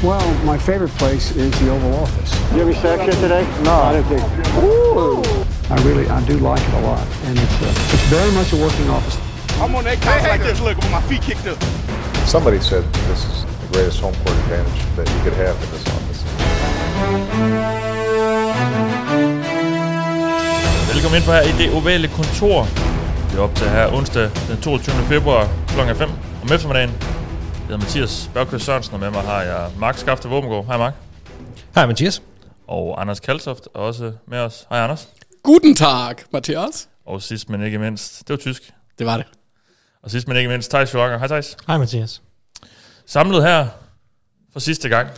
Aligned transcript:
Well, 0.00 0.22
my 0.44 0.56
favorite 0.56 0.92
place 0.92 1.34
is 1.34 1.50
the 1.58 1.70
Oval 1.70 1.92
Office. 1.94 2.32
You 2.52 2.60
have 2.60 2.68
any 2.68 2.74
sex 2.78 3.02
here 3.02 3.20
today? 3.20 3.42
No. 3.64 3.72
I 3.72 3.94
didn't 3.94 4.06
think. 4.06 4.22
Ooh. 4.62 5.22
I 5.74 5.76
really, 5.82 6.06
I 6.08 6.24
do 6.24 6.38
like 6.38 6.62
it 6.62 6.74
a 6.74 6.80
lot, 6.86 7.04
and 7.26 7.36
it's 7.36 7.58
uh, 7.60 7.94
it's 7.94 8.06
very 8.06 8.30
much 8.30 8.52
a 8.52 8.56
working 8.62 8.88
office. 8.90 9.18
I'm 9.60 9.74
on 9.74 9.82
that 9.84 10.00
couch 10.00 10.22
like 10.22 10.40
this, 10.40 10.60
look, 10.60 10.76
with 10.76 10.92
my 10.92 11.02
feet 11.10 11.22
kicked 11.22 11.48
up. 11.48 11.58
Somebody 12.26 12.60
said 12.60 12.84
this 13.10 13.26
is 13.26 13.44
the 13.44 13.68
greatest 13.72 13.98
home 14.00 14.14
court 14.22 14.38
advantage 14.38 14.80
that 14.94 15.10
you 15.10 15.18
could 15.24 15.34
have 15.34 15.56
in 15.64 15.68
this 15.74 15.84
office. 15.96 16.20
Velkommen 20.94 21.16
ind 21.16 21.24
på 21.24 21.32
her 21.32 21.42
i 21.42 21.52
det 21.58 21.74
ovale 21.74 22.08
kontor. 22.08 22.66
Vi 23.30 23.36
er 23.36 23.42
op 23.42 23.54
til 23.54 23.68
her 23.68 23.86
onsdag 23.86 24.30
den 24.48 24.60
22. 24.60 24.94
februar 25.08 25.48
kl. 25.68 25.94
5 25.94 26.10
om 26.42 26.52
eftermiddagen. 26.52 27.17
Jeg 27.68 27.74
hedder 27.76 27.78
Mathias 27.86 28.30
Bergqvist 28.34 28.64
Sørensen, 28.64 28.94
og 28.94 29.00
med 29.00 29.10
mig 29.10 29.22
har 29.22 29.42
jeg 29.42 29.70
Mark 29.78 29.96
Skafte 29.98 30.28
Våbengård. 30.28 30.66
Hej 30.66 30.76
Mark. 30.76 30.94
Hej 31.74 31.86
Mathias. 31.86 32.22
Og 32.66 33.00
Anders 33.00 33.20
Kaltoft 33.20 33.64
er 33.74 33.78
også 33.78 34.12
med 34.26 34.38
os. 34.38 34.66
Hej 34.70 34.78
Anders. 34.78 35.08
Guten 35.42 35.74
Tag, 35.74 36.14
Mathias. 36.32 36.88
Og 37.06 37.22
sidst 37.22 37.48
men 37.50 37.62
ikke 37.62 37.78
mindst, 37.78 38.18
det 38.28 38.30
var 38.30 38.36
tysk. 38.36 38.72
Det 38.98 39.06
var 39.06 39.16
det. 39.16 39.26
Og 40.02 40.10
sidst 40.10 40.28
men 40.28 40.36
ikke 40.36 40.48
mindst, 40.48 40.70
Thijs 40.70 40.94
Joranger. 40.94 41.18
Hej 41.18 41.26
Thijs. 41.26 41.56
Hej 41.66 41.78
Mathias. 41.78 42.22
Samlet 43.06 43.42
her 43.42 43.66
for 44.52 44.60
sidste 44.60 44.88
gang. 44.88 45.08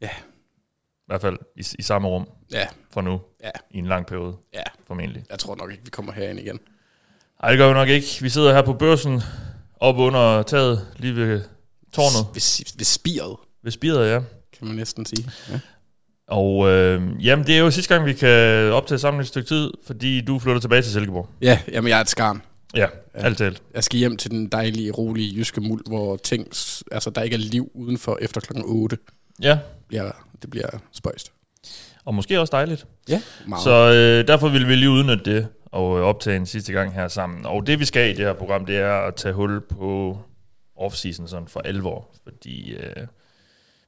Ja. 0.00 0.08
I 0.08 1.06
hvert 1.06 1.20
fald 1.20 1.38
i, 1.56 1.64
i 1.78 1.82
samme 1.82 2.08
rum 2.08 2.28
Ja, 2.52 2.66
for 2.92 3.00
nu. 3.00 3.20
ja, 3.44 3.50
I 3.70 3.78
en 3.78 3.86
lang 3.86 4.06
periode, 4.06 4.36
ja. 4.54 4.62
formentlig. 4.86 5.24
Jeg 5.30 5.38
tror 5.38 5.56
nok 5.56 5.70
ikke, 5.70 5.84
vi 5.84 5.90
kommer 5.90 6.12
herind 6.12 6.38
igen. 6.40 6.60
Nej, 7.42 7.50
det 7.50 7.58
gør 7.58 7.68
vi 7.68 7.74
nok 7.74 7.88
ikke. 7.88 8.06
Vi 8.20 8.28
sidder 8.28 8.54
her 8.54 8.62
på 8.62 8.72
børsen, 8.72 9.22
oppe 9.80 10.02
under 10.02 10.42
taget, 10.42 10.86
lige 10.96 11.16
ved 11.16 11.42
tårnet. 11.92 12.26
Ved, 12.34 12.64
ved 12.78 12.84
spiret, 12.84 13.36
Ved 13.64 13.72
spiret, 13.72 14.10
ja. 14.10 14.18
kan 14.58 14.66
man 14.66 14.76
næsten 14.76 15.06
sige. 15.06 15.30
Ja. 15.50 15.60
Og 16.28 16.68
øh, 16.68 17.02
jamen, 17.26 17.46
det 17.46 17.54
er 17.54 17.58
jo 17.58 17.70
sidste 17.70 17.94
gang, 17.94 18.06
vi 18.06 18.12
kan 18.12 18.28
optage 18.72 18.98
sammen 18.98 19.20
et 19.20 19.26
stykke 19.26 19.48
tid, 19.48 19.70
fordi 19.86 20.20
du 20.20 20.38
flytter 20.38 20.60
tilbage 20.60 20.82
til 20.82 20.92
Silkeborg. 20.92 21.28
ja, 21.42 21.58
jamen 21.72 21.88
jeg 21.88 21.96
er 21.96 22.00
et 22.00 22.08
skarn. 22.08 22.42
Ja, 22.74 22.80
ja. 22.80 22.86
alt 23.14 23.38
talt. 23.38 23.62
Jeg 23.74 23.84
skal 23.84 23.98
hjem 23.98 24.16
til 24.16 24.30
den 24.30 24.48
dejlige, 24.48 24.90
rolige 24.92 25.36
jyske 25.36 25.60
muld, 25.60 25.82
hvor 25.88 26.16
ting, 26.16 26.46
altså 26.92 27.10
der 27.10 27.22
ikke 27.22 27.34
er 27.34 27.38
liv 27.40 27.70
udenfor 27.74 28.18
efter 28.20 28.40
klokken 28.40 28.64
8. 28.66 28.98
Ja, 29.42 29.58
Bliver, 29.88 30.10
det 30.42 30.50
bliver 30.50 30.68
spøjst. 30.92 31.32
og 32.04 32.14
måske 32.14 32.40
også 32.40 32.50
dejligt. 32.50 32.86
Ja, 33.08 33.22
meget. 33.46 33.64
Så 33.64 33.92
øh, 33.94 34.28
derfor 34.28 34.48
vil 34.48 34.68
vi 34.68 34.74
lige 34.74 34.90
udnytte 34.90 35.24
det 35.34 35.46
og 35.66 35.98
øh, 35.98 36.04
optage 36.04 36.36
en 36.36 36.46
sidste 36.46 36.72
gang 36.72 36.94
her 36.94 37.08
sammen. 37.08 37.46
Og 37.46 37.66
det 37.66 37.80
vi 37.80 37.84
skal 37.84 38.06
i 38.10 38.12
det 38.12 38.24
her 38.24 38.32
program, 38.32 38.66
det 38.66 38.76
er 38.76 39.06
at 39.06 39.14
tage 39.14 39.34
hul 39.34 39.60
på 39.60 40.18
offseason 40.78 41.28
sådan 41.28 41.48
for 41.48 41.60
alvor. 41.60 42.08
Fordi 42.24 42.74
øh, 42.74 43.06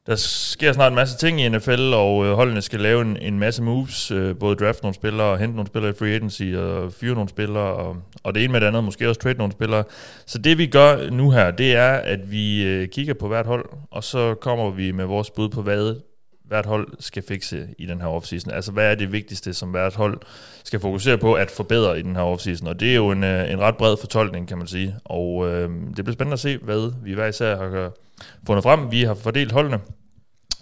der 0.06 0.16
sker 0.16 0.72
snart 0.72 0.92
en 0.92 0.96
masse 0.96 1.16
ting 1.16 1.41
i 1.41 1.48
NFL, 1.48 1.92
og 1.94 2.27
øh, 2.27 2.33
holdene 2.33 2.62
skal 2.62 2.80
lave 2.80 3.02
en, 3.02 3.16
en 3.16 3.38
masse 3.38 3.62
moves. 3.62 4.10
Øh, 4.10 4.36
både 4.36 4.56
draft 4.56 4.83
nogle 4.83 4.94
spillere, 4.94 5.27
og 5.27 5.38
hente 5.38 5.56
nogle 5.56 5.66
spillere 5.66 5.91
i 5.91 5.94
free 5.98 6.14
agency, 6.14 6.42
og 6.42 6.92
fyre 6.92 7.14
nogle 7.14 7.28
spillere, 7.28 7.74
og, 7.74 7.96
og 8.22 8.34
det 8.34 8.44
ene 8.44 8.52
med 8.52 8.61
det 8.61 8.66
andet, 8.66 8.84
måske 8.84 9.08
også 9.08 9.20
trade 9.20 9.34
nogle 9.34 9.52
spillere. 9.52 9.84
Så 10.27 10.38
det 10.38 10.58
vi 10.58 10.66
gør 10.66 11.11
nu 11.11 11.30
her, 11.30 11.50
det 11.50 11.74
er, 11.74 11.91
at 11.91 12.30
vi 12.30 12.64
øh, 12.64 12.88
kigger 12.88 13.14
på 13.14 13.28
hvert 13.28 13.46
hold, 13.46 13.64
og 13.91 14.05
så 14.05 14.34
kommer 14.34 14.70
vi 14.70 14.92
med 14.92 15.05
vores 15.05 15.30
bud 15.30 15.48
på, 15.48 15.62
hvad 15.62 16.00
hvert 16.51 16.67
hold 16.67 16.89
skal 16.98 17.23
fikse 17.29 17.69
i 17.79 17.87
den 17.87 18.01
her 18.01 18.09
offseason. 18.09 18.53
Altså, 18.53 18.73
hvad 18.73 18.91
er 18.91 18.95
det 18.95 19.12
vigtigste, 19.12 19.55
som 19.55 19.70
hvert 19.70 19.95
hold 19.95 20.20
skal 20.65 20.81
fokusere 20.81 21.19
på 21.19 21.34
at 21.34 21.51
forbedre 21.51 21.98
i 21.98 22.03
den 22.03 22.17
her 22.17 22.23
offseason? 22.23 22.69
Og 22.69 22.81
det 22.81 22.91
er 22.91 22.95
jo 22.95 23.11
en, 23.11 23.25
øh, 23.25 23.53
en 23.53 23.61
ret 23.61 23.77
bred 23.77 23.97
fortolkning, 24.01 24.48
kan 24.48 24.59
man 24.59 24.67
sige. 24.67 24.95
Og 25.05 25.48
øh, 25.48 25.70
det 25.97 26.05
bliver 26.05 26.12
spændende 26.12 26.33
at 26.33 26.41
se, 26.41 26.59
hvad 26.59 26.92
vi 27.03 27.12
hver 27.12 27.27
især 27.27 27.57
har 27.57 27.84
øh, 27.84 27.91
fundet 28.47 28.62
frem. 28.62 28.92
Vi 28.92 29.03
har 29.03 29.15
fordelt 29.15 29.53
holdene, 29.53 29.81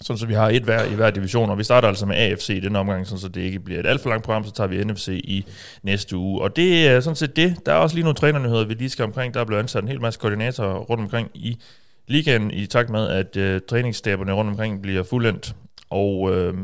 sådan 0.00 0.19
så 0.19 0.27
vi 0.27 0.34
har 0.34 0.48
et 0.48 0.62
hver 0.62 0.84
i 0.84 0.95
hver 0.95 1.11
division, 1.11 1.50
og 1.50 1.58
vi 1.58 1.64
starter 1.64 1.89
altså 1.89 2.06
med 2.06 2.17
AFC 2.17 2.48
i 2.48 2.61
den 2.61 2.77
omgang, 2.77 3.06
sådan 3.06 3.20
så 3.20 3.28
det 3.28 3.41
ikke 3.41 3.61
bliver 3.61 3.80
et 3.80 3.86
alt 3.86 4.00
for 4.00 4.08
langt 4.08 4.25
program, 4.25 4.45
så 4.45 4.52
tager 4.52 4.69
vi 4.69 4.84
NFC 4.84 5.08
i 5.08 5.47
næste 5.83 6.17
uge. 6.17 6.42
Og 6.42 6.56
det 6.56 6.89
er 6.89 7.01
sådan 7.01 7.17
set 7.17 7.36
det. 7.36 7.57
Der 7.67 7.73
er 7.73 7.77
også 7.77 7.96
lige 7.96 8.05
nogle 8.05 8.17
trænernyheder, 8.17 8.64
vi 8.64 8.74
lige 8.74 8.91
skal 8.91 9.05
omkring. 9.05 9.35
Der 9.35 9.41
er 9.41 9.45
blevet 9.45 9.62
ansat 9.62 9.83
en 9.83 9.89
hel 9.89 10.01
masse 10.01 10.20
koordinatorer 10.20 10.79
rundt 10.79 11.02
omkring 11.02 11.30
i 11.35 11.58
ligaen, 12.07 12.51
i 12.51 12.67
takt 12.67 12.91
med, 12.91 13.08
at 13.08 13.36
øh, 13.36 13.61
træningsstaberne 13.68 14.33
rundt 14.33 14.51
omkring 14.51 14.83
bliver 14.83 15.02
fuldendt. 15.02 15.55
Og 15.90 16.30
øh, 16.32 16.54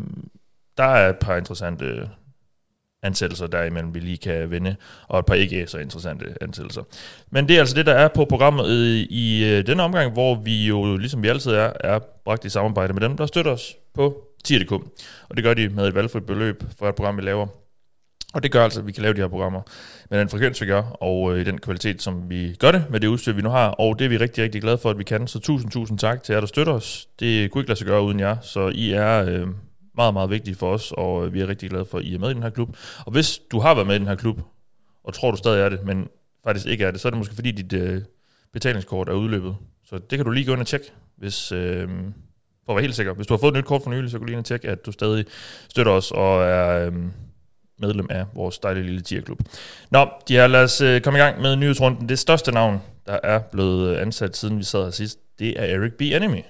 der 0.77 0.85
er 0.85 1.11
et 1.11 1.19
par 1.19 1.37
interessante 1.37 2.11
ansættelser 3.03 3.47
derimellem, 3.47 3.95
vi 3.95 4.01
lige 4.01 4.17
kan 4.17 4.51
vinde, 4.51 4.77
og 5.09 5.19
et 5.19 5.27
par 5.27 5.35
ikke 5.35 5.67
så 5.67 5.79
interessante 5.79 6.35
ansættelser. 6.41 6.83
Men 7.31 7.49
det 7.49 7.57
er 7.57 7.61
altså 7.61 7.75
det, 7.75 7.87
der 7.87 7.95
er 7.95 8.09
på 8.09 8.25
programmet 8.25 8.71
i, 8.71 9.07
i 9.11 9.45
øh, 9.45 9.67
denne 9.67 9.83
omgang, 9.83 10.13
hvor 10.13 10.35
vi 10.35 10.67
jo, 10.67 10.97
ligesom 10.97 11.23
vi 11.23 11.29
altid 11.29 11.53
er, 11.53 11.73
er 11.81 11.99
bragt 12.25 12.45
i 12.45 12.49
samarbejde 12.49 12.93
med 12.93 13.03
dem, 13.03 13.17
der 13.17 13.27
støtter 13.27 13.53
os 13.53 13.75
på 13.95 14.23
tier.dk. 14.45 14.73
Og 15.29 15.37
det 15.37 15.45
gør 15.45 15.55
de 15.55 15.69
med 15.69 15.89
et 15.89 15.95
valgfrit 15.95 16.27
beløb 16.27 16.63
for 16.79 16.89
et 16.89 16.95
program, 16.95 17.17
vi 17.17 17.23
laver. 17.23 17.47
Og 18.35 18.43
det 18.43 18.53
gør 18.53 18.65
altså, 18.65 18.81
at 18.81 18.87
vi 18.87 18.93
kan 18.93 19.03
lave 19.03 19.15
de 19.15 19.21
her 19.21 19.29
programmer 19.29 19.63
med 20.15 20.21
den 20.21 20.29
frekvens, 20.29 20.61
vi 20.61 20.67
gør, 20.67 20.83
og 20.83 21.35
øh, 21.35 21.41
i 21.41 21.45
den 21.45 21.59
kvalitet, 21.59 22.03
som 22.03 22.31
vi 22.31 22.57
gør 22.59 22.73
det 22.73 22.85
med 22.91 23.01
det 23.01 23.07
udstyr, 23.07 23.33
vi 23.33 23.43
nu 23.43 23.49
har. 23.49 23.69
Og 23.69 23.99
det 23.99 24.05
er 24.05 24.09
vi 24.09 24.17
rigtig, 24.17 24.45
rigtig 24.45 24.63
glade 24.63 24.79
for, 24.79 24.91
at 24.91 24.99
vi 24.99 25.05
kan. 25.05 25.27
Så 25.27 25.39
tusind, 25.39 25.71
tusind 25.71 25.99
tak 25.99 26.23
til 26.23 26.33
jer, 26.33 26.41
der 26.41 26.47
støtter 26.47 26.73
os. 26.73 27.09
Det 27.21 27.51
kunne 27.51 27.63
ikke 27.63 27.71
lade 27.71 27.79
sig 27.79 27.87
gøre 27.87 28.03
uden 28.03 28.21
jer, 28.21 28.37
så 28.41 28.69
I 28.69 28.93
er 28.93 29.25
øh, 29.25 29.47
meget, 29.95 30.15
meget 30.15 30.31
vigtige 30.31 30.55
for 30.55 30.73
os, 30.73 30.93
og 30.97 31.27
øh, 31.27 31.35
vi 31.35 31.41
er 31.41 31.49
rigtig 31.49 31.71
glade 31.71 31.85
for, 31.85 31.99
at 31.99 32.05
I 32.05 32.15
er 32.15 32.19
med 32.19 32.31
i 32.31 32.35
den 32.35 32.43
her 32.43 32.51
klub. 32.51 32.77
Og 33.07 33.13
hvis 33.13 33.41
du 33.53 33.61
har 33.61 33.75
været 33.75 33.87
med 33.87 33.97
i 33.97 33.99
den 33.99 34.07
her 34.07 34.15
klub, 34.15 34.41
og 35.05 35.15
tror 35.15 35.31
du 35.31 35.37
stadig 35.37 35.61
er 35.61 35.69
det, 35.69 35.85
men 35.85 36.09
faktisk 36.45 36.67
ikke 36.67 36.85
er 36.85 36.91
det, 36.91 37.01
så 37.01 37.09
er 37.09 37.11
det 37.11 37.19
måske 37.19 37.35
fordi 37.35 37.51
dit 37.51 37.73
øh, 37.73 38.03
betalingskort 38.53 39.09
er 39.09 39.13
udløbet. 39.13 39.57
Så 39.85 39.99
det 39.99 40.19
kan 40.19 40.25
du 40.25 40.31
lige 40.31 40.47
gå 40.47 40.53
ind 40.53 40.61
og 40.61 40.67
tjekke, 40.67 40.93
hvis, 41.17 41.53
øh, 41.53 41.89
for 42.67 42.73
at 42.73 42.77
være 42.77 42.83
helt 42.83 42.95
sikker. 42.95 43.15
Hvis 43.15 43.27
du 43.27 43.35
har 43.35 43.39
fået 43.39 43.53
et 43.53 43.57
nyt 43.57 43.65
kort 43.65 43.83
for 43.83 43.91
nylig, 43.91 44.11
så 44.11 44.19
kan 44.19 44.21
du 44.21 44.27
lige 44.27 44.35
ind 44.35 44.39
og 44.39 44.45
tjekke, 44.45 44.69
at 44.69 44.87
du 44.87 44.93
stadig 44.93 45.25
støtter 45.69 45.93
os 45.93 46.11
og 46.11 46.43
er... 46.43 46.87
Øh, 46.87 46.93
medlem 47.79 48.07
af 48.11 48.25
vores 48.35 48.59
dejlige 48.59 48.85
lille 48.85 49.01
tierklub. 49.01 49.41
Nå, 49.91 50.09
de 50.29 50.35
her, 50.35 50.47
lad 50.47 50.63
os 50.63 50.81
øh, 50.81 51.01
komme 51.01 51.19
i 51.19 51.23
gang 51.23 51.41
med 51.41 51.57
nyhedsrunden. 51.57 52.09
Det 52.09 52.19
største 52.19 52.53
navn, 52.53 52.83
der 53.07 53.19
er 53.23 53.39
blevet 53.39 53.89
øh, 53.89 54.03
ansat, 54.03 54.37
siden 54.37 54.59
vi 54.59 54.65
sad 54.65 54.85
her 54.85 54.91
sidst, 54.91 55.19
det 55.39 55.61
er 55.61 55.77
Eric 55.77 55.93
B. 55.93 56.03
Enemy. 56.03 56.43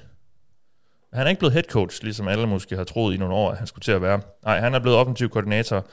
Han 1.12 1.26
er 1.26 1.30
ikke 1.30 1.38
blevet 1.38 1.52
head 1.52 1.62
coach, 1.62 2.02
ligesom 2.02 2.28
alle 2.28 2.46
måske 2.46 2.76
har 2.76 2.84
troet 2.84 3.14
i 3.14 3.16
nogle 3.16 3.34
år, 3.34 3.50
at 3.50 3.58
han 3.58 3.66
skulle 3.66 3.82
til 3.82 3.92
at 3.92 4.02
være. 4.02 4.20
Nej, 4.44 4.60
han 4.60 4.74
er 4.74 4.78
blevet 4.78 4.98
offensiv 4.98 5.28
koordinator 5.28 5.86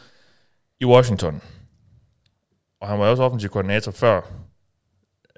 i 0.79 0.85
Washington. 0.85 1.41
Og 2.81 2.87
han 2.87 2.99
var 2.99 3.05
også 3.05 3.23
offensiv 3.23 3.49
koordinator 3.49 3.91
før. 3.91 4.21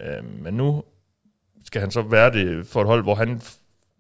Øh, 0.02 0.44
men 0.44 0.54
nu 0.54 0.84
skal 1.66 1.82
han 1.82 1.92
så 1.92 2.02
være 2.02 2.32
det 2.32 2.68
for 2.68 2.82
et 2.82 2.88
hold, 2.88 3.04
hvor 3.04 3.16
han, 3.16 3.42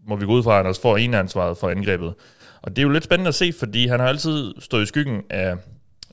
må 0.07 0.15
vi 0.15 0.25
gå 0.25 0.31
ud 0.31 0.43
fra, 0.43 0.51
at 0.51 0.57
han 0.57 0.65
også 0.65 0.81
får 0.81 0.97
en 0.97 1.13
ansvaret 1.13 1.57
for 1.57 1.69
angrebet. 1.69 2.13
Og 2.61 2.75
det 2.75 2.77
er 2.77 2.83
jo 2.83 2.89
lidt 2.89 3.03
spændende 3.03 3.29
at 3.29 3.35
se, 3.35 3.53
fordi 3.59 3.87
han 3.87 3.99
har 3.99 4.07
altid 4.07 4.53
stået 4.59 4.83
i 4.83 4.85
skyggen 4.85 5.21
af 5.29 5.55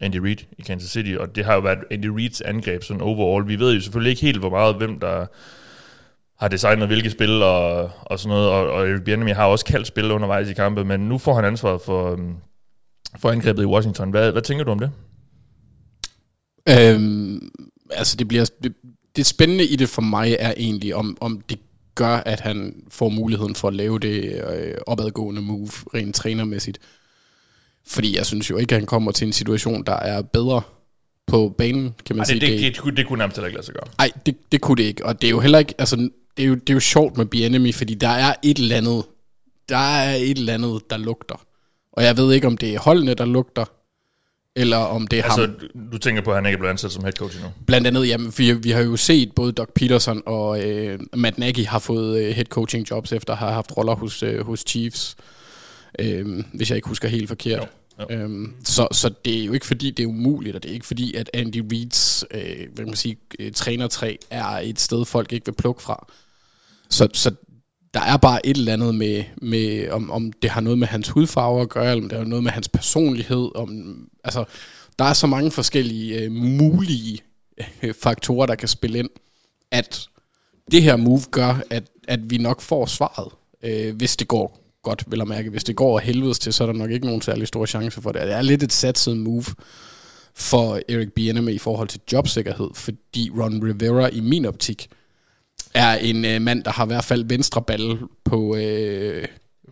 Andy 0.01 0.17
Reid 0.17 0.37
i 0.59 0.63
Kansas 0.63 0.91
City, 0.91 1.15
og 1.19 1.37
det 1.37 1.45
har 1.45 1.55
jo 1.55 1.61
været 1.61 1.79
Andy 1.91 2.07
Reids 2.07 2.41
angreb 2.41 2.83
sådan 2.83 3.03
overall. 3.03 3.49
Vi 3.49 3.59
ved 3.59 3.75
jo 3.75 3.81
selvfølgelig 3.81 4.11
ikke 4.11 4.23
helt, 4.23 4.39
hvor 4.39 4.51
meget 4.51 4.77
hvem 4.77 5.01
der 5.01 5.27
har 6.39 6.49
designet 6.49 6.87
hvilke 6.87 7.11
spil 7.11 7.43
og, 7.43 7.91
og 8.01 8.19
sådan 8.19 8.29
noget, 8.29 8.49
og, 8.49 8.71
og 8.71 8.89
Eric 8.89 9.03
Bieniemy 9.05 9.35
har 9.35 9.47
også 9.47 9.65
kaldt 9.65 9.87
spil 9.87 10.11
undervejs 10.11 10.49
i 10.49 10.53
kampe, 10.53 10.85
men 10.85 11.01
nu 11.01 11.19
får 11.19 11.35
han 11.35 11.45
ansvaret 11.45 11.81
for, 11.81 12.13
øhm, 12.13 12.35
for 13.19 13.31
angrebet 13.31 13.63
i 13.63 13.67
Washington. 13.67 14.11
Hvad, 14.11 14.33
hvad 14.33 14.43
tænker 14.43 14.65
du 14.65 14.71
om 14.71 14.79
det? 14.79 14.91
Øhm, 16.69 17.51
altså 17.91 18.17
det 18.17 18.29
bliver 18.29 18.51
det, 18.63 18.75
det 19.17 19.27
spændende 19.27 19.65
i 19.67 19.77
det 19.77 19.89
for 19.89 20.03
mig 20.03 20.37
er 20.39 20.55
egentlig 20.57 20.95
om, 20.95 21.17
om 21.21 21.41
det 21.41 21.59
gør 21.95 22.17
at 22.17 22.41
han 22.41 22.75
får 22.89 23.09
muligheden 23.09 23.55
for 23.55 23.69
at 23.69 23.75
lave 23.75 23.99
det 23.99 24.43
øh, 24.53 24.75
opadgående 24.87 25.43
move 25.43 25.71
rent 25.95 26.15
trænermæssigt. 26.15 26.79
Fordi 27.87 28.17
jeg 28.17 28.27
synes 28.27 28.51
jo 28.51 28.57
ikke 28.57 28.75
at 28.75 28.81
han 28.81 28.87
kommer 28.87 29.13
til 29.13 29.27
en 29.27 29.33
situation 29.33 29.83
der 29.87 29.93
er 29.97 30.23
bedre 30.23 30.63
på 31.27 31.55
banen, 31.59 31.95
kan 32.07 32.17
man 32.17 32.21
Ej, 32.21 32.25
sige. 32.25 32.41
det, 32.41 32.49
det, 32.49 32.61
det, 32.85 32.97
det, 32.97 33.07
kunne- 33.07 33.19
nærmest 33.19 33.37
heller 33.37 33.47
ikke 33.47 33.57
lade 33.57 33.67
sig 33.67 33.75
gøre. 33.75 33.85
Nej, 33.99 34.11
det, 34.27 34.37
det 34.53 34.61
kunne 34.61 34.77
det 34.77 34.83
ikke. 34.83 35.07
Og 35.07 35.21
det 35.23 35.27
er 35.27 35.31
jo 35.31 35.41
heller 35.41 35.59
ikke, 35.59 35.75
altså, 35.79 35.97
det 36.37 36.43
er 36.43 36.49
jo, 36.49 36.55
det 36.55 36.71
er 36.71 36.75
jo 36.75 36.81
sjovt 36.81 37.17
med 37.17 37.27
Bienemy, 37.27 37.75
fordi 37.75 37.95
der 37.95 38.09
er 38.09 38.35
et 38.43 38.59
eller 38.59 38.77
andet, 38.77 39.05
der 39.69 39.77
er 39.77 40.15
et 40.15 40.39
eller 40.39 40.55
andet, 40.55 40.81
der 40.91 40.97
lugter. 40.97 41.45
Og 41.93 42.05
jeg 42.05 42.17
ved 42.17 42.33
ikke, 42.33 42.47
om 42.47 42.57
det 42.57 42.75
er 42.75 42.79
holdene, 42.79 43.15
der 43.15 43.25
lugter, 43.25 43.65
eller 44.57 44.77
om 44.77 45.07
det 45.07 45.19
er 45.19 45.23
Altså, 45.25 45.41
ham. 45.41 45.89
du 45.93 45.99
tænker 45.99 46.23
på, 46.23 46.31
at 46.31 46.37
han 46.37 46.47
ikke 46.47 46.55
er 46.55 46.59
blevet 46.59 46.71
ansat 46.73 46.93
som 46.93 47.05
head 47.05 47.13
coach 47.13 47.37
endnu? 47.37 47.51
Blandt 47.67 47.87
andet, 47.87 48.09
jamen, 48.09 48.33
vi, 48.37 48.53
vi 48.53 48.71
har 48.71 48.81
jo 48.81 48.97
set 48.97 49.33
både 49.37 49.53
Doc 49.53 49.69
Peterson 49.75 50.23
og 50.27 50.69
øh, 50.69 50.99
Matt 51.15 51.39
Nagy 51.39 51.67
har 51.67 51.79
fået 51.79 52.21
øh, 52.23 52.35
head 52.35 52.45
coaching 52.45 52.91
jobs 52.91 53.13
efter 53.13 53.33
at 53.33 53.39
have 53.39 53.53
haft 53.53 53.77
roller 53.77 53.95
hos, 53.95 54.23
øh, 54.23 54.47
hos 54.47 54.65
Chiefs, 54.67 55.17
øh, 55.19 55.25
hvis 56.53 56.71
jeg 56.71 56.77
ikke 56.77 56.89
husker 56.89 57.09
helt 57.09 57.29
forkert. 57.29 57.69
Jo, 58.01 58.07
jo. 58.11 58.17
Øhm, 58.17 58.55
så, 58.65 58.89
så 58.93 59.11
det 59.25 59.41
er 59.41 59.45
jo 59.45 59.53
ikke 59.53 59.67
fordi, 59.67 59.91
det 59.91 60.03
er 60.03 60.07
umuligt, 60.07 60.57
og 60.57 60.63
det 60.63 60.69
er 60.69 60.75
ikke 60.75 60.87
fordi, 60.87 61.15
at 61.15 61.31
Andy 61.35 61.65
Reeds 61.73 62.25
øh, 62.31 62.43
hvad 62.43 62.77
kan 62.77 62.87
man 62.87 62.97
sige, 62.97 63.17
øh, 63.39 63.53
trænertræ 63.53 64.17
er 64.31 64.47
et 64.47 64.81
sted, 64.81 65.05
folk 65.05 65.33
ikke 65.33 65.47
vil 65.47 65.53
plukke 65.53 65.83
fra. 65.83 66.07
Så, 66.91 67.09
så 67.13 67.31
der 67.95 68.01
er 68.01 68.17
bare 68.17 68.47
et 68.47 68.57
eller 68.57 68.73
andet 68.73 68.95
med, 68.95 69.25
med 69.43 69.89
om, 69.91 70.11
om 70.11 70.33
det 70.33 70.51
har 70.51 70.61
noget 70.61 70.79
med 70.79 70.87
hans 70.87 71.09
hudfarve 71.09 71.63
at 71.63 71.69
gøre, 71.69 71.91
eller 71.91 72.03
om 72.03 72.09
det 72.09 72.19
har 72.19 72.25
noget 72.25 72.45
med 72.45 72.53
hans 72.53 72.69
personlighed. 72.69 73.51
Om, 73.55 73.97
altså, 74.25 74.45
der 74.99 75.05
er 75.05 75.13
så 75.13 75.27
mange 75.27 75.51
forskellige 75.51 76.21
øh, 76.21 76.33
mulige 76.33 77.19
øh, 77.83 77.95
faktorer, 77.95 78.47
der 78.47 78.55
kan 78.55 78.69
spille 78.69 78.99
ind, 78.99 79.11
at 79.71 80.09
det 80.71 80.83
her 80.83 80.97
move 80.97 81.23
gør, 81.31 81.63
at, 81.71 81.85
at 82.09 82.31
vi 82.31 82.39
nok 82.39 82.61
får 82.61 82.87
svaret, 82.87 83.33
øh, 83.63 83.97
hvis 83.97 84.17
det 84.17 84.29
går 84.29 84.60
godt, 84.83 85.05
vil 85.07 85.19
jeg 85.19 85.29
mærke. 85.29 85.51
Hvis 85.51 85.65
det 85.65 85.77
går 85.77 85.99
af 85.99 86.05
helvedes 86.05 86.39
til, 86.39 86.53
så 86.53 86.65
er 86.65 86.67
der 86.67 86.75
nok 86.75 86.91
ikke 86.91 87.07
nogen 87.07 87.23
særlig 87.23 87.49
store 87.49 87.67
chance 87.67 88.03
for 88.03 88.13
det. 88.13 88.23
Det 88.23 88.33
er 88.33 88.43
lidt 88.43 88.63
et 88.63 88.73
satset 88.73 89.17
move 89.17 89.45
for 90.35 90.81
Eric 90.89 91.09
Bieniemy 91.13 91.51
i 91.53 91.59
forhold 91.59 91.89
til 91.89 92.01
jobsikkerhed, 92.13 92.69
fordi 92.75 93.31
Ron 93.39 93.65
Rivera 93.65 94.09
i 94.09 94.21
min 94.21 94.45
optik 94.45 94.89
er 95.75 95.95
en 95.95 96.25
øh, 96.25 96.43
mand, 96.43 96.65
der 96.65 96.71
har 96.71 96.85
i 96.85 96.87
hvert 96.87 97.05
fald 97.05 97.25
venstre 97.25 97.63
balle 97.63 97.99
på, 98.25 98.57
øh, 98.57 99.29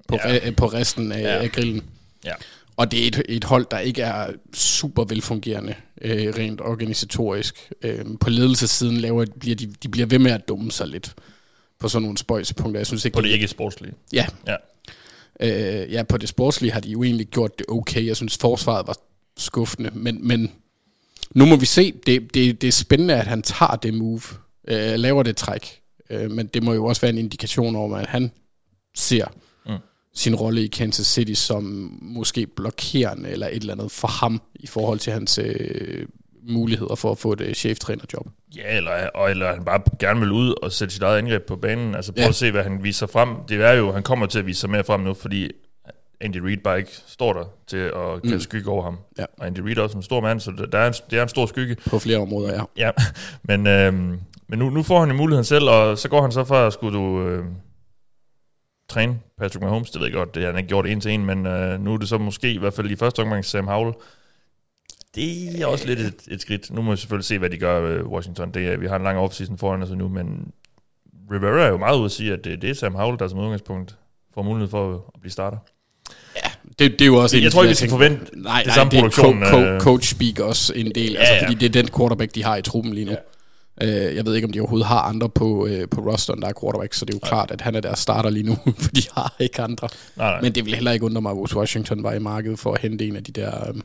på, 0.09 0.19
Ja. 0.25 0.39
re, 0.47 0.53
på 0.53 0.67
resten 0.67 1.13
af, 1.13 1.21
Ja. 1.23 1.43
af 1.43 1.53
grillen. 1.53 1.83
Ja. 2.25 2.33
Og 2.77 2.91
det 2.91 3.03
er 3.05 3.07
et, 3.09 3.23
et 3.29 3.45
hold, 3.45 3.67
der 3.71 3.79
ikke 3.79 4.03
er 4.03 4.27
super 4.55 5.05
velfungerende 5.05 5.75
øh, 6.03 6.35
rent 6.39 6.61
organisatorisk. 6.61 7.71
Øh, 7.83 8.05
på 8.21 8.31
ledelsessiden 8.31 8.97
laver, 8.97 9.25
bliver 9.41 9.57
de, 9.57 9.67
de 9.83 9.89
bliver 9.89 10.07
ved 10.07 10.19
med 10.19 10.31
at 10.31 10.49
dumme 10.49 10.73
sig 10.73 10.89
lidt 10.89 11.15
på 11.79 11.89
sådan 11.89 12.03
nogle 12.03 12.19
spøjsepunkter. 12.19 12.81
Jeg 12.81 12.87
synes 12.87 13.05
ikke, 13.05 13.15
På 13.15 13.21
det 13.21 13.29
de- 13.29 13.33
ikke 13.35 13.49
sportslige. 13.49 13.93
Ja, 14.13 14.27
Ja. 14.47 14.57
Øh, 15.41 15.93
ja, 15.93 16.03
på 16.03 16.17
det 16.17 16.29
sportslige 16.29 16.73
har 16.73 16.81
de 16.81 16.91
jo 16.91 17.03
egentlig 17.03 17.27
gjort 17.27 17.59
det 17.59 17.67
okay. 17.69 18.07
Jeg 18.07 18.17
synes, 18.17 18.39
forsvaret 18.39 18.87
var 18.87 18.97
skuffende, 19.37 19.91
men, 19.95 20.27
men 20.29 20.53
nu 21.35 21.47
må 21.47 21.57
vi 21.57 21.67
se. 21.67 21.93
Det, 22.07 22.35
det, 22.35 22.61
det 22.63 22.69
er 22.69 22.73
spændende, 22.73 23.15
at 23.15 23.27
han 23.27 23.43
tager 23.43 23.77
det 23.77 23.95
move, 23.95 24.21
øh, 24.69 24.95
laver 24.95 25.23
det 25.23 25.37
træk. 25.37 25.81
Øh, 26.11 26.31
men 26.31 26.47
det 26.47 26.63
må 26.63 26.73
jo 26.73 26.85
også 26.85 27.01
være 27.01 27.11
en 27.13 27.19
indikation 27.19 27.77
over, 27.77 27.97
at 27.97 28.07
han 28.07 28.31
ser 28.95 29.27
Mm. 29.67 29.75
sin 30.15 30.35
rolle 30.35 30.65
i 30.65 30.67
Kansas 30.67 31.07
City 31.07 31.33
som 31.33 31.63
måske 32.03 32.47
blokerende 32.47 33.29
eller 33.31 33.47
et 33.49 33.55
eller 33.55 33.75
andet 33.75 33.91
for 33.91 34.09
ham 34.09 34.41
i 34.55 34.67
forhold 34.67 34.99
til 34.99 35.13
hans 35.13 35.39
øh, 35.39 36.07
muligheder 36.49 36.95
for 36.95 37.11
at 37.11 37.19
få 37.19 37.33
et 37.33 37.41
øh, 37.41 37.55
cheftrænerjob. 37.55 38.27
Ja, 38.57 38.77
eller, 38.77 38.91
og, 39.15 39.31
eller 39.31 39.55
han 39.55 39.65
bare 39.65 39.81
gerne 39.99 40.21
vil 40.21 40.33
ud 40.33 40.55
og 40.63 40.73
sætte 40.73 40.95
sit 40.95 41.03
eget 41.03 41.19
angreb 41.19 41.43
på 41.43 41.57
banen. 41.57 41.95
Altså 41.95 42.13
prøv 42.13 42.23
ja. 42.23 42.29
At 42.29 42.35
se, 42.35 42.51
hvad 42.51 42.63
han 42.63 42.83
viser 42.83 43.07
frem. 43.07 43.29
Det 43.49 43.65
er 43.65 43.73
jo, 43.73 43.93
han 43.93 44.03
kommer 44.03 44.27
til 44.27 44.39
at 44.39 44.47
vise 44.47 44.61
sig 44.61 44.71
mere 44.71 44.85
frem 44.85 45.01
nu, 45.01 45.15
fordi 45.15 45.51
Andy 46.21 46.37
Reid 46.37 46.59
bare 46.65 46.79
ikke 46.79 46.91
står 47.07 47.33
der 47.33 47.45
til 47.67 47.77
at 47.77 48.23
kaste 48.23 48.35
mm. 48.35 48.41
skygge 48.41 48.71
over 48.71 48.83
ham. 48.83 48.99
Ja. 49.19 49.25
Og 49.39 49.47
Andy 49.47 49.59
Reid 49.59 49.77
er 49.79 49.83
også 49.83 49.97
en 49.97 50.03
stor 50.03 50.21
mand, 50.21 50.41
så 50.41 50.67
der- 50.73 50.79
er 50.79 50.87
en, 50.87 50.95
det 51.11 51.19
er 51.19 51.23
en 51.23 51.29
stor 51.29 51.47
skygge. 51.47 51.77
På 51.91 51.99
flere 51.99 52.19
områder, 52.19 52.55
ja. 52.55 52.63
Ja, 52.87 52.91
men, 53.43 53.67
øhm, 53.67 54.21
men 54.49 54.59
nu, 54.59 54.71
nu 54.71 54.83
får 54.83 55.01
han 55.01 55.09
jo 55.09 55.15
muligheden 55.17 55.45
selv, 55.45 55.65
og 55.69 55.99
så 55.99 56.09
går 56.09 56.23
han 56.23 56.33
så 56.33 56.45
fra 56.45 56.67
at 56.67 56.73
skulle 56.73 56.99
du 56.99 57.23
øh, 57.23 57.45
træne 58.91 59.19
Patrick 59.39 59.63
Mahomes. 59.63 59.91
Det 59.91 60.01
ved 60.01 60.07
jeg 60.07 60.15
godt, 60.15 60.35
det 60.35 60.43
har 60.43 60.51
han 60.51 60.59
ikke 60.59 60.69
gjort 60.69 60.87
en 60.87 61.01
til 61.01 61.11
en, 61.13 61.27
men 61.27 61.47
øh, 61.47 61.81
nu 61.81 61.95
er 61.95 61.99
det 61.99 62.09
så 62.09 62.19
måske 62.19 62.53
i 62.53 62.59
hvert 62.59 62.75
fald 62.75 62.91
i 62.91 62.97
første 62.97 63.21
omgang 63.21 63.45
Sam 63.45 63.67
Howell. 63.67 63.95
Det 65.15 65.61
er 65.63 65.67
også 65.67 65.87
lidt 65.87 66.01
et, 66.01 66.15
et 66.31 66.41
skridt. 66.41 66.71
Nu 66.71 66.83
må 66.83 66.91
vi 66.91 66.97
selvfølgelig 66.97 67.25
se, 67.25 67.39
hvad 67.39 67.51
de 67.51 67.59
gør 67.59 67.83
øh, 67.83 68.07
Washington. 68.07 68.51
Det 68.55 68.67
er, 68.67 68.77
vi 68.77 68.87
har 68.87 68.97
en 68.97 69.03
lang 69.03 69.19
offseason 69.19 69.59
foran 69.59 69.83
os 69.83 69.91
nu, 69.91 70.09
men 70.09 70.53
Rivera 71.33 71.65
er 71.65 71.69
jo 71.69 71.77
meget 71.77 71.97
ude 71.97 72.05
at 72.05 72.11
sige, 72.11 72.33
at 72.33 72.45
det, 72.45 72.63
det 72.63 72.71
er 72.71 72.75
Sam 72.75 72.95
Howell, 72.95 73.19
der 73.19 73.29
som 73.29 73.39
udgangspunkt 73.39 73.97
får 74.35 74.43
mulighed 74.43 74.71
for 74.71 74.95
at, 74.95 75.21
blive 75.21 75.33
starter. 75.33 75.57
Det, 76.79 76.93
det 76.93 77.01
er 77.01 77.07
jo 77.07 77.17
også 77.17 77.37
Jeg 77.37 77.45
en 77.45 77.51
tror 77.51 77.61
af 77.63 77.65
de 77.67 77.71
ikke, 77.71 77.71
vi 77.71 77.77
skal 77.77 77.91
forvente 77.91 78.19
nej, 78.43 78.59
det 78.59 78.67
nej, 78.67 78.75
samme 78.75 78.91
det 78.91 78.99
produktion, 79.01 79.43
Co- 79.43 79.57
øh. 79.57 79.77
co- 79.77 79.81
coach 79.81 80.15
speak 80.15 80.39
også 80.39 80.73
en 80.77 80.93
del, 80.95 81.13
Ja, 81.13 81.19
altså, 81.19 81.35
ja. 81.35 81.43
fordi 81.47 81.55
det 81.55 81.67
er 81.77 81.83
den 81.83 81.91
quarterback, 81.97 82.35
de 82.35 82.45
har 82.45 82.57
i 82.57 82.63
truppen 82.63 82.93
lige 82.95 83.05
nu. 83.05 83.17
Ja. 83.81 84.09
Uh, 84.11 84.17
jeg 84.17 84.27
ved 84.27 84.35
ikke, 84.35 84.47
om 84.47 84.53
de 84.53 84.61
overhovedet 84.61 84.87
har 84.87 85.01
andre 85.01 85.29
på, 85.29 85.45
uh, 85.65 85.71
på 85.91 86.01
rosteren, 86.01 86.43
der 86.43 86.49
er 86.49 86.53
quarterback, 86.61 86.95
så 86.95 87.05
det 87.05 87.15
er 87.15 87.17
jo 87.23 87.27
klart, 87.29 87.51
at 87.51 87.61
han 87.61 87.75
er 87.75 87.81
deres 87.81 87.99
starter 87.99 88.31
lige 88.31 88.47
nu, 88.47 88.57
for 88.83 88.91
de 88.91 89.03
har 89.15 89.35
ikke 89.39 89.63
andre. 89.63 89.89
Nej, 90.17 90.31
nej. 90.31 90.41
Men 90.41 90.53
det 90.55 90.65
vil 90.65 90.75
heller 90.75 90.93
ikke 90.93 91.05
undre 91.07 91.23
mig, 91.23 91.35
hvis 91.35 91.57
Washington 91.57 92.03
var 92.03 92.13
i 92.13 92.19
markedet 92.19 92.59
for 92.59 92.73
at 92.73 92.81
hente 92.81 93.07
en 93.09 93.17
af 93.17 93.25
de 93.25 93.33
der... 93.33 93.71
Um, 93.71 93.83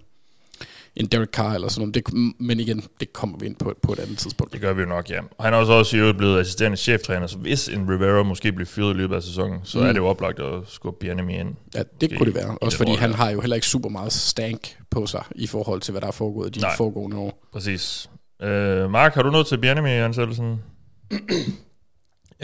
en 0.96 1.06
Derek 1.06 1.30
Carr 1.30 1.54
eller 1.54 1.68
sådan 1.68 1.82
noget. 1.82 1.96
Det, 1.96 2.14
men 2.40 2.60
igen, 2.60 2.84
det 3.00 3.14
kommer 3.14 3.38
vi 3.38 3.46
ind 3.46 3.56
på, 3.56 3.74
på 3.82 3.94
et 3.94 4.00
andet 4.00 4.18
tidspunkt. 4.18 4.54
Det 4.54 4.62
gør 4.62 4.74
vi 4.74 4.82
jo 4.82 4.88
nok, 4.88 5.10
ja. 5.10 5.20
Og 5.38 5.46
han 5.46 5.54
er 5.54 5.58
også, 5.58 5.74
også 5.74 5.98
i 5.98 6.00
øvrigt 6.00 6.18
blevet 6.18 6.40
assisterende 6.40 6.78
cheftræner, 6.78 7.28
så 7.28 7.38
hvis 7.38 7.68
en 7.68 7.90
Rivera 7.90 8.24
måske 8.24 8.52
bliver 8.52 8.66
fyret 8.68 8.94
i 8.94 8.98
løbet 8.98 9.16
af 9.16 9.24
sæsonen, 9.24 9.60
så 9.64 9.80
mm. 9.80 9.86
er 9.86 9.88
det 9.88 9.98
jo 9.98 10.08
oplagt 10.08 10.40
at 10.40 10.62
skubbe 10.68 11.00
Bianemi 11.00 11.34
ind. 11.34 11.56
Ja, 11.76 11.80
det 11.80 11.88
Måske 12.02 12.18
kunne 12.18 12.26
det 12.26 12.36
være. 12.36 12.54
i 12.54 12.58
Også 12.62 12.78
fordi 12.78 12.92
år, 12.92 12.96
han 12.96 13.10
ja. 13.10 13.16
har 13.16 13.30
jo 13.30 13.42
heller 13.42 13.56
ikke 13.56 13.68
super 13.68 13.90
meget 13.90 14.14
stank 14.14 14.78
på 14.90 15.06
sig 15.06 15.24
i 15.36 15.48
forhold 15.48 15.82
til, 15.82 15.92
hvad 15.92 16.02
der 16.02 16.08
er 16.08 16.12
foregået 16.12 16.56
de 16.56 16.60
Nej. 16.60 16.76
foregående 16.78 17.18
år. 17.18 17.48
Præcis. 17.54 18.10
Øh, 18.42 18.92
Mark, 18.92 19.14
har 19.16 19.22
du 19.22 19.32
noget 19.32 19.48
til 19.48 19.58
Bianemi-ansættelsen? 19.58 20.62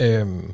Øhm, 0.00 0.52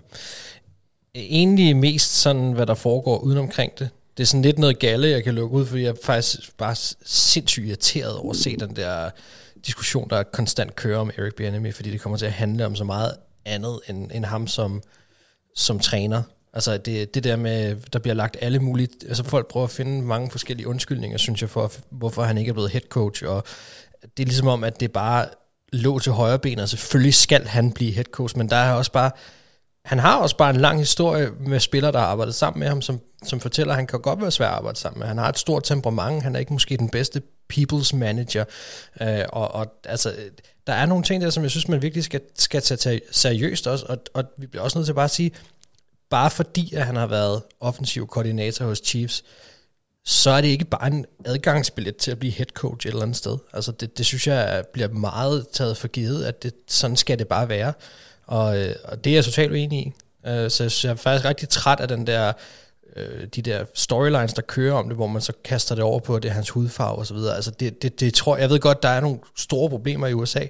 egentlig 1.15 1.77
mest 1.77 2.21
sådan, 2.21 2.53
hvad 2.53 2.67
der 2.67 2.75
foregår 2.75 3.19
uden 3.19 3.39
omkring 3.39 3.73
det. 3.79 3.89
Det 4.17 4.23
er 4.23 4.27
sådan 4.27 4.43
lidt 4.43 4.59
noget 4.59 4.79
galle, 4.79 5.09
jeg 5.09 5.25
kan 5.25 5.35
lukke 5.35 5.57
ud, 5.57 5.67
fordi 5.67 5.83
jeg 5.83 5.89
er 5.89 5.95
faktisk 6.05 6.57
bare 6.57 6.75
sindssygt 7.05 7.67
irriteret 7.67 8.17
over 8.17 8.31
at 8.31 8.37
se 8.37 8.57
den 8.57 8.77
der 8.77 9.11
diskussion, 9.67 10.11
der 10.11 10.23
konstant 10.23 10.77
kører 10.77 10.99
om 10.99 11.11
Eric 11.19 11.35
Bieniemy, 11.35 11.75
fordi 11.75 11.91
det 11.91 12.01
kommer 12.01 12.19
til 12.19 12.27
at 12.27 12.33
handle 12.33 12.67
om 12.67 12.77
så 12.77 12.85
meget 12.85 13.17
andet 13.45 13.81
end, 13.89 14.11
end 14.15 14.25
ham 14.25 14.47
som, 14.47 14.83
som 15.55 15.79
træner. 15.79 16.23
Altså 16.53 16.77
det, 16.77 17.15
det 17.15 17.25
der 17.25 17.37
med, 17.37 17.77
der 17.93 17.99
bliver 17.99 18.15
lagt 18.15 18.37
alle 18.41 18.59
mulige, 18.59 18.89
altså 19.09 19.25
folk 19.25 19.47
prøver 19.47 19.65
at 19.65 19.71
finde 19.71 20.03
mange 20.03 20.31
forskellige 20.31 20.69
undskyldninger, 20.69 21.19
synes 21.19 21.41
jeg, 21.41 21.51
for 21.51 21.73
hvorfor 21.91 22.23
han 22.23 22.39
ikke 22.39 22.49
er 22.49 22.53
blevet 22.53 22.71
head 22.71 22.83
coach, 22.89 23.25
og 23.27 23.45
det 24.17 24.23
er 24.23 24.27
ligesom 24.27 24.49
om, 24.49 24.65
at 24.65 24.81
det 24.81 24.93
bare 24.93 25.29
lå 25.73 25.99
til 25.99 26.13
højre 26.13 26.39
ben, 26.39 26.59
og 26.59 26.69
selvfølgelig 26.69 27.15
skal 27.15 27.47
han 27.47 27.73
blive 27.73 27.93
head 27.93 28.05
coach, 28.05 28.37
men 28.37 28.51
der 28.51 28.57
er 28.57 28.73
også 28.73 28.93
bare, 28.93 29.11
han 29.87 29.99
har 29.99 30.17
også 30.17 30.37
bare 30.37 30.51
en 30.51 30.57
lang 30.57 30.79
historie 30.79 31.31
med 31.41 31.61
spillere, 31.61 31.93
der 31.93 31.99
har 31.99 32.07
arbejdet 32.07 32.35
sammen 32.35 32.61
med 32.61 32.69
ham, 32.69 32.83
som, 32.83 33.01
som 33.27 33.41
fortæller, 33.41 33.73
at 33.73 33.77
han 33.77 33.87
kan 33.87 34.01
godt 34.01 34.21
være 34.21 34.31
svær 34.31 34.47
at 34.47 34.53
arbejde 34.53 34.79
sammen 34.79 34.99
med. 34.99 35.07
Han 35.07 35.19
har 35.19 35.29
et 35.29 35.39
stort 35.39 35.65
temperament, 35.65 36.23
han 36.23 36.35
er 36.35 36.41
ikke 36.41 36.53
måske 36.53 36.77
den 36.77 36.89
bedste 36.89 37.23
people's 37.53 37.97
manager, 37.97 38.45
øh, 39.01 39.25
og, 39.29 39.55
og 39.55 39.67
altså, 39.85 40.15
der 40.67 40.73
er 40.73 40.87
nogle 40.87 41.05
ting 41.05 41.23
der, 41.23 41.31
som 41.31 41.43
jeg 41.43 41.51
synes, 41.51 41.69
man 41.69 41.83
virkelig 41.83 42.05
skal, 42.05 42.21
skal 42.39 42.63
tage 42.63 43.01
seriøst 43.11 43.67
også, 43.67 43.87
og, 43.89 43.99
og 44.15 44.25
vi 44.39 44.47
bliver 44.47 44.63
også 44.63 44.79
nødt 44.79 44.87
til 44.87 44.95
bare 44.95 45.05
at 45.05 45.11
sige, 45.11 45.33
bare 46.11 46.31
fordi, 46.31 46.75
at 46.75 46.87
han 46.87 46.97
har 46.97 47.07
været 47.07 47.43
offensiv 47.61 48.07
koordinator 48.07 48.65
hos 48.65 48.83
Chiefs, 48.85 49.25
så 50.05 50.31
er 50.31 50.41
det 50.41 50.49
ikke 50.49 50.65
bare 50.65 50.87
en 50.87 51.07
adgangsbillet 51.25 51.97
til 51.97 52.11
at 52.11 52.19
blive 52.19 52.33
head 52.33 52.47
coach 52.47 52.87
et 52.87 52.91
eller 52.91 53.03
andet 53.03 53.17
sted. 53.17 53.39
Altså 53.53 53.73
det, 53.73 53.99
det 53.99 54.07
synes 54.07 54.27
jeg 54.27 54.65
bliver 54.73 54.89
meget 54.89 55.47
taget 55.53 55.77
for 55.77 55.89
givet, 55.89 56.25
at 56.25 56.43
det, 56.43 56.55
sådan 56.69 56.97
skal 56.97 57.19
det 57.19 57.29
bare 57.29 57.49
være. 57.49 57.73
Og, 58.27 58.59
øh, 58.59 58.75
og 58.85 59.05
det 59.05 59.11
er 59.11 59.15
jeg 59.15 59.25
totalt 59.25 59.53
uenig 59.53 59.79
i. 59.87 59.93
Øh, 60.27 60.51
så 60.51 60.65
jeg 60.65 60.71
synes, 60.71 60.85
jeg 60.85 60.91
er 60.91 60.95
faktisk 60.95 61.25
rigtig 61.25 61.49
træt 61.49 61.81
af 61.81 61.89
den 61.89 62.07
der, 62.07 62.33
øh, 62.97 63.27
de 63.27 63.43
der 63.43 63.65
storylines, 63.75 64.33
der 64.33 64.43
kører 64.43 64.75
om 64.75 64.89
det, 64.89 64.97
hvor 64.97 65.07
man 65.07 65.23
så 65.23 65.33
kaster 65.45 65.75
det 65.75 65.85
over 65.85 66.01
på, 66.01 66.17
at 66.17 66.23
det 66.23 66.29
er 66.29 66.33
hans 66.33 66.51
hudfarve 66.51 66.99
og 66.99 67.07
så 67.07 67.15
videre. 67.15 67.35
Altså 67.35 67.51
det, 67.51 67.83
det, 67.83 68.01
det 68.01 68.15
tror 68.15 68.37
jeg 68.37 68.51
ved 68.51 68.61
godt, 68.61 68.83
der 68.83 68.89
er 68.89 69.01
nogle 69.01 69.19
store 69.37 69.71
problemer 69.71 70.07
i 70.07 70.13
USA 70.13 70.47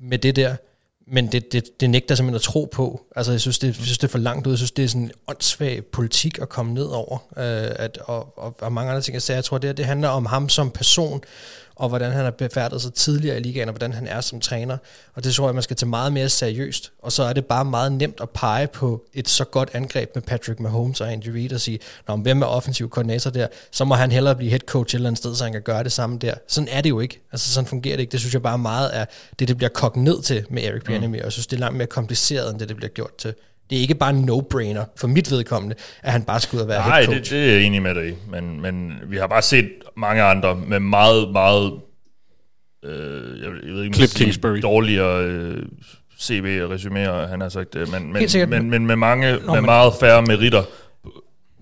med 0.00 0.18
det 0.18 0.36
der, 0.36 0.56
men 1.06 1.32
det, 1.32 1.52
det, 1.52 1.80
det 1.80 1.90
nægter 1.90 2.14
simpelthen 2.14 2.36
at 2.36 2.42
tro 2.42 2.68
på. 2.72 3.02
Altså, 3.16 3.32
jeg 3.32 3.40
synes, 3.40 3.58
det, 3.58 3.66
jeg 3.66 3.74
synes, 3.74 3.98
det 3.98 4.08
er 4.08 4.10
for 4.10 4.18
langt 4.18 4.46
ud. 4.46 4.52
Jeg 4.52 4.58
synes, 4.58 4.70
det 4.70 4.84
er 4.84 4.88
sådan 4.88 5.02
en 5.02 5.10
åndssvag 5.26 5.84
politik 5.84 6.38
at 6.38 6.48
komme 6.48 6.74
ned 6.74 6.86
over. 6.86 7.18
Øh, 7.36 7.70
at, 7.76 7.98
og, 8.04 8.38
og, 8.38 8.56
og, 8.60 8.72
mange 8.72 8.90
andre 8.90 9.02
ting, 9.02 9.14
jeg 9.14 9.22
sagde. 9.22 9.36
Jeg 9.36 9.44
tror, 9.44 9.58
det, 9.58 9.68
her, 9.68 9.74
det 9.74 9.84
handler 9.84 10.08
om 10.08 10.26
ham 10.26 10.48
som 10.48 10.70
person, 10.70 11.22
og 11.76 11.88
hvordan 11.88 12.12
han 12.12 12.24
har 12.24 12.30
befærdet 12.30 12.82
sig 12.82 12.94
tidligere 12.94 13.36
i 13.36 13.42
ligaen, 13.42 13.68
og 13.68 13.72
hvordan 13.72 13.92
han 13.92 14.06
er 14.06 14.20
som 14.20 14.40
træner. 14.40 14.76
Og 15.14 15.24
det 15.24 15.34
tror 15.34 15.48
jeg, 15.48 15.54
man 15.54 15.62
skal 15.62 15.76
tage 15.76 15.88
meget 15.88 16.12
mere 16.12 16.28
seriøst. 16.28 16.92
Og 17.02 17.12
så 17.12 17.22
er 17.22 17.32
det 17.32 17.46
bare 17.46 17.64
meget 17.64 17.92
nemt 17.92 18.20
at 18.20 18.30
pege 18.30 18.66
på 18.66 19.04
et 19.14 19.28
så 19.28 19.44
godt 19.44 19.70
angreb 19.72 20.10
med 20.14 20.22
Patrick 20.22 20.60
Mahomes 20.60 21.00
og 21.00 21.12
Andy 21.12 21.28
Reid 21.28 21.52
og 21.52 21.60
sige, 21.60 21.78
Nå, 22.08 22.16
hvem 22.16 22.42
er 22.42 22.46
offensiv 22.46 22.90
koordinator 22.90 23.30
der? 23.30 23.46
Så 23.70 23.84
må 23.84 23.94
han 23.94 24.12
hellere 24.12 24.36
blive 24.36 24.50
head 24.50 24.60
coach 24.60 24.94
et 24.94 24.98
eller 24.98 25.08
andet 25.08 25.18
sted, 25.18 25.34
så 25.34 25.44
han 25.44 25.52
kan 25.52 25.62
gøre 25.62 25.84
det 25.84 25.92
samme 25.92 26.18
der. 26.18 26.34
Sådan 26.48 26.68
er 26.68 26.80
det 26.80 26.90
jo 26.90 27.00
ikke. 27.00 27.20
Altså 27.32 27.52
sådan 27.52 27.68
fungerer 27.68 27.96
det 27.96 28.00
ikke. 28.00 28.12
Det 28.12 28.20
synes 28.20 28.34
jeg 28.34 28.42
bare 28.42 28.58
meget 28.58 28.96
er 28.96 29.04
det, 29.38 29.48
det 29.48 29.56
bliver 29.56 29.70
kogt 29.70 29.96
ned 29.96 30.22
til 30.22 30.46
med 30.50 30.64
Eric 30.64 30.84
Bieniemy, 30.84 31.18
og 31.18 31.24
jeg 31.24 31.32
synes, 31.32 31.46
det 31.46 31.56
er 31.56 31.60
langt 31.60 31.76
mere 31.76 31.86
kompliceret, 31.86 32.50
end 32.50 32.60
det, 32.60 32.68
det 32.68 32.76
bliver 32.76 32.90
gjort 32.90 33.14
til. 33.16 33.34
Det 33.70 33.76
er 33.78 33.82
ikke 33.82 33.94
bare 33.94 34.10
en 34.10 34.30
no-brainer 34.30 34.84
for 34.96 35.06
mit 35.08 35.30
vedkommende, 35.30 35.76
at 36.02 36.12
han 36.12 36.22
bare 36.22 36.40
skal 36.40 36.56
ud 36.56 36.62
og 36.62 36.68
være 36.68 36.88
Nej, 36.88 36.96
head 37.00 37.06
coach. 37.06 37.18
det, 37.18 37.30
det 37.30 37.48
er 37.50 37.52
jeg 37.54 37.62
enig 37.62 37.82
med 37.82 37.94
dig 37.94 38.08
i. 38.08 38.14
Men, 38.30 38.60
men 38.62 38.92
vi 39.06 39.16
har 39.16 39.26
bare 39.26 39.42
set 39.42 39.70
mange 39.96 40.22
andre 40.22 40.54
med 40.66 40.80
meget, 40.80 41.32
meget 41.32 41.72
øh, 42.84 43.42
jeg, 43.42 43.50
jeg 43.66 43.72
ved 43.74 43.82
ikke, 43.84 43.96
sige 43.96 44.24
Kingsbury. 44.24 44.58
dårligere 44.62 45.24
øh, 45.24 45.62
CV 46.20 46.60
og 46.62 46.74
resuméer, 46.74 47.26
han 47.26 47.40
har 47.40 47.48
sagt 47.48 47.74
det, 47.74 47.92
men, 47.92 48.12
men, 48.12 48.50
men, 48.50 48.70
men 48.70 48.86
med 48.86 48.96
mange, 48.96 49.32
Nå, 49.32 49.38
med 49.46 49.54
men- 49.54 49.64
meget 49.64 49.92
færre 50.00 50.22
meritter 50.22 50.62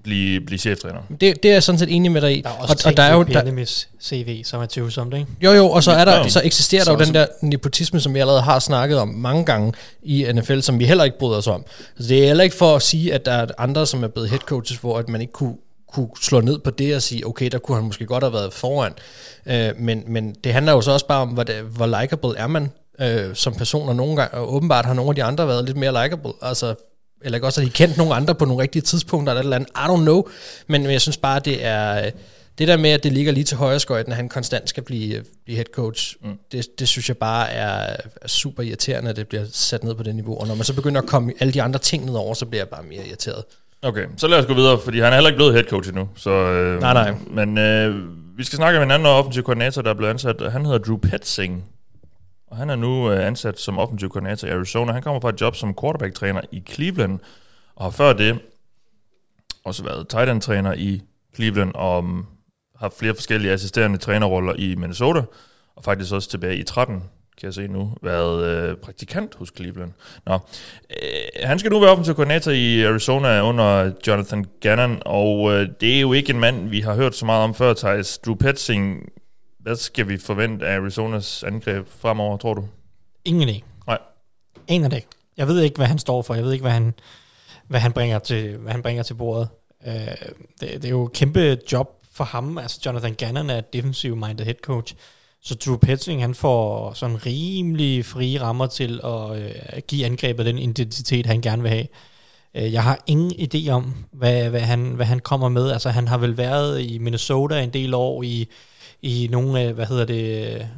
blive, 0.03 0.41
blive 0.41 0.59
cheftræner. 0.59 0.99
Det, 1.21 1.43
det 1.43 1.45
er 1.45 1.53
jeg 1.53 1.63
sådan 1.63 1.79
set 1.79 1.95
enig 1.95 2.13
med 2.13 2.21
dig 2.21 2.39
i. 2.39 2.41
Der 2.41 2.49
er 2.49 2.53
også 2.53 2.83
og, 2.87 2.91
og 2.91 2.97
der 2.97 3.03
er 3.03 3.15
jo, 3.15 3.25
Bieniemys 3.25 3.89
CV, 4.03 4.45
som 4.45 4.63
er 4.63 4.67
tvivlsomt, 4.67 5.15
ikke? 5.15 5.27
Jo, 5.45 5.53
jo, 5.53 5.71
og 5.71 5.83
så, 5.83 5.91
er 5.93 6.05
der, 6.05 6.17
Ja. 6.17 6.29
så 6.29 6.41
eksisterer 6.45 6.85
Så 6.85 6.93
der 6.93 6.99
jo 6.99 7.05
den 7.05 7.15
der 7.15 7.27
nepotisme, 7.43 8.01
som 8.01 8.15
vi 8.15 8.19
allerede 8.19 8.43
har 8.43 8.59
snakket 8.59 8.99
om 8.99 9.09
mange 9.09 9.45
gange 9.45 9.73
i 10.03 10.27
NFL, 10.35 10.61
som 10.61 10.79
vi 10.79 10.85
heller 10.85 11.05
ikke 11.05 11.19
bryder 11.19 11.37
os 11.39 11.47
om. 11.47 11.65
Så 12.01 12.09
det 12.09 12.23
er 12.23 12.27
heller 12.27 12.45
ikke 12.45 12.57
for 12.57 12.77
at 12.77 12.83
sige, 12.83 13.15
at 13.15 13.27
der 13.27 13.33
er 13.33 13.47
andre, 13.59 13.87
som 13.87 14.05
er 14.05 14.09
blevet 14.09 14.31
head 14.31 14.41
coaches, 14.41 14.79
hvor 14.79 14.99
at 14.99 15.09
man 15.09 15.21
ikke 15.21 15.33
kunne, 15.33 15.55
kunne 15.93 16.09
slå 16.23 16.41
ned 16.41 16.59
på 16.59 16.71
det 16.71 16.97
og 16.97 17.03
sige, 17.03 17.27
okay, 17.27 17.49
der 17.49 17.59
kunne 17.59 17.77
han 17.77 17.85
måske 17.85 18.07
godt 18.07 18.25
have 18.25 18.33
været 18.33 18.53
foran. 18.53 18.93
Øh, 19.47 19.69
men, 19.79 20.03
men 20.07 20.35
det 20.45 20.53
handler 20.53 20.73
jo 20.73 20.81
så 20.81 20.91
også 20.91 21.07
bare 21.07 21.21
om, 21.23 21.29
hvor, 21.29 21.43
det, 21.43 21.55
hvor 21.55 22.01
likable 22.01 22.39
er 22.39 22.47
man 22.47 22.71
øh, 23.01 23.35
som 23.35 23.55
person, 23.55 23.89
og 23.89 23.97
nogle 23.97 24.17
gange, 24.17 24.35
og 24.39 24.55
åbenbart 24.55 24.87
har 24.87 24.95
nogle 24.95 25.09
af 25.11 25.15
de 25.15 25.25
andre 25.25 25.49
været 25.49 25.65
lidt 25.65 25.77
mere 25.77 26.03
likable. 26.05 26.33
Altså, 26.43 26.75
eller 27.25 27.37
ikke 27.37 27.47
også, 27.47 27.61
at 27.61 27.67
de 27.67 27.73
kendt 27.73 27.97
nogle 27.97 28.15
andre 28.15 28.35
på 28.35 28.45
nogle 28.45 28.63
rigtige 28.63 28.83
tidspunkter, 28.83 29.33
eller 29.33 29.41
et 29.41 29.45
eller 29.45 29.57
andet, 29.57 29.71
I 29.71 30.01
don't 30.01 30.05
know. 30.05 30.23
Men, 30.67 30.83
men 30.83 30.91
jeg 30.91 31.01
synes 31.01 31.17
bare, 31.17 31.41
det 31.41 31.65
er... 31.65 32.11
Det 32.59 32.69
der 32.69 32.77
med, 32.77 32.91
at 32.91 33.05
det 33.05 33.13
ligger 33.13 33.33
lige 33.33 33.45
til 33.45 33.57
højre 33.57 33.81
skøjt, 33.81 34.09
når 34.09 34.15
han 34.15 34.29
konstant 34.29 34.69
skal 34.69 34.83
blive, 34.83 35.25
blive 35.45 35.57
head 35.57 35.67
coach, 35.75 36.17
mm. 36.25 36.39
det, 36.53 36.67
det 36.79 36.89
synes 36.89 37.09
jeg 37.09 37.17
bare 37.17 37.51
er, 37.51 37.97
er 38.23 38.29
super 38.29 38.63
irriterende, 38.63 39.11
at 39.11 39.17
det 39.17 39.29
bliver 39.29 39.45
sat 39.53 39.85
ned 39.85 39.95
på 39.95 40.03
det 40.03 40.15
niveau. 40.15 40.41
Og 40.41 40.47
når 40.47 40.55
man 40.55 40.65
så 40.65 40.75
begynder 40.75 41.01
at 41.01 41.07
komme 41.07 41.33
alle 41.41 41.53
de 41.53 41.63
andre 41.63 41.79
ting 41.79 42.05
ned 42.05 42.15
over, 42.15 42.35
så 42.35 42.47
bliver 42.47 42.61
jeg 42.61 42.69
bare 42.69 42.83
mere 42.83 43.07
irriteret. 43.07 43.45
Okay, 43.83 44.07
så 44.17 44.27
lad 44.29 44.39
os 44.39 44.47
gå 44.47 44.55
videre, 44.55 44.79
fordi 44.85 45.01
han 45.01 45.13
er 45.13 45.17
heller 45.17 45.31
ikke 45.31 45.37
blevet 45.37 45.55
head 45.55 45.65
coach 45.65 45.89
endnu. 45.89 46.09
Så, 46.17 46.31
øh, 46.31 46.81
Nej, 46.81 46.93
nej. 46.93 47.15
Men 47.31 47.59
øh, 47.59 47.95
vi 48.39 48.45
skal 48.45 48.57
snakke 48.57 48.79
med 48.79 48.87
en 48.87 48.91
anden 48.91 49.07
offensiv 49.07 49.43
koordinator, 49.43 49.83
der 49.83 49.91
er 49.91 49.95
blevet 49.95 50.11
ansat. 50.11 50.53
Han 50.53 50.65
hedder 50.65 50.79
Drew 50.79 50.97
Petzing, 50.97 51.65
og 52.53 52.59
han 52.59 52.71
er 52.71 52.77
nu 52.77 53.11
øh, 53.11 53.27
ansat 53.27 53.61
som 53.61 53.79
offensiv 53.79 54.09
koordinator 54.09 54.49
i 54.49 54.51
Arizona. 54.51 54.93
Han 54.93 55.03
kommer 55.03 55.21
fra 55.21 55.29
et 55.29 55.41
job 55.41 55.57
som 55.57 55.75
quarterback-træner 55.83 56.41
i 56.53 56.63
Cleveland, 56.71 57.19
og 57.77 57.85
har 57.85 57.91
før 57.91 58.13
det 58.13 58.39
også 59.65 59.85
været 59.85 60.09
tight 60.09 60.31
end-træner 60.31 60.73
i 60.73 61.03
Cleveland, 61.35 61.73
og 61.75 62.05
mm, 62.05 62.25
har 62.77 62.93
flere 62.99 63.15
forskellige 63.15 63.53
assisterende 63.53 63.99
trænerroller 63.99 64.55
i 64.59 64.75
Minnesota, 64.75 65.23
og 65.77 65.85
faktisk 65.85 66.13
også 66.13 66.31
tilbage 66.31 66.57
i 66.57 66.63
13, 66.63 66.95
kan 67.39 67.47
jeg 67.47 67.55
se 67.55 67.67
nu, 67.67 67.95
været 68.03 68.45
øh, 68.45 68.77
praktikant 68.77 69.35
hos 69.35 69.53
Cleveland. 69.57 69.93
Nå, 70.27 70.35
øh, 70.91 71.47
han 71.47 71.59
skal 71.59 71.73
nu 71.73 71.81
være 71.81 71.91
offensiv 71.91 72.15
koordinator 72.15 72.53
i 72.53 72.85
Arizona 72.85 73.43
under 73.43 73.93
Jonathan 74.07 74.47
Gannon, 74.61 75.03
og 75.07 75.53
øh, 75.53 75.69
det 75.81 75.97
er 75.97 76.01
jo 76.01 76.13
ikke 76.13 76.33
en 76.33 76.41
mand, 76.41 76.69
vi 76.69 76.81
har 76.81 76.95
hørt 76.95 77.17
så 77.17 77.27
meget 77.27 77.45
om 77.45 77.55
før, 77.55 77.75
Thijs. 77.75 78.19
Drew 78.19 78.35
Petzing, 78.35 79.13
hvad 79.63 79.77
skal 79.77 80.09
vi 80.09 80.19
forvente 80.19 80.67
af 80.67 80.81
Arizonas 80.81 81.43
angreb 81.43 81.89
fremover, 81.89 82.37
tror 82.37 82.55
du? 82.55 82.65
Ingen 83.25 83.49
idé. 83.49 83.63
Nej. 83.87 83.99
Aner 84.69 84.89
det 84.89 84.97
ikke. 84.97 85.09
Jeg 85.37 85.49
ved 85.49 85.61
ikke, 85.61 85.77
hvad 85.77 85.87
han 85.87 85.99
står 85.99 86.23
for. 86.23 86.35
Jeg 86.35 86.45
ved 86.45 86.53
ikke, 86.53 86.63
hvad 86.63 86.73
han, 86.73 86.95
hvad 87.69 87.81
han, 87.81 87.93
bringer, 87.93 88.19
til, 88.19 88.57
hvad 88.57 88.73
han 88.73 88.83
bringer 88.83 89.03
til 89.03 89.15
bordet. 89.15 89.49
Uh, 89.87 89.91
det, 89.91 90.29
det 90.61 90.85
er 90.85 90.91
jo 90.91 91.05
et 91.05 91.13
kæmpe 91.13 91.59
job 91.73 91.89
for 92.13 92.25
ham. 92.25 92.59
Altså 92.59 92.81
Jonathan 92.87 93.15
Gannon 93.15 93.51
er 93.51 93.61
defensive 93.61 94.17
minded 94.17 94.45
head 94.45 94.57
coach. 94.63 94.95
Så 95.45 95.55
Drew 95.55 95.77
Petzing, 95.77 96.23
han 96.23 96.35
får 96.35 96.93
sådan 96.93 97.27
rimelig 97.27 98.05
frie 98.05 98.41
rammer 98.41 98.67
til 98.67 99.01
at 99.05 99.39
øh, 99.39 99.83
give 99.89 100.07
angrebet 100.07 100.47
den 100.47 100.59
identitet, 100.59 101.27
han 101.27 101.41
gerne 101.41 101.63
vil 101.63 101.71
have. 101.71 101.87
Øh, 102.57 102.73
jeg 102.73 102.83
har 102.83 102.99
ingen 103.07 103.33
idé 103.33 103.71
om, 103.71 103.95
hvad, 104.13 104.51
hvad, 104.51 104.61
han, 104.61 104.81
hvad 104.81 105.07
han 105.07 105.21
kommer 105.21 105.49
med. 105.49 105.71
Altså, 105.71 105.91
han 105.91 106.09
har 106.09 106.19
vel 106.19 106.37
været 106.37 106.83
i 106.83 106.99
Minnesota 106.99 107.63
en 107.63 107.73
del 107.73 107.95
år 107.95 108.23
i, 108.23 108.49
i 109.03 109.29
nogle 109.31 109.61
af, 109.61 109.73
hvad 109.73 109.87
hedder 109.87 110.05
det, 110.05 110.69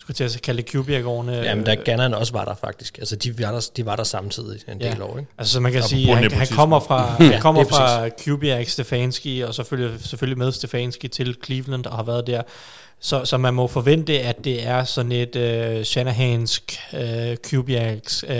skulle 0.00 0.14
til 0.14 0.24
at 0.24 0.42
kalde 0.42 0.62
det 0.62 0.72
Kubiak-årene. 0.72 1.32
Jamen, 1.36 1.64
da 1.64 1.74
Gannon 1.74 2.14
også 2.14 2.32
var 2.32 2.44
der 2.44 2.54
faktisk. 2.54 2.98
Altså, 2.98 3.16
de 3.16 3.38
var 3.38 3.52
der, 3.52 3.70
de 3.76 3.86
var 3.86 3.96
der 3.96 4.04
samtidig 4.04 4.60
en 4.68 4.80
Ja. 4.80 4.90
del 4.90 5.02
år, 5.02 5.18
ikke? 5.18 5.30
Altså, 5.38 5.52
så 5.52 5.60
man 5.60 5.72
kan 5.72 5.78
Apropos 5.78 5.90
sige, 5.90 6.14
han, 6.14 6.30
han 6.30 6.46
kommer 6.46 6.80
fra, 6.80 7.16
Ja, 7.24 7.30
han 7.32 7.40
kommer 7.40 7.64
fra 7.64 8.08
Kubiak, 8.24 8.68
Stefanski, 8.68 9.40
og 9.40 9.54
selvfølgelig, 9.54 10.00
selvfølgelig 10.00 10.38
med 10.38 10.52
Stefanski 10.52 11.08
til 11.08 11.36
Cleveland, 11.44 11.86
og 11.86 11.96
har 11.96 12.02
været 12.02 12.26
der. 12.26 12.42
Så, 13.00 13.24
så 13.24 13.36
man 13.38 13.54
må 13.54 13.66
forvente, 13.66 14.20
at 14.20 14.44
det 14.44 14.66
er 14.66 14.84
sådan 14.84 15.12
et 15.12 15.36
uh, 15.78 15.82
Shanahansk, 15.84 16.78
uh, 16.92 17.00
Kubiaks, 17.50 18.24
uh, 18.24 18.30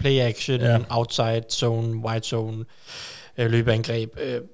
play 0.00 0.20
action, 0.20 0.60
Ja. 0.60 0.70
ja. 0.72 0.78
outside 0.90 1.42
zone, 1.52 1.96
wide 2.06 2.24
zone, 2.24 2.64
uh, 3.38 3.44
løbeangreb. 3.46 4.10
Uh, 4.22 4.44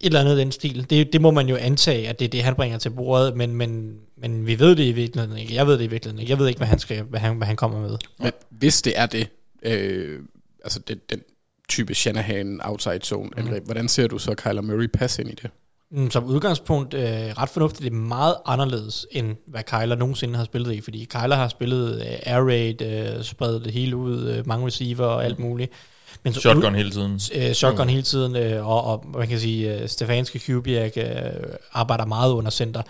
et 0.00 0.06
eller 0.06 0.20
andet 0.20 0.38
den 0.38 0.52
stil. 0.52 0.90
Det, 0.90 1.12
det 1.12 1.20
må 1.20 1.30
man 1.30 1.48
jo 1.48 1.56
antage, 1.56 2.08
at 2.08 2.18
det 2.18 2.24
er 2.24 2.28
det, 2.28 2.42
han 2.42 2.54
bringer 2.54 2.78
til 2.78 2.90
bordet, 2.90 3.36
men, 3.36 3.54
men, 3.54 3.98
men 4.16 4.46
vi 4.46 4.58
ved 4.58 4.76
det 4.76 4.84
i 4.84 4.92
virkeligheden 4.92 5.38
ikke. 5.38 5.54
Jeg 5.54 5.66
ved 5.66 5.78
det 5.78 5.84
i 5.84 5.86
virkeligheden 5.86 6.20
ikke. 6.20 6.30
Jeg 6.30 6.38
ved 6.38 6.48
ikke, 6.48 6.58
hvad 6.58 6.68
han, 6.68 6.78
skal, 6.78 7.02
hvad 7.02 7.20
han, 7.20 7.36
hvad 7.36 7.46
han 7.46 7.56
kommer 7.56 7.80
med. 7.80 7.98
Men 8.18 8.32
hvis 8.50 8.82
det 8.82 8.98
er 8.98 9.06
det, 9.06 9.28
øh, 9.62 10.20
altså 10.64 10.80
den, 10.88 11.00
den 11.10 11.20
type 11.68 11.94
Shanahan 11.94 12.60
outside 12.64 13.00
zone 13.04 13.30
angreb, 13.36 13.62
mm. 13.62 13.64
hvordan 13.64 13.88
ser 13.88 14.06
du 14.06 14.18
så 14.18 14.34
Kyler 14.34 14.60
Murray 14.60 14.86
passe 14.86 15.22
ind 15.22 15.30
i 15.30 15.34
det? 15.34 15.50
Mm, 15.90 16.10
Som 16.10 16.24
udgangspunkt 16.24 16.94
øh, 16.94 17.02
ret 17.02 17.48
fornuftigt. 17.48 17.82
Det 17.82 17.92
er 17.92 18.00
meget 18.00 18.34
anderledes, 18.46 19.06
end 19.10 19.36
hvad 19.46 19.62
Kyler 19.62 19.94
nogensinde 19.94 20.36
har 20.36 20.44
spillet 20.44 20.74
i, 20.74 20.80
fordi 20.80 21.04
Kyler 21.04 21.36
har 21.36 21.48
spillet 21.48 22.00
øh, 22.00 22.34
air 22.34 22.40
raid, 22.40 22.82
øh, 22.82 23.24
spredt 23.24 23.64
det 23.64 23.72
hele 23.72 23.96
ud, 23.96 24.28
øh, 24.28 24.46
mange 24.46 24.66
receiver 24.66 25.06
og 25.06 25.24
alt 25.24 25.38
muligt. 25.38 25.72
Men 26.24 26.32
så 26.34 26.40
Shotgun 26.40 26.74
hele 26.74 26.90
tiden. 26.90 27.20
Øh, 27.34 27.52
shotgun 27.52 27.86
mm. 27.86 27.90
hele 27.90 28.02
tiden, 28.02 28.36
øh, 28.36 28.68
og, 28.68 28.84
og 28.84 29.04
man 29.18 29.28
kan 29.28 29.40
sige, 29.40 29.74
øh, 29.74 29.88
Stefanski 29.88 30.38
Kubiak 30.38 30.92
øh, 30.96 31.04
arbejder 31.72 32.04
meget 32.04 32.32
under 32.32 32.50
center. 32.50 32.82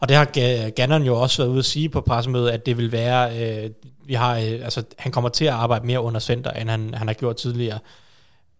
Og 0.00 0.08
det 0.08 0.16
har 0.16 0.24
Ga- 0.36 0.68
Gannon 0.68 1.02
jo 1.02 1.20
også 1.20 1.42
været 1.42 1.50
ude 1.50 1.58
at 1.58 1.64
sige 1.64 1.88
på 1.88 2.00
pressemødet, 2.00 2.50
at 2.50 2.66
det 2.66 2.76
vil 2.78 2.92
være, 2.92 3.38
øh, 3.64 3.70
vi 4.06 4.14
har, 4.14 4.36
øh, 4.36 4.42
altså, 4.42 4.82
han 4.98 5.12
kommer 5.12 5.30
til 5.30 5.44
at 5.44 5.52
arbejde 5.52 5.86
mere 5.86 6.00
under 6.00 6.20
center, 6.20 6.50
end 6.50 6.70
han, 6.70 6.94
han 6.94 7.06
har 7.06 7.14
gjort 7.14 7.36
tidligere. 7.36 7.78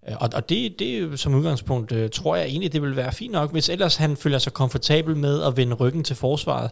Øh, 0.08 0.14
Og, 0.20 0.30
og 0.34 0.48
det, 0.48 0.78
det 0.78 0.98
er 0.98 1.16
som 1.16 1.34
udgangspunkt, 1.34 1.92
øh, 1.92 2.10
tror 2.10 2.36
jeg 2.36 2.46
egentlig, 2.46 2.72
det 2.72 2.82
vil 2.82 2.96
være 2.96 3.12
fint 3.12 3.32
nok, 3.32 3.52
hvis 3.52 3.68
ellers 3.68 3.96
han 3.96 4.16
føler 4.16 4.38
sig 4.38 4.52
komfortabel 4.52 5.16
med 5.16 5.42
at 5.42 5.56
vende 5.56 5.74
ryggen 5.74 6.04
til 6.04 6.16
forsvaret. 6.16 6.70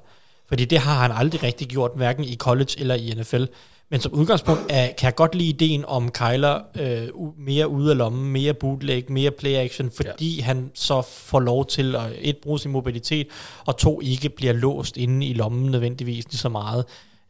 Fordi 0.49 0.65
det 0.65 0.79
har 0.79 0.95
han 0.95 1.13
aldrig 1.13 1.43
rigtig 1.43 1.69
gjort, 1.69 1.91
hverken 1.97 2.25
i 2.25 2.37
college 2.37 2.71
eller 2.79 2.95
i 2.95 3.15
NFL. 3.17 3.45
Men 3.93 4.01
som 4.01 4.13
udgangspunkt 4.13 4.63
er, 4.69 4.87
kan 4.87 5.07
jeg 5.07 5.15
godt 5.15 5.35
lide 5.35 5.49
ideen 5.49 5.85
om 5.85 6.11
Kyler 6.11 6.61
øh, 6.81 7.09
mere 7.39 7.69
ude 7.69 7.91
af 7.91 7.99
lommen, 7.99 8.33
mere 8.33 8.55
bootleg, 8.55 9.05
mere 9.09 9.31
play 9.31 9.55
action, 9.55 9.91
fordi 9.97 10.37
ja. 10.37 10.43
han 10.43 10.71
så 10.75 11.03
får 11.03 11.41
lov 11.41 11.67
til 11.67 11.97
at 11.97 12.13
et, 12.19 12.37
bruge 12.37 12.59
sin 12.59 12.71
mobilitet, 12.71 13.27
og 13.67 13.77
to, 13.77 14.01
ikke 14.01 14.29
bliver 14.29 14.53
låst 14.53 14.97
inde 14.97 15.27
i 15.27 15.33
lommen 15.33 15.71
nødvendigvis 15.71 16.25
lige 16.25 16.39
så 16.39 16.49
meget. 16.49 16.85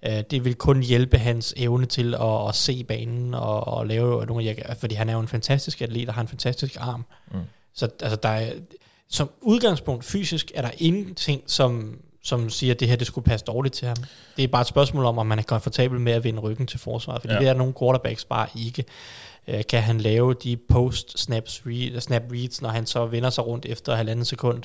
Øh, 0.06 0.22
det 0.30 0.44
vil 0.44 0.54
kun 0.54 0.82
hjælpe 0.82 1.18
hans 1.18 1.54
evne 1.56 1.86
til 1.86 2.14
at, 2.14 2.48
at 2.48 2.54
se 2.54 2.84
banen 2.84 3.34
og, 3.34 3.68
og 3.68 3.86
lave 3.86 4.26
nogle 4.26 4.50
af 4.50 4.76
fordi 4.80 4.94
han 4.94 5.08
er 5.08 5.12
jo 5.12 5.20
en 5.20 5.28
fantastisk 5.28 5.82
atlet 5.82 6.08
og 6.08 6.14
har 6.14 6.22
en 6.22 6.28
fantastisk 6.28 6.76
arm. 6.80 7.04
Mm. 7.32 7.40
Så 7.74 7.88
altså, 8.00 8.16
der 8.22 8.28
er, 8.28 8.52
som 9.08 9.30
udgangspunkt 9.40 10.04
fysisk 10.04 10.52
er 10.54 10.62
der 10.62 10.70
ingenting, 10.78 11.42
som, 11.46 11.98
som 12.22 12.50
siger, 12.50 12.74
at 12.74 12.80
det 12.80 12.88
her 12.88 12.96
det 12.96 13.06
skulle 13.06 13.24
passe 13.24 13.46
dårligt 13.46 13.74
til 13.74 13.88
ham. 13.88 13.96
Det 14.36 14.42
er 14.44 14.48
bare 14.48 14.60
et 14.60 14.66
spørgsmål 14.66 15.04
om, 15.04 15.18
om 15.18 15.26
man 15.26 15.38
er 15.38 15.42
komfortabel 15.42 16.00
med 16.00 16.12
at 16.12 16.24
vende 16.24 16.40
ryggen 16.40 16.66
til 16.66 16.78
forsvaret, 16.78 17.20
fordi 17.22 17.34
Ja. 17.34 17.40
det 17.40 17.48
er 17.48 17.54
nogle 17.54 17.74
quarterbacks 17.78 18.24
bare 18.24 18.46
ikke. 18.66 18.84
Øh, 19.48 19.62
kan 19.68 19.82
han 19.82 19.98
lave 20.00 20.34
de 20.34 20.56
post-snaps 20.56 21.62
re- 21.66 22.00
snap 22.00 22.22
reads, 22.32 22.62
når 22.62 22.68
han 22.68 22.86
så 22.86 23.06
vender 23.06 23.30
sig 23.30 23.46
rundt 23.46 23.66
efter 23.66 23.94
halvanden 23.94 24.24
sekund? 24.24 24.62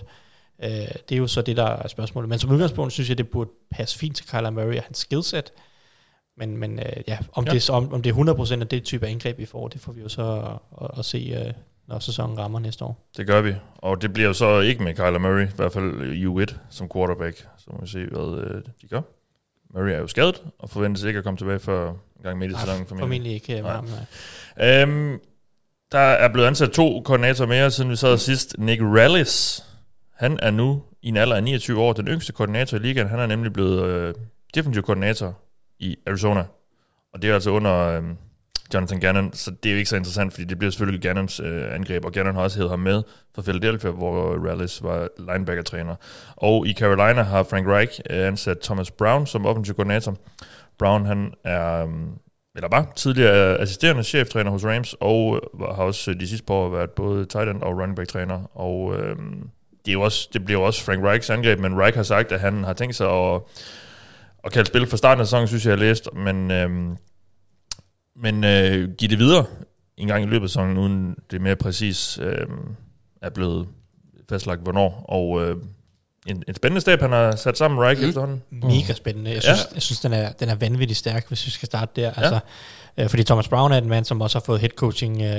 Øh, 0.63 0.69
det 0.69 1.11
er 1.11 1.17
jo 1.17 1.27
så 1.27 1.41
det, 1.41 1.57
der 1.57 1.63
er 1.65 1.87
spørgsmålet. 1.87 2.29
Men 2.29 2.39
som 2.39 2.51
udgangspunkt 2.51 2.93
synes 2.93 3.09
jeg, 3.09 3.17
det 3.17 3.29
burde 3.29 3.49
passe 3.71 3.97
fint 3.99 4.15
til 4.15 4.25
Kyler 4.27 4.49
Murray 4.49 4.77
og 4.77 4.83
hans 4.83 4.97
skillset. 4.97 5.51
Men, 6.37 6.57
men 6.57 6.79
øh, 6.79 6.85
ja, 7.07 7.17
om, 7.33 7.45
Ja. 7.45 7.51
Det, 7.51 7.69
om, 7.69 7.93
om 7.93 8.01
det 8.01 8.09
er 8.09 8.33
100% 8.57 8.61
af 8.61 8.67
det 8.67 8.83
type 8.83 9.07
angreb, 9.07 9.37
vi 9.37 9.45
får, 9.45 9.67
det 9.67 9.81
får 9.81 9.91
vi 9.91 10.01
jo 10.01 10.09
så 10.09 10.51
at, 10.81 10.87
at 10.99 11.05
se, 11.05 11.17
øh, 11.45 11.53
når 11.87 11.99
sæsonen 11.99 12.37
rammer 12.37 12.59
næste 12.59 12.85
år. 12.85 13.07
Det 13.17 13.27
gør 13.27 13.41
vi. 13.41 13.55
Og 13.77 14.01
det 14.01 14.13
bliver 14.13 14.27
jo 14.27 14.33
så 14.33 14.59
ikke 14.59 14.83
med 14.83 14.93
Kyler 14.93 15.19
Murray, 15.19 15.47
i 15.47 15.51
hvert 15.55 15.71
fald 15.73 16.01
U1 16.27 16.55
som 16.69 16.89
quarterback. 16.93 17.47
Så 17.57 17.65
må 17.71 17.81
vi 17.81 17.87
se, 17.87 18.05
hvad 18.05 18.43
øh, 18.43 18.61
de 18.81 18.87
gør. 18.87 19.01
Murray 19.73 19.89
er 19.91 19.97
jo 19.97 20.07
skadet, 20.07 20.43
og 20.59 20.69
forventes 20.69 21.03
ikke 21.03 21.17
at 21.17 21.23
komme 21.23 21.37
tilbage 21.37 21.59
før 21.59 21.89
en 21.89 22.23
gang 22.23 22.37
midt 22.37 22.51
i 22.51 22.55
sæsonen. 22.55 22.87
Nej, 22.91 22.99
formentlig 22.99 23.33
ikke. 23.33 23.57
øh. 23.57 23.63
Nej. 23.63 23.81
Nej. 24.57 24.81
Øhm, 24.81 25.19
der 25.91 25.99
er 25.99 26.33
blevet 26.33 26.47
ansat 26.47 26.71
to 26.71 27.01
koordinatorer 27.05 27.47
mere, 27.47 27.71
siden 27.71 27.89
vi 27.91 27.95
sad 27.95 28.17
sidst. 28.17 28.55
Nick 28.59 28.81
Rallis, 28.81 29.63
han 30.15 30.39
er 30.41 30.51
nu 30.51 30.83
i 31.01 31.07
en 31.07 31.17
alder 31.17 31.35
af 31.35 31.43
29 31.43 31.79
år 31.81 31.93
den 31.93 32.07
yngste 32.07 32.33
koordinator 32.33 32.77
i 32.77 32.79
ligaen. 32.79 33.07
Han 33.07 33.19
er 33.19 33.25
nemlig 33.25 33.53
blevet 33.53 33.83
øh, 33.83 34.13
defensive 34.55 34.83
koordinator 34.83 35.39
i 35.79 35.95
Arizona. 36.07 36.45
Og 37.13 37.21
det 37.21 37.29
er 37.29 37.33
altså 37.33 37.49
under 37.49 37.73
øh, 37.87 38.03
Jonathan 38.73 38.99
Gannon, 38.99 39.33
så 39.33 39.51
det 39.63 39.69
er 39.69 39.73
jo 39.73 39.77
ikke 39.77 39.89
så 39.89 39.95
interessant, 39.95 40.33
fordi 40.33 40.45
det 40.45 40.57
bliver 40.57 40.71
selvfølgelig 40.71 41.01
Gannons 41.01 41.39
øh, 41.39 41.75
angreb, 41.75 42.05
og 42.05 42.11
Gannon 42.11 42.35
har 42.35 42.41
også 42.41 42.57
hævet 42.57 42.69
ham 42.69 42.79
med 42.79 43.03
fra 43.35 43.41
Philadelphia, 43.41 43.91
hvor 43.91 44.49
Rallis 44.49 44.83
var 44.83 45.07
linebacker-træner. 45.19 45.95
Og 46.35 46.67
i 46.67 46.73
Carolina 46.73 47.21
har 47.21 47.43
Frank 47.43 47.67
Reich 47.67 47.99
øh, 48.09 48.27
ansat 48.27 48.59
Thomas 48.59 48.91
Brown 48.91 49.27
som 49.27 49.45
offensiv 49.45 49.75
koordinator. 49.75 50.15
Brown, 50.79 51.05
han 51.05 51.33
er... 51.43 51.83
Øh, 51.83 51.89
eller 52.55 52.69
bare 52.69 52.85
tidligere 52.95 53.53
øh, 53.53 53.61
assisterende 53.61 54.03
cheftræner 54.03 54.51
hos 54.51 54.65
Rams, 54.65 54.95
og 54.99 55.41
øh, 55.53 55.67
har 55.67 55.83
også 55.83 56.11
øh, 56.11 56.19
de 56.19 56.27
sidste 56.27 56.45
par 56.45 56.53
år 56.53 56.69
været 56.69 56.89
både 56.89 57.25
tight 57.25 57.49
end 57.49 57.61
og 57.61 57.77
running 57.77 57.95
back 57.95 58.09
træner. 58.09 58.57
Og 58.57 58.95
øh, 58.95 59.15
det, 59.85 59.91
er 59.91 59.93
jo 59.93 60.01
også, 60.01 60.29
det 60.33 60.45
bliver 60.45 60.59
jo 60.59 60.65
også 60.65 60.83
Frank 60.83 61.03
Reichs 61.03 61.29
angreb, 61.29 61.59
men 61.59 61.79
Reich 61.81 61.95
har 61.97 62.03
sagt, 62.03 62.31
at 62.31 62.39
han 62.39 62.63
har 62.63 62.73
tænkt 62.73 62.95
sig 62.95 63.09
at, 63.09 63.41
at 64.43 64.51
kalde 64.51 64.67
spil 64.67 64.87
fra 64.87 64.97
starten 64.97 65.21
af 65.21 65.27
sæsonen, 65.27 65.47
synes 65.47 65.65
jeg, 65.65 65.69
jeg 65.69 65.77
har 65.77 65.85
læst. 65.85 66.09
Men, 66.13 66.51
øh, 66.51 66.97
men 68.21 68.43
øh, 68.43 68.89
give 68.97 69.09
det 69.09 69.19
videre 69.19 69.45
en 69.97 70.07
gang 70.07 70.23
i 70.23 70.27
løbet 70.27 70.43
af 70.45 70.49
sæsonen, 70.49 70.77
uden 70.77 71.15
det 71.31 71.41
mere 71.41 71.55
præcis 71.55 72.19
øhm, 72.21 72.75
er 73.21 73.29
blevet 73.29 73.67
fastlagt, 74.29 74.61
hvornår. 74.61 75.05
Og 75.09 75.43
øh, 75.49 75.55
en, 76.27 76.43
en 76.47 76.55
spændende 76.55 76.81
stab, 76.81 77.01
han 77.01 77.11
har 77.11 77.35
sat 77.35 77.57
sammen 77.57 77.79
Reich 77.79 78.01
mm. 78.01 78.07
efterhånden. 78.07 78.41
Mega 78.51 78.93
spændende. 78.93 79.31
Jeg 79.31 79.43
synes, 79.43 79.59
ja. 79.59 79.73
jeg 79.75 79.81
synes 79.81 79.99
den, 79.99 80.13
er, 80.13 80.31
den 80.31 80.49
er 80.49 80.55
vanvittigt 80.55 80.97
stærk, 80.99 81.27
hvis 81.27 81.45
vi 81.45 81.51
skal 81.51 81.65
starte 81.65 82.01
der. 82.01 82.11
Altså, 82.13 82.39
øh, 82.97 83.09
fordi 83.09 83.23
Thomas 83.23 83.47
Brown 83.47 83.71
er 83.71 83.77
en 83.77 83.89
mand, 83.89 84.05
som 84.05 84.21
også 84.21 84.39
har 84.39 84.43
fået 84.45 84.59
head 84.59 84.69
coaching 84.69 85.15
øh, 85.15 85.19
hvad 85.21 85.29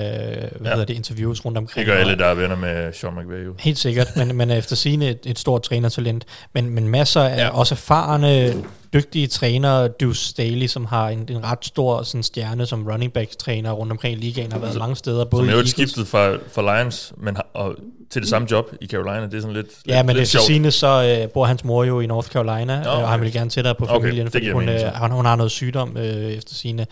Ja. 0.65 0.71
hedder 0.71 0.85
det, 0.85 0.95
interviews 0.95 1.45
rundt 1.45 1.57
Det 1.57 1.63
omkring. 1.63 1.87
gør 1.87 1.95
Og- 1.95 2.01
alle, 2.01 2.19
der 2.19 2.27
er 2.27 2.35
venner 2.35 2.57
med 2.57 2.93
Sean 2.93 3.15
McVay 3.15 3.45
jo. 3.47 3.55
Helt 3.59 3.79
sikkert, 3.79 4.17
men, 4.17 4.37
men 4.37 4.51
efter 4.51 4.77
sigende 4.77 5.09
et, 5.11 5.19
et 5.27 5.39
stort 5.39 5.63
trænertalent. 5.63 6.25
Men, 6.53 6.71
men 6.71 6.89
masser 6.89 7.21
af 7.23 7.37
ja. 7.39 7.49
også 7.49 7.75
erfarne 7.75 8.55
dygtige 8.95 9.27
træner, 9.27 9.89
Deuce 9.89 10.29
Staley, 10.29 10.67
som 10.67 10.85
har 10.85 11.09
en, 11.09 11.27
en 11.31 11.45
ret 11.45 11.65
stor 11.65 12.03
sådan, 12.03 12.23
stjerne 12.23 12.67
som 12.67 12.87
running 12.89 13.13
back 13.13 13.39
træner 13.39 13.73
rundt 13.73 13.93
omkring 13.93 14.19
i 14.19 14.21
ligaen, 14.21 14.53
har 14.53 14.59
været 14.59 14.79
mange 14.79 14.97
steder. 14.97 15.25
Både 15.25 15.43
Som 15.43 15.49
er 15.49 15.53
jo 15.53 15.61
Eagles- 15.63 15.71
skiftet 15.71 16.07
fra, 16.07 16.33
fra 16.53 16.79
Lions 16.79 17.13
men 17.17 17.37
har, 17.37 17.47
og 17.55 17.75
til 18.11 18.23
det 18.23 18.29
samme 18.31 18.49
job 18.51 18.71
i 18.81 18.87
Carolina. 18.87 19.27
Det 19.27 19.35
er 19.35 19.41
sådan 19.41 19.57
lidt, 19.57 19.67
Ja, 19.87 19.97
lidt, 19.97 20.07
men 20.07 20.17
lidt 20.17 20.21
det 20.21 20.29
skal 20.29 20.41
sjovt. 20.41 20.47
sige, 20.47 20.71
så 20.71 21.19
øh, 21.25 21.31
bor 21.31 21.45
hans 21.47 21.65
mor 21.65 21.85
jo 21.85 22.01
i 22.01 22.07
North 22.07 22.29
Carolina, 22.29 22.75
øh, 22.81 22.87
og 22.87 22.97
han 22.97 23.05
okay. 23.05 23.19
vil 23.25 23.33
gerne 23.33 23.51
tættere 23.51 23.75
på 23.75 23.85
Okay, 23.89 23.95
familien, 24.07 24.25
det 24.27 24.33
fordi 24.33 24.51
hun, 24.51 24.67
mening, 24.67 24.85
øh, 24.87 25.01
hun, 25.01 25.11
hun 25.11 25.25
har 25.25 25.37
noget 25.37 25.53
sygdom 25.53 25.97
øh, 25.97 26.05
efter 26.33 26.55
sine, 26.55 26.87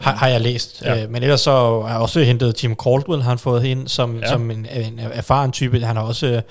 har, 0.00 0.12
har 0.14 0.28
jeg 0.28 0.40
læst. 0.40 0.82
Ja. 0.82 1.02
Øh, 1.02 1.10
men 1.10 1.22
ellers 1.22 1.40
så 1.40 1.80
har 1.82 1.88
jeg 1.88 1.98
også 1.98 2.20
hentet 2.20 2.54
Tim 2.54 2.74
Caldwell, 2.84 3.22
har 3.22 3.28
han 3.30 3.38
fået 3.38 3.64
ind 3.64 3.88
som, 3.88 4.18
ja. 4.18 4.28
som 4.28 4.50
en, 4.50 4.66
en 4.72 5.00
erfaren 5.12 5.52
type. 5.52 5.80
Han 5.80 5.96
har 5.96 6.02
også 6.02 6.26
øh, 6.26 6.42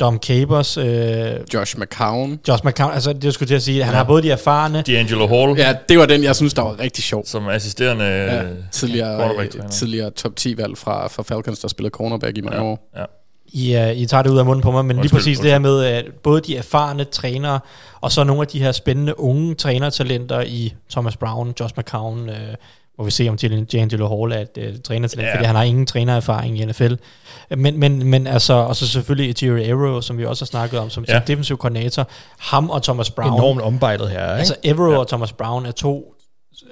Dom 0.00 0.18
Capers, 0.18 0.76
øh, 0.76 1.30
Josh 1.54 1.78
McCown. 1.78 2.40
Josh 2.48 2.64
McCown, 2.66 2.92
altså 2.92 3.12
det 3.12 3.34
skulle 3.34 3.48
til 3.48 3.54
at 3.54 3.62
sige, 3.62 3.84
han 3.84 3.92
Ja. 3.92 3.96
har 3.96 4.04
både 4.04 4.22
de 4.22 4.30
erfarne, 4.30 4.84
D'Angelo 4.88 5.26
Hall, 5.26 5.58
Ja, 5.58 5.74
det 5.88 5.98
var 5.98 6.06
den, 6.06 6.24
jeg 6.24 6.36
synes, 6.36 6.54
der 6.54 6.62
var 6.62 6.80
rigtig 6.80 7.04
sjov. 7.04 7.22
som 7.26 7.48
assisterende 7.48 8.04
Ja, 8.04 8.42
øh, 8.42 8.50
tidligere, 8.72 9.34
øh, 9.40 9.68
tidligere 9.70 10.10
top 10.10 10.32
10-valg 10.40 10.78
fra, 10.78 11.08
fra 11.08 11.22
Falcons, 11.22 11.58
der 11.58 11.68
spillede 11.68 11.92
cornerback 11.92 12.38
i 12.38 12.40
mange 12.40 12.56
ja, 12.58 12.64
år. 12.64 12.90
ja. 12.96 13.04
I, 13.52 13.76
uh, 13.90 13.96
I 13.96 14.06
tager 14.06 14.22
det 14.22 14.30
ud 14.30 14.38
af 14.38 14.44
munden 14.44 14.62
på 14.62 14.70
mig, 14.70 14.84
men 14.84 14.96
lige 14.96 15.00
Undskyld, 15.02 15.18
præcis 15.18 15.38
det 15.38 15.50
her 15.50 15.58
med, 15.58 15.84
at 15.84 16.04
både 16.22 16.40
de 16.40 16.56
erfarne 16.56 17.04
trænere, 17.04 17.60
og 18.00 18.12
så 18.12 18.24
nogle 18.24 18.42
af 18.42 18.48
de 18.48 18.58
her 18.62 18.72
spændende 18.72 19.20
unge 19.20 19.54
trænertalenter 19.54 20.40
i 20.40 20.74
Thomas 20.90 21.16
Brown, 21.16 21.54
Josh 21.60 21.74
McCown, 21.78 22.28
uh, 22.28 22.34
må 22.98 23.04
vi 23.04 23.10
se 23.10 23.28
om 23.28 23.36
til 23.36 23.66
D'Angelo 23.74 24.08
Hall 24.16 24.32
er 24.32 24.38
et 24.40 24.72
uh, 24.74 24.80
trænertalent, 24.84 25.16
Ja. 25.26 25.26
ja. 25.28 25.34
fordi 25.36 25.46
han 25.46 25.56
har 25.56 25.62
ingen 25.62 25.86
trænererfaring 25.86 26.58
i 26.58 26.64
NFL. 26.64 26.92
Men, 27.56 27.78
men, 27.80 28.06
men 28.06 28.26
altså, 28.26 28.52
og 28.52 28.76
så 28.76 28.88
selvfølgelig 28.88 29.42
Jerry 29.44 29.70
Arrow, 29.70 30.00
som 30.00 30.18
vi 30.18 30.24
også 30.24 30.44
har 30.44 30.46
snakket 30.46 30.80
om, 30.80 30.90
som, 30.90 31.04
Ja. 31.08 31.12
ja. 31.14 31.18
som 31.20 31.26
defensiv 31.26 31.56
koordinator, 31.58 32.08
ham 32.38 32.70
og 32.70 32.82
Thomas 32.82 33.10
Brown. 33.10 33.32
Enormt 33.32 33.60
ombejlet 33.60 34.10
her, 34.10 34.22
ikke? 34.22 34.32
Altså 34.38 34.56
Ja. 34.64 34.68
ja. 34.70 34.98
og 34.98 35.08
Thomas 35.08 35.32
Brown 35.32 35.66
er 35.66 35.70
to, 35.72 36.14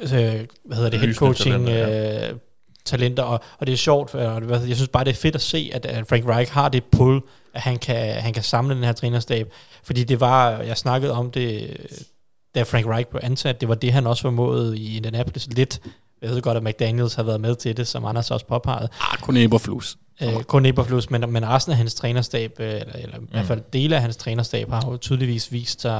øh, 0.02 0.09
hvad 0.09 0.76
hedder 0.76 0.90
det, 0.90 1.00
head 1.00 1.14
coaching 1.14 1.66
talenter, 1.66 2.28
øh, 2.31 2.37
talenter, 2.85 3.23
og, 3.23 3.40
og 3.59 3.66
det 3.66 3.73
er 3.73 3.76
sjovt, 3.76 4.14
og 4.14 4.40
det- 4.43 4.69
jeg 4.69 4.76
synes 4.76 4.88
bare, 4.88 5.04
det 5.04 5.11
er 5.11 5.14
fedt 5.14 5.35
at 5.35 5.40
se, 5.43 5.71
at, 5.75 5.87
at 5.87 6.07
Frank 6.09 6.28
Reich 6.28 6.52
har 6.52 6.69
det 6.69 6.85
pull, 6.85 7.21
at 7.54 7.61
han 7.61 7.78
kan, 7.78 8.14
han 8.14 8.33
kan 8.33 8.43
samle 8.43 8.75
den 8.75 8.85
her 8.85 8.93
trænerstab, 8.93 9.52
fordi 9.85 10.04
det 10.04 10.21
var, 10.21 10.50
jeg 10.50 10.76
snakkede 10.76 11.12
om 11.12 11.31
det, 11.31 11.76
da 12.54 12.62
Frank 12.62 12.87
Reich 12.87 13.09
blev 13.11 13.21
ansat, 13.25 13.61
det 13.61 13.69
var 13.69 13.75
det, 13.75 13.93
han 13.93 14.07
også 14.07 14.23
formåede 14.23 14.78
i 14.78 14.97
Indianapolis 14.97 15.49
lidt, 15.50 15.81
jeg 16.25 16.31
ved 16.35 16.43
godt, 16.43 16.57
at 16.57 16.62
McDaniels 16.62 17.14
har 17.14 17.23
været 17.23 17.40
med 17.40 17.54
til 17.57 17.76
det, 17.76 17.87
som 17.87 18.04
Anders 18.04 18.31
også 18.31 18.47
påpegede, 18.47 18.88
Ah, 19.12 19.19
kun 19.19 19.37
Eberflus. 19.37 19.97
øh, 20.23 20.43
kun 20.43 20.66
Eberflus, 20.66 21.11
men, 21.11 21.33
men 21.33 21.49
resten 21.49 21.71
af 21.73 21.76
hans 21.76 21.95
trænerstab, 21.95 22.52
øh, 22.61 22.66
eller, 22.75 22.93
eller 22.95 23.19
mm. 23.19 23.25
i 23.25 23.28
hvert 23.33 23.47
fald 23.47 23.62
dele 23.73 23.97
af 23.97 24.02
hans 24.02 24.16
trænerstab, 24.16 24.71
har 24.71 24.90
jo 24.90 24.97
tydeligvis 24.97 25.52
vist 25.52 25.81
sig 25.81 25.97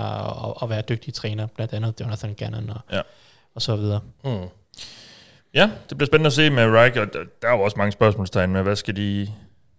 at, 0.47 0.52
at 0.62 0.71
være 0.71 0.83
dygtige 0.88 1.12
træner, 1.12 1.47
blandt 1.57 1.73
andet 1.73 2.00
Jonathan 2.00 2.35
Gannon 2.35 2.71
og, 2.71 2.81
Ja. 2.93 3.00
og 3.54 3.62
så 3.62 3.76
videre. 3.76 4.00
Mm. 4.25 4.31
Ja, 5.54 5.71
det 5.88 5.99
bliver 5.99 6.07
spændende 6.07 6.26
at 6.26 6.33
se 6.33 6.50
med 6.50 6.64
Reich, 6.66 7.00
og 7.00 7.07
der, 7.43 7.49
er 7.49 7.52
jo 7.57 7.61
også 7.62 7.76
mange 7.76 7.93
spørgsmålstegn 7.93 8.52
med, 8.52 8.62
hvad 8.62 8.76
skal 8.76 8.97
de 8.97 9.28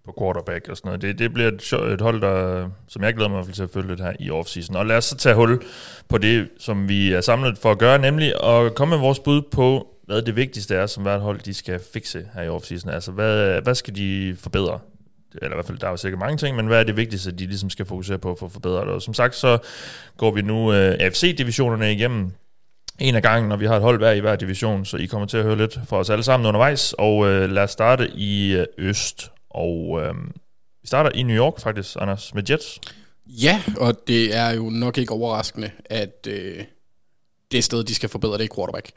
på 0.06 0.14
quarterback 0.20 0.68
og 0.70 0.78
sådan 0.78 0.88
noget. 0.90 1.02
Det, 1.02 1.20
det 1.20 1.34
bliver 1.34 1.48
et, 1.52 1.62
sjo- 1.62 1.94
et 1.94 2.02
hold, 2.02 2.22
der, 2.22 2.70
som 2.88 3.04
jeg 3.04 3.14
glæder 3.14 3.30
mig 3.30 3.54
til 3.54 3.64
at 3.64 3.70
følge 3.74 3.88
lidt 3.88 4.00
her 4.02 4.14
i 4.20 4.30
offseason. 4.32 4.76
Og 4.76 4.86
lad 4.86 4.98
os 4.98 5.06
så 5.06 5.16
tage 5.18 5.36
hul 5.36 5.62
på 6.10 6.18
det, 6.18 6.50
som 6.60 6.90
vi 6.90 7.14
er 7.14 7.22
samlet 7.22 7.58
for 7.58 7.72
at 7.72 7.78
gøre, 7.78 8.00
nemlig 8.00 8.34
at 8.44 8.76
komme 8.76 8.96
med 8.96 9.00
vores 9.02 9.20
bud 9.20 9.42
på, 9.42 9.88
hvad 10.06 10.22
det 10.22 10.36
vigtigste 10.36 10.76
er, 10.76 10.88
som 10.88 11.04
hvert 11.04 11.22
hold 11.22 11.40
de 11.40 11.54
skal 11.54 11.80
fikse 11.94 12.28
her 12.34 12.42
i 12.42 12.50
offseason. 12.50 12.90
Altså, 12.90 13.12
hvad, 13.12 13.62
hvad 13.62 13.76
skal 13.76 13.96
de 13.96 14.36
forbedre? 14.40 14.80
Eller 15.42 15.52
i 15.52 15.56
hvert 15.56 15.66
fald, 15.66 15.78
der 15.78 15.88
er 15.88 15.92
jo 15.92 15.98
sikkert 15.98 16.20
mange 16.20 16.38
ting, 16.38 16.56
men 16.56 16.68
hvad 16.68 16.80
er 16.80 16.84
det 16.84 16.98
vigtigste, 16.98 17.32
de 17.32 17.46
ligesom 17.46 17.70
skal 17.70 17.86
fokusere 17.86 18.18
på 18.18 18.36
for 18.40 18.46
at 18.46 18.52
forbedre 18.52 18.82
det? 18.82 18.90
Og 18.90 19.02
som 19.02 19.14
sagt, 19.14 19.36
så 19.36 19.58
går 20.18 20.32
vi 20.32 20.42
nu 20.42 20.74
øh, 20.74 20.98
AFC-divisionerne 21.00 21.94
igennem 21.94 22.32
en 23.00 23.16
af 23.16 23.22
gangen, 23.22 23.50
når 23.50 23.58
vi 23.58 23.66
har 23.66 23.76
et 23.76 23.82
hold 23.82 23.98
hver 23.98 24.12
i 24.12 24.20
hver 24.20 24.36
division, 24.36 24.86
så 24.86 24.98
I 24.98 25.06
kommer 25.06 25.28
til 25.28 25.38
at 25.38 25.44
høre 25.44 25.58
lidt 25.58 25.80
fra 25.88 25.98
os 25.98 26.10
alle 26.10 26.24
sammen 26.24 26.48
undervejs. 26.48 26.94
Og 26.98 27.28
øh, 27.28 27.50
lad 27.50 27.64
os 27.64 27.72
starte 27.72 28.12
i 28.16 28.54
øh, 28.54 28.66
Øst. 28.78 29.32
Og 29.50 30.02
øh, 30.02 30.14
vi 30.82 30.88
starter 30.88 31.10
i 31.10 31.24
New 31.24 31.38
York 31.38 31.60
faktisk, 31.60 31.96
Anders, 32.00 32.34
med 32.34 32.44
Jets. 32.50 32.80
Ja, 33.28 33.64
og 33.78 34.08
det 34.08 34.36
er 34.36 34.50
jo 34.52 34.70
nok 34.70 34.98
ikke 34.98 35.14
overraskende, 35.14 35.72
at 35.86 36.28
øh, 36.28 36.64
det 37.52 37.64
sted, 37.64 37.84
de 37.84 37.96
skal 37.96 38.10
forbedre, 38.10 38.38
det 38.38 38.44
er 38.44 38.56
quarterback. 38.56 38.92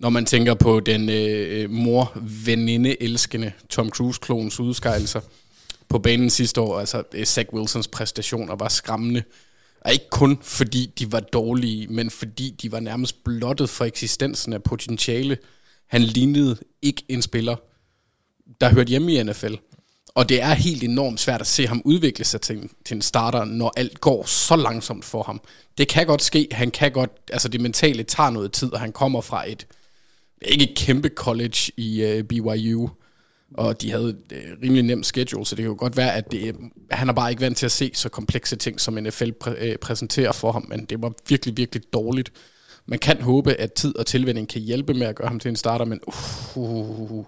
Når 0.00 0.10
man 0.10 0.26
tænker 0.26 0.54
på 0.54 0.80
den 0.80 1.08
øh, 1.08 1.62
øh 1.62 1.70
mor-veninde-elskende 1.70 3.52
Tom 3.68 3.90
Cruise-klons 3.90 4.60
udskejelser 4.60 5.20
på 5.88 5.98
banen 5.98 6.30
sidste 6.30 6.60
år, 6.60 6.78
altså 6.80 7.02
øh, 7.14 7.24
Zach 7.24 7.48
Wilsons 7.52 7.88
præstationer 7.88 8.56
var 8.56 8.68
skræmmende. 8.68 9.22
Og 9.80 9.92
ikke 9.92 10.10
kun 10.10 10.38
fordi 10.42 10.92
de 10.98 11.12
var 11.12 11.20
dårlige, 11.20 11.86
men 11.88 12.10
fordi 12.10 12.56
de 12.62 12.72
var 12.72 12.80
nærmest 12.80 13.24
blottet 13.24 13.70
for 13.70 13.84
eksistensen 13.84 14.52
af 14.52 14.62
potentiale. 14.62 15.38
Han 15.86 16.02
lignede 16.02 16.56
ikke 16.82 17.02
en 17.08 17.22
spiller, 17.22 17.56
der 18.60 18.74
hørte 18.74 18.88
hjemme 18.90 19.12
i 19.14 19.22
NFL. 19.22 19.54
Og 20.14 20.28
det 20.28 20.42
er 20.42 20.54
helt 20.54 20.82
enormt 20.82 21.20
svært 21.20 21.40
at 21.40 21.46
se 21.46 21.66
ham 21.66 21.82
udvikle 21.84 22.24
sig 22.24 22.40
til, 22.40 22.56
en- 22.56 22.70
til 22.84 22.94
en 22.94 23.02
starter, 23.02 23.44
når 23.44 23.72
alt 23.76 24.00
går 24.00 24.24
så 24.24 24.56
langsomt 24.56 25.04
for 25.04 25.22
ham. 25.22 25.40
Det 25.78 25.88
kan 25.88 26.06
godt 26.06 26.22
ske, 26.22 26.48
han 26.52 26.70
kan 26.70 26.92
godt, 26.92 27.10
altså 27.32 27.48
det 27.48 27.60
mentale 27.60 28.02
tager 28.02 28.30
noget 28.30 28.52
tid, 28.52 28.72
og 28.72 28.80
han 28.80 28.92
kommer 28.92 29.20
fra 29.20 29.50
et, 29.50 29.66
ikke 30.42 30.70
et 30.70 30.76
kæmpe 30.76 31.08
college 31.08 31.72
i 31.76 32.18
uh, 32.18 32.24
BYU, 32.24 32.88
og 33.54 33.82
de 33.82 33.90
havde 33.90 34.16
uh, 34.32 34.62
rimelig 34.62 34.82
nemt 34.82 35.06
schedule, 35.06 35.46
så 35.46 35.56
det 35.56 35.62
kan 35.62 35.70
jo 35.70 35.76
godt 35.78 35.96
være, 35.96 36.14
at 36.14 36.32
det, 36.32 36.56
han 36.90 37.08
er 37.08 37.12
bare 37.12 37.30
ikke 37.30 37.42
vant 37.42 37.56
til 37.56 37.66
at 37.66 37.72
se 37.72 37.90
så 37.94 38.08
komplekse 38.08 38.56
ting, 38.56 38.80
som 38.80 38.94
NFL 38.94 39.30
præ, 39.30 39.50
uh, 39.50 39.76
præsenterer 39.80 40.32
for 40.32 40.52
ham, 40.52 40.66
men 40.68 40.84
det 40.84 41.02
var 41.02 41.12
virkelig, 41.28 41.56
virkelig 41.56 41.82
dårligt. 41.92 42.32
Man 42.86 42.98
kan 42.98 43.22
håbe, 43.22 43.54
at 43.54 43.72
tid 43.72 43.96
og 43.96 44.06
tilvænning 44.06 44.48
kan 44.48 44.60
hjælpe 44.60 44.94
med 44.94 45.06
at 45.06 45.16
gøre 45.16 45.28
ham 45.28 45.40
til 45.40 45.48
en 45.48 45.56
starter, 45.56 45.84
men 45.84 46.00
uh, 46.06 46.56
uh, 46.56 47.10
uh, 47.10 47.24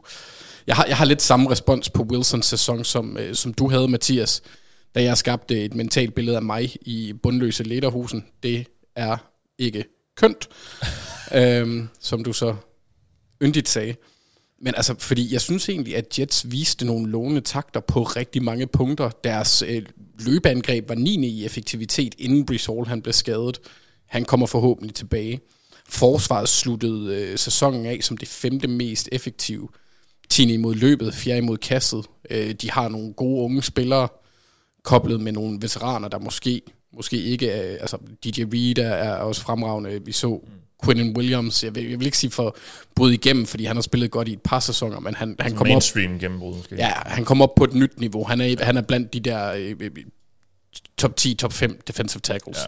jeg 0.67 0.77
har, 0.77 0.85
jeg 0.89 0.97
har 0.97 1.05
lidt 1.05 1.23
samme 1.23 1.51
respons 1.51 1.91
på 1.91 2.03
Wilsons 2.03 2.47
sæson, 2.47 2.85
som, 2.85 3.17
øh, 3.17 3.35
som 3.35 3.55
du 3.55 3.71
havde, 3.71 3.89
Mathias, 3.89 4.43
da 4.95 5.03
jeg 5.03 5.19
skabte 5.19 5.65
et 5.65 5.75
mentalt 5.75 6.15
billede 6.15 6.37
af 6.37 6.43
mig 6.43 6.77
i 6.81 7.13
bundløse 7.23 7.63
lederhusen. 7.63 8.25
Det 8.43 8.67
er 8.97 9.17
ikke 9.59 9.85
kønt, 10.17 10.49
øhm, 11.35 11.89
som 12.01 12.25
du 12.25 12.33
så 12.33 12.55
yndigt 13.43 13.69
sagde. 13.69 13.95
Men 14.61 14.75
altså, 14.75 14.95
fordi 14.99 15.33
jeg 15.33 15.41
synes 15.41 15.69
egentlig, 15.69 15.97
at 15.97 16.19
Jets 16.19 16.51
viste 16.51 16.85
nogle 16.85 17.11
lovende 17.11 17.41
takter 17.41 17.81
på 17.81 18.03
rigtig 18.03 18.43
mange 18.43 18.67
punkter. 18.67 19.11
Deres 19.25 19.63
øh, 19.67 19.83
løbeangreb 20.19 20.89
var 20.89 20.95
9. 20.95 21.27
i 21.29 21.45
effektivitet, 21.45 22.15
inden 22.19 22.47
Brees 22.47 22.67
Hall 22.67 22.87
han 22.87 23.03
blev 23.03 23.13
skadet. 23.13 23.61
Han 24.07 24.25
kommer 24.25 24.47
forhåbentlig 24.47 24.95
tilbage. 24.95 25.41
Forsvaret 25.89 26.49
sluttede 26.49 27.17
øh, 27.17 27.39
sæsonen 27.39 27.87
af 27.87 27.99
som 28.03 28.17
det 28.17 28.29
femte 28.29 28.69
mest 28.69 29.09
effektive. 29.13 29.69
10 30.31 30.53
imod 30.53 30.75
løbet, 30.75 31.15
4 31.15 31.39
imod 31.39 31.57
kastet. 31.57 32.07
Øh, 32.31 32.53
de 32.55 32.71
har 32.71 32.89
nogle 32.89 33.13
gode 33.13 33.45
unge 33.45 33.63
spillere, 33.63 34.09
koblet 34.83 35.21
med 35.21 35.33
nogle 35.33 35.59
veteraner, 35.61 36.09
der 36.09 36.19
måske, 36.19 36.63
måske 36.97 37.17
ikke 37.17 37.51
er... 37.51 37.79
Altså, 37.81 37.97
DJ 38.25 38.43
Reed 38.43 38.79
er, 38.79 38.89
er 38.89 39.15
også 39.15 39.43
fremragende. 39.43 40.05
Vi 40.05 40.13
så 40.13 40.41
Quentin 40.85 41.17
Williams, 41.17 41.65
jeg 41.65 41.75
vil, 41.75 41.91
jeg 41.91 41.99
vil 41.99 42.07
ikke 42.07 42.19
sige 42.19 42.31
for 42.31 42.57
bryde 42.95 43.15
igennem, 43.15 43.47
fordi 43.47 43.65
han 43.65 43.77
har 43.77 43.83
spillet 43.83 44.11
godt 44.11 44.29
i 44.29 44.33
et 44.33 44.43
par 44.43 44.61
sæsoner, 44.61 45.01
men 45.01 45.15
han, 45.15 45.37
han 45.41 45.51
kommer 45.51 45.61
op 45.61 45.67
Mainstream 45.67 46.19
gennembrud, 46.19 46.57
måske. 46.57 46.75
Ja, 46.77 46.93
han 47.07 47.25
kommer 47.25 47.45
op 47.45 47.55
på 47.55 47.65
et 47.65 47.75
nyt 47.75 48.01
niveau. 48.01 48.25
Han 48.25 48.41
er, 48.41 48.65
han 48.65 48.77
er 48.77 48.83
blandt 48.83 49.13
de 49.13 49.21
der 49.21 49.53
øh, 49.53 49.77
øh, 49.81 49.91
top 50.99 51.17
10, 51.17 51.35
top 51.35 51.53
5 51.53 51.81
defensive 51.87 52.21
tackles 52.21 52.59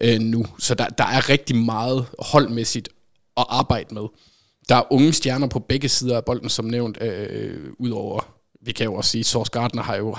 ja. 0.00 0.14
øh, 0.14 0.20
nu. 0.20 0.46
Så 0.58 0.74
der, 0.74 0.88
der 0.88 1.04
er 1.04 1.28
rigtig 1.28 1.56
meget 1.56 2.06
holdmæssigt 2.18 2.88
at 3.36 3.44
arbejde 3.48 3.94
med. 3.94 4.02
Der 4.68 4.76
er 4.76 4.92
unge 4.92 5.12
stjerner 5.12 5.46
på 5.46 5.58
begge 5.58 5.88
sider 5.88 6.16
af 6.16 6.24
bolden, 6.24 6.48
som 6.48 6.64
nævnt, 6.64 7.02
øh, 7.02 7.70
udover, 7.78 8.35
vi 8.66 8.72
kan 8.72 8.84
jo 8.84 8.94
også 8.94 9.10
sige, 9.10 9.24
Source 9.24 9.50
Gardner 9.50 9.82
har 9.82 9.96
jo 9.96 10.16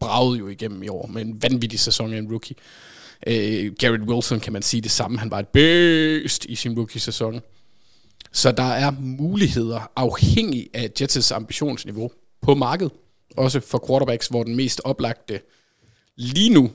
braget 0.00 0.38
jo 0.38 0.48
igennem 0.48 0.82
i 0.82 0.88
år 0.88 1.06
med 1.06 1.22
en 1.22 1.42
vanvittig 1.42 1.80
sæson 1.80 2.12
af 2.12 2.18
en 2.18 2.30
rookie. 2.30 2.56
Øh, 3.26 3.72
Garrett 3.78 4.02
Wilson 4.02 4.40
kan 4.40 4.52
man 4.52 4.62
sige 4.62 4.80
det 4.80 4.90
samme. 4.90 5.18
Han 5.18 5.30
var 5.30 5.38
et 5.38 5.48
bøst 5.48 6.44
i 6.44 6.54
sin 6.54 6.76
rookie-sæson. 6.78 7.40
Så 8.32 8.52
der 8.52 8.62
er 8.62 8.90
muligheder 9.00 9.90
afhængig 9.96 10.70
af 10.74 10.90
Jets' 11.00 11.34
ambitionsniveau 11.34 12.10
på 12.42 12.54
markedet. 12.54 12.92
Også 13.36 13.60
for 13.60 13.84
quarterbacks, 13.88 14.26
hvor 14.26 14.44
den 14.44 14.56
mest 14.56 14.80
oplagte 14.84 15.40
lige 16.16 16.50
nu, 16.50 16.70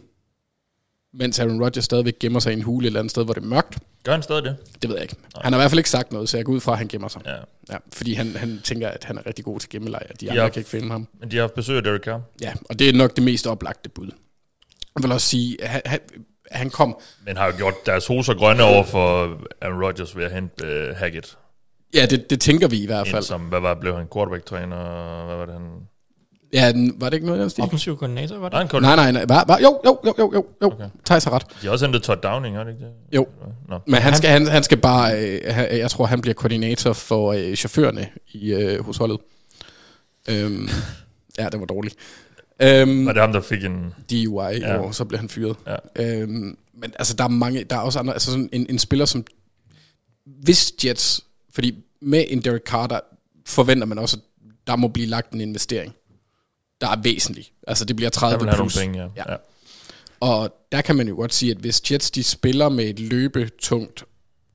mens 1.14 1.40
Aaron 1.40 1.64
Rodgers 1.64 1.86
stadigvæk 1.86 2.20
gemmer 2.20 2.40
sig 2.40 2.52
i 2.54 2.56
en 2.56 2.62
hule 2.62 2.86
et 2.86 2.88
eller 2.88 3.00
andet 3.00 3.12
sted, 3.12 3.24
hvor 3.26 3.34
det 3.34 3.44
er 3.44 3.48
mørkt. 3.48 3.78
Gør 4.04 4.12
han 4.12 4.24
stadig 4.24 4.44
det? 4.44 4.58
Det 4.82 4.90
ved 4.90 4.96
jeg 4.98 5.04
ikke. 5.04 5.16
Han 5.42 5.54
har 5.54 5.60
i 5.60 5.62
hvert 5.62 5.72
fald 5.72 5.80
ikke 5.80 5.90
sagt 5.90 6.12
noget, 6.12 6.30
så 6.30 6.38
jeg 6.38 6.46
går 6.46 6.54
ud 6.54 6.60
fra, 6.60 6.72
at 6.72 6.78
han 6.78 6.88
gemmer 6.88 7.08
sig. 7.08 7.22
Ja. 7.26 7.36
Ja, 7.74 7.78
fordi 7.94 8.14
han, 8.14 8.36
han 8.36 8.62
tænker, 8.64 8.88
at 8.90 9.04
han 9.04 9.18
er 9.18 9.26
rigtig 9.28 9.46
god 9.46 9.60
til 9.60 9.70
gemmelejr. 9.70 10.08
De 10.22 10.26
Ja. 10.26 10.32
andre 10.32 10.50
kan 10.50 10.60
ikke 10.60 10.70
finde 10.70 10.92
ham. 10.92 11.08
Men 11.20 11.32
de 11.32 11.36
har 11.36 11.44
haft 11.44 11.54
besøg 11.54 11.78
af 11.78 11.84
Derek 11.84 12.02
Carr. 12.04 12.22
Ja, 12.42 12.54
og 12.70 12.80
det 12.80 12.90
er 12.90 12.94
nok 12.94 13.16
det 13.16 13.24
mest 13.24 13.48
oplagte 13.48 13.90
bud. 13.90 14.12
Jeg 14.96 15.04
vil 15.04 15.12
også 15.12 15.28
sige, 15.28 15.64
at 15.64 15.70
han, 15.70 15.82
han, 15.86 16.00
han 16.52 16.70
kom... 16.70 17.00
Men 17.26 17.38
har 17.38 17.46
jo 17.46 17.54
gjort 17.58 17.86
deres 17.86 18.08
hoser 18.08 18.34
grønne 18.34 18.64
over 18.64 18.84
for 18.84 19.38
Aaron 19.62 19.84
Rodgers 19.84 20.16
ved 20.18 20.24
at 20.26 20.32
hente 20.32 20.90
uh, 20.90 20.98
Hackett. 20.98 21.38
Ja, 21.94 22.06
det, 22.06 22.30
det 22.30 22.42
tænker 22.42 22.68
vi 22.68 22.84
i 22.84 22.86
hvert 22.86 23.08
Ind 23.08 23.12
fald. 23.14 23.24
som, 23.24 23.42
hvad 23.42 23.60
var, 23.60 23.74
blev 23.74 23.96
han 23.96 24.08
quarterback-træner? 24.14 24.76
Hvad 25.26 25.36
var 25.36 25.46
det, 25.46 25.54
han... 25.54 25.70
Ja, 26.54 26.72
den, 26.72 26.94
var 26.98 27.10
det 27.10 27.14
ikke 27.18 27.26
noget 27.26 27.40
af 27.40 27.44
den 27.44 27.50
stil? 27.50 27.64
Offensiv 27.64 27.98
koordinator, 27.98 28.38
var 28.38 28.50
det? 28.50 28.74
en 28.76 28.82
Nej, 28.82 28.96
nej, 28.96 29.12
nej. 29.12 29.26
Var, 29.28 29.44
var, 29.48 29.60
jo, 29.60 29.82
jo, 29.86 30.00
jo, 30.06 30.14
jo, 30.20 30.32
jo, 30.34 30.46
jo. 30.62 30.68
Okay. 30.72 30.90
Thijs 31.06 31.24
har 31.24 31.32
ret. 31.32 31.46
De 31.62 31.66
har 31.68 31.72
også 31.72 31.86
hentet 31.86 32.04
Todd 32.04 32.20
Downing, 32.22 32.56
har 32.56 32.64
det 32.64 32.72
ikke 32.72 32.84
det? 32.86 32.92
Jo. 33.16 33.28
Nå. 33.70 33.80
Men 33.88 33.96
han 34.02 34.16
skal, 34.16 34.30
han, 34.30 34.48
han 34.48 34.64
skal 34.64 34.78
bare, 34.78 35.20
øh, 35.24 35.42
han- 35.54 35.78
jeg 35.78 35.92
tror, 35.92 36.06
han 36.06 36.22
bliver 36.22 36.34
koordinator 36.34 36.94
for 36.94 37.34
øh, 37.34 37.56
chaufførerne 37.56 38.08
i, 38.32 38.54
øh, 38.54 38.86
hos 38.86 38.98
holdet. 38.98 39.18
Øhm, 40.30 40.70
ja, 41.40 41.50
det 41.50 41.60
var 41.60 41.66
dårligt. 41.66 41.96
Øhm, 42.62 43.06
Var 43.06 43.14
det 43.14 43.22
ham, 43.22 43.34
der 43.34 43.42
fik 43.42 43.64
en... 43.64 43.94
DUI, 44.12 44.58
Ja. 44.60 44.78
og 44.78 44.96
så 44.96 45.06
blev 45.06 45.20
han 45.20 45.30
fyret. 45.30 45.56
Ja. 45.68 45.76
Øhm, 46.22 46.58
men 46.74 46.94
altså, 47.00 47.14
der 47.14 47.24
er 47.24 47.28
mange, 47.28 47.64
der 47.64 47.76
er 47.76 47.80
også 47.80 48.00
andre, 48.00 48.14
altså 48.14 48.32
sådan 48.32 48.50
en, 48.54 48.66
en 48.70 48.80
spiller 48.80 49.06
som, 49.06 49.26
hvis 50.26 50.74
Jets, 50.86 51.22
fordi 51.54 51.84
med 52.02 52.26
en 52.30 52.42
Derek 52.42 52.62
Carr, 52.66 52.88
der 52.88 53.00
forventer 53.48 53.86
man 53.88 53.98
også, 53.98 54.18
at 54.18 54.52
der 54.68 54.76
må 54.76 54.88
blive 54.88 55.08
lagt 55.08 55.34
en 55.34 55.42
investering, 55.42 55.94
der 56.82 56.88
er 56.90 57.02
væsentlig. 57.04 57.52
Altså, 57.68 57.86
det 57.86 57.96
bliver 57.96 58.10
Der 58.10 58.20
30 58.20 58.40
vil 58.40 58.50
have 58.50 58.58
nogle 58.58 58.72
plus. 58.72 58.82
penge, 58.82 59.00
ja. 59.02 59.08
Ja. 59.16 59.32
ja. 59.32 59.38
Og 60.20 60.56
der 60.72 60.82
kan 60.82 60.96
man 60.96 61.08
jo 61.08 61.16
godt 61.16 61.34
sige, 61.34 61.52
at 61.52 61.58
hvis 61.58 61.92
Jets 61.92 62.12
de 62.12 62.24
spiller 62.24 62.70
med 62.70 62.86
et 62.86 63.00
løbetungt 63.00 64.04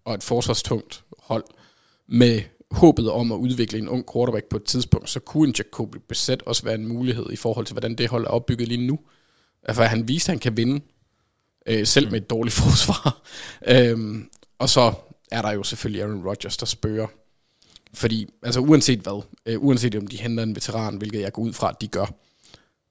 og 0.05 0.15
et 0.15 0.23
forsvarstungt 0.23 1.05
hold, 1.19 1.45
med 2.09 2.43
håbet 2.71 3.11
om 3.11 3.33
at 3.33 3.37
udvikle 3.37 3.79
en 3.79 3.89
ung 3.89 4.05
quarterback 4.13 4.45
på 4.51 4.57
et 4.57 4.65
tidspunkt, 4.65 5.11
så 5.11 5.21
kunne 5.21 5.49
en 5.49 5.55
Jacoby 5.59 5.97
Brissett 6.09 6.43
også 6.43 6.63
være 6.65 6.75
en 6.75 6.89
mulighed 6.89 7.27
i 7.33 7.37
forhold 7.37 7.67
til, 7.67 7.73
hvordan 7.75 7.95
det 7.95 8.09
hold 8.09 8.25
er 8.25 8.29
opbygget 8.31 8.69
lige 8.69 8.87
nu. 8.87 8.99
Altså, 9.63 9.83
han 9.85 10.09
viste, 10.09 10.29
at 10.31 10.33
han 10.33 10.39
kan 10.39 10.57
vinde, 10.57 10.81
øh, 11.67 11.87
selv 11.87 12.11
med 12.11 12.21
et 12.21 12.31
dårligt 12.31 12.57
forsvar. 12.63 13.23
øhm, 13.69 14.29
og 14.59 14.69
så 14.69 14.93
er 15.31 15.43
der 15.43 15.53
jo 15.53 15.63
selvfølgelig 15.63 16.03
Aaron 16.03 16.27
Rodgers, 16.27 16.57
der 16.57 16.67
spørger. 16.67 17.07
Fordi, 17.95 18.27
altså 18.43 18.61
uanset 18.61 18.99
hvad, 19.01 19.23
øh, 19.47 19.63
uanset 19.63 19.95
om 19.95 20.07
de 20.07 20.17
henter 20.17 20.43
en 20.43 20.55
veteran, 20.55 20.97
hvilket 20.97 21.21
jeg 21.21 21.33
går 21.33 21.43
ud 21.43 21.53
fra, 21.53 21.71
at 21.71 21.81
de 21.81 21.89
gør, 21.89 22.07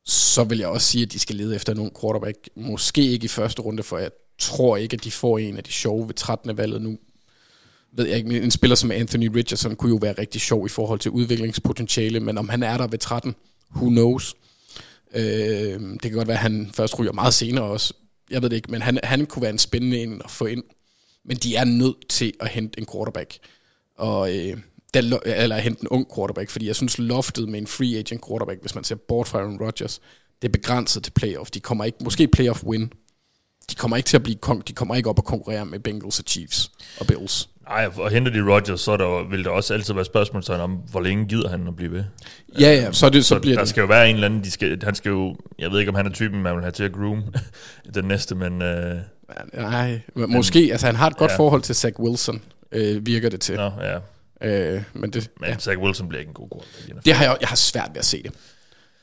så 0.06 0.44
vil 0.44 0.58
jeg 0.58 0.68
også 0.68 0.88
sige, 0.88 1.04
at 1.04 1.12
de 1.14 1.20
skal 1.20 1.36
lede 1.36 1.56
efter 1.56 1.74
nogle 1.74 1.92
quarterback. 2.02 2.50
Måske 2.56 3.02
ikke 3.02 3.26
i 3.26 3.28
første 3.28 3.62
runde, 3.62 3.84
for 3.84 3.98
jeg 3.98 4.12
tror 4.40 4.78
ikke, 4.78 4.94
at 4.94 5.04
de 5.04 5.12
får 5.12 5.38
en 5.38 5.58
af 5.58 5.64
de 5.64 5.72
sjove 5.72 6.08
ved 6.08 6.14
13. 6.16 6.58
valget 6.58 6.82
nu. 6.82 6.98
Ved 7.96 8.08
jeg 8.08 8.18
ikke, 8.18 8.30
men 8.30 8.44
en 8.44 8.52
spiller 8.52 8.76
som 8.76 8.92
Anthony 8.92 9.28
Richardson 9.36 9.76
kunne 9.76 9.90
jo 9.90 10.00
være 10.02 10.14
rigtig 10.18 10.42
sjov 10.42 10.66
i 10.66 10.70
forhold 10.70 11.00
til 11.00 11.12
udviklingspotentiale, 11.12 12.20
men 12.20 12.38
om 12.38 12.50
han 12.50 12.64
er 12.64 12.78
der 12.78 12.88
ved 12.88 13.00
13, 13.00 13.36
who 13.76 13.90
knows. 13.90 14.36
Øh, 15.16 15.80
det 15.80 16.02
kan 16.02 16.12
godt 16.12 16.28
være, 16.28 16.38
at 16.38 16.44
han 16.44 16.72
først 16.74 17.00
ryger 17.00 17.12
meget 17.12 17.34
senere 17.34 17.64
også. 17.64 17.94
Jeg 18.30 18.42
ved 18.42 18.50
det 18.50 18.56
ikke, 18.56 18.72
men 18.72 18.82
han, 18.82 19.00
han 19.04 19.26
kunne 19.26 19.42
være 19.42 19.52
en 19.52 19.58
spændende 19.58 20.04
en 20.04 20.22
at 20.26 20.32
få 20.32 20.46
ind. 20.46 20.64
Men 21.26 21.38
de 21.38 21.56
er 21.56 21.64
nødt 21.64 22.08
til 22.10 22.34
at 22.40 22.48
hente 22.48 22.80
en 22.80 22.86
quarterback. 22.94 23.38
Og 23.98 24.38
øh, 24.38 24.58
lo- 25.02 25.20
eller 25.26 25.58
hente 25.58 25.82
en 25.82 25.88
ung 25.88 26.08
quarterback, 26.16 26.50
fordi 26.50 26.68
jeg 26.68 26.76
synes 26.76 26.98
loftet 26.98 27.50
med 27.50 27.60
en 27.60 27.68
free 27.68 27.98
agent 27.98 28.22
quarterback, 28.28 28.62
hvis 28.62 28.76
man 28.76 28.84
ser 28.84 28.96
bort 28.96 29.28
fra 29.28 29.40
Aaron 29.40 29.58
Rodgers, 29.62 30.00
det 30.42 30.48
er 30.48 30.52
begrænset 30.52 31.04
til 31.04 31.12
playoff. 31.12 31.50
De 31.52 31.60
kommer 31.60 31.86
ikke, 31.86 31.98
måske 32.04 32.28
playoff 32.28 32.64
win. 32.64 32.92
De 33.70 33.76
kommer 33.76 33.98
ikke 33.98 34.08
til 34.08 34.18
at 34.18 34.24
blive 34.24 34.38
de 34.68 34.74
kommer 34.74 34.96
ikke 34.96 35.10
op 35.10 35.20
og 35.20 35.26
konkurrere 35.26 35.66
med 35.66 35.80
Bengals 35.80 36.20
og 36.20 36.26
Chiefs 36.28 36.72
og 37.00 37.08
Bills. 37.08 37.50
Ej, 37.68 37.90
og 37.98 38.10
henter 38.12 38.32
de 38.32 38.54
Rodgers, 38.54 38.82
så 38.82 38.92
er 38.92 38.98
der, 38.98 39.30
vil 39.30 39.44
der 39.44 39.50
også 39.50 39.74
altid 39.74 39.94
være 39.94 40.06
spørgsmål 40.06 40.44
om, 40.60 40.72
hvor 40.72 41.02
længe 41.02 41.26
gider 41.28 41.50
han 41.50 41.68
at 41.68 41.76
blive 41.76 41.92
ved. 41.92 42.04
Ja, 42.60 42.74
ja, 42.74 42.92
så, 42.92 43.10
det, 43.10 43.26
så, 43.26 43.36
Så 43.36 43.40
bliver 43.42 43.56
der 43.56 43.62
det. 43.62 43.70
skal 43.70 43.82
jo 43.82 43.88
være 43.88 44.10
en 44.10 44.16
eller 44.16 44.28
anden, 44.28 44.44
de 44.44 44.52
skal, 44.52 44.84
han 44.84 44.96
skal 44.96 45.10
jo, 45.10 45.36
jeg 45.60 45.72
ved 45.72 45.80
ikke, 45.80 45.90
om 45.90 45.96
han 45.96 46.06
er 46.06 46.10
typen, 46.12 46.42
man 46.42 46.56
vil 46.56 46.64
have 46.64 46.72
til 46.72 46.84
at 46.84 46.94
groom 46.94 47.24
den 47.96 48.06
næste, 48.06 48.36
men 48.36 48.62
øh, 48.62 48.96
Nej, 49.54 50.02
men 50.16 50.32
måske, 50.32 50.70
altså 50.72 50.86
han 50.86 50.96
har 50.96 51.08
et 51.08 51.18
godt 51.18 51.32
ja. 51.32 51.38
forhold 51.38 51.62
til 51.62 51.76
Zach 51.76 52.00
Wilson, 52.00 52.42
øh, 52.72 53.06
virker 53.06 53.30
det 53.30 53.42
til. 53.42 53.56
nå, 53.56 53.72
ja. 53.82 53.98
Øh, 54.44 54.84
men 54.94 55.14
det, 55.14 55.30
Men 55.40 55.50
ja. 55.50 55.58
Zach 55.60 55.80
Wilson 55.80 56.08
bliver 56.08 56.20
ikke 56.20 56.30
en 56.30 56.34
god 56.34 56.50
quarterback. 56.50 57.06
Det 57.06 57.14
har 57.14 57.26
jeg, 57.26 57.38
jeg 57.42 57.50
har 57.50 57.56
svært 57.56 57.90
ved 57.90 58.00
at 58.00 58.06
se 58.06 58.24
det. 58.24 58.32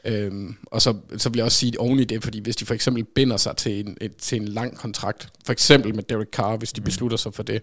Øhm, 0.04 0.56
og 0.66 0.82
så, 0.82 0.96
så 1.16 1.28
vil 1.28 1.38
jeg 1.38 1.44
også 1.44 1.58
sige 1.58 1.80
oven 1.80 2.00
i 2.00 2.04
det, 2.04 2.24
fordi 2.24 2.40
hvis 2.40 2.56
de 2.56 2.66
for 2.66 2.74
eksempel 2.74 3.04
binder 3.04 3.36
sig 3.36 3.56
til 3.56 3.86
en, 3.86 3.96
et, 4.00 4.16
til 4.16 4.40
en 4.40 4.48
lang 4.48 4.76
kontrakt, 4.76 5.28
for 5.44 5.52
eksempel 5.52 5.94
med 5.94 6.02
Derek 6.02 6.28
Carr, 6.32 6.56
hvis 6.56 6.72
de 6.72 6.80
beslutter 6.80 7.16
sig 7.16 7.34
for 7.34 7.42
det, 7.42 7.62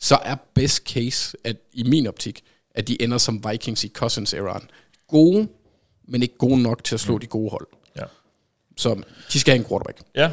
så 0.00 0.18
er 0.24 0.36
best 0.54 0.88
case, 0.88 1.36
at 1.44 1.56
i 1.72 1.82
min 1.82 2.06
optik, 2.06 2.44
at 2.74 2.88
de 2.88 3.02
ender 3.02 3.18
som 3.18 3.44
Vikings 3.50 3.84
i 3.84 3.88
Cousins-eraen. 3.88 4.70
Gode, 5.08 5.48
men 6.08 6.22
ikke 6.22 6.36
gode 6.38 6.62
nok 6.62 6.84
til 6.84 6.94
at 6.94 7.00
slå 7.00 7.18
de 7.18 7.26
gode 7.26 7.50
hold. 7.50 7.66
Ja. 7.96 8.04
Så 8.76 9.02
de 9.32 9.40
skal 9.40 9.52
have 9.52 9.58
en 9.58 9.68
quarterback. 9.68 9.98
Ja. 10.14 10.30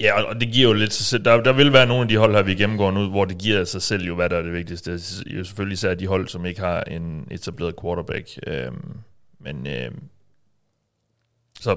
Ja, 0.00 0.22
og- 0.22 0.40
det 0.40 0.52
giver 0.52 0.68
jo 0.68 0.72
lidt 0.74 0.92
sig 0.92 1.06
selv. 1.06 1.24
Der, 1.24 1.36
der 1.42 1.52
vil 1.52 1.72
være 1.72 1.86
nogle 1.86 2.02
af 2.02 2.08
de 2.08 2.16
hold 2.16 2.34
her, 2.34 2.42
vi 2.42 2.54
gennemgår 2.54 2.90
nu, 2.90 3.10
hvor 3.10 3.24
det 3.24 3.38
giver 3.38 3.64
sig 3.64 3.82
selv 3.82 4.04
jo, 4.04 4.14
hvad 4.14 4.28
der 4.30 4.36
er 4.36 4.42
det 4.42 4.52
vigtigste. 4.52 4.92
Det 4.92 5.22
er 5.34 5.38
jo 5.38 5.44
selvfølgelig 5.44 5.74
især 5.74 5.94
de 5.94 6.06
hold, 6.06 6.28
som 6.28 6.46
ikke 6.46 6.60
har 6.60 6.80
en 6.82 7.28
etableret 7.30 7.74
quarterback. 7.82 8.28
Øhm, 8.46 8.96
men 9.40 9.66
øhm, 9.66 10.02
så... 11.60 11.76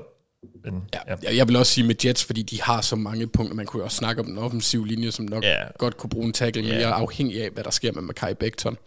Men, 0.63 0.83
Ja. 0.93 0.99
Jeg, 1.23 1.35
jeg 1.37 1.47
vil 1.47 1.55
også 1.55 1.71
sige 1.73 1.87
med 1.87 1.95
Jets, 2.05 2.25
fordi 2.25 2.41
de 2.41 2.61
har 2.61 2.81
så 2.81 2.95
mange 2.95 3.27
punkter. 3.27 3.55
Man 3.55 3.65
kunne 3.65 3.79
jo 3.81 3.83
også 3.85 3.97
snakke 3.97 4.21
om 4.21 4.25
den 4.27 4.37
offensive 4.37 4.87
linje, 4.87 5.11
som 5.11 5.25
nok 5.25 5.43
Ja. 5.43 5.55
godt 5.77 5.97
kunne 5.97 6.09
bruge 6.09 6.25
en 6.25 6.33
tackle 6.33 6.63
Ja. 6.63 6.75
mere 6.75 6.87
afhængig 6.87 7.43
af, 7.43 7.49
hvad 7.51 7.63
der 7.63 7.71
sker 7.71 7.91
med 7.91 8.01
Mackay 8.01 8.33
Becton. 8.39 8.77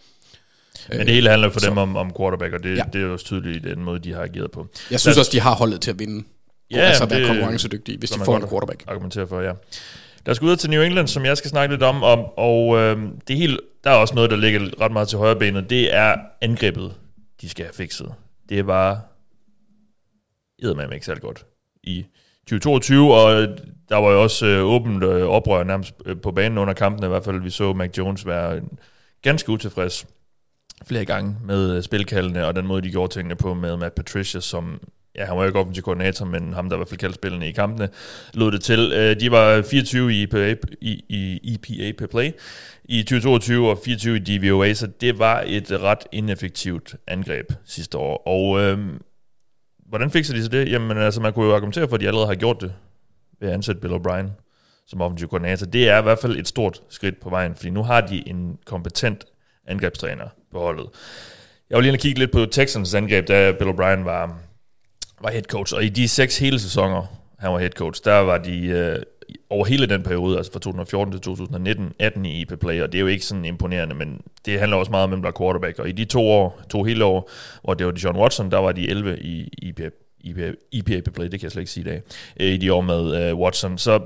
Men 0.88 0.98
det 0.98 1.08
hele 1.14 1.30
handler 1.30 1.50
for 1.50 1.60
så- 1.60 1.68
dem 1.68 1.78
om, 1.78 1.96
om 1.96 2.12
quarterback, 2.18 2.52
og 2.54 2.62
det, 2.62 2.70
ja. 2.70 2.74
Ja. 2.76 2.82
det 2.92 3.00
er 3.00 3.06
jo 3.06 3.12
også 3.12 3.24
tydeligt 3.24 3.66
i 3.66 3.68
den 3.70 3.82
måde, 3.84 3.98
de 3.98 4.12
har 4.12 4.22
ageret 4.22 4.50
på. 4.50 4.66
Jeg 4.90 5.00
synes 5.00 5.16
Lad- 5.16 5.20
også, 5.20 5.30
de 5.32 5.40
har 5.40 5.54
holdet 5.54 5.80
til 5.80 5.90
at 5.90 5.98
vinde. 5.98 6.24
Ja, 6.70 6.78
altså 6.78 7.06
være 7.06 7.26
konkurrencedygtige, 7.26 7.98
hvis 7.98 8.10
de 8.10 8.20
får 8.24 8.36
en 8.36 8.48
quarterback. 8.48 8.84
argumentere 8.86 9.26
for, 9.26 9.40
ja. 9.40 9.52
Lad 10.26 10.32
os 10.32 10.38
gå 10.38 10.46
videre 10.46 10.58
til 10.58 10.70
New 10.70 10.82
England, 10.82 11.08
som 11.08 11.24
jeg 11.24 11.36
skal 11.36 11.50
snakke 11.50 11.74
lidt 11.74 11.82
om, 11.82 12.02
om 12.02 12.18
og 12.36 12.76
øh, 12.78 12.98
det 13.28 13.36
hele, 13.36 13.58
der 13.84 13.90
er 13.90 13.94
også 13.94 14.14
noget, 14.14 14.30
der 14.30 14.36
ligger 14.36 14.60
ret 14.80 14.92
meget 14.92 15.08
til 15.08 15.18
højre 15.18 15.36
benet, 15.36 15.70
det 15.70 15.94
er 15.94 16.16
angrebet, 16.40 16.94
de 17.40 17.48
skal 17.48 17.64
have 17.64 17.74
fikset. 17.74 18.12
Det 18.48 18.58
er 18.58 18.62
bare 18.62 19.00
eddermame 20.62 20.94
ikke 20.94 21.06
særlig 21.06 21.22
godt 21.22 21.46
i 21.82 22.06
2022, 22.48 23.14
og 23.14 23.48
der 23.88 23.96
var 23.96 24.10
jo 24.10 24.22
også 24.22 24.46
øh, 24.46 24.64
åbent 24.64 25.04
øh, 25.04 25.22
oprør 25.22 25.64
nærmest 25.64 25.94
øh, 26.06 26.20
på 26.20 26.32
banen 26.32 26.58
under 26.58 26.74
kampen, 26.74 27.04
i 27.04 27.08
hvert 27.08 27.24
fald 27.24 27.42
vi 27.42 27.50
så 27.50 27.72
Mac 27.72 27.98
Jones 27.98 28.26
være 28.26 28.60
ganske 29.22 29.52
utilfreds 29.52 30.06
flere 30.86 31.04
gange 31.04 31.36
med 31.44 31.76
øh, 31.76 31.82
spilkaldene, 31.82 32.46
og 32.46 32.56
den 32.56 32.66
måde, 32.66 32.82
de 32.82 32.90
gjorde 32.90 33.12
tingene 33.12 33.36
på 33.36 33.54
med 33.54 33.76
Matt 33.76 33.94
Patricia, 33.94 34.40
som 34.40 34.80
ja, 35.14 35.24
han 35.24 35.36
var 35.36 35.42
jo 35.42 35.46
ikke 35.46 35.58
offensiv 35.58 35.82
koordinator, 35.82 36.24
men 36.24 36.52
ham, 36.52 36.68
der 36.68 36.76
i 36.76 36.78
hvert 36.78 36.88
fald 36.88 36.98
kaldte 36.98 37.14
spillerne 37.14 37.48
i 37.48 37.52
kampene, 37.52 37.88
lod 38.34 38.52
det 38.52 38.62
til. 38.62 38.92
Øh, 38.92 39.20
De 39.20 39.30
var 39.30 39.62
24 39.62 40.12
i 40.12 40.22
EPA, 40.22 40.56
i, 40.80 41.04
i 41.08 41.54
EPA 41.54 41.98
per 41.98 42.06
play 42.06 42.30
i 42.84 43.02
2022 43.02 43.70
og 43.70 43.78
24 43.84 44.16
i 44.16 44.18
DVOA, 44.18 44.74
så 44.74 44.86
det 45.00 45.18
var 45.18 45.44
et 45.46 45.82
ret 45.82 46.04
ineffektivt 46.12 46.94
angreb 47.06 47.52
sidste 47.64 47.98
år. 47.98 48.22
Og 48.28 48.60
øh, 48.60 48.78
hvordan 49.88 50.10
fikser 50.10 50.34
de 50.34 50.42
så 50.42 50.48
det? 50.48 50.68
Jamen 50.72 50.98
altså, 50.98 51.20
man 51.20 51.32
kunne 51.32 51.46
jo 51.46 51.54
argumentere 51.54 51.88
for, 51.88 51.94
at 51.94 52.00
de 52.00 52.06
allerede 52.06 52.26
har 52.26 52.34
gjort 52.34 52.60
det 52.60 52.72
ved 53.40 53.48
at 53.48 53.54
ansætte 53.54 53.80
Bill 53.80 53.94
O'Brien 53.94 54.26
som 54.86 55.00
offensiv 55.00 55.28
koordinator. 55.28 55.66
Det 55.66 55.88
er 55.88 55.98
i 55.98 56.02
hvert 56.02 56.18
fald 56.18 56.36
et 56.36 56.48
stort 56.48 56.82
skridt 56.88 57.20
på 57.20 57.30
vejen, 57.30 57.54
fordi 57.54 57.70
nu 57.70 57.82
har 57.82 58.00
de 58.00 58.28
en 58.28 58.58
kompetent 58.66 59.24
angrebstræner 59.66 60.28
på 60.52 60.60
holdet. 60.60 60.86
Jeg 61.70 61.76
var 61.76 61.82
lige 61.82 61.96
kigge 61.96 62.18
lidt 62.18 62.32
på 62.32 62.46
Texans 62.46 62.94
angreb, 62.94 63.28
da 63.28 63.52
Bill 63.52 63.70
O'Brien 63.70 64.04
var, 64.04 64.38
var 65.20 65.30
head 65.30 65.42
coach, 65.42 65.74
og 65.74 65.84
i 65.84 65.88
de 65.88 66.08
seks 66.08 66.38
hele 66.38 66.58
sæsoner, 66.58 67.06
han 67.38 67.52
var 67.52 67.58
head 67.58 67.70
coach, 67.70 68.04
der 68.04 68.18
var 68.18 68.38
de 68.38 68.66
øh, 68.66 69.02
over 69.50 69.64
hele 69.64 69.86
den 69.86 70.02
periode, 70.02 70.36
altså 70.36 70.52
fra 70.52 70.58
2014 70.58 71.12
til 71.12 71.20
2019, 71.20 71.92
18 71.98 72.26
i 72.26 72.42
EP 72.42 72.60
play, 72.60 72.82
og 72.82 72.92
det 72.92 72.98
er 72.98 73.00
jo 73.00 73.06
ikke 73.06 73.24
sådan 73.24 73.44
imponerende, 73.44 73.94
men 73.94 74.20
det 74.44 74.58
handler 74.58 74.76
også 74.76 74.90
meget 74.90 75.04
om, 75.04 75.10
hvem 75.10 75.22
der 75.22 75.28
er 75.28 75.38
quarterback, 75.38 75.78
og 75.78 75.88
i 75.88 75.92
de 75.92 76.04
to 76.04 76.28
år, 76.28 76.60
to 76.70 76.82
hele 76.82 77.04
år, 77.04 77.30
hvor 77.64 77.74
det 77.74 77.86
var 77.86 77.92
John 78.04 78.18
Watson, 78.18 78.50
der 78.50 78.58
var 78.58 78.72
de 78.72 78.88
11 78.88 79.18
i 79.20 79.48
EP 79.62 79.80
EP 80.24 80.88
EP 80.90 81.14
play, 81.14 81.28
det 81.28 81.40
kan 81.40 81.42
jeg 81.42 81.52
slet 81.52 81.62
ikke 81.62 81.72
sige 81.72 81.84
i 81.84 81.88
dag, 81.88 82.02
øh, 82.40 82.46
i 82.46 82.56
de 82.56 82.72
år 82.72 82.80
med 82.80 83.28
øh, 83.28 83.36
Watson, 83.36 83.78
så 83.78 84.00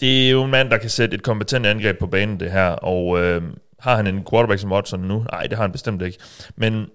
det 0.00 0.26
er 0.26 0.30
jo 0.30 0.44
en 0.44 0.50
mand, 0.50 0.70
der 0.70 0.78
kan 0.78 0.90
sætte 0.90 1.14
et 1.14 1.22
kompetent 1.22 1.66
angreb 1.66 1.98
på 1.98 2.06
banen, 2.06 2.40
det 2.40 2.52
her, 2.52 2.68
og 2.68 3.20
øh, 3.20 3.42
har 3.78 3.96
han 3.96 4.06
en 4.06 4.26
quarterback 4.30 4.60
som 4.60 4.72
Watson 4.72 5.00
nu? 5.00 5.24
Nej, 5.32 5.42
det 5.42 5.52
har 5.52 5.64
han 5.64 5.72
bestemt 5.72 6.02
ikke. 6.02 6.18
Men 6.56 6.86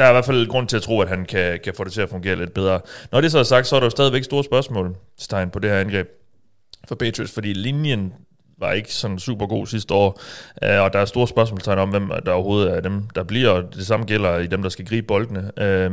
der 0.00 0.06
er 0.06 0.10
i 0.10 0.12
hvert 0.12 0.24
fald 0.24 0.46
grund 0.46 0.68
til 0.68 0.76
at 0.76 0.82
tro, 0.82 1.00
at 1.00 1.08
han 1.08 1.24
kan, 1.24 1.58
kan 1.64 1.74
få 1.74 1.84
det 1.84 1.92
til 1.92 2.00
at 2.00 2.08
fungere 2.08 2.36
lidt 2.36 2.54
bedre. 2.54 2.80
Når 3.12 3.20
det 3.20 3.32
så 3.32 3.38
er 3.38 3.42
sagt, 3.42 3.66
så 3.66 3.76
er 3.76 3.80
der 3.80 3.86
jo 3.86 3.90
stadigvæk 3.90 4.24
store 4.24 4.44
spørgsmål 4.44 4.96
på 5.52 5.58
det 5.58 5.70
her 5.70 5.78
angreb 5.78 6.08
for 6.88 6.94
Patriots, 6.94 7.32
fordi 7.32 7.52
linjen 7.52 8.12
var 8.58 8.72
ikke 8.72 8.94
sådan 8.94 9.18
super 9.18 9.46
god 9.46 9.66
sidste 9.66 9.94
år, 9.94 10.20
øh, 10.62 10.80
og 10.80 10.92
der 10.92 10.98
er 10.98 11.04
store 11.04 11.28
spørgsmålstegn 11.28 11.78
om, 11.78 11.90
hvem 11.90 12.10
der 12.26 12.32
overhovedet 12.32 12.76
er 12.76 12.80
dem, 12.80 13.02
der 13.14 13.22
bliver, 13.22 13.50
og 13.50 13.74
det 13.74 13.86
samme 13.86 14.06
gælder 14.06 14.38
i 14.38 14.46
dem, 14.46 14.62
der 14.62 14.68
skal 14.68 14.86
gribe 14.86 15.06
boldene. 15.06 15.50
Øh, 15.58 15.90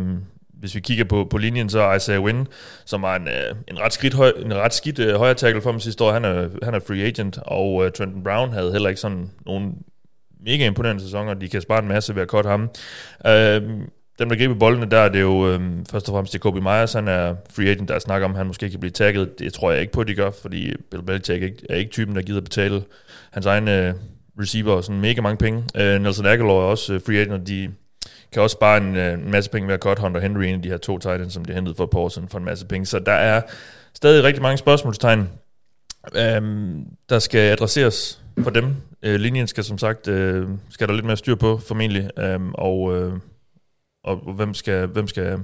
hvis 0.60 0.76
vi 0.76 0.80
kigger 0.80 1.06
på, 1.06 1.28
på 1.30 1.38
linjen, 1.38 1.70
så 1.70 1.80
er 1.80 1.96
Isaiah 1.96 2.22
Wynn, 2.22 2.48
som 2.86 3.02
var 3.02 3.16
en, 3.16 3.28
øh, 3.28 3.56
en 3.68 3.80
ret 3.80 3.94
skidt, 3.94 4.14
høj, 4.14 4.34
en 4.46 4.54
ret 4.54 4.74
skidt 4.74 5.00
øh, 5.00 5.16
højre 5.16 5.34
tackle 5.34 5.62
for 5.62 5.72
dem 5.72 5.80
sidste 5.80 6.04
år, 6.04 6.12
han 6.12 6.26
er, 6.26 6.50
han 6.64 6.74
er 6.74 6.80
free 6.80 7.04
agent, 7.04 7.40
og 7.42 7.86
øh, 7.86 7.92
Trenton 7.92 8.24
Brown 8.24 8.54
havde 8.54 8.72
heller 8.72 8.90
ikke 8.90 9.02
sådan 9.02 9.30
nogen 9.46 9.76
mega 10.46 10.66
imponerende 10.66 11.04
sæson, 11.04 11.28
og 11.28 11.42
de 11.42 11.50
kan 11.50 11.62
spare 11.62 11.80
en 11.80 11.88
masse 11.88 12.16
ved 12.16 12.22
at 12.22 12.28
cutte 12.28 12.50
ham. 12.50 12.70
Øh, 13.28 13.62
dem, 14.20 14.30
der 14.30 14.36
griber 14.36 14.56
boldene, 14.56 14.86
der 14.86 15.10
det 15.10 15.18
er 15.18 15.22
jo 15.22 15.50
øhm, 15.50 15.86
først 15.86 16.10
og 16.10 16.14
fremmest 16.14 16.34
det 16.34 16.42
Kobe 16.42 16.62
Myers, 16.62 16.94
han 16.94 17.08
er 17.08 17.36
free 17.50 17.70
agent, 17.70 17.90
der 17.90 18.00
snakker 18.00 18.26
om, 18.26 18.32
at 18.32 18.38
han 18.38 18.48
måske 18.48 18.70
kan 18.70 18.80
blive 18.80 18.92
tagget. 18.92 19.40
Det 19.40 19.54
tror 19.54 19.72
jeg 19.72 19.82
ikke 19.82 19.94
på, 19.94 20.02
at 20.02 20.08
de 20.08 20.16
gør, 20.16 20.32
fordi 20.42 20.74
Bill 20.92 21.04
Belichick 21.04 21.44
ikke, 21.44 21.66
er 21.70 21.76
ikke 21.76 21.92
typen, 21.92 22.16
der 22.16 22.22
gider 22.22 22.42
betale 22.42 22.84
hans 23.32 23.46
egne 23.46 23.88
øh, 23.88 23.94
receiver 24.40 24.82
sådan 24.82 25.02
mega 25.02 25.22
mange 25.22 25.38
penge. 25.38 25.64
Øh, 25.76 26.02
Nelson 26.02 26.26
Aguilar 26.26 26.54
er 26.54 26.58
også 26.58 26.94
øh, 26.94 27.02
free 27.06 27.18
agent, 27.18 27.34
og 27.34 27.48
de 27.48 27.70
kan 28.34 28.42
også 28.42 28.54
spare 28.54 28.78
en, 28.78 28.96
øh, 28.96 29.14
en 29.14 29.32
masse 29.32 29.52
penge 29.52 29.68
ved 29.68 29.74
at 29.74 29.80
cut 29.80 30.00
Hunter 30.00 30.22
Henry, 30.22 30.44
en 30.44 30.56
af 30.56 30.62
de 30.62 30.70
her 30.70 30.78
to 30.78 30.98
tight 30.98 31.34
som 31.34 31.46
de 31.46 31.54
hentede 31.54 31.76
for 31.76 31.84
et 31.84 31.90
par 31.90 32.00
år 32.00 32.10
siden 32.10 32.30
for 32.30 32.38
en 32.38 32.46
masse 32.46 32.66
penge. 32.66 32.86
Så 32.86 33.00
der 33.00 33.12
er 33.12 33.42
stadig 33.94 34.24
rigtig 34.24 34.42
mange 34.42 34.58
spørgsmålstegn, 34.58 35.30
øhm, 36.16 36.86
der 37.10 37.20
skal 37.20 37.40
adresseres 37.40 38.22
for 38.44 38.50
dem. 38.50 38.76
Øh, 39.04 39.16
linjen 39.16 39.48
skal 39.48 39.64
som 39.64 39.78
sagt, 39.78 40.08
øh, 40.08 40.48
skal 40.70 40.88
der 40.88 40.94
lidt 40.94 41.06
mere 41.06 41.18
styr 41.18 41.36
på 41.36 41.58
formentlig, 41.58 42.10
øh, 42.20 42.40
og, 42.54 42.98
øh, 42.98 43.14
og 44.08 44.34
hvem 44.34 44.54
skal, 44.54 44.88
hvem 44.88 45.08
skal 45.08 45.40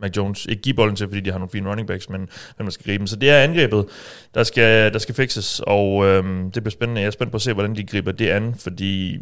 Mac 0.00 0.16
Jones 0.16 0.46
ikke 0.46 0.62
give 0.62 0.74
bolden 0.74 0.96
til, 0.96 1.08
fordi 1.08 1.20
de 1.20 1.30
har 1.30 1.38
nogle 1.38 1.50
fine 1.50 1.70
running 1.70 1.88
backs, 1.88 2.08
men 2.08 2.28
hvem 2.56 2.66
der 2.66 2.70
skal 2.70 2.84
gribe 2.84 2.98
dem. 2.98 3.06
Så 3.06 3.16
det 3.16 3.30
er 3.30 3.42
angrebet, 3.42 3.86
der 4.34 4.42
skal, 4.42 4.92
der 4.92 4.98
skal 4.98 5.14
fixes, 5.14 5.60
og 5.66 6.06
øhm, 6.06 6.50
det 6.50 6.62
bliver 6.62 6.70
spændende. 6.70 7.00
Jeg 7.00 7.06
er 7.06 7.10
spændt 7.10 7.32
på 7.32 7.36
at 7.36 7.42
se, 7.42 7.52
hvordan 7.52 7.76
de 7.76 7.86
griber 7.86 8.12
det 8.12 8.28
an, 8.28 8.54
fordi 8.54 9.18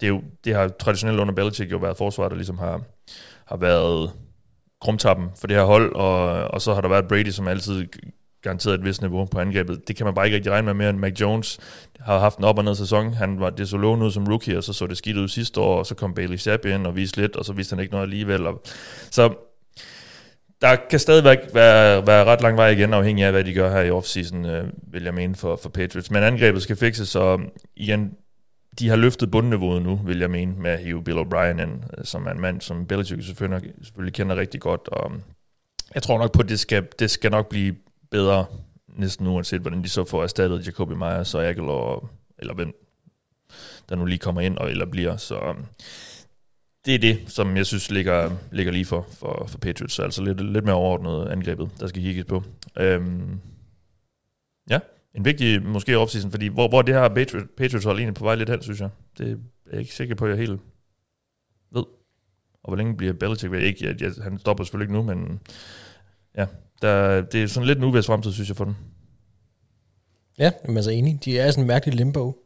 det, 0.00 0.06
er 0.06 0.08
jo, 0.08 0.22
det 0.44 0.54
har 0.54 0.68
traditionelt 0.68 1.20
under 1.20 1.34
Belichick 1.34 1.72
jo 1.72 1.78
været 1.78 1.96
forsvaret, 1.96 2.30
der 2.30 2.36
ligesom 2.36 2.58
har, 2.58 2.82
har 3.46 3.56
været 3.56 4.10
krumtappen 4.80 5.28
for 5.36 5.46
det 5.46 5.56
her 5.56 5.64
hold, 5.64 5.94
og, 5.94 6.24
og 6.50 6.60
så 6.60 6.74
har 6.74 6.80
der 6.80 6.88
været 6.88 7.08
Brady, 7.08 7.30
som 7.30 7.48
altid 7.48 7.86
garanteret 8.42 8.74
et 8.74 8.84
vist 8.84 9.00
niveau 9.00 9.24
på 9.24 9.38
angrebet. 9.38 9.88
Det 9.88 9.96
kan 9.96 10.06
man 10.06 10.14
bare 10.14 10.26
ikke 10.26 10.36
rigtig 10.36 10.52
regne 10.52 10.64
med 10.64 10.74
mere 10.74 10.90
end 10.90 10.98
Mac 10.98 11.20
Jones 11.20 11.58
har 12.00 12.18
haft 12.18 12.38
en 12.38 12.44
op- 12.44 12.58
og 12.58 12.64
ned 12.64 12.74
sæson. 12.74 13.12
Han 13.12 13.40
var 13.40 13.50
det 13.50 13.68
så 13.68 13.76
lovende 13.76 14.06
ud 14.06 14.10
som 14.10 14.26
rookie, 14.26 14.58
og 14.58 14.64
så 14.64 14.72
så 14.72 14.86
det 14.86 14.98
skidt 14.98 15.16
ud 15.16 15.28
sidste 15.28 15.60
år, 15.60 15.78
og 15.78 15.86
så 15.86 15.94
kom 15.94 16.14
Bailey 16.14 16.38
Zapp 16.38 16.64
ind 16.64 16.86
og 16.86 16.96
viste 16.96 17.20
lidt, 17.20 17.36
og 17.36 17.44
så 17.44 17.52
viste 17.52 17.74
han 17.74 17.80
ikke 17.80 17.92
noget 17.92 18.04
alligevel. 18.04 18.46
Og, 18.46 18.62
så 19.10 19.34
der 20.62 20.76
kan 20.90 20.98
stadigvæk 20.98 21.38
være, 21.54 22.06
være 22.06 22.24
ret 22.24 22.40
lang 22.40 22.56
vej 22.56 22.68
igen, 22.68 22.94
afhængig 22.94 23.24
af, 23.24 23.32
hvad 23.32 23.44
de 23.44 23.54
gør 23.54 23.72
her 23.72 23.80
i 23.80 23.90
offseason, 23.90 24.46
øh, 24.46 24.64
vil 24.92 25.02
jeg 25.02 25.14
mene, 25.14 25.34
for, 25.34 25.56
for 25.56 25.68
Patriots. 25.68 26.10
Men 26.10 26.22
angrebet 26.22 26.62
skal 26.62 26.76
fikses, 26.76 27.08
så 27.08 27.40
igen, 27.76 28.12
de 28.78 28.88
har 28.88 28.96
løftet 28.96 29.30
bundniveauet 29.30 29.82
nu, 29.82 30.00
vil 30.04 30.18
jeg 30.18 30.30
mene, 30.30 30.54
med 30.58 30.70
at 30.70 30.78
hive 30.78 31.04
Bill 31.04 31.18
O'Brien 31.18 31.62
ind, 31.62 31.82
øh, 31.98 32.04
som 32.04 32.26
er 32.26 32.30
en 32.30 32.40
mand, 32.40 32.60
som 32.60 32.86
Belichick 32.86 33.24
selvfølgelig, 33.26 33.72
selvfølgelig 33.82 34.14
kender 34.14 34.36
rigtig 34.36 34.60
godt. 34.60 34.88
Og 34.88 35.12
jeg 35.94 36.02
tror 36.02 36.18
nok 36.18 36.32
på, 36.32 36.42
at 36.42 36.48
det 36.48 36.60
skal, 36.60 36.86
det 36.98 37.10
skal 37.10 37.30
nok 37.30 37.48
blive 37.48 37.74
bedre, 38.10 38.46
næsten 38.88 39.26
uanset 39.26 39.60
hvordan 39.60 39.82
de 39.82 39.88
så 39.88 40.04
får 40.04 40.22
erstattet 40.22 40.66
Jacobi 40.66 40.94
Myers 40.94 41.34
og 41.34 41.46
Aguilar, 41.46 42.10
eller 42.38 42.54
hvem 42.54 42.74
der 43.88 43.96
nu 43.96 44.04
lige 44.04 44.18
kommer 44.18 44.40
ind, 44.40 44.58
og 44.58 44.70
eller 44.70 44.86
bliver. 44.86 45.16
Så 45.16 45.38
um, 45.38 45.66
det 46.84 46.94
er 46.94 46.98
det, 46.98 47.22
som 47.26 47.56
jeg 47.56 47.66
synes 47.66 47.90
ligger, 47.90 48.30
ligger 48.52 48.72
lige 48.72 48.84
for, 48.84 49.06
for, 49.10 49.46
for 49.48 49.58
Patriots. 49.58 49.98
Altså 49.98 50.22
lidt, 50.22 50.52
lidt 50.52 50.64
mere 50.64 50.74
overordnet 50.74 51.28
angrebet, 51.28 51.70
der 51.80 51.86
skal 51.86 52.02
kigges 52.02 52.24
på. 52.24 52.42
Øhm, 52.78 53.40
ja, 54.70 54.78
en 55.14 55.24
vigtig 55.24 55.62
måske 55.62 55.98
offseason, 55.98 56.30
fordi 56.30 56.46
hvor, 56.46 56.68
hvor 56.68 56.82
det 56.82 56.94
her 56.94 57.08
Patriots, 57.08 57.48
Patriots 57.56 57.84
hold 57.84 57.98
egentlig 57.98 58.14
på 58.14 58.24
vej 58.24 58.34
lidt 58.34 58.48
hen, 58.48 58.62
synes 58.62 58.80
jeg. 58.80 58.90
Det 59.18 59.30
er 59.30 59.36
jeg 59.72 59.80
ikke 59.80 59.94
sikker 59.94 60.14
på, 60.14 60.24
at 60.24 60.30
jeg 60.30 60.38
helt 60.38 60.60
ved. 61.70 61.84
Og 62.62 62.68
hvor 62.68 62.76
længe 62.76 62.96
bliver 62.96 63.12
Belichick 63.12 63.52
ved? 63.52 63.60
Ikke, 63.60 63.86
jeg, 63.86 64.02
jeg, 64.02 64.12
han 64.22 64.38
stopper 64.38 64.64
selvfølgelig 64.64 64.84
ikke 64.84 64.94
nu, 64.94 65.14
men 65.14 65.40
ja, 66.36 66.46
der, 66.82 67.20
det 67.20 67.42
er 67.42 67.46
sådan 67.46 67.66
lidt 67.66 67.78
en 67.78 67.84
uvæs 67.84 68.06
fremtid, 68.06 68.32
synes 68.32 68.48
jeg, 68.48 68.56
for 68.56 68.64
dem. 68.64 68.74
Ja, 70.38 70.50
men 70.66 70.76
altså 70.76 70.90
enig. 70.90 71.18
De 71.24 71.38
er 71.38 71.50
sådan 71.50 71.64
en 71.64 71.68
mærkelig 71.68 71.94
limbo. 71.94 72.36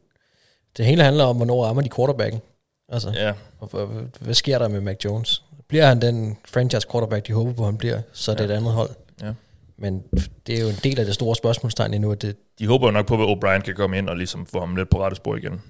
Det 0.77 0.85
hele 0.85 1.03
handler 1.03 1.23
om, 1.23 1.35
hvornår 1.35 1.65
rammer 1.65 1.81
de 1.81 1.89
quarterbacken. 1.95 2.41
Altså, 2.89 3.09
Ja, 3.15 3.33
og, 3.59 3.69
og, 3.73 3.89
hvad 4.19 4.33
sker 4.33 4.59
der 4.59 4.67
med 4.67 4.81
Mac 4.81 4.95
Jones? 5.05 5.43
Bliver 5.67 5.85
han 5.85 6.01
den 6.01 6.37
franchise 6.47 6.87
quarterback, 6.91 7.27
de 7.27 7.33
håber 7.33 7.53
på, 7.53 7.65
han 7.65 7.77
bliver, 7.77 8.01
så 8.13 8.31
er 8.31 8.35
det 8.35 8.43
Ja. 8.43 8.49
et 8.53 8.57
andet 8.57 8.71
hold. 8.71 8.89
Ja. 9.21 9.31
Men 9.77 10.03
det 10.47 10.57
er 10.57 10.61
jo 10.61 10.67
en 10.69 10.79
del 10.83 10.99
af 10.99 11.05
det 11.05 11.13
store 11.15 11.35
spørgsmålstegn 11.35 11.93
endnu, 11.93 12.11
at 12.11 12.21
det, 12.21 12.35
de 12.59 12.67
håber 12.67 12.87
jo 12.87 12.91
nok 12.91 13.07
på, 13.07 13.23
at 13.31 13.37
O'Brien 13.37 13.61
kan 13.61 13.75
komme 13.75 13.97
ind 13.97 14.09
og 14.09 14.17
ligesom 14.17 14.45
få 14.45 14.59
ham 14.59 14.75
lidt 14.75 14.89
på 14.89 15.01
rette 15.03 15.15
spor 15.15 15.35
igen. 15.35 15.61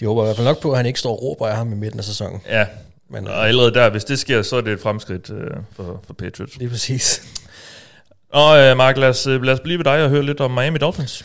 de 0.00 0.06
håber 0.06 0.22
i 0.22 0.26
hvert 0.26 0.36
fald 0.36 0.46
nok 0.46 0.60
på, 0.60 0.70
at 0.70 0.76
han 0.76 0.86
ikke 0.86 0.98
står 1.00 1.12
og 1.12 1.22
råber 1.22 1.46
af 1.46 1.56
ham 1.56 1.72
i 1.72 1.76
midten 1.76 1.98
af 2.00 2.04
sæsonen. 2.04 2.40
Ja, 2.48 2.66
Men 3.10 3.26
og 3.28 3.48
allerede 3.48 3.74
der, 3.74 3.90
hvis 3.90 4.04
det 4.04 4.18
sker, 4.18 4.42
så 4.42 4.56
er 4.56 4.60
det 4.60 4.72
et 4.72 4.80
fremskridt 4.80 5.30
øh, 5.30 5.50
for, 5.72 6.00
for 6.06 6.14
Patriots. 6.14 6.56
lige 6.58 6.68
præcis. 6.70 7.22
Og 8.32 8.58
øh, 8.58 8.76
Mark, 8.76 8.96
lad 8.96 9.08
os, 9.08 9.26
øh, 9.26 9.42
lad 9.42 9.54
os 9.54 9.60
blive 9.60 9.78
ved 9.78 9.84
dig 9.84 10.02
og 10.04 10.10
høre 10.10 10.22
lidt 10.22 10.40
om 10.40 10.50
Miami 10.50 10.78
Dolphins. 10.78 11.24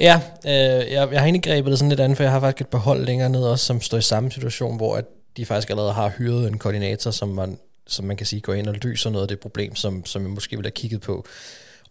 Ja, 0.00 0.20
øh, 0.46 0.52
jeg, 0.52 0.88
jeg 0.92 1.04
har 1.20 1.24
egentlig 1.24 1.42
grebet 1.42 1.70
det 1.70 1.78
sådan 1.78 1.88
lidt 1.88 2.00
andet, 2.00 2.16
for 2.16 2.24
jeg 2.24 2.32
har 2.32 2.40
faktisk 2.40 2.60
et 2.60 2.68
par 2.68 2.78
hold 2.78 3.04
længere 3.04 3.28
ned 3.28 3.42
også, 3.42 3.64
som 3.64 3.80
står 3.80 3.98
i 3.98 4.02
samme 4.02 4.30
situation, 4.32 4.76
hvor 4.76 4.96
at 4.96 5.04
de 5.36 5.46
faktisk 5.46 5.70
allerede 5.70 5.92
har 5.92 6.08
hyret 6.18 6.48
en 6.48 6.58
koordinator, 6.58 7.10
som 7.10 7.28
man, 7.28 7.58
som 7.86 8.04
man 8.04 8.16
kan 8.16 8.26
sige 8.26 8.40
går 8.40 8.54
ind 8.54 8.66
og 8.66 8.74
løser 8.82 9.10
noget 9.10 9.22
af 9.24 9.28
det 9.28 9.40
problem, 9.40 9.74
som, 9.76 10.06
som 10.06 10.22
jeg 10.22 10.30
måske 10.30 10.56
ville 10.56 10.66
have 10.66 10.70
kigget 10.72 11.00
på. 11.00 11.26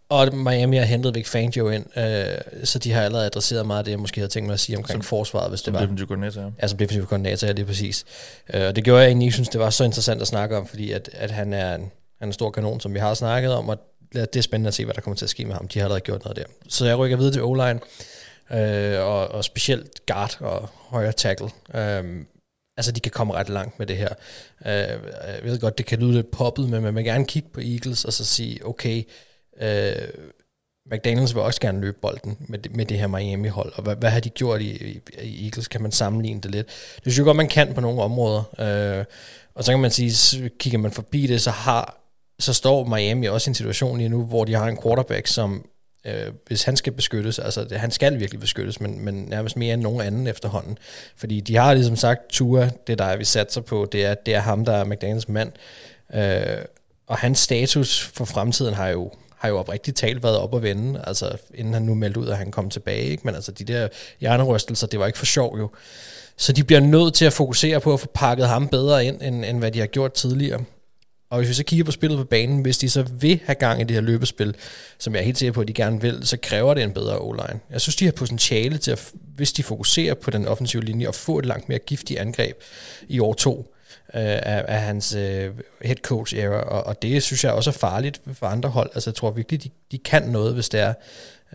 Og 0.09 0.35
Miami 0.35 0.77
har 0.77 0.85
hentet 0.85 1.15
Vic 1.15 1.27
Fangio 1.27 1.69
ind, 1.69 1.85
øh, 1.97 2.25
så 2.63 2.79
de 2.79 2.91
har 2.91 3.01
allerede 3.01 3.25
adresseret 3.25 3.65
meget 3.65 3.79
af 3.79 3.83
det, 3.85 3.91
jeg 3.91 3.99
måske 3.99 4.19
havde 4.21 4.31
tænkt 4.31 4.47
mig 4.47 4.53
at 4.53 4.59
sige 4.59 4.77
omkring 4.77 5.03
Som- 5.03 5.07
forsvaret, 5.07 5.49
hvis 5.49 5.59
det 5.61 5.65
Som 5.65 5.73
var. 5.73 5.79
defensive 5.79 6.07
koordinator, 6.07 6.41
ja. 6.41 6.47
Altså 6.59 6.77
defensiv 6.77 7.05
koordinator, 7.07 7.47
ja, 7.47 7.53
lige 7.53 7.65
præcis. 7.65 8.05
Øh, 8.53 8.67
og 8.67 8.75
det 8.75 8.83
gjorde 8.83 9.01
jeg 9.01 9.07
egentlig 9.07 9.25
ikke 9.25 9.33
synes, 9.33 9.49
det 9.49 9.59
var 9.59 9.69
så 9.69 9.83
interessant 9.83 10.21
at 10.21 10.27
snakke 10.27 10.57
om, 10.57 10.67
fordi 10.67 10.91
at, 10.91 11.09
at 11.13 11.31
han, 11.31 11.53
er 11.53 11.75
en, 11.75 11.81
han 11.81 11.91
er 12.21 12.25
en 12.25 12.33
stor 12.33 12.51
kanon, 12.51 12.79
som 12.79 12.93
vi 12.93 12.99
har 12.99 13.13
snakket 13.13 13.53
om, 13.53 13.69
og 13.69 13.77
det 14.13 14.35
er 14.35 14.41
spændende 14.41 14.67
at 14.67 14.73
se, 14.73 14.85
hvad 14.85 14.93
der 14.93 15.01
kommer 15.01 15.15
til 15.15 15.25
at 15.25 15.29
ske 15.29 15.45
med 15.45 15.53
ham. 15.53 15.67
De 15.67 15.79
har 15.79 15.85
allerede 15.85 16.01
gjort 16.01 16.23
noget 16.23 16.37
der. 16.37 16.43
Så 16.67 16.85
jeg 16.85 16.97
rykker 16.97 17.17
videre 17.17 17.33
til 17.33 17.43
O-line, 17.43 17.79
øh, 18.51 19.05
og, 19.05 19.27
og 19.27 19.43
specielt 19.43 20.05
guard 20.05 20.37
og 20.41 20.69
højre 20.71 21.11
tackle. 21.11 21.49
Øh, 21.73 22.25
altså, 22.77 22.91
de 22.91 22.99
kan 22.99 23.11
komme 23.11 23.33
ret 23.33 23.49
langt 23.49 23.79
med 23.79 23.87
det 23.87 23.97
her. 23.97 24.09
Øh, 24.65 24.71
jeg 24.71 25.39
ved 25.43 25.59
godt, 25.59 25.77
det 25.77 25.85
kan 25.85 25.99
lyde 25.99 26.13
lidt 26.13 26.31
poppet, 26.31 26.69
men 26.69 26.83
man 26.83 26.95
vil 26.95 27.03
gerne 27.03 27.25
kigge 27.25 27.49
på 27.53 27.59
Eagles 27.59 28.05
og 28.05 28.13
så 28.13 28.25
sige, 28.25 28.65
okay, 28.65 29.03
øh, 29.61 30.07
McDaniels 30.91 31.35
vil 31.35 31.43
også 31.43 31.61
gerne 31.61 31.81
løbe 31.81 31.97
bolden 32.01 32.37
med 32.39 32.59
det, 32.59 32.75
med 32.75 32.85
det 32.85 32.99
her 32.99 33.07
Miami-hold, 33.07 33.73
og 33.75 33.83
hvad, 33.83 33.95
hvad 33.95 34.09
har 34.09 34.19
de 34.19 34.29
gjort 34.29 34.61
i, 34.61 34.87
i, 34.87 35.01
i 35.21 35.45
Eagles? 35.45 35.67
Kan 35.67 35.81
man 35.81 35.91
sammenligne 35.91 36.41
det 36.41 36.51
lidt? 36.51 36.67
Det 36.67 37.01
synes 37.01 37.17
jeg 37.17 37.25
godt, 37.25 37.37
man 37.37 37.47
kan 37.47 37.73
på 37.73 37.81
nogle 37.81 38.01
områder. 38.01 38.43
Øh, 38.99 39.05
og 39.55 39.63
så 39.63 39.71
kan 39.71 39.79
man 39.79 39.91
sige, 39.91 40.13
så 40.13 40.49
kigger 40.59 40.79
man 40.79 40.91
forbi 40.91 41.27
det, 41.27 41.41
så 41.41 41.51
har 41.51 42.04
så 42.39 42.53
står 42.53 42.85
Miami 42.85 43.27
også 43.27 43.49
i 43.49 43.51
en 43.51 43.55
situation 43.55 43.97
lige 43.97 44.09
nu, 44.09 44.25
hvor 44.25 44.45
de 44.45 44.53
har 44.53 44.67
en 44.67 44.77
quarterback, 44.83 45.27
som 45.27 45.65
øh, 46.05 46.33
hvis 46.47 46.63
han 46.63 46.77
skal 46.77 46.93
beskyttes, 46.93 47.39
altså 47.39 47.63
det, 47.63 47.79
han 47.79 47.91
skal 47.91 48.19
virkelig 48.19 48.39
beskyttes, 48.39 48.81
men, 48.81 49.05
men 49.05 49.13
nærmest 49.13 49.57
mere 49.57 49.73
end 49.73 49.81
nogen 49.81 50.01
anden 50.01 50.27
efterhånden. 50.27 50.77
Fordi 51.17 51.39
de 51.39 51.55
har 51.55 51.73
ligesom 51.73 51.95
sagt, 51.95 52.29
Tua, 52.29 52.69
det 52.87 52.99
der 52.99 53.05
er, 53.05 53.17
vi 53.17 53.25
satser 53.25 53.61
på, 53.61 53.87
det 53.91 54.05
er, 54.05 54.13
det 54.13 54.35
er 54.35 54.39
ham, 54.39 54.65
der 54.65 54.73
er 54.73 54.85
McDaniels 54.85 55.29
mand. 55.29 55.51
Øh, 56.15 56.65
og 57.07 57.17
hans 57.17 57.39
status 57.39 58.11
for 58.13 58.25
fremtiden 58.25 58.73
har 58.73 58.87
jo 58.87 59.11
har 59.37 59.49
jo 59.49 59.57
oprigtigt 59.57 59.97
talt 59.97 60.23
været 60.23 60.37
op 60.37 60.55
at 60.55 60.63
vende, 60.63 61.03
altså 61.07 61.37
inden 61.53 61.73
han 61.73 61.83
nu 61.83 61.93
meldte 61.93 62.19
ud, 62.19 62.27
at 62.27 62.37
han 62.37 62.51
kom 62.51 62.69
tilbage, 62.69 63.03
ikke? 63.03 63.21
men 63.25 63.35
altså 63.35 63.51
de 63.51 63.63
der 63.63 63.87
hjernerystelser, 64.19 64.87
det 64.87 64.99
var 64.99 65.05
ikke 65.05 65.17
for 65.17 65.25
sjov 65.25 65.57
jo. 65.59 65.69
Så 66.37 66.51
de 66.51 66.63
bliver 66.63 66.79
nødt 66.79 67.13
til 67.13 67.25
at 67.25 67.33
fokusere 67.33 67.79
på 67.79 67.93
at 67.93 67.99
få 67.99 68.07
pakket 68.13 68.47
ham 68.47 68.67
bedre 68.67 69.05
ind, 69.05 69.21
end, 69.21 69.45
end 69.45 69.59
hvad 69.59 69.71
de 69.71 69.79
har 69.79 69.87
gjort 69.87 70.13
tidligere. 70.13 70.63
Og 71.35 71.39
hvis 71.39 71.49
vi 71.49 71.53
så 71.53 71.63
kigger 71.63 71.85
på 71.85 71.91
spillet 71.91 72.17
på 72.17 72.23
banen, 72.23 72.61
hvis 72.61 72.77
de 72.77 72.89
så 72.89 73.03
vil 73.03 73.39
have 73.45 73.55
gang 73.55 73.81
i 73.81 73.83
det 73.83 73.93
her 73.93 74.01
løbespil, 74.01 74.55
som 74.97 75.13
jeg 75.13 75.21
er 75.21 75.25
helt 75.25 75.37
sikker 75.37 75.53
på, 75.53 75.61
at 75.61 75.67
de 75.67 75.73
gerne 75.73 76.01
vil, 76.01 76.27
så 76.27 76.37
kræver 76.41 76.73
det 76.73 76.83
en 76.83 76.93
bedre 76.93 77.19
o-line. 77.19 77.59
Jeg 77.71 77.81
synes, 77.81 77.95
de 77.95 78.05
har 78.05 78.11
potentiale 78.11 78.77
til, 78.77 78.91
at, 78.91 79.11
hvis 79.35 79.53
de 79.53 79.63
fokuserer 79.63 80.13
på 80.13 80.31
den 80.31 80.47
offensive 80.47 80.83
linje, 80.83 81.07
og 81.07 81.15
få 81.15 81.39
et 81.39 81.45
langt 81.45 81.69
mere 81.69 81.79
giftigt 81.79 82.19
angreb 82.19 82.61
i 83.07 83.19
år 83.19 83.33
to 83.33 83.73
øh, 84.15 84.21
af, 84.23 84.65
af 84.67 84.81
hans 84.81 85.15
øh, 85.15 85.51
head 85.81 85.95
coach 85.95 86.35
era, 86.35 86.61
og, 86.61 86.83
og 86.83 87.01
det 87.01 87.23
synes 87.23 87.43
jeg 87.43 87.51
også 87.51 87.69
er 87.69 87.73
farligt 87.73 88.21
for 88.33 88.47
andre 88.47 88.69
hold. 88.69 88.89
Altså 88.93 89.09
jeg 89.09 89.15
tror 89.15 89.31
virkelig, 89.31 89.63
de, 89.63 89.69
de 89.91 89.97
kan 89.97 90.23
noget, 90.23 90.53
hvis 90.53 90.69
det 90.69 90.79
er. 90.79 90.93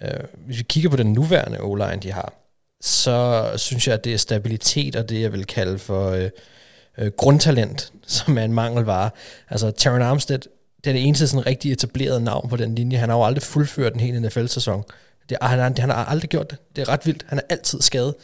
Øh, 0.02 0.10
hvis 0.46 0.58
vi 0.58 0.62
kigger 0.62 0.90
på 0.90 0.96
den 0.96 1.12
nuværende 1.12 1.60
o-line, 1.60 2.00
de 2.02 2.12
har, 2.12 2.34
så 2.80 3.50
synes 3.56 3.86
jeg, 3.86 3.94
at 3.94 4.04
det 4.04 4.14
er 4.14 4.18
stabilitet, 4.18 4.96
og 4.96 5.08
det 5.08 5.20
jeg 5.20 5.32
vil 5.32 5.44
kalde 5.46 5.78
for... 5.78 6.10
Øh, 6.10 6.30
øh, 7.00 7.12
grundtalent, 7.16 7.92
som 8.06 8.38
er 8.38 8.42
en 8.42 8.52
mangelvare. 8.52 9.10
Altså, 9.50 9.70
Taron 9.70 10.02
Armstead, 10.02 10.38
det 10.84 10.90
er 10.90 10.92
det 10.92 11.06
eneste 11.06 11.28
sådan 11.28 11.46
rigtig 11.46 11.72
etableret 11.72 12.22
navn 12.22 12.48
på 12.48 12.56
den 12.56 12.74
linje. 12.74 12.98
Han 12.98 13.08
har 13.08 13.16
jo 13.16 13.24
aldrig 13.24 13.42
fuldført 13.42 13.94
en 13.94 14.00
hel 14.00 14.22
NFL-sæson. 14.22 14.84
Det, 15.28 15.38
han, 15.42 15.58
har, 15.58 15.72
han 15.80 15.90
har 15.90 16.04
aldrig 16.04 16.30
gjort 16.30 16.50
det. 16.50 16.58
Det 16.76 16.82
er 16.82 16.88
ret 16.88 17.06
vildt. 17.06 17.24
Han 17.28 17.38
er 17.38 17.42
altid 17.48 17.80
skadet. 17.80 18.14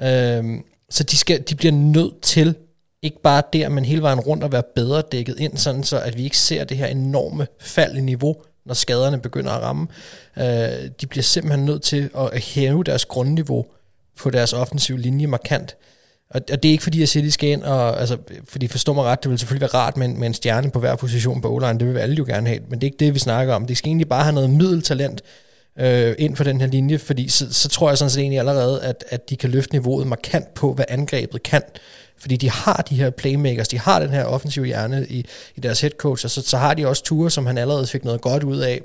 Ja. 0.00 0.38
Øhm, 0.38 0.64
så 0.90 1.04
de, 1.04 1.16
skal, 1.16 1.42
de 1.48 1.54
bliver 1.54 1.72
nødt 1.72 2.20
til, 2.22 2.54
ikke 3.02 3.22
bare 3.22 3.42
der, 3.52 3.68
men 3.68 3.84
hele 3.84 4.02
vejen 4.02 4.20
rundt 4.20 4.44
at 4.44 4.52
være 4.52 4.62
bedre 4.74 5.02
dækket 5.12 5.38
ind, 5.38 5.56
sådan 5.56 5.84
så 5.84 6.00
at 6.00 6.16
vi 6.16 6.24
ikke 6.24 6.38
ser 6.38 6.64
det 6.64 6.76
her 6.76 6.86
enorme 6.86 7.46
fald 7.60 7.96
i 7.96 8.00
niveau, 8.00 8.36
når 8.64 8.74
skaderne 8.74 9.20
begynder 9.20 9.52
at 9.52 9.62
ramme. 9.62 9.86
Øh, 10.36 10.90
de 11.00 11.06
bliver 11.06 11.22
simpelthen 11.22 11.64
nødt 11.64 11.82
til 11.82 12.10
at 12.18 12.42
hæve 12.42 12.84
deres 12.84 13.04
grundniveau 13.04 13.66
på 14.16 14.30
deres 14.30 14.52
offensive 14.52 14.98
linje 14.98 15.26
markant. 15.26 15.76
Og, 16.34 16.40
og 16.52 16.62
det 16.62 16.68
er 16.68 16.72
ikke 16.72 16.82
fordi, 16.82 17.00
jeg 17.00 17.08
siger, 17.08 17.22
at 17.22 17.26
de 17.26 17.32
skal 17.32 17.48
ind, 17.48 17.62
og, 17.62 18.00
altså, 18.00 18.16
fordi 18.48 18.66
forstår 18.66 18.92
mig 18.92 19.04
ret, 19.04 19.22
det 19.22 19.30
vil 19.30 19.38
selvfølgelig 19.38 19.72
være 19.72 19.82
rart 19.82 19.96
med 19.96 20.08
med 20.08 20.26
en 20.26 20.34
stjerne 20.34 20.70
på 20.70 20.80
hver 20.80 20.96
position 20.96 21.40
på 21.40 21.48
o 21.48 21.60
det 21.60 21.86
vil 21.86 21.98
alle 21.98 22.14
jo 22.14 22.24
gerne 22.24 22.48
have, 22.48 22.60
men 22.68 22.80
det 22.80 22.86
er 22.86 22.88
ikke 22.88 23.04
det, 23.04 23.14
vi 23.14 23.18
snakker 23.18 23.54
om. 23.54 23.66
De 23.66 23.74
skal 23.74 23.88
egentlig 23.88 24.08
bare 24.08 24.22
have 24.22 24.34
noget 24.34 24.50
middeltalent 24.50 25.22
øh, 25.78 26.14
ind 26.18 26.36
for 26.36 26.44
den 26.44 26.60
her 26.60 26.68
linje, 26.68 26.98
fordi 26.98 27.28
så, 27.28 27.52
så 27.52 27.68
tror 27.68 27.88
jeg 27.88 27.98
sådan 27.98 28.10
set 28.10 28.20
egentlig 28.20 28.38
allerede, 28.38 28.82
at, 28.82 29.04
at 29.08 29.30
de 29.30 29.36
kan 29.36 29.50
løfte 29.50 29.74
niveauet 29.74 30.06
markant 30.06 30.54
på, 30.54 30.72
hvad 30.72 30.84
angrebet 30.88 31.42
kan. 31.42 31.62
Fordi 32.18 32.36
de 32.36 32.50
har 32.50 32.86
de 32.90 32.96
her 32.96 33.10
playmakers, 33.10 33.68
de 33.68 33.78
har 33.78 34.00
den 34.00 34.10
her 34.10 34.24
offensive 34.24 34.66
hjerne 34.66 35.06
i, 35.08 35.26
i 35.56 35.60
deres 35.60 35.80
head 35.80 35.90
coach, 35.90 36.24
og 36.24 36.30
så, 36.30 36.42
så 36.42 36.56
har 36.56 36.74
de 36.74 36.88
også 36.88 37.04
ture, 37.04 37.30
som 37.30 37.46
han 37.46 37.58
allerede 37.58 37.86
fik 37.86 38.04
noget 38.04 38.20
godt 38.20 38.42
ud 38.42 38.58
af 38.58 38.80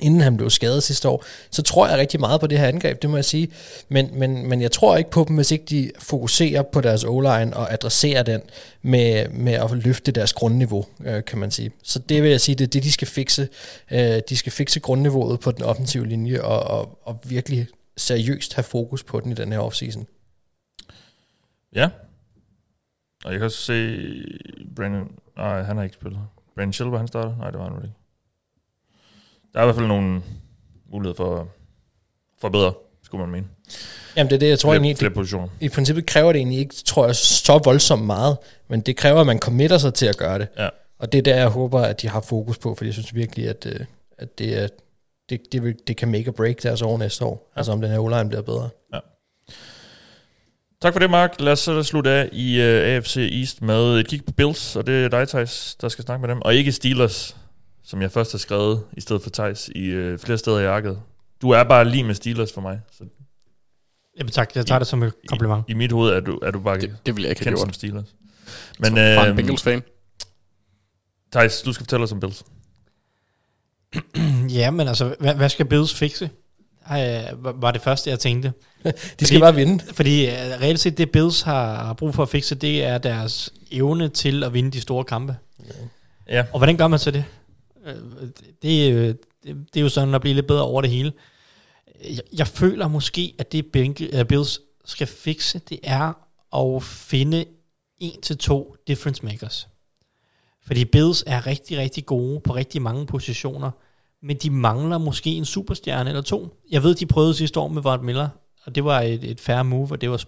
inden 0.00 0.20
han 0.20 0.36
blev 0.36 0.50
skadet 0.50 0.82
sidste 0.82 1.08
år, 1.08 1.24
så 1.50 1.62
tror 1.62 1.88
jeg 1.88 1.98
rigtig 1.98 2.20
meget 2.20 2.40
på 2.40 2.46
det 2.46 2.58
her 2.58 2.66
angreb, 2.66 3.02
det 3.02 3.10
må 3.10 3.16
jeg 3.16 3.24
sige. 3.24 3.48
Men, 3.88 4.08
men, 4.12 4.48
men 4.48 4.62
jeg 4.62 4.72
tror 4.72 4.96
ikke 4.96 5.10
på 5.10 5.24
dem, 5.28 5.36
hvis 5.36 5.50
ikke 5.50 5.64
de 5.64 5.90
fokuserer 5.98 6.62
på 6.62 6.80
deres 6.80 7.04
o-line 7.04 7.56
og 7.56 7.72
adresserer 7.72 8.22
den 8.22 8.40
med, 8.82 9.28
med 9.28 9.52
at 9.52 9.70
løfte 9.70 10.12
deres 10.12 10.32
grundniveau, 10.32 10.86
øh, 11.04 11.24
kan 11.24 11.38
man 11.38 11.50
sige. 11.50 11.70
Så 11.82 11.98
det 11.98 12.22
vil 12.22 12.30
jeg 12.30 12.40
sige, 12.40 12.54
det 12.54 12.64
er 12.64 12.68
det, 12.68 12.82
de 12.82 12.92
skal 12.92 13.08
fikse. 13.08 13.48
Øh, 13.90 14.20
de 14.28 14.36
skal 14.36 14.52
fikse 14.52 14.80
grundniveauet 14.80 15.40
på 15.40 15.50
den 15.50 15.62
offensive 15.62 16.06
linje 16.06 16.42
og, 16.42 16.62
og, 16.62 16.98
og 17.02 17.20
virkelig 17.24 17.66
seriøst 17.96 18.54
have 18.54 18.64
fokus 18.64 19.04
på 19.04 19.20
den 19.20 19.32
i 19.32 19.34
den 19.34 19.52
her 19.52 19.58
offseason. 19.58 20.06
Ja. 21.74 21.88
Og 23.24 23.30
jeg 23.30 23.38
kan 23.38 23.44
også 23.44 23.58
se 23.58 23.98
Brandon... 24.76 25.12
Nej, 25.36 25.62
han 25.62 25.76
har 25.76 25.84
ikke 25.84 25.94
spillet. 25.94 26.20
Brandon 26.54 26.72
Silver, 26.72 26.98
han 26.98 27.08
starter? 27.08 27.36
Nej, 27.36 27.50
det 27.50 27.58
var 27.58 27.70
han 27.70 27.82
ikke. 27.84 27.94
Der 29.52 29.58
er 29.58 29.62
i 29.62 29.66
hvert 29.66 29.76
fald 29.76 29.86
nogle 29.86 30.22
muligheder 30.92 31.16
for 31.16 31.36
at 31.36 31.46
forbedre, 32.40 32.72
skulle 33.02 33.20
man 33.20 33.30
mene. 33.30 33.46
Jamen 34.16 34.30
det 34.30 34.36
er 34.36 34.38
det, 34.40 34.48
jeg 34.48 34.58
tror 34.58 34.70
Flere, 34.70 34.82
egentlig, 34.82 35.12
flere 35.12 35.42
det, 35.42 35.50
i 35.60 35.68
princippet 35.68 36.06
kræver 36.06 36.32
det 36.32 36.38
egentlig 36.38 36.58
ikke, 36.58 36.74
tror 36.74 37.06
jeg, 37.06 37.16
så 37.16 37.60
voldsomt 37.64 38.04
meget, 38.04 38.36
men 38.68 38.80
det 38.80 38.96
kræver, 38.96 39.20
at 39.20 39.26
man 39.26 39.38
committer 39.38 39.78
sig 39.78 39.94
til 39.94 40.06
at 40.06 40.16
gøre 40.16 40.38
det. 40.38 40.48
Ja. 40.58 40.68
Og 40.98 41.12
det 41.12 41.18
er 41.18 41.22
der, 41.22 41.36
jeg 41.36 41.48
håber, 41.48 41.80
at 41.80 42.02
de 42.02 42.08
har 42.08 42.20
fokus 42.20 42.58
på, 42.58 42.74
for 42.74 42.84
jeg 42.84 42.94
synes 42.94 43.14
virkelig, 43.14 43.48
at, 43.48 43.66
øh, 43.66 43.80
at 44.18 44.38
det, 44.38 44.62
er, 44.62 44.68
det, 45.28 45.40
det, 45.52 45.62
vil, 45.62 45.76
det 45.86 45.96
kan 45.96 46.10
make 46.10 46.28
or 46.28 46.32
break 46.32 46.62
deres 46.62 46.82
år 46.82 46.98
næste 46.98 47.24
år. 47.24 47.50
Ja. 47.54 47.60
Altså 47.60 47.72
om 47.72 47.80
den 47.80 47.90
her 47.90 47.98
o 47.98 48.28
bliver 48.28 48.42
bedre. 48.42 48.68
Tak 50.82 50.92
for 50.92 51.00
det, 51.00 51.10
Mark. 51.10 51.40
Lad 51.40 51.52
os 51.52 51.58
så 51.58 51.82
slutte 51.82 52.10
af 52.10 52.28
i 52.32 52.58
uh, 52.58 52.66
AFC 52.66 53.16
East 53.16 53.62
med 53.62 54.00
et 54.00 54.08
kig 54.08 54.24
på 54.24 54.32
Bills, 54.32 54.76
og 54.76 54.86
det 54.86 55.04
er 55.04 55.08
dig, 55.08 55.28
Thijs, 55.28 55.76
der 55.80 55.88
skal 55.88 56.04
snakke 56.04 56.20
med 56.20 56.28
dem. 56.28 56.42
Og 56.42 56.54
ikke 56.54 56.72
Steelers, 56.72 57.36
som 57.84 58.02
jeg 58.02 58.12
først 58.12 58.32
har 58.32 58.38
skrevet 58.38 58.84
i 58.92 59.00
stedet 59.00 59.22
for 59.22 59.30
Thijs 59.30 59.68
i 59.74 59.96
uh, 59.96 60.18
flere 60.18 60.38
steder 60.38 60.58
i 60.58 60.66
arket. 60.66 61.00
Du 61.42 61.50
er 61.50 61.64
bare 61.64 61.84
lige 61.84 62.04
med 62.04 62.14
Steelers 62.14 62.52
for 62.52 62.60
mig. 62.60 62.80
Så 62.92 63.04
Jamen 64.18 64.30
tak, 64.30 64.50
jeg 64.54 64.66
tager 64.66 64.78
det 64.78 64.88
som 64.88 65.02
et 65.02 65.12
kompliment. 65.28 65.64
i, 65.68 65.70
I 65.70 65.74
mit 65.74 65.92
hoved 65.92 66.10
er 66.10 66.20
du, 66.20 66.38
er 66.42 66.50
du 66.50 66.60
bare 66.60 66.80
Det, 66.80 66.96
det 67.06 67.16
vil 67.16 67.22
jeg 67.22 67.30
ikke 67.30 67.44
have 67.44 67.50
kendt 67.50 67.60
som. 67.60 67.72
Steelers. 67.72 68.14
Men, 68.78 68.94
Men 68.94 69.18
fra 69.18 69.24
en 69.24 69.30
uh, 69.30 69.36
Bengals-fan. 69.36 69.82
Thijs, 71.32 71.62
du 71.62 71.72
skal 71.72 71.84
fortælle 71.84 72.04
os 72.04 72.12
om 72.12 72.20
Bills. 72.20 72.44
Ja, 74.58 74.70
men 74.70 74.88
altså, 74.88 75.14
hvad, 75.20 75.34
hvad 75.34 75.48
skal 75.48 75.66
Bills 75.66 75.94
fikse? 75.94 76.30
Ej, 76.86 77.30
var 77.34 77.70
det 77.70 77.82
første, 77.82 78.10
jeg 78.10 78.18
tænkte. 78.18 78.52
De 79.20 79.26
skal 79.26 79.40
bare 79.40 79.54
vinde. 79.54 79.84
Fordi 79.92 80.26
uh, 80.26 80.32
reelt 80.32 80.80
set, 80.80 80.98
det 80.98 81.10
Bills 81.10 81.42
har, 81.42 81.84
har 81.84 81.92
brug 81.92 82.14
for 82.14 82.22
at 82.22 82.28
fikse, 82.28 82.54
det 82.54 82.84
er 82.84 82.98
deres 82.98 83.52
evne 83.70 84.08
til 84.08 84.44
at 84.44 84.54
vinde 84.54 84.70
de 84.70 84.80
store 84.80 85.04
kampe. 85.04 85.36
Ja. 86.28 86.44
Og 86.52 86.58
hvordan 86.58 86.76
gør 86.76 86.88
man 86.88 86.98
så 86.98 87.10
det? 87.10 87.24
Øh, 87.86 87.94
Det, 88.62 88.88
er 88.88 88.92
jo- 88.92 89.06
det, 89.06 89.16
det 89.44 89.76
er 89.76 89.80
jo 89.80 89.88
sådan 89.88 90.14
at 90.14 90.20
blive 90.20 90.34
lidt 90.34 90.46
bedre 90.46 90.62
over 90.62 90.80
det 90.82 90.90
hele. 90.90 91.12
Jeg, 92.04 92.20
jeg 92.32 92.46
føler 92.46 92.88
måske, 92.88 93.34
at 93.38 93.52
det 93.52 93.64
uh, 94.20 94.26
Bills 94.26 94.60
skal 94.84 95.06
fikse, 95.06 95.58
det 95.68 95.78
er 95.82 96.12
at 96.56 96.82
finde 96.82 97.44
en 97.98 98.20
til 98.20 98.38
to 98.38 98.76
difference 98.86 99.24
makers. 99.24 99.68
Fordi 100.66 100.84
Bills 100.84 101.24
er 101.26 101.46
rigtig, 101.46 101.78
rigtig 101.78 102.06
gode 102.06 102.40
på 102.40 102.54
rigtig 102.54 102.82
mange 102.82 103.06
positioner, 103.06 103.70
men 104.22 104.36
de 104.36 104.50
mangler 104.50 104.98
måske 104.98 105.30
en 105.30 105.44
superstjerne 105.44 106.10
eller 106.10 106.22
to. 106.22 106.62
Jeg 106.70 106.82
ved, 106.82 106.94
de 106.94 107.06
prøvede 107.06 107.34
sidste 107.34 107.60
år 107.60 107.68
med 107.68 107.82
Vart 107.82 108.02
Miller, 108.02 108.28
og 108.64 108.74
det 108.74 108.84
var 108.84 109.00
et, 109.00 109.24
et 109.24 109.40
fair 109.40 109.62
move, 109.62 109.88
og 109.92 110.00
det 110.00 110.10
var 110.10 110.24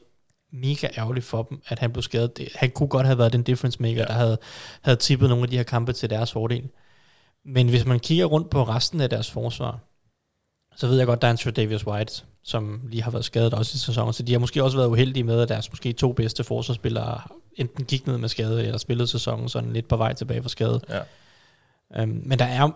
mega 0.52 0.88
ærgerligt 0.98 1.26
for 1.26 1.42
dem, 1.42 1.60
at 1.66 1.78
han 1.78 1.92
blev 1.92 2.02
skadet. 2.02 2.36
Det- 2.36 2.48
Han 2.54 2.70
kunne 2.70 2.88
godt 2.88 3.06
have 3.06 3.18
været 3.18 3.32
den 3.32 3.42
difference 3.42 3.82
maker, 3.82 4.00
ja. 4.00 4.04
der 4.06 4.12
havde, 4.12 4.38
havde 4.82 4.96
tippet 4.96 5.28
nogle 5.28 5.42
af 5.44 5.50
de 5.50 5.56
her 5.56 5.62
kampe 5.62 5.92
til 5.92 6.10
deres 6.10 6.32
fordel. 6.32 6.68
Men 7.44 7.68
hvis 7.68 7.86
man 7.86 8.00
kigger 8.00 8.24
rundt 8.24 8.50
på 8.50 8.62
resten 8.62 9.00
af 9.00 9.10
deres 9.10 9.30
forsvar, 9.30 9.78
så 10.76 10.86
ved 10.86 10.98
jeg 10.98 11.06
godt, 11.06 11.22
der 11.22 11.28
er 11.28 11.32
en 11.32 11.36
Sir 11.36 11.50
Davis 11.50 11.86
White, 11.86 12.22
som 12.42 12.80
lige 12.90 13.02
har 13.02 13.10
været 13.10 13.24
skadet 13.24 13.54
også 13.54 13.72
i 13.74 13.78
sæsonen, 13.78 14.12
så 14.12 14.22
de 14.22 14.32
har 14.32 14.38
måske 14.38 14.64
også 14.64 14.76
været 14.76 14.88
uheldige 14.88 15.24
med, 15.24 15.40
at 15.40 15.48
deres 15.48 15.72
måske 15.72 15.92
to 15.92 16.12
bedste 16.12 16.44
forsvarsspillere 16.44 17.20
enten 17.56 17.84
gik 17.84 18.06
ned 18.06 18.18
med 18.18 18.28
skade, 18.28 18.64
eller 18.64 18.78
spillede 18.78 19.06
sæsonen 19.06 19.48
sådan 19.48 19.72
lidt 19.72 19.88
på 19.88 19.96
vej 19.96 20.12
tilbage 20.12 20.42
fra 20.42 20.48
skade. 20.48 20.80
Ja. 20.88 21.00
Um, 22.02 22.22
men 22.24 22.38
der 22.38 22.44
er 22.44 22.70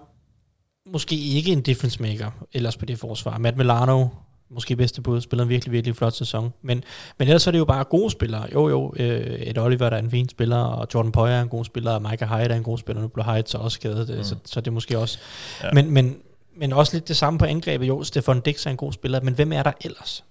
måske 0.87 1.17
ikke 1.17 1.53
en 1.53 1.63
difference 1.63 2.03
maker 2.03 2.31
ellers 2.53 2.77
på 2.77 2.85
det 2.85 2.99
forsvar. 2.99 3.39
Matt 3.39 3.57
Milano, 3.57 4.07
måske 4.51 4.77
bedste 4.77 5.03
bud, 5.03 5.21
spiller 5.21 5.45
en 5.45 5.49
virkelig, 5.49 5.73
virkelig 5.73 5.97
flot 5.97 6.13
sæson. 6.13 6.53
Men, 6.63 6.85
men 7.19 7.29
ellers 7.29 7.47
er 7.47 7.51
det 7.51 7.59
jo 7.59 7.65
bare 7.65 7.85
gode 7.85 8.11
spillere. 8.11 8.49
Jo, 8.55 8.69
jo, 8.69 8.95
øh, 8.97 9.21
et 9.21 9.59
Oliver 9.59 9.91
der 9.91 9.97
er 9.97 10.01
en 10.01 10.11
fin 10.11 10.29
spiller, 10.29 10.57
og 10.57 10.89
Jordan 10.95 11.13
Poyer 11.13 11.33
er 11.33 11.43
en 11.43 11.49
god 11.49 11.65
spiller, 11.65 11.93
og 11.93 12.03
Micah 12.03 12.29
Hyde 12.29 12.51
er 12.53 12.57
en 12.57 12.63
god 12.63 12.79
spiller. 12.79 13.03
Nu 13.03 13.09
blev 13.09 13.25
Hyde 13.25 13.47
så 13.47 13.59
også 13.59 13.75
skadet, 13.75 14.17
mm. 14.17 14.25
så, 14.25 14.37
så 14.45 14.61
det 14.61 14.67
er 14.67 14.73
måske 14.73 14.99
også... 14.99 15.19
Ja. 15.63 15.69
Men, 15.73 15.91
men, 15.91 16.17
men 16.57 16.73
også 16.73 16.97
lidt 16.97 17.09
det 17.09 17.17
samme 17.17 17.39
på 17.39 17.45
angrebet. 17.45 17.89
Jo, 17.89 18.05
Stefan 18.05 18.41
Dix 18.41 18.67
er 18.67 18.71
en 18.71 18.77
god 18.77 18.93
spiller, 18.93 19.21
men 19.21 19.35
hvem 19.35 19.53
er 19.53 19.63
der 19.63 19.73
ellers? 19.81 20.25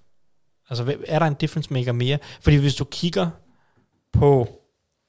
Altså, 0.70 0.84
hvem- 0.84 1.04
er 1.06 1.18
der 1.18 1.26
en 1.26 1.34
difference 1.34 1.72
maker 1.72 1.92
mere? 1.92 2.18
Fordi 2.40 2.56
hvis 2.56 2.74
du 2.74 2.84
kigger 2.84 3.30
på, 4.12 4.48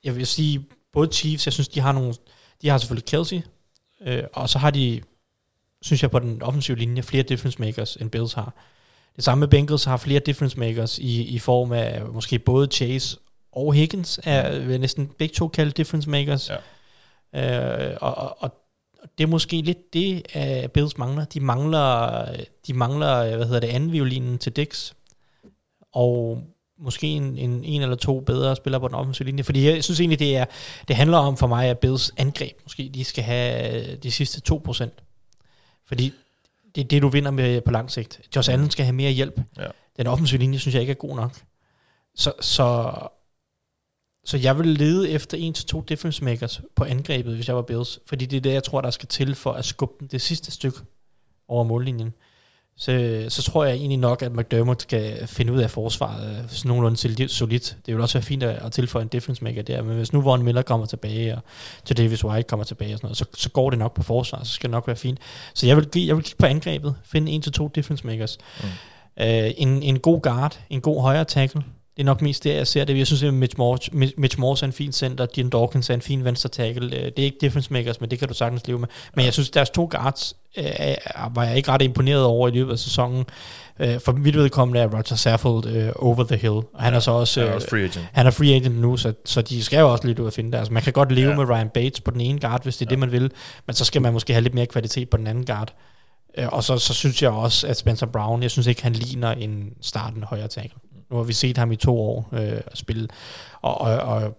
jeg 0.04 0.16
vil 0.16 0.28
sige, 0.28 0.66
både 0.94 1.14
Chiefs, 1.14 1.48
jeg 1.48 1.54
synes, 1.54 1.68
de 1.68 1.80
har 1.80 1.92
nogle, 1.92 2.14
de 2.62 2.70
har 2.70 2.78
selvfølgelig 2.78 3.06
Kelsey, 3.06 3.42
øh, 4.06 4.24
og 4.34 4.50
så 4.50 4.60
har 4.60 4.72
de, 4.72 5.02
synes 5.82 6.02
jeg, 6.02 6.12
på 6.12 6.20
den 6.20 6.42
offensive 6.42 6.78
linje, 6.78 7.02
flere 7.04 7.24
difference 7.24 7.62
makers, 7.62 7.96
end 7.96 8.10
Bills 8.10 8.34
har. 8.34 8.54
Det 9.20 9.26
samme 9.26 9.40
med 9.40 9.48
Bengals 9.48 9.84
har 9.84 9.98
flere 9.98 10.20
difference 10.20 10.60
makers 10.60 10.98
i, 10.98 11.24
i 11.24 11.40
form 11.40 11.72
af 11.72 12.02
måske 12.14 12.40
både 12.40 12.68
Chase 12.72 13.18
og 13.52 13.74
Higgins, 13.74 14.20
er 14.24 14.60
vil 14.60 14.70
jeg 14.70 14.80
næsten 14.80 15.08
begge 15.18 15.34
to 15.34 15.48
kalde 15.48 15.72
difference 15.72 16.10
makers. 16.10 16.52
Ja. 17.34 17.90
Øh, 17.92 17.98
og, 18.02 18.16
og, 18.18 18.38
og 18.40 18.52
det 19.18 19.24
er 19.24 19.28
måske 19.28 19.62
lidt 19.62 19.94
det, 19.94 20.28
uh, 20.36 20.70
Bills 20.70 20.98
mangler. 20.98 21.26
De 21.26 21.40
mangler, 21.40 22.26
de 22.68 22.74
mangler 22.74 23.36
hvad 23.36 23.46
hedder 23.46 23.60
det, 23.60 23.68
anden 23.68 23.92
violinen 23.92 24.38
til 24.38 24.56
Dix, 24.56 24.94
og 25.94 26.44
måske 26.78 27.08
en, 27.08 27.38
en, 27.38 27.64
en 27.64 27.82
eller 27.82 27.96
to 27.96 28.20
bedre 28.20 28.56
spillere 28.56 28.82
på 28.82 28.88
den 28.88 28.96
offensive 28.96 29.26
linje. 29.26 29.44
Fordi 29.44 29.66
jeg 29.66 29.84
synes 29.84 30.00
egentlig, 30.00 30.20
det, 30.20 30.38
er, 30.38 30.46
det 30.88 30.96
handler 30.96 31.18
om 31.18 31.38
for 31.38 31.48
mig, 31.48 31.70
at 31.70 31.80
Bills 31.80 32.12
angreb 32.18 32.58
måske 32.64 32.92
de 32.94 33.04
skal 33.04 33.24
have 33.24 33.96
de 33.96 34.12
sidste 34.12 34.42
2%. 34.54 34.90
Fordi 35.88 36.14
det 36.76 36.84
er 36.84 36.88
det, 36.88 37.02
du 37.02 37.10
vinder 37.10 37.32
med 37.32 37.62
på 37.62 37.72
lang 37.72 37.92
sigt. 37.92 38.22
Josh 38.36 38.52
Allen 38.52 38.70
skal 38.70 38.86
have 38.86 38.96
mere 38.96 39.12
hjælp. 39.12 39.42
Ja. 39.58 39.68
Den 39.98 40.08
offensive 40.08 40.40
linje 40.40 40.60
synes 40.60 40.74
jeg 40.74 40.82
ikke 40.82 40.92
er 40.92 40.96
god 40.96 41.16
nok. 41.16 41.32
Så, 42.16 42.34
så, 42.42 42.94
så 44.26 44.38
jeg 44.38 44.58
vil 44.58 44.68
lede 44.68 45.10
efter 45.10 45.38
en 45.38 45.54
til 45.54 45.66
to 45.66 45.82
difference 45.82 46.24
makers 46.24 46.62
på 46.76 46.84
angrebet, 46.84 47.36
hvis 47.36 47.48
jeg 47.48 47.56
var 47.56 47.62
Bills. 47.62 48.00
Fordi 48.06 48.26
det 48.26 48.38
er 48.38 48.42
det, 48.42 48.54
jeg 48.54 48.64
tror, 48.64 48.82
der 48.82 48.90
skal 48.90 49.08
til 49.08 49.36
for 49.36 49.52
at 49.52 49.66
skubbe 49.66 49.96
dem 50.00 50.08
det 50.08 50.22
sidste 50.22 50.52
stykke 50.52 50.80
over 51.48 51.64
mållinjen. 51.64 52.14
Så, 52.82 53.26
så 53.30 53.42
tror 53.44 53.66
jeg 53.66 53.76
egentlig 53.76 53.98
nok, 53.98 54.22
at 54.22 54.32
McDermott 54.36 54.82
skal 54.82 55.28
finde 55.28 55.54
ud 55.54 55.60
af 55.60 55.72
forsvaret 55.72 56.30
øh, 56.30 56.50
sådan 56.50 56.70
nogenlunde 56.70 56.98
solid- 56.98 57.28
solidt. 57.28 57.78
Det 57.86 57.94
vil 57.94 58.02
også 58.02 58.18
være 58.18 58.24
fint 58.24 58.44
at, 58.44 58.66
at 58.66 58.72
tilføje 58.72 59.04
en 59.04 59.08
difference 59.08 59.44
maker 59.44 59.62
der, 59.62 59.82
men 59.82 59.98
hvis 59.98 60.14
nu 60.14 60.22
Von 60.22 60.44
Miller 60.44 60.62
kommer 60.62 60.86
tilbage, 60.86 61.36
og 61.36 61.42
til 61.86 61.98
Davis 61.98 62.26
White 62.26 62.48
kommer 62.48 62.64
tilbage 62.64 62.94
og 62.94 62.98
sådan 62.98 63.06
noget, 63.06 63.18
så, 63.18 63.26
så 63.38 63.50
går 63.50 63.70
det 63.70 63.80
nok 63.80 63.94
på 63.94 64.04
forsvaret, 64.04 64.48
så 64.48 64.54
skal 64.54 64.68
det 64.68 64.72
nok 64.72 64.88
være 64.88 64.96
fint. 64.96 65.20
Så 65.54 65.68
jeg 65.68 65.78
vil, 65.78 65.88
jeg 65.96 66.16
vil 66.16 66.24
kigge 66.24 66.38
på 66.40 66.46
angrebet, 66.46 66.96
finde 67.06 67.32
en 67.32 67.42
til 67.42 67.52
to 67.52 67.68
difference 67.68 68.08
makers. 68.08 68.38
Mm. 68.62 68.68
Uh, 69.22 69.26
en, 69.58 69.84
en 69.84 70.00
god 70.00 70.22
guard, 70.22 70.60
en 70.70 70.82
god 70.82 71.02
højre 71.02 71.26
tackle, 71.26 71.64
det 72.00 72.04
er 72.04 72.06
nok 72.06 72.22
mest 72.22 72.44
der, 72.44 72.54
jeg 72.54 72.68
ser 72.68 72.84
det. 72.86 72.98
Jeg 72.98 73.08
synes, 73.08 73.24
at 73.24 73.34
Mitch 73.34 73.58
Morse, 73.58 73.92
Mitch 73.94 74.40
Morse 74.40 74.64
er 74.66 74.68
en 74.68 74.74
fin 74.74 74.92
center, 74.92 75.26
Dean 75.26 75.50
Dawkins 75.50 75.90
er 75.90 75.94
en 75.94 76.02
fin 76.02 76.26
venstre 76.26 76.50
tackle. 76.50 76.96
Øh, 76.98 77.04
Det 77.06 77.20
er 77.20 77.24
ikke 77.24 77.38
difference 77.42 77.74
makers, 77.74 78.02
men 78.02 78.12
det 78.12 78.20
kan 78.20 78.28
du 78.28 78.34
sagtens 78.34 78.68
leve 78.68 78.80
med. 78.80 78.88
Men 79.16 79.26
jeg 79.26 79.34
synes, 79.34 79.50
deres 79.50 79.70
to 79.70 79.88
guards 79.92 80.36
øh, 80.58 80.66
var 81.36 81.44
jeg 81.44 81.58
ikke 81.58 81.72
ret 81.72 81.82
imponeret 81.82 82.24
over 82.24 82.48
i 82.48 82.52
løbet 82.52 82.72
af 82.72 82.80
sæsonen. 82.80 83.26
Øh, 83.80 84.00
For 84.00 84.12
mit 84.12 84.36
vedkommende 84.36 84.80
er 84.82 84.88
Roger 84.88 85.16
Saffold 85.16 85.66
øh, 85.68 85.92
over 85.96 86.24
the 86.24 86.38
hill. 86.38 86.52
Og 86.54 86.66
han 86.76 86.94
er 86.94 87.00
så 87.00 87.12
også... 87.12 87.40
Han 87.40 87.48
er 87.48 87.52
øh, 87.52 87.56
også 87.56 87.70
free 87.70 87.84
agent. 87.84 88.08
Han 88.14 88.28
er 88.28 88.32
free 88.32 88.56
agent 88.56 88.76
nu, 88.82 88.98
så, 88.98 89.14
så 89.26 89.42
de 89.42 89.64
skal 89.64 89.80
jo 89.80 89.92
også 89.92 90.08
lidt 90.08 90.20
ud 90.20 90.28
at 90.28 90.34
finde 90.34 90.52
det. 90.52 90.58
Altså, 90.58 90.74
man 90.74 90.84
kan 90.84 90.94
godt 90.94 91.12
leve 91.12 91.26
Ja. 91.26 91.32
ja. 91.32 91.38
med 91.46 91.50
Ryan 91.56 91.70
Bates 91.70 92.02
på 92.02 92.12
den 92.12 92.22
ene 92.22 92.40
guard, 92.40 92.64
hvis 92.64 92.78
det 92.78 92.86
er 92.86 92.90
ja. 92.90 92.92
det, 92.92 93.00
man 93.00 93.12
vil. 93.12 93.32
Men 93.68 93.74
så 93.76 93.86
skal 93.86 94.02
man 94.02 94.14
måske 94.14 94.34
have 94.34 94.44
lidt 94.44 94.54
mere 94.54 94.66
kvalitet 94.66 95.10
på 95.10 95.18
den 95.18 95.28
anden 95.28 95.46
guard. 95.46 95.74
Øh, 96.38 96.48
Og 96.52 96.64
så, 96.64 96.78
så 96.78 96.94
synes 96.94 97.22
jeg 97.24 97.32
også, 97.32 97.68
at 97.68 97.78
Spencer 97.78 98.06
Brown, 98.06 98.44
jeg 98.44 98.52
synes 98.52 98.68
ikke, 98.68 98.84
han 98.84 98.94
ligner 98.94 99.32
en 99.32 99.70
starten 99.82 100.24
højre 100.24 100.48
tackle. 100.48 100.80
Nu 101.12 101.18
har 101.18 101.24
vi 101.24 101.34
set 101.34 101.58
ham 101.58 101.72
i 101.72 101.76
to 101.76 102.00
år 102.00 102.30
øh, 102.32 102.62
spille. 102.74 103.08
Og, 103.62 103.82
og, 103.82 103.98
og 103.98 104.38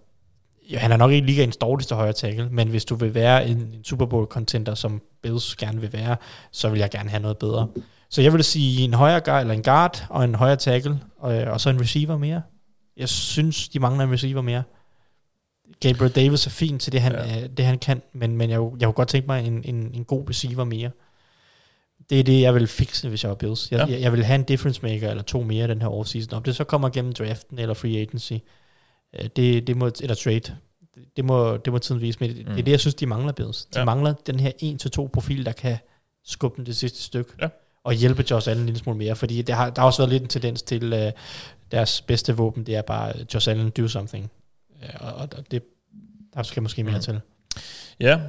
ja, 0.69 0.77
han 0.77 0.91
er 0.91 0.97
nok 0.97 1.11
ikke 1.11 1.27
ligaens 1.27 1.57
dårligste 1.57 1.95
højre 1.95 2.13
tackle, 2.13 2.49
men 2.51 2.67
hvis 2.67 2.85
du 2.85 2.95
vil 2.95 3.13
være 3.13 3.47
en, 3.47 3.57
en 3.57 3.83
Super 3.83 4.05
Bowl 4.05 4.25
contender, 4.25 4.75
som 4.75 5.01
Bills 5.21 5.55
gerne 5.55 5.81
vil 5.81 5.93
være, 5.93 6.15
så 6.51 6.69
vil 6.69 6.79
jeg 6.79 6.89
gerne 6.91 7.09
have 7.09 7.21
noget 7.21 7.37
bedre. 7.37 7.67
Så 8.09 8.21
jeg 8.21 8.33
vil 8.33 8.43
sige 8.43 8.83
en 8.83 8.93
højre 8.93 9.19
guard, 9.21 9.41
eller 9.41 9.53
en 9.53 9.63
guard 9.63 10.05
og 10.09 10.23
en 10.23 10.35
højre 10.35 10.55
tackle, 10.55 10.99
og, 11.19 11.33
og 11.35 11.61
så 11.61 11.69
en 11.69 11.81
receiver 11.81 12.17
mere. 12.17 12.41
Jeg 12.97 13.09
synes, 13.09 13.69
de 13.69 13.79
mangler 13.79 14.03
en 14.05 14.11
receiver 14.11 14.41
mere. 14.41 14.63
Gabriel 15.79 16.15
Davis 16.15 16.45
er 16.45 16.49
fint 16.49 16.81
til 16.81 16.91
det, 16.93 17.01
han, 17.01 17.11
Ja. 17.11 17.39
ja. 17.39 17.47
det, 17.47 17.65
han 17.65 17.79
kan, 17.79 18.01
men, 18.13 18.37
men 18.37 18.49
jeg, 18.49 18.59
jeg 18.79 18.85
kunne 18.87 18.93
godt 18.93 19.07
tænke 19.07 19.27
mig 19.27 19.47
en, 19.47 19.63
en, 19.63 19.91
en 19.93 20.03
god 20.03 20.29
receiver 20.29 20.63
mere. 20.63 20.89
Det 22.09 22.19
er 22.19 22.23
det, 22.23 22.41
jeg 22.41 22.53
vil 22.55 22.67
fikse, 22.67 23.09
hvis 23.09 23.23
jeg 23.23 23.29
var 23.29 23.35
Bills. 23.35 23.71
Jeg, 23.71 23.79
Ja. 23.79 23.93
jeg, 23.93 24.01
jeg 24.01 24.11
vil 24.11 24.23
have 24.23 24.35
en 24.35 24.43
difference 24.43 24.81
maker 24.83 25.09
eller 25.09 25.23
to 25.23 25.43
mere 25.43 25.67
den 25.67 25.81
her 25.81 25.87
offseason. 25.89 26.33
Om 26.33 26.43
det 26.43 26.55
så 26.55 26.63
kommer 26.63 26.89
gennem 26.89 27.13
draften 27.13 27.59
eller 27.59 27.73
free 27.73 27.97
agency, 28.01 28.33
øh, 29.19 29.29
det, 29.35 29.67
det 29.67 29.77
må, 29.77 29.91
eller 30.01 30.15
trade, 30.15 30.55
det- 31.17 31.25
må, 31.25 31.57
det 31.57 31.73
må 31.73 31.79
tiden 31.79 32.01
vise. 32.01 32.17
Men 32.19 32.29
det, 32.29 32.37
Mm. 32.37 32.45
det 32.45 32.59
er 32.59 32.63
det, 32.63 32.71
jeg 32.71 32.79
synes, 32.79 32.95
de 32.95 33.05
mangler 33.05 33.31
Bills. 33.33 33.65
De 33.65 33.79
Ja. 33.79 33.85
mangler 33.85 34.13
den 34.13 34.39
her 34.39 34.51
1-2 34.61 35.07
profil, 35.07 35.45
der 35.45 35.51
kan 35.51 35.77
skubbe 36.25 36.57
den 36.57 36.65
det 36.65 36.75
sidste 36.77 37.01
stykke, 37.03 37.31
Ja. 37.41 37.47
og 37.83 37.93
hjælpe 37.93 38.25
Josh 38.31 38.49
Allen 38.49 38.61
en 38.61 38.65
lille 38.65 38.79
smule 38.79 38.97
mere, 38.97 39.15
fordi 39.15 39.41
det 39.41 39.55
har, 39.55 39.69
der 39.69 39.81
har 39.81 39.85
også 39.87 40.01
været 40.01 40.09
lidt 40.11 40.23
en 40.23 40.29
tendens 40.29 40.61
til, 40.61 40.93
uh, 40.93 40.99
deres 41.71 42.01
bedste 42.01 42.35
våben, 42.37 42.63
det 42.65 42.75
er 42.75 42.81
bare 42.81 43.13
øh, 43.19 43.25
Josh 43.33 43.49
Allen 43.49 43.69
do 43.69 43.87
something. 43.87 44.31
Ja, 44.81 44.97
og, 45.07 45.13
og 45.37 45.51
det, 45.51 45.63
der 46.33 46.43
skal 46.43 46.63
måske 46.63 46.83
mere 46.83 46.91
Mm. 46.91 46.97
mm. 46.97 47.01
til. 47.01 47.19
Ja, 47.99 48.19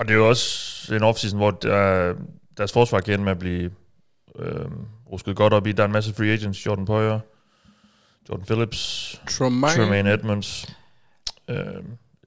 og 0.00 0.08
det 0.08 0.14
er 0.14 0.18
jo 0.18 0.28
også 0.28 0.94
en 0.94 1.02
offseason, 1.02 1.38
hvor 1.38 1.50
der, 1.50 2.14
deres 2.58 2.72
forsvar 2.72 3.00
kan 3.00 3.14
ende 3.14 3.24
med 3.24 3.32
at 3.32 3.38
blive 3.38 3.70
øh, 4.38 4.64
rusket 5.12 5.36
godt 5.36 5.52
op 5.52 5.66
i. 5.66 5.72
Der 5.72 5.82
er 5.82 5.86
en 5.86 5.92
masse 5.92 6.14
free 6.14 6.32
agents, 6.32 6.66
Jordan 6.66 6.84
Poyer, 6.84 7.20
Jordan 8.28 8.44
Phillips, 8.46 9.20
Tremaine. 9.30 9.74
Tremaine 9.74 10.12
Edmonds, 10.12 10.76
øh, 11.48 11.56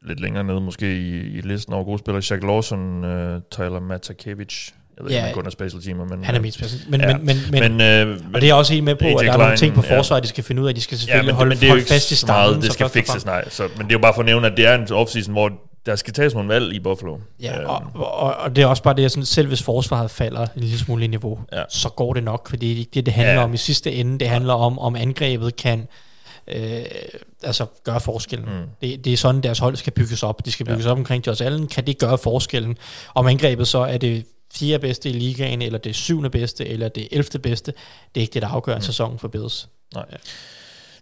lidt 0.02 0.20
længere 0.20 0.44
nede 0.44 0.62
måske 0.62 0.98
i, 0.98 1.38
i 1.38 1.42
listen 1.42 1.74
over 1.74 1.84
gode 1.84 2.00
spillere, 2.00 2.22
Shaq 2.22 2.44
Lawson, 2.44 3.04
øh, 3.04 3.42
Tyler 3.52 3.80
Matakevich, 3.80 4.74
jeg 4.98 5.06
ved 5.06 5.12
ikke, 5.12 5.18
Ja, 5.18 5.22
om 5.22 5.26
han 5.26 5.34
kun 5.34 5.46
er 5.46 5.50
special 5.50 5.82
teamer, 5.82 6.06
men... 6.06 6.24
Han 6.24 6.36
er 6.36 6.40
mest 6.40 6.58
special. 6.58 6.82
Men, 6.90 7.02
ja. 7.02 7.18
men, 7.18 7.26
men, 7.26 7.38
men, 7.52 7.78
men, 7.78 8.08
øh, 8.10 8.20
og 8.34 8.42
det 8.42 8.44
er 8.44 8.48
jeg 8.48 8.56
også 8.56 8.74
helt 8.74 8.86
med 8.86 8.96
på, 8.96 9.06
AJ 9.06 9.14
at 9.14 9.20
der 9.20 9.34
er 9.34 9.38
nogle 9.38 9.58
ting 9.58 9.76
på 9.76 9.82
ja. 9.86 9.98
forsvaret, 9.98 10.24
de 10.24 10.28
skal 10.28 10.44
finde 10.44 10.62
ud 10.62 10.68
af. 10.68 10.76
De 10.76 10.82
skal 10.82 10.96
Ja, 10.96 11.00
selvfølgelig 11.00 11.34
men, 11.34 11.36
holde, 11.36 11.50
men 11.50 11.58
det 11.58 11.64
er 11.64 11.68
jo 11.68 11.72
holde 11.72 11.82
ikke 11.82 11.90
fast 11.90 12.12
i 12.12 12.16
så 12.16 12.28
meget, 12.28 12.62
det 12.62 12.74
skal 12.74 12.90
fikses, 12.90 13.26
nej. 13.26 13.50
Så, 13.50 13.64
men 13.64 13.88
det 13.88 13.92
er 13.92 13.98
jo 13.98 14.00
bare 14.00 14.14
for 14.14 14.22
at 14.22 14.26
nævne, 14.26 14.48
at 14.48 14.58
det 14.58 14.66
er 14.66 14.76
en 14.76 14.92
offseason, 14.92 15.34
hvor 15.34 15.52
der 15.86 15.96
skal 15.96 16.14
tages 16.14 16.34
nogle 16.34 16.50
valg 16.54 16.74
i 16.74 16.80
Buffalo. 16.80 17.18
Ja, 17.42 17.62
Øh, 17.62 17.70
og, 17.70 17.84
og, 17.96 18.36
og 18.36 18.56
det 18.56 18.62
er 18.62 18.66
også 18.66 18.84
bare 18.84 18.94
det, 18.96 19.06
at 19.06 19.12
sådan, 19.12 19.26
selv 19.26 19.48
hvis 19.48 19.64
forsvaret 19.64 20.12
falder 20.12 20.42
en 20.42 20.62
lille 20.62 20.78
smule 20.80 21.04
i 21.04 21.08
niveau, 21.08 21.40
Ja. 21.52 21.58
ja. 21.60 21.64
så 21.70 21.90
går 21.90 22.14
det 22.14 22.24
nok, 22.24 22.50
fordi 22.50 22.74
det 22.74 22.82
er 22.82 22.86
det, 22.94 23.06
det 23.06 23.14
handler 23.14 23.34
Ja. 23.34 23.40
ja. 23.40 23.44
om 23.44 23.54
i 23.54 23.58
sidste 23.58 23.92
ende. 23.92 24.20
Det 24.20 24.28
handler 24.30 24.54
om, 24.54 24.80
om 24.80 24.96
angrebet 24.96 25.56
kan 25.56 25.88
øh, 26.48 26.82
altså 27.44 27.66
gøre 27.84 28.00
forskellen. 28.00 28.50
Mm. 28.50 28.64
Det, 28.82 29.06
det 29.06 29.14
er 29.14 29.18
sådan, 29.18 29.42
deres 29.42 29.60
hold 29.60 29.76
skal 29.76 29.94
bygges 29.94 30.24
op. 30.24 30.46
De 30.46 30.52
skal 30.52 30.66
bygges 30.66 30.86
ja. 30.86 30.92
op 30.92 30.98
omkring 30.98 31.28
Josh 31.28 31.46
Allen. 31.46 31.68
Kan 31.68 31.88
det 31.88 31.98
gøre 32.00 32.18
forskellen? 32.18 32.78
Om 33.16 33.28
angrebet 33.28 33.68
så 33.68 33.80
er 33.80 33.98
det 33.98 34.26
fjerde 34.56 34.80
bedste 34.80 35.10
i 35.10 35.14
ligaen, 35.14 35.62
eller 35.62 35.80
det 35.80 35.96
syvende 35.96 36.30
bedste, 36.30 36.68
eller 36.68 36.88
det 36.90 37.08
elfte 37.12 37.40
bedste. 37.40 37.72
Det 38.16 38.22
er 38.22 38.22
ikke 38.22 38.34
det, 38.34 38.42
der 38.42 38.48
afgør 38.48 38.74
en 38.74 38.78
Mm. 38.78 38.82
sæson 38.82 39.20
for 39.20 39.28
Bills. 39.28 39.70
Nej. 39.96 40.06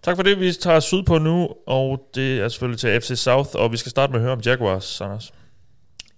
Tak 0.03 0.15
for 0.15 0.23
det. 0.23 0.39
Vi 0.39 0.53
tager 0.53 0.79
syd 0.79 1.03
på 1.03 1.17
nu, 1.17 1.49
og 1.67 2.09
det 2.15 2.39
er 2.39 2.49
selvfølgelig 2.49 2.79
til 2.79 3.01
FC 3.01 3.19
South, 3.19 3.49
og 3.53 3.71
vi 3.71 3.77
skal 3.77 3.89
starte 3.89 4.11
med 4.11 4.19
at 4.19 4.23
høre 4.23 4.33
om 4.33 4.41
Jaguars, 4.45 5.01
Anders. 5.01 5.33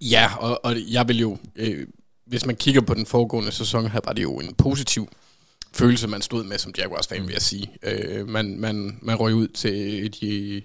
Ja, 0.01 0.29
og, 0.39 0.65
og 0.65 0.75
jeg 0.91 1.07
vil 1.07 1.19
jo, 1.19 1.37
øh, 1.55 1.87
hvis 2.27 2.45
man 2.45 2.55
kigger 2.55 2.81
på 2.81 2.93
den 2.93 3.05
foregående 3.05 3.51
sæson 3.51 3.87
her, 3.87 3.99
var 4.05 4.13
det 4.13 4.23
jo 4.23 4.39
en 4.39 4.53
positiv 4.53 5.07
følelse, 5.73 6.07
man 6.07 6.21
stod 6.21 6.43
med 6.43 6.57
som 6.57 6.73
Jaguars-fan, 6.77 7.23
vil 7.23 7.31
jeg 7.31 7.41
sige. 7.41 7.71
Øh, 7.83 8.27
man, 8.27 8.59
man, 8.59 8.99
man 9.01 9.15
røg 9.15 9.33
ud 9.33 9.47
til 9.47 10.13
de, 10.21 10.61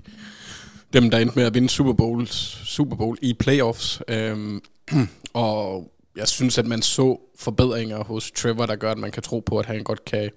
dem, 0.93 1.11
der 1.11 1.19
endte 1.19 1.37
med 1.37 1.45
at 1.45 1.55
vinde 1.55 1.69
Super 1.69 1.93
Bowl, 1.93 2.27
Super 2.65 2.97
Bowl 2.97 3.19
i 3.23 3.35
playoffs. 3.35 4.03
Øh, 4.09 4.61
og 5.35 5.93
jeg 6.17 6.29
synes, 6.29 6.59
at 6.59 6.67
man 6.67 6.83
så 6.83 7.21
forbedringer 7.39 8.05
hos 8.05 8.31
Trevor, 8.31 8.67
der 8.67 8.77
gør, 8.77 8.93
at 8.93 8.99
man 8.99 9.11
kan 9.11 9.23
tro 9.23 9.41
på, 9.41 9.59
at 9.59 9.67
han 9.67 9.85
godt 9.85 10.05
kan 10.05 10.31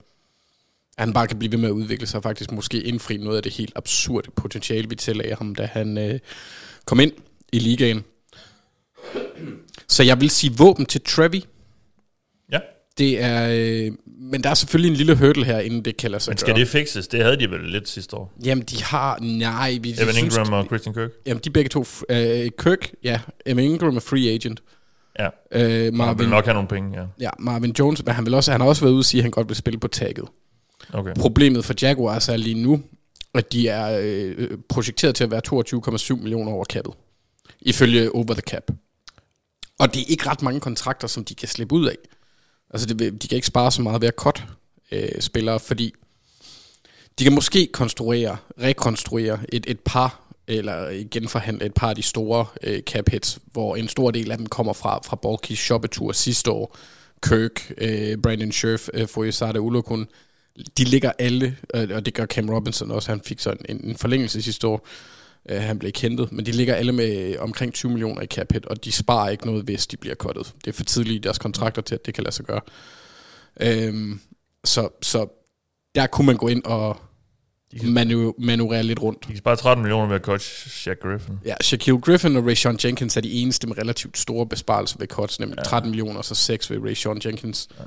at 0.98 1.06
han 1.06 1.14
bare 1.14 1.28
kan 1.28 1.40
blive 1.40 1.52
ved 1.52 1.60
med 1.60 1.70
at 1.70 1.74
udvikle 1.74 2.08
sig, 2.08 2.18
og 2.18 2.24
faktisk 2.24 2.52
måske 2.52 2.82
indfri 2.82 3.18
noget 3.18 3.38
af 3.38 3.44
det 3.44 3.54
helt 3.54 3.74
absurde 3.76 4.32
potentiale, 4.36 4.90
vi 4.90 4.96
tillagde 4.96 5.36
ham, 5.36 5.56
da 5.56 5.66
han 5.66 5.98
øh, 5.98 6.20
kom 6.86 7.00
ind 7.00 7.12
i 7.52 7.60
ligaen. 7.60 8.04
Så 9.88 10.04
jeg 10.04 10.22
vil 10.22 10.30
sige 10.30 10.54
våben 10.58 10.86
til 10.86 11.02
Trevi. 11.02 11.46
Ja. 12.52 12.60
Det 12.98 13.24
er, 13.24 13.50
øh, 13.52 13.92
men 14.08 14.44
der 14.44 14.50
er 14.50 14.54
selvfølgelig 14.54 14.90
en 14.92 14.96
lille 14.98 15.16
hurdle 15.16 15.46
her, 15.46 15.60
inden 15.60 15.86
det 15.86 15.98
kan 15.98 16.12
lade 16.12 16.24
sig 16.24 16.32
Men 16.32 16.38
skal 16.38 16.54
gøre. 16.54 16.60
det 16.60 16.68
fikses? 16.68 17.08
Det 17.08 17.24
havde 17.24 17.40
de 17.40 17.52
vel 17.52 17.70
lidt 17.70 17.90
sidste 17.90 18.16
år. 18.16 18.34
Jamen, 18.46 18.64
de 18.64 18.84
har... 18.84 19.20
Nej, 19.22 19.78
vi 19.82 19.96
Evan 20.02 20.14
synes, 20.14 20.38
Ingram 20.38 20.54
og 20.54 20.66
Christian 20.66 20.96
Kirk. 20.96 21.10
Jamen, 21.26 21.44
de 21.44 21.50
er 21.50 21.54
begge 21.54 21.70
to... 21.70 21.86
Øh, 22.10 22.50
Kirk, 22.60 22.92
ja. 23.04 23.20
Evan 23.46 23.64
Ingram 23.64 23.96
er 23.96 24.00
free 24.00 24.30
agent. 24.34 24.64
Ja, 25.20 25.26
Øh, 25.52 25.62
han 25.62 25.84
vil 25.84 25.94
Marvin, 25.94 26.30
nok 26.30 26.46
have 26.46 26.54
nogle 26.54 26.68
penge, 26.70 27.00
ja. 27.00 27.06
ja, 27.20 27.30
Marvin 27.40 27.76
Jones, 27.80 28.06
men 28.06 28.16
han, 28.16 28.26
vil 28.26 28.34
også, 28.34 28.52
han 28.52 28.62
har 28.62 28.68
også 28.68 28.82
været 28.82 28.92
ude 28.94 29.02
og 29.02 29.06
sige, 29.06 29.20
at 29.20 29.24
han 29.24 29.32
godt 29.32 29.48
vil 29.48 29.56
spille 29.56 29.80
på 29.80 29.88
tagget. 29.88 30.26
Okay. 30.94 31.14
Problemet 31.14 31.66
for 31.66 31.74
Jaguars 31.82 32.30
er 32.30 32.38
lige 32.38 32.64
nu, 32.64 32.82
at 33.34 33.54
de 33.54 33.68
er 33.68 34.00
øh, 34.04 34.58
projekteret 34.70 35.16
til 35.16 35.24
at 35.24 35.32
være 35.32 35.42
22,7 36.16 36.22
millioner 36.22 36.52
over 36.52 36.66
kappet. 36.66 36.94
Ifølge 37.62 38.16
Over 38.16 38.34
the 38.34 38.42
Cap. 38.42 38.72
Og 39.80 39.94
det 39.94 40.02
er 40.02 40.06
ikke 40.08 40.30
ret 40.30 40.42
mange 40.42 40.60
kontrakter, 40.60 41.08
som 41.08 41.26
de 41.26 41.36
kan 41.36 41.48
slippe 41.48 41.76
ud 41.76 41.88
af. 41.88 41.96
Altså, 42.70 42.88
det, 42.88 43.22
de 43.22 43.28
kan 43.28 43.36
ikke 43.36 43.48
spare 43.48 43.72
så 43.72 43.82
meget 43.82 44.02
ved 44.02 44.08
at 44.08 44.14
cut 44.18 44.44
øh, 44.92 45.22
spillere, 45.22 45.60
fordi 45.60 45.94
de 47.20 47.24
kan 47.24 47.34
måske 47.34 47.70
konstruere, 47.74 48.38
rekonstruere 48.62 49.40
et, 49.50 49.66
et 49.68 49.80
par, 49.80 50.22
eller 50.48 51.04
genforhandle 51.12 51.66
et 51.66 51.74
par 51.74 51.90
af 51.90 51.96
de 51.96 52.02
store 52.02 52.46
øh, 52.64 52.82
cap 52.82 53.10
hits, 53.10 53.40
hvor 53.52 53.76
en 53.76 53.88
stor 53.88 54.12
del 54.12 54.32
af 54.32 54.38
dem 54.38 54.48
kommer 54.48 54.74
fra, 54.74 55.00
fra 55.06 55.16
Borkis 55.16 55.60
shoppetur 55.60 56.12
sidste 56.12 56.52
år. 56.52 56.78
Kirk, 57.24 57.72
øh, 57.78 58.18
Brandon 58.18 58.52
Scherf, 58.52 58.88
øh, 58.94 59.08
Foyesade 59.08 59.62
Ulokun, 59.62 60.08
de 60.78 60.84
ligger 60.84 61.12
alle, 61.20 61.58
øh, 61.76 61.90
og 61.94 62.06
det 62.06 62.14
gør 62.14 62.26
Cam 62.26 62.50
Robinson 62.50 62.92
også, 62.92 63.12
han 63.12 63.22
fik 63.26 63.40
så 63.40 63.56
en, 63.70 63.82
en 63.84 63.96
forlængelse 63.98 64.42
sidste 64.42 64.68
år, 64.68 64.88
øh, 65.50 65.62
han 65.62 65.80
blev 65.80 65.92
kentet, 65.92 66.32
men 66.32 66.46
de 66.46 66.52
ligger 66.52 66.76
alle 66.76 66.92
med 66.92 67.38
omkring 67.38 67.74
20 67.74 67.92
millioner 67.92 68.22
i 68.22 68.26
cap 68.26 68.52
hit, 68.54 68.66
og 68.66 68.86
de 68.86 68.92
sparer 68.92 69.30
ikke 69.30 69.46
noget, 69.46 69.64
hvis 69.64 69.88
de 69.88 69.98
bliver 69.98 70.16
cuttet. 70.16 70.54
Det 70.66 70.68
er 70.72 70.74
for 70.74 70.84
tidligt 70.84 71.16
i 71.16 71.20
deres 71.20 71.38
kontrakter 71.38 71.82
til, 71.82 71.96
at 71.96 72.06
det 72.06 72.14
kan 72.14 72.24
lade 72.24 72.36
sig 72.36 72.46
gøre. 72.46 72.62
Øhm, 73.60 74.20
så, 74.66 74.90
så 75.02 75.28
der 75.96 76.08
kunne 76.08 76.26
man 76.26 76.38
gå 76.38 76.48
ind 76.48 76.64
og 76.64 76.98
manu- 77.74 78.34
manøvrere 78.46 78.84
lidt 78.84 79.02
rundt. 79.02 79.24
de 79.24 79.28
kan 79.28 79.38
spare 79.38 79.56
13 79.56 79.82
millioner 79.84 80.08
ved 80.08 80.16
at 80.16 80.22
coach 80.22 80.70
Shaq 80.70 81.00
Griffin. 81.02 81.40
Ja, 81.46 81.56
Shaquille 81.62 82.02
Griffin 82.02 82.36
og 82.36 82.46
Rayshon 82.46 82.78
Jenkins 82.84 83.18
er 83.18 83.22
de 83.22 83.32
eneste 83.32 83.68
med 83.68 83.78
relativt 83.78 84.18
store 84.18 84.46
besparelser 84.48 84.96
ved 85.00 85.08
cuts, 85.08 85.40
nemlig 85.40 85.58
Ja. 85.58 85.64
13 85.64 85.90
millioner 85.90 86.18
og 86.18 86.26
så 86.26 86.36
6 86.36 86.70
ved 86.72 86.78
Rayshon 86.84 87.22
Jenkins. 87.26 87.68
Ja. 87.80 87.84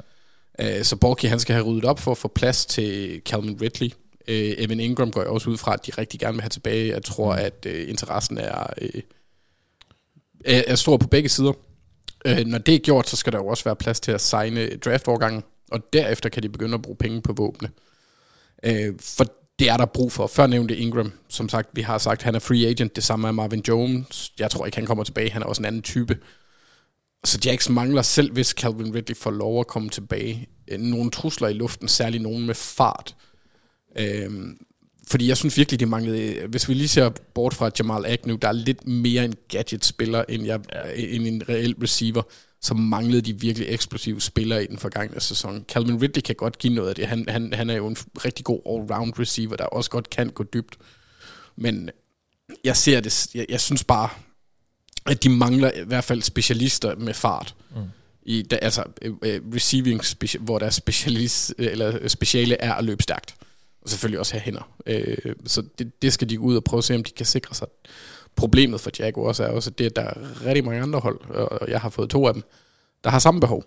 Uh, 0.63 0.83
så 0.83 0.97
Borky, 0.97 1.25
han 1.25 1.41
skal 1.41 1.55
have 1.55 1.67
ryddet 1.67 1.85
op 1.85 2.01
for 2.01 2.11
at 2.11 2.19
få 2.19 2.29
plads 2.29 2.67
til 2.67 3.23
Calvin 3.25 3.59
Ridley. 3.63 3.91
Uh, 4.29 4.65
Evan 4.65 4.81
Ingram 4.81 5.11
går 5.11 5.21
jeg 5.21 5.31
også 5.31 5.51
ud 5.51 5.57
fra, 5.57 5.75
at 5.75 5.87
de 5.87 5.93
rigtig 5.99 6.21
gerne 6.21 6.33
vil 6.35 6.43
have 6.43 6.49
tilbage. 6.51 6.93
Jeg 6.93 7.03
tror, 7.05 7.33
Mm. 7.33 7.39
at 7.41 7.67
uh, 7.67 7.89
interessen 7.91 8.39
er, 8.39 8.67
uh, 8.83 9.01
er, 10.45 10.63
er 10.67 10.75
stor 10.75 10.97
på 10.97 11.09
begge 11.09 11.29
sider. 11.29 11.53
Uh, 12.29 12.47
når 12.47 12.59
det 12.59 12.75
er 12.75 12.79
gjort, 12.79 13.09
så 13.09 13.17
skal 13.17 13.33
der 13.33 13.39
jo 13.39 13.47
også 13.47 13.65
være 13.65 13.77
plads 13.77 14.01
til 14.01 14.13
at 14.13 14.21
signe 14.21 14.77
draftovergangen, 14.77 15.43
og 15.71 15.93
derefter 15.93 16.29
kan 16.29 16.43
de 16.43 16.49
begynde 16.49 16.75
at 16.75 16.83
bruge 16.83 16.97
penge 16.97 17.23
på 17.23 17.33
våbne. 17.33 17.71
Uh, 18.69 18.95
for 19.01 19.25
det 19.59 19.71
er 19.71 19.77
der 19.77 19.87
brug 19.87 20.13
for. 20.13 20.27
Før 20.27 20.47
nævnte 20.47 20.77
Ingram, 20.77 21.13
som 21.29 21.49
sagt, 21.49 21.69
vi 21.73 21.83
har 21.83 21.99
sagt, 21.99 22.23
han 22.23 22.35
er 22.35 22.39
free 22.39 22.67
agent. 22.67 22.97
Det 22.97 23.05
samme 23.05 23.29
er 23.29 23.33
Marvin 23.33 23.63
Jones. 23.69 24.33
Jeg 24.39 24.51
tror 24.51 24.67
ikke, 24.67 24.77
han 24.77 24.87
kommer 24.87 25.05
tilbage. 25.05 25.31
Han 25.31 25.43
er 25.43 25.47
også 25.47 25.63
en 25.63 25.67
anden 25.67 25.83
type. 25.83 26.19
Så 27.27 27.39
Jax 27.45 27.69
mangler 27.69 28.03
selv, 28.03 28.33
hvis 28.33 28.49
Calvin 28.49 28.95
Ridley 28.95 29.17
får 29.17 29.31
lov 29.31 29.61
at 29.61 29.67
komme 29.67 29.89
tilbage. 29.91 30.49
øh, 30.69 30.81
Nogle 30.81 31.11
trusler 31.11 31.49
i 31.49 31.53
luften, 31.53 31.89
særligt 31.89 32.23
nogen 32.23 32.47
med 32.47 32.55
fart. 32.55 33.17
Øhm, 33.99 34.59
fordi 35.09 35.29
jeg 35.29 35.37
synes 35.37 35.57
virkelig, 35.57 35.81
de 35.81 35.87
manglede... 35.87 36.47
Hvis 36.47 36.69
vi 36.69 36.75
lige 36.75 36.89
ser 36.89 37.11
bort 37.35 37.55
fra 37.55 37.71
Jamal 37.79 38.07
Agnew, 38.07 38.37
der 38.37 38.49
er 38.49 38.53
lidt 38.53 38.87
mere 38.87 39.25
en 39.25 39.35
gadget-spiller, 39.49 40.25
end, 40.29 40.45
jeg, 40.45 40.61
ja. 40.73 40.81
end 40.95 41.27
en 41.27 41.49
reel 41.49 41.75
receiver, 41.83 42.23
så 42.61 42.75
manglede 42.75 43.23
de 43.23 43.41
virkelig 43.41 43.69
eksplosive 43.69 44.21
spillere 44.21 44.65
i 44.65 44.67
den 44.67 44.79
forgangne 44.79 45.21
sæson. 45.21 45.65
Calvin 45.69 46.03
Ridley 46.03 46.23
kan 46.23 46.35
godt 46.35 46.59
give 46.59 46.75
noget 46.75 46.89
af 46.89 46.95
det. 46.95 47.07
Han, 47.07 47.25
han, 47.29 47.53
han 47.53 47.71
er 47.71 47.75
jo 47.75 47.87
en 47.87 47.97
rigtig 48.25 48.45
god 48.45 48.61
all-round 48.67 49.21
receiver, 49.21 49.57
der 49.57 49.65
også 49.65 49.91
godt 49.91 50.11
kan 50.11 50.29
gå 50.29 50.45
dybt. 50.45 50.77
Men 51.57 51.91
jeg 52.65 52.77
ser 52.77 53.01
det... 53.01 53.35
Jeg, 53.35 53.47
jeg 53.49 53.61
synes 53.61 53.85
bare, 53.85 54.09
at 55.07 55.23
de 55.23 55.29
mangler 55.29 55.71
i 55.71 55.85
hvert 55.87 56.05
fald 56.05 56.23
specialister 56.23 56.97
med 56.97 57.15
fart. 57.15 57.55
Mm. 57.71 57.83
I, 58.23 58.43
da, 58.43 58.57
altså 58.57 58.85
øh, 59.03 59.15
øh, 59.23 59.41
receiving, 59.55 60.01
speci- 60.01 60.39
hvor 60.39 60.59
deres 60.59 60.75
specialist, 60.75 61.55
øh, 61.59 61.67
eller 61.71 62.09
speciale 62.09 62.57
er 62.61 62.75
at 62.75 62.85
løbe 62.85 63.03
stærkt. 63.03 63.35
Og 63.83 63.91
selvfølgelig 63.91 64.19
også 64.19 64.33
have 64.33 64.41
hænder. 64.41 64.71
Øh, 64.87 65.35
så 65.47 65.63
det, 65.79 66.03
det 66.03 66.13
skal 66.13 66.31
de 66.31 66.41
ud 66.41 66.57
og 66.57 66.65
prøve 66.65 66.79
at 66.79 66.85
se, 66.85 66.95
om 66.95 67.05
de 67.05 67.11
kan 67.11 67.27
sikre 67.27 67.55
sig. 67.55 67.67
Problemet 68.37 68.81
for 68.81 68.91
Jaguars 68.99 69.41
er 69.41 69.49
også, 69.49 69.71
at 69.71 69.79
det, 69.79 69.85
at 69.85 69.97
der 69.97 70.03
er 70.03 70.47
rigtig 70.47 70.65
mange 70.65 70.83
andre 70.83 71.01
hold, 71.01 71.31
og 71.31 71.71
jeg 71.71 71.81
har 71.81 71.89
fået 71.91 72.11
to 72.11 72.27
af 72.27 72.35
dem, 72.35 72.43
der 73.05 73.11
har 73.11 73.19
samme 73.19 73.41
behov 73.41 73.65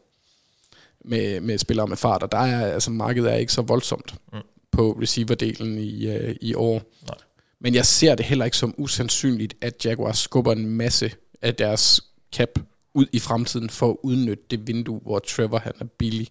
med, 1.05 1.41
med 1.41 1.57
spillere 1.57 1.87
med 1.87 1.97
fart, 1.97 2.23
og 2.23 2.31
der 2.31 2.37
er, 2.37 2.73
altså 2.73 2.91
markedet 2.91 3.31
er 3.31 3.35
ikke 3.35 3.53
så 3.53 3.61
voldsomt 3.61 4.15
mm. 4.33 4.39
på 4.71 4.97
receiverdelen 5.01 5.77
i, 5.77 6.07
øh, 6.07 6.35
i 6.41 6.53
år. 6.53 6.81
Nej. 7.07 7.17
Men 7.61 7.75
jeg 7.75 7.85
ser 7.85 8.15
det 8.15 8.25
heller 8.25 8.45
ikke 8.45 8.57
som 8.57 8.73
usandsynligt, 8.77 9.53
at 9.61 9.85
Jaguars 9.85 10.17
skubber 10.17 10.51
en 10.51 10.65
masse 10.65 11.11
af 11.41 11.55
deres 11.55 12.01
cap 12.35 12.59
ud 12.93 13.05
i 13.11 13.19
fremtiden 13.19 13.69
for 13.69 13.89
at 13.89 13.97
udnytte 14.03 14.43
det 14.51 14.67
vindue, 14.67 14.99
hvor 14.99 15.19
Trevor 15.19 15.57
han 15.57 15.73
er 15.79 15.85
billig. 15.85 16.27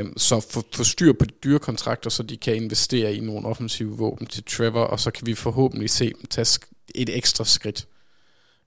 Um, 0.00 0.18
så 0.18 0.40
få 0.40 0.62
få 0.72 0.84
styr 0.84 1.12
på 1.12 1.24
de 1.24 1.34
dyre 1.44 1.58
kontrakter, 1.58 2.10
så 2.10 2.22
de 2.22 2.36
kan 2.36 2.56
investere 2.56 3.14
i 3.14 3.20
nogle 3.20 3.48
offensive 3.48 3.96
våben 3.96 4.26
til 4.26 4.44
Trevor, 4.44 4.80
og 4.80 5.00
så 5.00 5.10
kan 5.10 5.26
vi 5.26 5.34
forhåbentlig 5.34 5.90
se 5.90 6.04
dem 6.04 6.26
tage 6.30 6.60
et 6.94 7.16
ekstra 7.16 7.44
skridt 7.44 7.86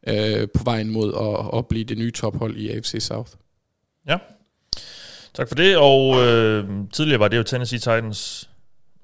uh, 0.07 0.49
på 0.53 0.63
vejen 0.63 0.89
mod 0.89 1.13
at, 1.13 1.57
at 1.59 1.67
blive 1.67 1.83
det 1.83 1.97
nye 1.97 2.11
tophold 2.11 2.57
i 2.57 2.69
AFC 2.69 2.95
South. 2.99 3.31
Ja. 4.07 4.17
Tak 5.33 5.47
for 5.47 5.55
det, 5.55 5.77
og 5.77 6.15
øh, 6.23 6.69
tidligere 6.93 7.19
var 7.19 7.27
det 7.27 7.37
jo 7.37 7.43
Tennessee 7.43 7.79
Titans, 7.79 8.49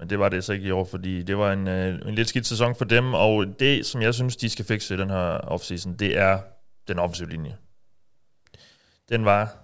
men 0.00 0.10
det 0.10 0.18
var 0.18 0.28
det 0.28 0.44
så 0.44 0.52
ikke 0.52 0.68
i 0.68 0.70
år, 0.70 0.84
fordi 0.84 1.22
det 1.22 1.38
var 1.38 1.52
en, 1.52 1.68
øh, 1.68 2.08
en 2.08 2.14
lidt 2.14 2.28
skidt 2.28 2.46
sæson 2.46 2.74
for 2.74 2.84
dem, 2.84 3.14
og 3.14 3.60
det, 3.60 3.86
som 3.86 4.02
jeg 4.02 4.14
synes, 4.14 4.36
de 4.36 4.48
skal 4.48 4.64
fikse 4.64 4.94
i 4.94 4.96
den 4.96 5.10
her 5.10 5.38
offseason, 5.38 5.94
det 5.94 6.18
er 6.18 6.40
den 6.88 6.98
offensive 6.98 7.30
linje. 7.30 7.56
den 9.08 9.24
var 9.24 9.56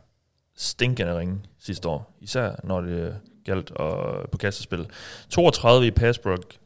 stinkende 0.56 1.18
ringe 1.18 1.40
sidste 1.58 1.88
år. 1.88 2.16
Især 2.20 2.60
når 2.64 2.80
det 2.80 2.90
øh, 2.90 3.14
galt 3.44 3.70
og 3.70 4.22
øh, 4.22 4.28
på 4.28 4.38
kastespil. 4.38 4.90
32 5.30 5.86
i 5.86 5.90
pass 5.90 6.18
block 6.18 6.56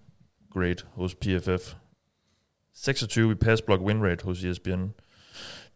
grade 0.53 0.77
hos 0.93 1.14
PFF. 1.14 1.75
26 2.75 3.33
i 3.33 3.35
pass 3.35 3.62
block 3.62 3.83
win 3.83 4.05
rate 4.05 4.25
hos 4.25 4.45
ESPN. 4.45 4.85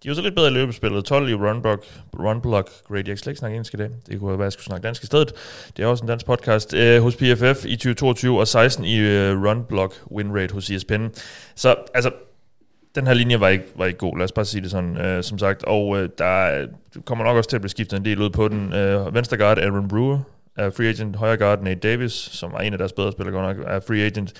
De 0.05 0.09
er 0.09 0.11
jo 0.11 0.15
så 0.15 0.23
lidt 0.23 0.35
bedre 0.35 0.49
i 0.49 0.53
løbespillet. 0.53 1.05
12 1.05 1.29
i 1.29 1.35
run 1.35 1.63
block, 1.63 1.85
run 2.19 2.41
block 2.41 2.71
grade. 2.89 2.99
Jeg 2.99 3.07
kan 3.07 3.17
slet 3.17 3.31
ikke 3.31 3.39
snakke 3.39 3.55
engelsk 3.55 3.75
i 3.75 3.77
dag. 3.77 3.91
Det 4.07 4.21
kunne 4.21 4.31
være, 4.31 4.39
at 4.39 4.45
jeg 4.45 4.53
skulle 4.53 4.65
snakke 4.65 4.87
dansk 4.87 5.03
i 5.03 5.07
stedet. 5.07 5.33
Det 5.77 5.83
er 5.83 5.87
også 5.87 6.05
en 6.05 6.09
dansk 6.09 6.27
podcast. 6.27 6.75
øh, 6.75 7.03
hos 7.03 7.17
PFF 7.17 7.65
i 7.65 7.77
2022 7.77 8.41
og 8.41 8.49
16 8.49 8.85
i 8.85 8.99
øh, 8.99 9.43
run 9.43 9.65
block 9.65 9.95
win 10.11 10.37
rate 10.37 10.55
hos 10.55 10.71
ESPN. 10.71 11.07
Så 11.55 11.75
altså, 11.95 12.11
den 12.95 13.07
her 13.07 13.15
linje 13.15 13.41
var 13.41 13.49
ikke, 13.49 13.65
var 13.77 13.87
ikke 13.87 13.99
god, 13.99 14.19
lad 14.19 14.25
os 14.25 14.33
bare 14.33 14.45
sige 14.45 14.63
det 14.63 14.71
sådan, 14.71 14.97
øh, 14.97 15.23
som 15.23 15.39
sagt. 15.39 15.65
Og 15.65 15.99
øh, 15.99 16.09
der 16.19 16.67
kommer 17.05 17.25
nok 17.25 17.37
også 17.37 17.51
til 17.51 17.57
at 17.57 17.63
blive 17.63 17.71
skiftet 17.71 17.97
en 17.97 18.05
del 18.05 18.21
ud 18.21 18.31
på 18.31 18.49
den. 18.49 18.73
Øh, 18.73 19.15
venstre 19.15 19.37
guard 19.37 19.59
Aaron 19.59 19.89
Brewer 19.89 20.19
er 20.57 20.71
free 20.71 20.89
agent. 20.89 21.17
Højre 21.17 21.37
guard 21.37 21.63
Nate 21.63 21.81
Davis, 21.81 22.13
som 22.13 22.53
er 22.53 22.59
en 22.59 22.73
af 22.73 22.79
deres 22.79 22.93
bedre 22.93 23.13
spillere 23.13 23.35
godt 23.37 23.57
nok, 23.57 23.67
er 23.67 23.81
free 23.81 24.03
agent. 24.03 24.33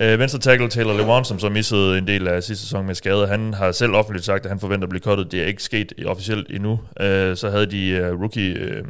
Øh, 0.00 0.18
venstre 0.18 0.38
tackle 0.38 0.68
Taylor 0.68 0.92
Lewan, 0.92 1.24
som 1.24 1.38
så 1.38 1.48
missede 1.48 1.98
en 1.98 2.06
del 2.06 2.28
af 2.28 2.42
sidste 2.42 2.64
sæson 2.64 2.86
med 2.86 2.94
skade, 2.94 3.26
han 3.26 3.54
har 3.54 3.72
selv 3.72 3.92
offentligt 3.92 4.24
sagt, 4.24 4.44
at 4.44 4.50
han 4.50 4.60
forventer 4.60 4.86
at 4.86 4.90
blive 4.90 5.02
cuttet. 5.02 5.32
Det 5.32 5.42
er 5.42 5.46
ikke 5.46 5.62
sket 5.62 5.92
officielt 6.06 6.50
endnu. 6.50 6.80
Øh, 7.00 7.36
så 7.36 7.50
havde 7.50 7.66
de 7.66 8.12
uh, 8.12 8.20
rookie 8.20 8.54
øh, 8.54 8.84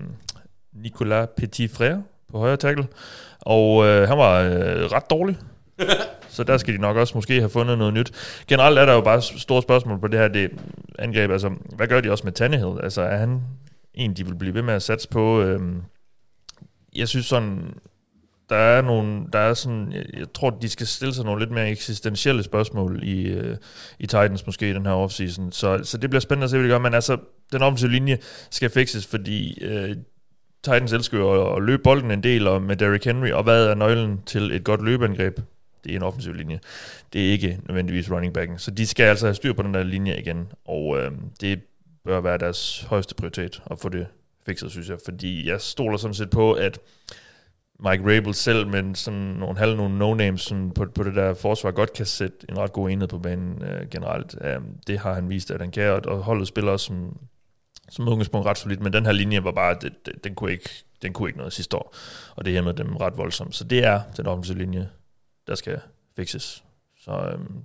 Nicolas 0.73 1.29
Petit-Frère 1.41 1.97
på 2.33 2.39
højre 2.39 2.57
tackle, 2.57 2.87
og 3.41 3.87
øh, 3.87 4.09
han 4.09 4.19
var 4.19 4.41
øh, 4.41 4.53
ret 4.93 5.11
dårlig. 5.11 5.37
Så 6.29 6.45
der 6.45 6.57
skal 6.57 6.75
de 6.75 6.81
nok 6.81 6.97
også 6.97 7.13
måske 7.15 7.39
have 7.39 7.51
fundet 7.51 7.79
noget 7.79 7.95
nyt. 7.95 8.13
Generelt 8.49 8.79
er 8.79 8.85
der 8.85 8.93
jo 8.93 9.01
bare 9.01 9.23
store 9.23 9.63
spørgsmål 9.63 10.01
på 10.01 10.09
det 10.09 10.21
her 10.21 10.29
det 10.29 10.51
angreb. 10.99 11.31
Altså, 11.31 11.51
hvad 11.77 11.87
gør 11.87 12.01
de 12.01 12.11
også 12.11 12.25
med 12.25 12.33
Tannehill? 12.33 12.81
Altså, 12.83 13.03
er 13.03 13.17
han 13.17 13.43
en, 13.95 14.15
de 14.15 14.27
vil 14.27 14.35
blive 14.35 14.55
ved 14.55 14.63
med 14.63 14.75
at 14.75 14.83
satse 14.83 15.09
på? 15.09 15.43
Øh, 15.43 15.61
jeg 16.97 17.09
synes 17.09 17.27
sådan, 17.27 17.75
der 18.49 18.57
er 18.57 18.83
nogle, 18.83 19.27
der 19.33 19.39
er 19.39 19.55
sådan, 19.55 19.93
jeg, 19.93 20.05
jeg 20.19 20.27
tror, 20.35 20.51
de 20.51 20.69
skal 20.69 20.87
stille 20.87 21.15
sig 21.15 21.25
nogle 21.25 21.41
lidt 21.41 21.51
mere 21.51 21.71
eksistentielle 21.71 22.43
spørgsmål 22.43 23.01
i, 23.03 23.23
øh, 23.23 23.57
i 23.99 24.07
Titans 24.07 24.47
måske 24.47 24.71
i 24.71 24.73
den 24.73 24.87
her 24.87 24.93
offseason. 24.93 25.53
Så, 25.53 25.81
så 25.83 25.99
det 25.99 26.11
bliver 26.11 26.21
spændende 26.21 26.45
at 26.45 26.51
se, 26.51 26.57
hvad 26.57 26.65
de 26.65 26.73
gør. 26.73 26.79
Men 26.79 26.95
altså, 26.95 27.17
den 27.53 27.63
offensive 27.63 27.91
linje 27.91 28.19
skal 28.51 28.71
fikses, 28.71 29.07
fordi 29.07 29.65
øh, 29.65 29.97
Titans 30.65 30.93
elsker 30.93 31.19
jo 31.19 31.51
at, 31.51 31.57
at 31.57 31.63
løbe 31.63 31.83
bolden 31.83 32.11
en 32.11 32.23
del 32.23 32.47
og 32.47 32.63
med 32.63 32.77
Derrick 32.77 33.05
Henry, 33.05 33.31
og 33.31 33.43
hvad 33.43 33.67
er 33.67 33.75
nøglen 33.75 34.21
til 34.27 34.53
et 34.53 34.65
godt 34.65 34.85
løbeangreb? 34.85 35.39
Det 35.85 35.93
er 35.93 35.97
en 35.97 36.03
offensiv 36.03 36.33
linje. 36.33 36.61
Det 37.13 37.27
er 37.27 37.33
ikke 37.33 37.59
nødvendigvis 37.69 38.11
running 38.11 38.35
backen. 38.35 38.59
Så 38.59 38.71
de 38.71 38.87
skal 38.87 39.05
altså 39.05 39.27
have 39.27 39.35
styr 39.35 39.53
på 39.53 39.63
den 39.63 39.75
der 39.75 39.83
linje 39.83 40.19
igen, 40.19 40.47
og 40.65 40.99
øh, 40.99 41.13
det 41.41 41.61
bør 42.05 42.21
være 42.21 42.39
deres 42.39 42.87
højeste 42.89 43.15
prioritet 43.15 43.63
at 43.71 43.79
få 43.79 43.89
det 43.89 44.07
fikset, 44.47 44.71
synes 44.71 44.89
jeg. 44.89 44.99
Fordi 45.05 45.49
jeg 45.49 45.61
stoler 45.61 45.97
sådan 45.97 46.15
set 46.15 46.31
på, 46.31 46.53
at 46.53 46.79
Mike 47.79 48.17
Rabel 48.17 48.35
selv 48.35 48.67
men 48.67 48.95
sådan 48.95 49.21
nogle 49.21 49.59
halv 49.59 49.77
nogle 49.77 49.99
no-names 49.99 50.37
sådan 50.37 50.71
på, 50.71 50.87
på 50.95 51.03
det 51.03 51.15
der 51.15 51.35
forsvar 51.35 51.71
godt 51.71 51.93
kan 51.93 52.07
sætte 52.07 52.37
en 52.49 52.59
ret 52.59 52.73
god 52.73 52.91
enhed 52.91 53.09
på 53.09 53.19
banen 53.19 53.63
øh, 53.63 53.89
generelt. 53.91 54.35
Um, 54.57 54.79
det 54.87 54.99
har 54.99 55.15
han 55.15 55.31
vist, 55.31 55.51
at 55.51 55.61
han 55.61 55.71
kan, 55.71 55.91
og, 55.91 56.01
og 56.07 56.23
holdet 56.23 56.49
spiller 56.49 56.73
også 56.73 56.87
som, 56.87 57.19
som 57.89 58.09
udgangspunkt 58.09 58.47
ret 58.47 58.59
solidt, 58.59 58.81
men 58.81 58.93
den 58.93 59.07
her 59.07 59.13
linje 59.13 59.45
var 59.45 59.53
bare, 59.53 59.77
det, 59.81 60.07
det, 60.07 60.25
den, 60.25 60.35
kunne 60.35 60.53
ikke, 60.53 60.71
den 61.03 61.13
kunne 61.13 61.29
ikke 61.29 61.39
noget 61.39 61.53
sidste 61.53 61.77
år, 61.77 61.95
og 62.37 62.45
det 62.45 62.53
hæmmede 62.53 62.77
dem 62.77 62.97
ret 62.97 63.17
voldsomt. 63.17 63.55
Så 63.55 63.65
det 63.65 63.85
er 63.85 64.03
den 64.17 64.27
offensive 64.27 64.59
linje, 64.59 64.89
der 65.47 65.55
skal 65.55 65.81
fikses. 66.17 66.65
Så 67.05 67.13
øhm, 67.13 67.65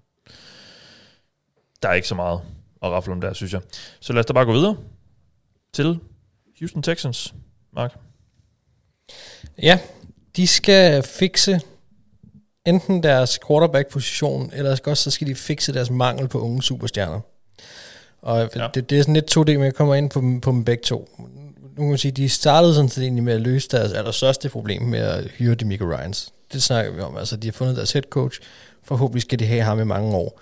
der 1.84 1.90
er 1.90 1.94
ikke 1.94 2.08
så 2.08 2.16
meget 2.16 2.42
at 2.84 2.90
rafle 2.90 3.14
om 3.14 3.22
der, 3.22 3.34
synes 3.34 3.54
jeg. 3.54 3.62
Så 4.00 4.14
lad 4.14 4.20
os 4.20 4.26
da 4.26 4.34
bare 4.34 4.46
gå 4.46 4.54
videre 4.54 4.78
til 5.74 6.00
Houston 6.60 6.84
Texans, 6.84 7.34
Mark. 7.72 8.00
Ja, 9.62 9.80
de 10.36 10.48
skal 10.48 11.04
fikse 11.04 11.62
enten 12.66 13.04
deres 13.04 13.40
quarterback-position, 13.48 14.52
eller 14.54 14.78
også 14.86 15.04
så 15.04 15.12
skal 15.12 15.28
de 15.28 15.36
fikse 15.36 15.74
deres 15.74 15.90
mangel 15.90 16.28
på 16.28 16.40
unge 16.40 16.64
superstjerner. 16.64 17.20
Og 18.22 18.50
Ja. 18.56 18.68
det, 18.74 18.90
det 18.90 18.98
er 18.98 19.02
sådan 19.02 19.14
lidt 19.14 19.26
to 19.26 19.44
det, 19.44 19.56
men 19.58 19.66
jeg 19.66 19.74
kommer 19.74 19.96
ind 19.96 20.10
på, 20.10 20.24
på 20.42 20.52
dem 20.52 20.64
begge 20.66 20.84
to. 20.84 21.10
Nu 21.78 21.84
kan 21.84 21.90
man 21.90 21.98
sige, 21.98 22.12
de 22.12 22.30
startede 22.30 22.74
sådan 22.76 22.90
set 22.90 23.04
egentlig 23.04 23.24
med 23.24 23.34
at 23.34 23.42
løse 23.42 23.68
deres 23.72 23.94
allerstørste 23.94 24.50
problem 24.50 24.82
med 24.82 25.00
at 25.00 25.24
hyre 25.38 25.56
Demico 25.56 25.86
Ryans. 25.86 26.34
Det 26.54 26.64
snakker 26.64 26.92
vi 26.92 27.02
om. 27.02 27.18
Altså, 27.18 27.36
de 27.38 27.48
har 27.48 27.52
fundet 27.52 27.76
deres 27.78 27.92
head 27.92 28.04
coach. 28.10 28.40
Forhåbentlig 28.84 29.22
skal 29.22 29.40
de 29.40 29.46
have 29.46 29.62
ham 29.62 29.80
i 29.80 29.84
mange 29.84 30.16
år. 30.16 30.42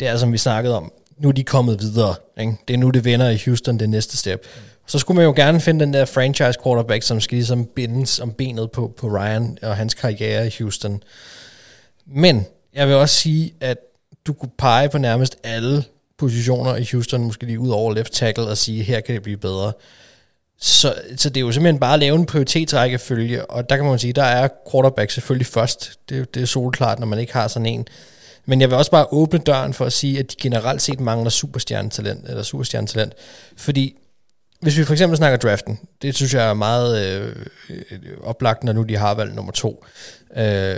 Det 0.00 0.08
er, 0.08 0.16
som 0.16 0.32
vi 0.32 0.38
snakkede 0.38 0.76
om, 0.76 0.92
nu 1.18 1.28
er 1.28 1.32
de 1.32 1.44
kommet 1.44 1.80
videre. 1.80 2.14
Ikke? 2.40 2.52
Det 2.68 2.74
er 2.74 2.78
nu, 2.78 2.90
det 2.90 3.04
vender 3.04 3.30
i 3.30 3.42
Houston, 3.44 3.78
det 3.78 3.88
næste 3.90 4.16
step. 4.16 4.46
Så 4.86 4.98
skulle 4.98 5.16
man 5.16 5.24
jo 5.24 5.32
gerne 5.36 5.60
finde 5.60 5.84
den 5.84 5.94
der 5.94 6.04
franchise 6.04 6.58
quarterback, 6.64 7.02
som 7.02 7.20
skal 7.20 7.36
ligesom 7.36 7.64
bindes 7.64 8.20
om 8.20 8.32
benet 8.32 8.70
på, 8.70 8.94
på 8.96 9.08
Ryan 9.08 9.58
og 9.62 9.76
hans 9.76 9.94
karriere 9.94 10.46
i 10.46 10.54
Houston. 10.58 11.02
Men 12.06 12.46
jeg 12.74 12.88
vil 12.88 12.96
også 12.96 13.14
sige, 13.14 13.54
at 13.60 13.78
du 14.26 14.32
kunne 14.32 14.50
pege 14.58 14.88
på 14.88 14.98
nærmest 14.98 15.36
alle 15.44 15.84
positioner 16.18 16.76
i 16.76 16.88
Houston, 16.92 17.24
måske 17.24 17.46
lige 17.46 17.60
ud 17.60 17.70
over 17.70 17.94
left 17.94 18.12
tackle, 18.12 18.44
og 18.44 18.58
sige, 18.58 18.82
her 18.82 19.00
kan 19.00 19.14
det 19.14 19.22
blive 19.22 19.36
bedre. 19.36 19.72
Så, 20.58 20.94
så 21.16 21.28
det 21.28 21.36
er 21.36 21.44
jo 21.44 21.52
simpelthen 21.52 21.80
bare 21.80 21.94
at 21.94 22.00
lave 22.00 22.16
en 22.16 22.26
prioritetsrækkefølge, 22.26 23.50
og 23.50 23.70
der 23.70 23.76
kan 23.76 23.84
man 23.84 23.98
sige, 23.98 24.12
der 24.12 24.22
er 24.22 24.48
quarterback 24.70 25.10
selvfølgelig 25.10 25.46
først. 25.46 25.98
Det, 26.08 26.34
det 26.34 26.42
er 26.42 26.46
solklart, 26.46 26.98
når 26.98 27.06
man 27.06 27.18
ikke 27.18 27.32
har 27.32 27.48
sådan 27.48 27.66
en. 27.66 27.88
Men 28.46 28.60
jeg 28.60 28.70
vil 28.70 28.78
også 28.78 28.90
bare 28.90 29.06
åbne 29.10 29.38
døren 29.38 29.74
for 29.74 29.84
at 29.84 29.92
sige, 29.92 30.18
at 30.18 30.30
de 30.30 30.36
generelt 30.40 30.82
set 30.82 31.00
mangler 31.00 31.30
superstjernetalent, 31.30 32.28
eller 32.28 32.42
superstjernetalent. 32.42 33.12
Fordi 33.56 33.96
hvis 34.60 34.78
vi 34.78 34.84
for 34.84 34.92
eksempel 34.92 35.16
snakker 35.16 35.38
draften, 35.38 35.78
det 36.02 36.14
synes 36.14 36.34
jeg 36.34 36.48
er 36.48 36.54
meget 36.54 37.22
øh, 37.22 37.36
oplagt, 38.22 38.64
når 38.64 38.72
nu 38.72 38.82
de 38.82 38.96
har 38.96 39.14
valgt 39.14 39.34
nummer 39.34 39.52
to. 39.52 39.84
Øh, 40.36 40.76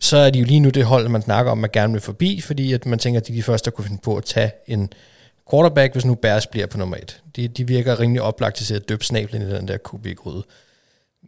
så 0.00 0.16
er 0.16 0.30
de 0.30 0.38
jo 0.38 0.44
lige 0.44 0.60
nu 0.60 0.70
det 0.70 0.84
hold, 0.84 1.08
man 1.08 1.22
snakker 1.22 1.52
om, 1.52 1.58
man 1.58 1.70
gerne 1.72 1.92
vil 1.92 2.02
forbi, 2.02 2.40
fordi 2.40 2.72
at 2.72 2.86
man 2.86 2.98
tænker, 2.98 3.20
at 3.20 3.26
de 3.26 3.32
er 3.32 3.36
de 3.36 3.42
første, 3.42 3.70
der 3.70 3.76
kunne 3.76 3.84
finde 3.84 4.00
på 4.04 4.16
at 4.16 4.24
tage 4.24 4.52
en 4.66 4.92
quarterback, 5.50 5.92
hvis 5.92 6.04
nu 6.04 6.14
Bears 6.14 6.46
bliver 6.46 6.66
på 6.66 6.78
nummer 6.78 6.96
et. 6.96 7.20
De, 7.36 7.48
de 7.48 7.66
virker 7.66 8.00
rimelig 8.00 8.22
oplagt 8.22 8.56
til 8.56 8.74
at 8.74 8.88
døbe 8.88 9.04
snablen 9.04 9.42
i 9.42 9.50
den 9.50 9.68
der 9.68 9.78
QB-gryde. 9.78 10.42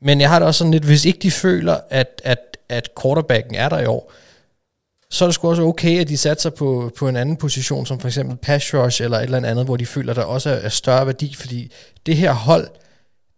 Men 0.02 0.20
jeg 0.20 0.28
har 0.30 0.38
det 0.38 0.48
også 0.48 0.58
sådan 0.58 0.70
lidt, 0.70 0.84
hvis 0.84 1.04
ikke 1.04 1.18
de 1.18 1.30
føler, 1.30 1.80
at, 1.90 2.22
at, 2.24 2.56
at 2.68 2.88
quarterbacken 3.02 3.54
er 3.54 3.68
der 3.68 3.80
i 3.80 3.86
år, 3.86 4.12
så 5.14 5.24
er 5.24 5.28
det 5.28 5.34
sgu 5.34 5.48
også 5.48 5.62
okay, 5.62 6.00
at 6.00 6.08
de 6.08 6.16
satser 6.16 6.50
på, 6.50 6.92
på 6.98 7.08
en 7.08 7.16
anden 7.16 7.36
position, 7.36 7.86
som 7.86 8.00
for 8.00 8.08
eksempel 8.08 8.36
pass 8.36 8.74
rush 8.74 9.02
eller 9.02 9.18
et 9.18 9.24
eller 9.24 9.48
andet, 9.48 9.64
hvor 9.64 9.76
de 9.76 9.86
føler, 9.86 10.14
der 10.14 10.22
også 10.22 10.50
er, 10.50 10.68
større 10.68 11.06
værdi, 11.06 11.34
fordi 11.34 11.72
det 12.06 12.16
her 12.16 12.32
hold, 12.32 12.68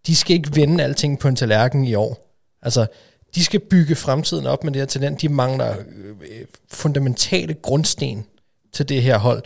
de 0.07 0.17
skal 0.17 0.37
ikke 0.37 0.57
vende 0.57 0.85
alting 0.85 1.19
på 1.19 1.29
en 1.29 1.37
tallerken 1.37 1.85
i 1.85 1.95
år. 1.95 2.37
Altså, 2.63 2.87
de 3.35 3.45
skal 3.45 3.61
bygge 3.61 3.95
fremtiden 3.95 4.47
op 4.47 4.65
med 4.65 4.73
det 4.73 4.81
her 4.81 4.87
talent. 4.87 5.23
De 5.23 5.29
mangler 5.29 5.71
øh, 5.71 6.45
fundamentale 6.73 7.55
grundsten 7.55 8.27
til 8.73 8.89
det 8.89 9.03
her 9.03 9.19
hold. 9.19 9.43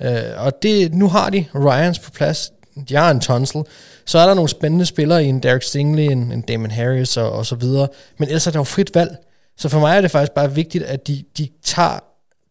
Øh, 0.00 0.22
og 0.36 0.52
det, 0.62 0.94
nu 0.94 1.08
har 1.08 1.30
de 1.30 1.46
Ryans 1.54 1.98
på 1.98 2.10
plads. 2.10 2.52
De 2.88 2.94
har 2.94 3.10
en 3.10 3.20
tonsel, 3.20 3.62
Så 4.04 4.18
er 4.18 4.26
der 4.26 4.34
nogle 4.34 4.48
spændende 4.48 4.86
spillere 4.86 5.24
i 5.24 5.28
en 5.28 5.42
Derek 5.42 5.62
Stingley, 5.62 6.04
en, 6.04 6.32
en 6.32 6.40
Damon 6.40 6.70
Harris 6.70 7.16
og, 7.16 7.32
og 7.32 7.46
så 7.46 7.54
videre. 7.54 7.88
Men 8.18 8.28
ellers 8.28 8.46
er 8.46 8.50
der 8.50 8.58
jo 8.58 8.64
frit 8.64 8.94
valg. 8.94 9.16
Så 9.56 9.68
for 9.68 9.80
mig 9.80 9.96
er 9.96 10.00
det 10.00 10.10
faktisk 10.10 10.32
bare 10.32 10.54
vigtigt, 10.54 10.84
at 10.84 11.06
de, 11.06 11.24
de 11.38 11.48
tager 11.62 11.98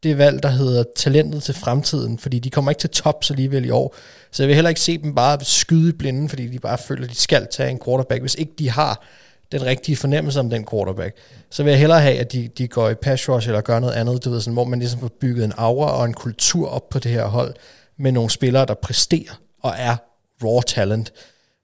det 0.03 0.17
valg, 0.17 0.43
der 0.43 0.49
hedder 0.49 0.83
talentet 0.95 1.43
til 1.43 1.53
fremtiden, 1.53 2.19
fordi 2.19 2.39
de 2.39 2.49
kommer 2.49 2.71
ikke 2.71 2.79
til 2.79 2.89
tops 2.89 3.31
alligevel 3.31 3.65
i 3.65 3.69
år. 3.69 3.95
Så 4.31 4.43
jeg 4.43 4.47
vil 4.47 4.55
heller 4.55 4.69
ikke 4.69 4.81
se 4.81 4.97
dem 4.97 5.15
bare 5.15 5.37
skyde 5.41 5.89
i 5.89 5.91
blinden, 5.91 6.29
fordi 6.29 6.47
de 6.47 6.59
bare 6.59 6.77
føler, 6.77 7.03
at 7.03 7.09
de 7.09 7.15
skal 7.15 7.47
tage 7.51 7.69
en 7.69 7.79
quarterback, 7.85 8.21
hvis 8.21 8.35
ikke 8.35 8.53
de 8.59 8.69
har 8.69 9.03
den 9.51 9.65
rigtige 9.65 9.95
fornemmelse 9.95 10.39
om 10.39 10.49
den 10.49 10.67
quarterback. 10.71 11.15
Så 11.49 11.63
vil 11.63 11.71
jeg 11.71 11.79
hellere 11.79 12.01
have, 12.01 12.19
at 12.19 12.31
de, 12.31 12.49
de 12.57 12.67
går 12.67 12.89
i 12.89 12.95
pass 12.95 13.29
rush 13.29 13.47
eller 13.47 13.61
gør 13.61 13.79
noget 13.79 13.93
andet, 13.93 14.25
du 14.25 14.29
ved, 14.29 14.41
sådan, 14.41 14.53
hvor 14.53 14.63
man 14.63 14.79
ligesom 14.79 14.99
får 14.99 15.11
bygget 15.21 15.45
en 15.45 15.53
aura 15.57 15.91
og 15.91 16.05
en 16.05 16.13
kultur 16.13 16.69
op 16.69 16.89
på 16.89 16.99
det 16.99 17.11
her 17.11 17.25
hold, 17.25 17.53
med 17.97 18.11
nogle 18.11 18.29
spillere, 18.29 18.65
der 18.65 18.73
præsterer 18.73 19.41
og 19.61 19.73
er 19.77 19.95
raw 20.43 20.61
talent. 20.61 21.13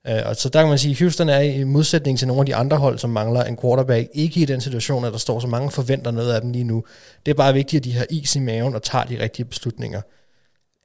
Uh, 0.08 0.28
og 0.28 0.36
så 0.36 0.48
der 0.48 0.60
kan 0.60 0.68
man 0.68 0.78
sige, 0.78 0.92
at 0.92 0.98
Houston 0.98 1.28
er 1.28 1.40
i 1.40 1.64
modsætning 1.64 2.18
til 2.18 2.28
nogle 2.28 2.40
af 2.40 2.46
de 2.46 2.54
andre 2.54 2.76
hold, 2.76 2.98
som 2.98 3.10
mangler 3.10 3.44
en 3.44 3.56
quarterback, 3.56 4.08
ikke 4.12 4.40
i 4.40 4.44
den 4.44 4.60
situation, 4.60 5.04
at 5.04 5.12
der 5.12 5.18
står 5.18 5.40
så 5.40 5.46
mange 5.46 5.70
forventer 5.70 6.10
noget 6.10 6.32
af 6.32 6.40
dem 6.40 6.52
lige 6.52 6.64
nu. 6.64 6.84
Det 7.26 7.30
er 7.32 7.36
bare 7.36 7.54
vigtigt, 7.54 7.80
at 7.80 7.84
de 7.84 7.96
har 7.96 8.06
is 8.10 8.36
i 8.36 8.40
maven 8.40 8.74
og 8.74 8.82
tager 8.82 9.04
de 9.04 9.22
rigtige 9.22 9.44
beslutninger. 9.44 10.00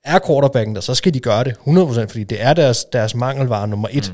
Er 0.04 0.20
quarterbacken 0.28 0.76
der, 0.76 0.82
så 0.82 0.96
skal 0.96 1.14
de 1.14 1.20
gøre 1.20 1.44
det 1.44 1.52
100%, 1.52 2.06
fordi 2.06 2.24
det 2.24 2.42
er 2.42 2.54
deres, 2.54 2.86
deres 2.86 3.16
mangelvare 3.16 3.68
nummer 3.68 3.88
et. 3.92 4.14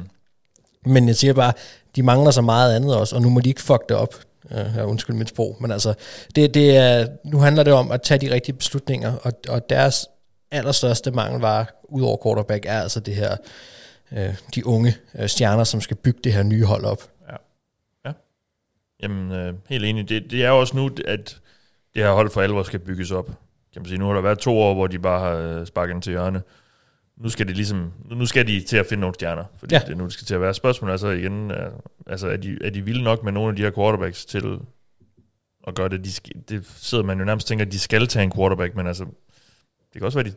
Mm. 0.86 0.92
Men 0.92 1.08
jeg 1.08 1.16
siger 1.16 1.34
bare, 1.34 1.54
de 1.96 2.04
mangler 2.04 2.32
så 2.32 2.42
meget 2.42 2.76
andet 2.76 2.96
også, 2.96 3.16
og 3.16 3.22
nu 3.22 3.30
må 3.30 3.40
de 3.40 3.50
ikke 3.50 3.62
fuck 3.62 3.90
det 3.90 3.98
op. 3.98 4.16
Uh, 4.52 4.90
undskyld 4.90 5.16
mit 5.16 5.30
sprog, 5.30 5.58
men 5.60 5.72
altså, 5.72 5.94
det, 6.36 6.54
det 6.54 6.78
er, 6.78 7.08
nu 7.26 7.40
handler 7.40 7.64
det 7.64 7.74
om 7.74 7.92
at 7.92 8.02
tage 8.02 8.18
de 8.18 8.34
rigtige 8.34 8.56
beslutninger, 8.56 9.14
og, 9.24 9.34
og 9.50 9.70
deres 9.70 10.08
allerstørste 10.52 11.12
mangelvare, 11.12 11.66
ud 11.84 12.02
over 12.02 12.18
quarterback, 12.24 12.66
er 12.66 12.82
altså 12.82 13.00
det 13.00 13.16
her, 13.16 13.36
øh, 14.14 14.36
de 14.56 14.66
unge 14.68 14.96
øh, 15.20 15.28
stjerner, 15.30 15.64
som 15.64 15.82
skal 15.82 15.98
bygge 15.98 16.20
det 16.24 16.34
her 16.34 16.44
nye 16.44 16.66
hold 16.66 16.86
op. 16.86 17.04
Jamen, 19.04 19.32
øh, 19.32 19.54
helt 19.70 19.86
enig. 19.86 20.10
Det, 20.10 20.32
det 20.32 20.44
er 20.46 20.50
jo 20.50 20.60
også 20.60 20.78
nu, 20.78 20.90
at 21.06 21.42
det 21.94 22.04
her 22.04 22.12
hold 22.12 22.30
for 22.30 22.42
alvor 22.42 22.64
skal 22.64 22.80
bygges 22.80 23.12
op. 23.12 23.26
Kan 23.74 23.82
man 23.82 23.86
sige. 23.86 23.98
Nu 23.98 24.06
har 24.06 24.14
der 24.14 24.22
været 24.22 24.40
to 24.40 24.58
år, 24.58 24.74
hvor 24.74 24.88
de 24.88 25.00
bare 25.00 25.20
har 25.20 25.60
øh, 25.60 25.68
sparket 25.68 25.94
den 25.94 26.02
til 26.02 26.12
hjørne. 26.12 26.42
nu 27.18 27.30
skal 27.30 27.48
de 27.48 27.54
ligesom, 27.54 27.92
nu 28.12 28.26
skal 28.26 28.48
de 28.48 28.62
til 28.62 28.78
at 28.78 28.86
finde 28.86 29.02
nogle 29.02 29.14
stjerner, 29.14 29.44
fordi 29.58 29.76
Ja. 29.76 29.80
ja. 29.80 29.86
det 29.86 29.94
er 29.94 29.98
nu, 29.98 30.04
det 30.04 30.14
skal 30.14 30.26
til 30.26 30.36
at 30.36 30.42
være. 30.42 30.54
Spørgsmålet 30.54 30.94
er 30.94 30.98
så 30.98 31.08
igen, 31.08 31.52
er, 31.52 31.70
altså 32.08 32.28
er 32.28 32.38
de, 32.38 32.58
er 32.62 32.70
de 32.70 32.82
vilde 32.82 33.04
nok 33.04 33.24
med 33.24 33.32
nogle 33.32 33.50
af 33.50 33.56
de 33.56 33.62
her 33.62 33.72
quarterbacks 33.72 34.26
til 34.26 34.60
at 35.68 35.76
gøre 35.76 35.90
det? 35.90 36.06
De, 36.06 36.32
det 36.50 36.66
sidder 36.76 37.04
man 37.04 37.20
jo 37.20 37.26
nærmest 37.26 37.46
og 37.46 37.48
tænker, 37.48 37.66
at 37.66 37.72
de 37.72 37.80
skal 37.80 38.08
tage 38.08 38.24
en 38.24 38.32
quarterback, 38.32 38.76
men 38.76 38.88
altså, 38.88 39.04
det 39.94 39.94
kan 39.94 40.04
også 40.04 40.20
være, 40.22 40.30
de, 40.30 40.36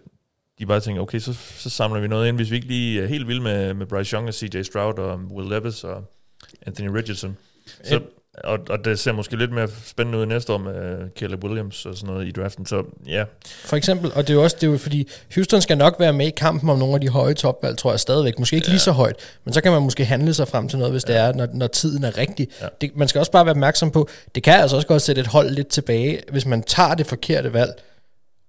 de 0.58 0.66
bare 0.66 0.80
tænker, 0.80 1.02
okay, 1.02 1.18
så, 1.18 1.32
så 1.56 1.70
samler 1.70 2.00
vi 2.00 2.08
noget 2.08 2.28
ind, 2.28 2.36
hvis 2.36 2.50
vi 2.50 2.56
ikke 2.56 2.68
lige 2.68 3.02
er 3.02 3.06
helt 3.06 3.28
vilde 3.28 3.42
med, 3.42 3.74
med 3.74 3.86
Bryce 3.86 4.14
Young 4.14 4.28
og 4.28 4.34
CJ 4.34 4.62
Stroud 4.62 4.98
og 4.98 5.18
Will 5.18 5.50
Levis 5.50 5.84
og 5.84 6.04
Anthony 6.66 6.88
Richardson. 6.88 7.36
Så, 7.84 8.00
og, 8.44 8.58
og 8.70 8.84
det 8.84 8.98
ser 8.98 9.12
måske 9.12 9.36
lidt 9.36 9.52
mere 9.52 9.68
spændende 9.84 10.18
ud 10.18 10.26
næste 10.26 10.52
år 10.52 10.58
med 10.58 11.10
Caleb 11.18 11.44
Williams 11.44 11.86
og 11.86 11.96
sådan 11.96 12.14
noget 12.14 12.26
i 12.26 12.30
draften, 12.30 12.66
så 12.66 12.82
ja, 13.06 13.24
For 13.64 13.76
eksempel, 13.76 14.12
og 14.14 14.22
det 14.22 14.30
er 14.30 14.34
jo 14.34 14.42
også 14.42 14.56
det 14.60 14.66
er 14.66 14.70
jo 14.70 14.78
fordi, 14.78 15.08
Houston 15.34 15.60
skal 15.60 15.78
nok 15.78 15.96
være 15.98 16.12
med 16.12 16.26
i 16.26 16.30
kampen 16.30 16.70
om 16.70 16.78
nogle 16.78 16.94
af 16.94 17.00
de 17.00 17.08
høje 17.08 17.34
topvalg, 17.34 17.78
tror 17.78 17.90
jeg 17.90 18.00
stadigvæk. 18.00 18.38
Måske 18.38 18.56
ikke 18.56 18.66
ja. 18.66 18.72
lige 18.72 18.80
så 18.80 18.92
højt, 18.92 19.16
men 19.44 19.54
så 19.54 19.60
kan 19.60 19.72
man 19.72 19.82
måske 19.82 20.04
handle 20.04 20.34
sig 20.34 20.48
frem 20.48 20.68
til 20.68 20.78
noget, 20.78 20.92
hvis 20.92 21.04
ja. 21.08 21.12
det 21.12 21.20
er, 21.20 21.32
når, 21.32 21.48
når 21.52 21.66
tiden 21.66 22.04
er 22.04 22.18
rigtig. 22.18 22.48
Ja. 22.60 22.64
Ja. 22.64 22.70
Det, 22.80 22.96
man 22.96 23.08
skal 23.08 23.18
også 23.18 23.32
bare 23.32 23.44
være 23.44 23.54
opmærksom 23.54 23.90
på, 23.90 24.08
det 24.34 24.42
kan 24.42 24.54
altså 24.54 24.76
også 24.76 24.88
godt 24.88 25.02
sætte 25.02 25.20
et 25.20 25.26
hold 25.26 25.50
lidt 25.50 25.68
tilbage, 25.68 26.20
hvis 26.30 26.46
man 26.46 26.62
tager 26.62 26.94
det 26.94 27.06
forkerte 27.06 27.52
valg. 27.52 27.72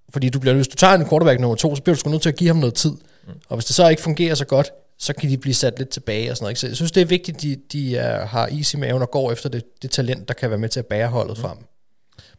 Fordi 0.09 0.29
du 0.29 0.39
bliver, 0.39 0.53
hvis 0.53 0.67
du 0.67 0.75
tager 0.75 0.93
en 0.93 1.09
quarterback 1.09 1.39
nummer 1.39 1.55
to, 1.55 1.75
så 1.75 1.81
bliver 1.81 1.95
du 1.95 1.99
sgu 1.99 2.09
nødt 2.09 2.21
til 2.21 2.29
at 2.29 2.35
give 2.35 2.47
ham 2.47 2.57
noget 2.57 2.73
tid. 2.75 2.91
Mm. 2.91 3.33
Og 3.49 3.57
hvis 3.57 3.65
det 3.65 3.75
så 3.75 3.89
ikke 3.89 4.01
fungerer 4.01 4.35
så 4.35 4.45
godt, 4.45 4.71
så 4.99 5.13
kan 5.13 5.29
de 5.29 5.37
blive 5.37 5.53
sat 5.53 5.77
lidt 5.77 5.89
tilbage 5.89 6.31
og 6.31 6.37
sådan 6.37 6.43
noget. 6.43 6.51
Ikke? 6.51 6.59
Så 6.59 6.67
jeg 6.67 6.75
synes, 6.75 6.91
det 6.91 7.01
er 7.01 7.05
vigtigt, 7.05 7.37
at 7.37 7.41
de, 7.41 7.57
de 7.71 7.97
er, 7.97 8.25
har 8.25 8.47
is 8.47 8.73
i 8.73 8.77
maven 8.77 9.01
og 9.01 9.11
går 9.11 9.31
efter 9.31 9.49
det, 9.49 9.63
det 9.81 9.91
talent, 9.91 10.27
der 10.27 10.33
kan 10.33 10.49
være 10.49 10.59
med 10.59 10.69
til 10.69 10.79
at 10.79 10.85
bære 10.85 11.07
holdet 11.07 11.37
mm. 11.37 11.41
frem. 11.41 11.57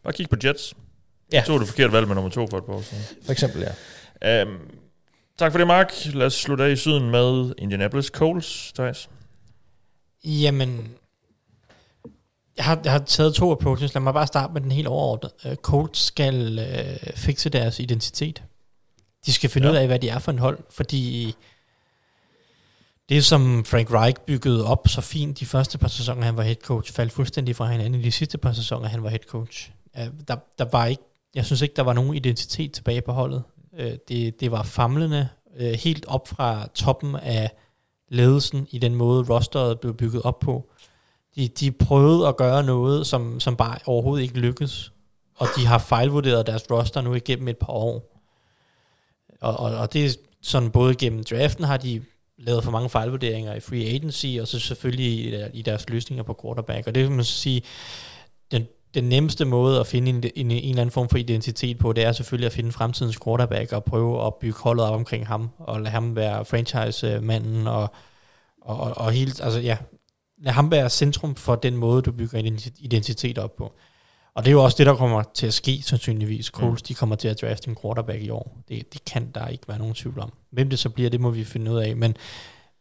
bare 0.03 0.13
kig 0.13 0.29
på 0.29 0.35
Jets. 0.43 0.73
Ja. 1.33 1.43
Så 1.43 1.57
det 1.57 1.67
forkert 1.67 1.91
valg 1.91 2.07
med 2.07 2.15
nummer 2.15 2.31
to 2.31 2.47
for 2.49 2.57
et 2.57 2.65
par 2.65 2.73
år 2.73 2.81
siden. 2.81 3.03
For 3.25 3.31
eksempel, 3.31 3.67
ja. 4.21 4.43
Um, 4.43 4.57
tak 5.39 5.51
for 5.51 5.57
det, 5.57 5.67
Mark. 5.67 5.93
Lad 6.13 6.25
os 6.25 6.33
slutte 6.33 6.63
af 6.63 6.71
i 6.71 6.75
syden 6.75 7.09
med 7.09 7.53
Indianapolis 7.57 8.05
Colts, 8.05 8.71
Thijs. 8.75 9.09
Jamen, 10.23 10.89
jeg 12.57 12.65
har, 12.65 12.81
jeg 12.83 12.91
har 12.91 12.99
taget 12.99 13.33
to 13.33 13.51
approaches. 13.51 13.93
Lad 13.93 14.01
mig 14.01 14.13
bare 14.13 14.27
starte 14.27 14.53
med 14.53 14.61
den 14.61 14.71
helt 14.71 14.87
overordnede. 14.87 15.33
Uh, 15.45 15.55
Colts 15.55 15.99
skal 15.99 16.59
uh, 16.59 17.17
fikse 17.17 17.49
deres 17.49 17.79
identitet. 17.79 18.43
De 19.25 19.33
skal 19.33 19.49
finde. 19.49 19.67
Ja. 19.67 19.71
ud 19.71 19.77
af, 19.77 19.87
hvad 19.87 19.99
de 19.99 20.09
er 20.09 20.19
for 20.19 20.31
en 20.31 20.39
hold, 20.39 20.59
fordi 20.69 21.35
det, 23.09 23.25
som 23.25 23.65
Frank 23.65 23.91
Reich 23.91 24.21
byggede 24.25 24.65
op 24.65 24.87
så 24.87 25.01
fint 25.01 25.39
de 25.39 25.45
første 25.45 25.77
par 25.77 25.87
sæsoner, 25.87 26.23
han 26.23 26.37
var 26.37 26.43
head 26.43 26.55
coach, 26.55 26.93
faldt 26.93 27.11
fuldstændig 27.11 27.55
fra 27.55 27.71
hinanden 27.71 28.01
i 28.01 28.03
de 28.03 28.11
sidste 28.11 28.37
par 28.37 28.53
sæsoner, 28.53 28.87
han 28.87 29.03
var 29.03 29.09
head 29.09 29.23
coach. 29.27 29.71
Uh, 29.99 30.07
der, 30.27 30.35
der 30.57 30.65
var 30.71 30.85
ikke, 30.85 31.03
jeg 31.35 31.45
synes 31.45 31.61
ikke, 31.61 31.75
der 31.75 31.83
var 31.83 31.93
nogen 31.93 32.15
identitet 32.15 32.71
tilbage 32.73 33.01
på 33.01 33.11
holdet. 33.11 33.43
Uh, 33.73 33.85
det, 34.07 34.39
det 34.39 34.51
var 34.51 34.63
famlende, 34.63 35.29
uh, 35.59 35.65
helt 35.65 36.05
op 36.05 36.27
fra 36.27 36.67
toppen 36.73 37.15
af 37.15 37.51
ledelsen 38.09 38.67
i 38.71 38.79
den 38.79 38.95
måde, 38.95 39.25
rosteret 39.29 39.79
blev 39.79 39.93
bygget 39.93 40.21
op 40.21 40.39
på. 40.39 40.69
De, 41.37 41.47
de 41.47 41.71
prøvede 41.71 42.27
at 42.27 42.37
gøre 42.37 42.63
noget, 42.63 43.07
som, 43.07 43.39
som 43.39 43.55
bare 43.55 43.77
overhovedet 43.85 44.23
ikke 44.23 44.39
lykkedes. 44.39 44.91
Og 45.35 45.47
de 45.57 45.65
har 45.65 45.77
fejlvurderet 45.77 46.47
deres 46.47 46.71
roster 46.71 47.01
nu 47.01 47.13
igennem 47.13 47.47
et 47.47 47.57
par 47.57 47.73
år. 47.73 48.21
Og, 49.41 49.57
og, 49.57 49.75
og 49.75 49.93
det 49.93 50.05
er 50.05 50.09
sådan 50.41 50.69
både 50.69 50.95
gennem 50.95 51.23
draften 51.23 51.63
har 51.63 51.77
de 51.77 52.01
lavet 52.37 52.63
for 52.63 52.71
mange 52.71 52.89
fejlvurderinger 52.89 53.53
i 53.53 53.59
free 53.59 53.85
agency, 53.85 54.25
og 54.41 54.47
så 54.47 54.59
selvfølgelig 54.59 55.05
i, 55.05 55.45
i 55.53 55.61
deres 55.61 55.89
løsninger 55.89 56.23
på 56.23 56.39
quarterback. 56.41 56.87
Og 56.87 56.95
det 56.95 57.03
vil 57.03 57.11
man 57.11 57.25
sige, 57.25 57.61
den, 58.51 58.67
den 58.93 59.03
nemmeste 59.03 59.45
måde 59.45 59.79
at 59.79 59.87
finde 59.87 60.09
en, 60.09 60.23
en, 60.35 60.51
en 60.51 60.69
eller 60.69 60.81
anden 60.81 60.91
form 60.91 61.09
for 61.09 61.17
identitet 61.17 61.77
på, 61.77 61.93
det 61.93 62.03
er 62.03 62.11
selvfølgelig 62.11 62.45
at 62.45 62.53
finde 62.53 62.71
fremtidens 62.71 63.19
quarterback 63.23 63.73
og 63.73 63.83
prøve 63.83 64.25
at 64.25 64.35
bygge 64.35 64.59
holdet 64.59 64.85
op 64.85 64.93
omkring 64.93 65.27
ham, 65.27 65.49
og 65.59 65.81
lade 65.81 65.89
ham 65.89 66.15
være 66.15 66.45
franchise-manden, 66.45 67.67
og, 67.67 67.89
og, 68.61 68.79
og, 68.79 68.97
og 68.97 69.11
helt, 69.11 69.41
altså 69.41 69.59
ja, 69.59 69.77
lad 70.37 70.53
ham 70.53 70.71
være 70.71 70.89
centrum 70.89 71.35
for 71.35 71.55
den 71.55 71.77
måde, 71.77 72.01
du 72.01 72.11
bygger 72.11 72.39
identi- 72.39 72.79
identitet 72.79 73.37
op 73.37 73.55
på. 73.55 73.73
Og 74.35 74.45
det 74.45 74.51
er 74.51 74.53
jo 74.53 74.63
også 74.63 74.75
det, 74.77 74.85
der 74.85 74.95
kommer 74.95 75.23
til 75.33 75.47
at 75.47 75.53
ske, 75.53 75.81
sandsynligvis. 75.81 76.45
Coles, 76.45 76.81
de 76.81 76.93
kommer 76.93 77.15
til 77.15 77.27
at 77.27 77.41
drafte 77.41 77.69
en 77.69 77.77
quarterback 77.81 78.21
i 78.21 78.29
år. 78.29 78.57
Det, 78.67 78.93
det 78.93 79.05
kan 79.05 79.31
der 79.35 79.47
ikke 79.47 79.67
være 79.67 79.77
nogen 79.79 79.93
tvivl 79.93 80.19
om. 80.19 80.33
Hvem 80.51 80.69
det 80.69 80.79
så 80.79 80.89
bliver, 80.89 81.09
det 81.09 81.21
må 81.21 81.29
vi 81.29 81.43
finde 81.43 81.71
ud 81.71 81.77
af. 81.77 81.95
Men, 81.95 82.15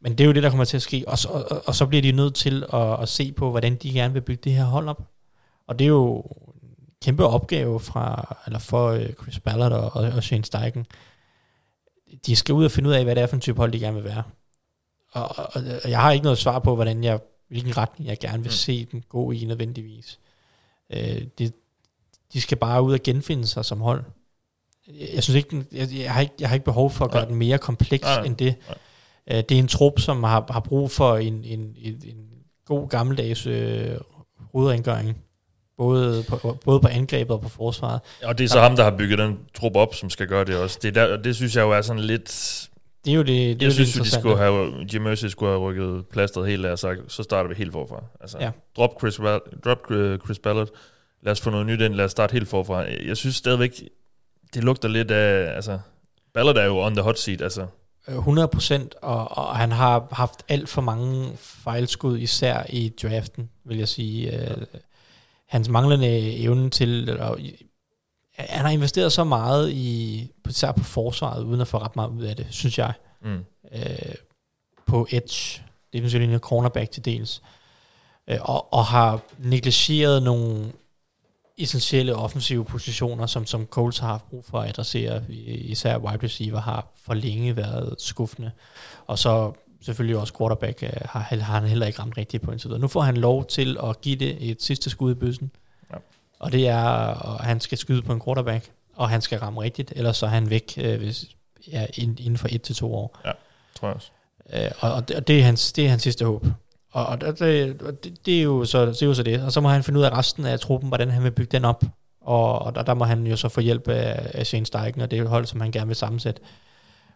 men 0.00 0.12
det 0.12 0.20
er 0.20 0.26
jo 0.26 0.32
det, 0.32 0.42
der 0.42 0.50
kommer 0.50 0.64
til 0.64 0.76
at 0.76 0.82
ske. 0.82 1.04
Og 1.06 1.18
så, 1.18 1.28
og, 1.28 1.62
og 1.66 1.74
så 1.74 1.86
bliver 1.86 2.02
de 2.02 2.12
nødt 2.12 2.34
til 2.34 2.64
at, 2.72 3.02
at 3.02 3.08
se 3.08 3.32
på, 3.32 3.50
hvordan 3.50 3.74
de 3.74 3.92
gerne 3.92 4.12
vil 4.12 4.20
bygge 4.20 4.40
det 4.44 4.52
her 4.52 4.64
hold 4.64 4.88
op. 4.88 5.02
Og 5.68 5.78
det 5.78 5.84
er 5.84 5.88
jo 5.88 6.20
en 6.62 6.68
kæmpe 7.02 7.26
opgave 7.26 7.80
fra, 7.80 8.36
eller 8.46 8.58
for 8.58 8.88
øh, 8.88 9.12
Chris 9.22 9.40
Ballard 9.40 9.72
og, 9.72 9.96
og, 9.96 10.12
og 10.16 10.22
Shane 10.22 10.44
Steichen. 10.44 10.86
De 12.26 12.36
skal 12.36 12.52
ud 12.54 12.64
og 12.64 12.70
finde 12.70 12.88
ud 12.88 12.94
af, 12.94 13.04
hvad 13.04 13.14
det 13.14 13.22
er 13.22 13.26
for 13.26 13.36
en 13.36 13.40
type 13.40 13.58
hold, 13.58 13.72
de 13.72 13.78
gerne 13.78 13.96
vil 13.96 14.04
være. 14.04 14.22
Og, 15.12 15.38
og, 15.38 15.62
og 15.84 15.90
jeg 15.90 16.00
har 16.00 16.12
ikke 16.12 16.24
noget 16.24 16.38
svar 16.38 16.58
på, 16.58 16.74
hvordan 16.74 17.04
jeg, 17.04 17.20
hvilken 17.48 17.76
retning 17.76 18.08
jeg 18.08 18.18
gerne 18.18 18.42
vil 18.42 18.52
se 18.52 18.84
dem 18.92 19.02
gå 19.08 19.30
i 19.32 19.44
nødvendigvis. 19.44 20.18
Øh, 20.92 21.22
det, 21.38 21.52
de 22.32 22.40
skal 22.40 22.56
bare 22.58 22.82
ud 22.82 22.92
og 22.92 23.00
genfinde 23.04 23.46
sig 23.46 23.64
som 23.64 23.80
hold. 23.80 24.04
Jeg, 24.88 25.08
jeg 25.14 25.22
synes 25.22 25.36
ikke, 25.36 25.50
den- 25.50 25.66
jeg, 25.72 25.88
jeg, 25.94 26.12
har 26.12 26.20
ikke, 26.20 26.34
jeg 26.40 26.48
har 26.48 26.54
ikke 26.54 26.64
behov 26.64 26.90
for 26.90 27.04
at 27.04 27.10
gøre 27.10 27.22
Nej. 27.22 27.28
den 27.28 27.38
mere 27.38 27.58
kompleks 27.58 28.02
Nej, 28.04 28.24
end 28.24 28.36
det. 28.36 28.54
Nej. 28.68 28.78
Øh, 29.38 29.44
det 29.48 29.54
er 29.54 29.58
en 29.58 29.68
trup, 29.68 29.98
som 30.00 30.22
har, 30.24 30.46
har 30.50 30.60
brug 30.60 30.90
for 30.90 31.16
en, 31.16 31.44
en, 31.44 31.76
en, 31.78 32.02
en 32.06 32.26
god 32.64 32.88
gammeldags 32.88 33.46
øh, 33.46 33.96
hovedrengøring. 34.52 35.16
Både 35.76 36.24
på, 36.28 36.58
både 36.64 36.80
på 36.80 36.88
angrebet 36.88 37.30
og 37.30 37.40
på 37.40 37.48
forsvaret. 37.48 38.00
Og 38.24 38.38
det 38.38 38.44
er 38.44 38.48
så 38.48 38.60
ham, 38.60 38.76
der 38.76 38.84
har 38.84 38.96
bygget 38.96 39.18
den 39.18 39.38
trup 39.54 39.76
op, 39.76 39.94
som 39.94 40.10
skal 40.10 40.26
gøre 40.28 40.44
det 40.44 40.56
også. 40.56 40.78
Det, 40.82 40.96
er 40.96 41.06
der, 41.06 41.22
det 41.22 41.36
synes 41.36 41.56
jeg 41.56 41.62
jo 41.62 41.70
er 41.70 41.80
sådan 41.82 42.02
lidt... 42.02 42.70
Det 43.06 43.12
er 43.12 43.16
jo 43.16 43.22
det, 43.22 43.26
det, 43.26 43.62
er 43.62 43.66
Jeg 43.66 43.72
synes 43.72 43.92
det 43.92 43.98
jo, 43.98 44.04
de 44.04 44.10
skulle 44.10 44.36
have, 44.38 44.86
Jim 44.94 45.02
Mercy 45.02 45.24
skulle 45.26 45.52
have 45.52 45.60
rykket 45.60 46.06
plasteret 46.06 46.48
helt 46.48 46.66
af 46.66 46.70
og 46.70 46.78
sagt, 46.78 46.98
så 47.08 47.22
starter 47.22 47.48
vi 47.48 47.54
helt 47.54 47.72
forfra. 47.72 48.04
Altså, 48.20 48.38
Ja. 48.38 48.44
ja. 48.44 48.50
drop, 48.76 48.90
Chris, 49.00 49.20
drop 49.64 49.90
øh, 49.90 50.18
Chris 50.18 50.38
Ballard, 50.38 50.68
lad 51.22 51.32
os 51.32 51.40
få 51.40 51.50
noget 51.50 51.66
nyt 51.66 51.80
ind, 51.80 51.94
lad 51.94 52.04
os 52.04 52.10
starte 52.10 52.32
helt 52.32 52.48
forfra. 52.48 52.84
Jeg 53.06 53.16
synes 53.16 53.36
stadigvæk, 53.36 53.82
det 54.54 54.64
lugter 54.64 54.88
lidt 54.88 55.10
af, 55.10 55.54
altså, 55.56 55.78
Ballard 56.34 56.56
er 56.56 56.64
jo 56.64 56.78
on 56.78 56.92
the 56.94 57.02
hot 57.02 57.18
seat, 57.18 57.42
altså. 57.42 57.66
Øh, 58.08 58.16
100 58.16 58.48
procent, 58.48 58.94
og, 59.02 59.38
og 59.38 59.56
han 59.56 59.72
har 59.72 60.08
haft 60.12 60.42
alt 60.48 60.68
for 60.68 60.82
mange 60.82 61.32
fejlskud, 61.36 62.18
især 62.18 62.66
i 62.68 62.92
draften, 63.02 63.50
vil 63.64 63.78
jeg 63.78 63.88
sige. 63.88 64.40
Øh, 64.50 64.56
hans 65.48 65.68
manglende 65.68 66.36
evne 66.36 66.70
til... 66.70 67.08
Eller, 67.08 67.36
han 68.38 68.64
har 68.64 68.72
investeret 68.72 69.12
så 69.12 69.24
meget 69.24 69.70
i, 69.70 70.30
især 70.48 70.72
på 70.72 70.84
forsvaret, 70.84 71.44
uden 71.44 71.60
at 71.60 71.68
få 71.68 71.78
ret 71.78 71.96
meget 71.96 72.08
ud 72.08 72.22
af 72.22 72.36
det, 72.36 72.46
synes 72.50 72.78
jeg. 72.78 72.92
Mm. 73.22 73.44
Øh, 73.72 74.14
på 74.86 75.06
edge, 75.10 75.62
defensive 75.92 76.22
linje, 76.22 76.38
cornerback 76.38 76.90
til 76.90 77.04
dels. 77.04 77.42
Øh, 78.30 78.38
og, 78.40 78.72
og 78.72 78.84
har 78.84 79.20
negligeret 79.38 80.22
nogle 80.22 80.72
essentielle 81.58 82.16
offensive 82.16 82.64
positioner, 82.64 83.26
som, 83.26 83.46
som 83.46 83.66
Coles 83.66 83.98
har 83.98 84.08
haft 84.08 84.28
brug 84.30 84.44
for 84.44 84.60
at 84.60 84.68
adressere. 84.68 85.22
Især 85.46 85.98
wide 85.98 86.22
receiver 86.22 86.60
har 86.60 86.86
for 87.04 87.14
længe 87.14 87.56
været 87.56 87.94
skuffende. 87.98 88.50
Og 89.06 89.18
så 89.18 89.52
selvfølgelig 89.80 90.16
også 90.16 90.34
quarterback 90.38 90.82
øh, 90.82 90.90
har, 91.04 91.20
har 91.20 91.60
han 91.60 91.68
heller 91.68 91.86
ikke 91.86 92.00
ramt 92.00 92.18
rigtigt 92.18 92.42
på 92.42 92.50
indtil 92.50 92.68
videre. 92.68 92.80
Nu 92.80 92.88
får 92.88 93.00
han 93.00 93.16
lov 93.16 93.46
til 93.46 93.78
at 93.82 94.00
give 94.00 94.16
det 94.16 94.50
et 94.50 94.62
sidste 94.62 94.90
skud 94.90 95.12
i 95.12 95.14
bøssen. 95.14 95.50
Ja. 96.40 96.44
Og 96.44 96.52
det 96.52 96.68
er, 96.68 96.78
at 97.40 97.44
han 97.44 97.60
skal 97.60 97.78
skyde 97.78 98.02
på 98.02 98.12
en 98.12 98.20
quarterback, 98.24 98.70
og 98.96 99.08
han 99.10 99.20
skal 99.20 99.38
ramme 99.38 99.62
rigtigt, 99.62 99.92
ellers 99.96 100.16
så 100.16 100.26
er 100.26 100.30
han 100.30 100.50
væk 100.50 100.74
øh, 100.78 100.98
hvis, 100.98 101.24
ja, 101.72 101.86
ind- 101.94 102.20
inden 102.20 102.36
for 102.38 102.48
et 102.50 102.62
til 102.62 102.74
to 102.76 102.94
år. 102.94 103.18
Tror 103.74 103.88
jeg 103.88 103.94
også. 103.94 104.10
Øh, 104.52 104.70
og, 104.80 104.92
og, 104.92 105.08
det, 105.08 105.16
og 105.16 105.26
det, 105.28 105.38
er 105.38 105.42
hans, 105.44 105.72
det 105.72 105.84
er 105.84 105.88
hans 105.88 106.02
sidste 106.02 106.24
håb. 106.24 106.46
Og, 106.92 107.06
og 107.06 107.20
det, 107.20 107.82
og 107.82 108.04
det, 108.04 108.26
det, 108.26 108.38
er 108.38 108.42
jo 108.42 108.64
så, 108.64 108.86
det 108.86 109.02
er 109.02 109.06
jo 109.06 109.14
så 109.14 109.22
det. 109.22 109.42
Og 109.42 109.52
så 109.52 109.60
må 109.60 109.68
han 109.68 109.82
finde 109.82 109.98
ud 110.00 110.04
af 110.04 110.10
resten 110.10 110.46
af 110.46 110.60
truppen, 110.60 110.88
hvordan 110.88 111.10
han 111.10 111.24
vil 111.24 111.30
bygge 111.30 111.52
den 111.52 111.64
op. 111.64 111.84
Og, 112.20 112.58
og 112.58 112.74
der, 112.74 112.82
der 112.82 112.94
må 112.94 113.04
han 113.04 113.26
jo 113.26 113.36
så 113.36 113.48
få 113.48 113.60
hjælp 113.60 113.88
af, 113.88 114.30
af 114.34 114.46
Shane 114.46 114.66
Steichen, 114.66 115.00
og 115.02 115.10
det 115.10 115.16
er 115.16 115.22
jo 115.22 115.28
hold, 115.28 115.46
som 115.46 115.60
han 115.60 115.70
gerne 115.72 115.86
vil 115.86 115.96
sammensætte. 115.96 116.40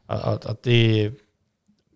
Og, 0.08 0.20
og, 0.20 0.38
og 0.44 0.64
det, 0.64 1.12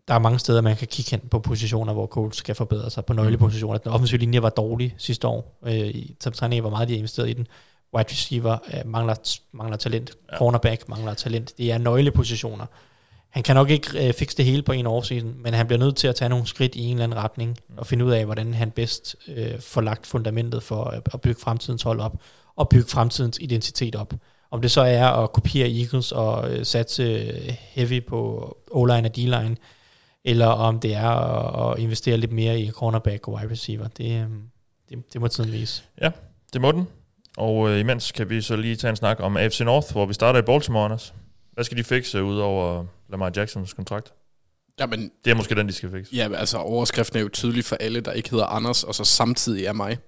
der 0.09 0.15
er 0.15 0.19
mange 0.19 0.39
steder, 0.39 0.61
man 0.61 0.77
kan 0.77 0.89
kigge 0.89 1.11
hen 1.11 1.21
på 1.31 1.39
positioner, 1.39 1.93
hvor 1.93 2.07
Coles 2.07 2.37
skal 2.37 2.55
forbedre 2.55 2.91
sig 2.91 3.05
på 3.05 3.13
nøglepositioner. 3.13 3.79
Den 3.79 3.93
offensive 3.93 4.19
linje 4.19 4.43
var 4.43 4.51
dårlig 4.51 4.95
sidste 4.99 5.29
år. 5.29 5.59
Øh, 5.67 5.73
i 5.77 6.17
top 6.21 6.35
3 6.35 6.61
hvor 6.61 6.71
meget 6.71 6.89
de 6.89 6.93
har 6.93 6.99
investeret 6.99 7.29
i 7.29 7.33
den. 7.33 7.47
Wide 7.97 8.11
receiver 8.11 8.59
øh, 8.75 8.87
mangler, 8.87 9.39
mangler 9.53 9.77
talent. 9.77 10.11
Ja. 10.33 10.39
Cornerback 10.39 10.89
mangler 10.89 11.15
talent. 11.15 11.59
Det 11.59 11.73
er 11.73 11.79
nøglepositioner. 11.79 12.67
Han 13.31 13.43
kan 13.43 13.57
nok 13.57 13.71
ikke 13.71 14.09
øh, 14.09 14.15
fikse 14.15 14.37
det 14.37 14.45
hele 14.45 14.63
på 14.63 14.73
en 14.73 14.87
årssiden, 14.87 15.35
men 15.43 15.55
han 15.55 15.67
bliver 15.67 15.79
nødt 15.79 15.97
til 15.97 16.09
at 16.09 16.15
tage 16.15 16.29
nogle 16.29 16.47
skridt 16.47 16.75
i 16.75 16.85
en 16.85 16.93
eller 16.93 17.05
anden 17.05 17.19
retning, 17.19 17.57
og 17.77 17.87
finde 17.87 18.05
ud 18.05 18.13
af, 18.13 18.25
hvordan 18.25 18.55
han 18.55 18.71
bedst 18.71 19.17
øh, 19.29 19.61
får 19.61 19.81
lagt 19.81 20.07
fundamentet 20.07 20.63
for 20.63 20.85
at, 20.85 21.03
at 21.15 21.21
bygge 21.21 21.41
fremtidens 21.41 21.83
hold 21.83 22.01
op, 22.01 22.17
og 22.57 22.69
bygge 22.69 22.89
fremtidens 22.89 23.39
identitet 23.41 23.97
op. 23.97 24.15
Om 24.51 24.61
det 24.61 24.71
så 24.71 24.81
er 24.81 25.07
at 25.07 25.33
kopiere 25.33 25.81
Eagles 25.81 26.13
og 26.13 26.51
øh, 26.51 26.67
satse 26.67 27.03
øh, 27.03 27.55
heavy 27.59 28.07
på 28.07 28.49
O-line 28.71 29.09
og 29.09 29.17
D-line, 29.17 29.57
eller 30.25 30.47
om 30.47 30.81
det 30.81 30.95
er 30.95 31.09
at, 31.11 31.73
at 31.73 31.83
investere 31.83 32.17
lidt 32.17 32.33
mere 32.33 32.61
i 32.61 32.71
cornerback 32.71 33.29
og 33.29 33.35
wide 33.35 33.51
receiver. 33.51 33.89
Det, 33.89 34.23
øh, 34.23 34.27
det, 34.89 35.13
det 35.13 35.21
må 35.21 35.29
tiden 35.29 35.53
vise. 35.53 35.83
Det 36.53 36.61
må 36.61 36.73
den. 36.73 36.89
Og 37.37 37.71
øh, 37.71 37.81
imens 37.81 38.13
kan 38.13 38.31
vi 38.31 38.41
så 38.43 38.57
lige 38.57 38.77
tage 38.77 38.91
en 38.91 38.97
snak 38.97 39.21
om 39.21 39.37
AFC 39.37 39.61
North, 39.61 39.93
hvor 39.93 40.07
vi 40.07 40.15
starter 40.15 40.39
i 40.39 40.43
Baltimore, 40.43 40.85
Anders. 40.85 41.15
Hvad 41.53 41.65
skal 41.65 41.77
de 41.79 41.85
fikse 41.85 42.23
ud 42.23 42.39
over 42.39 42.85
Lamar 43.11 43.33
Jacksons 43.37 43.73
kontrakt? 43.73 44.13
Jamen, 44.81 45.11
Det 45.25 45.31
er 45.31 45.35
måske 45.35 45.55
den, 45.55 45.69
de 45.69 45.73
skal 45.73 45.91
fikse. 45.91 46.15
Ja, 46.17 46.29
altså 46.35 46.59
overskriften 46.59 47.19
er 47.19 47.23
jo 47.23 47.29
tydelig 47.29 47.65
for 47.65 47.77
alle, 47.81 48.01
der 48.01 48.13
ikke 48.13 48.31
hedder 48.31 48.47
Anders, 48.47 48.85
og 48.85 48.95
så 48.95 49.05
samtidig 49.05 49.65
er 49.65 49.73
mig. 49.73 49.99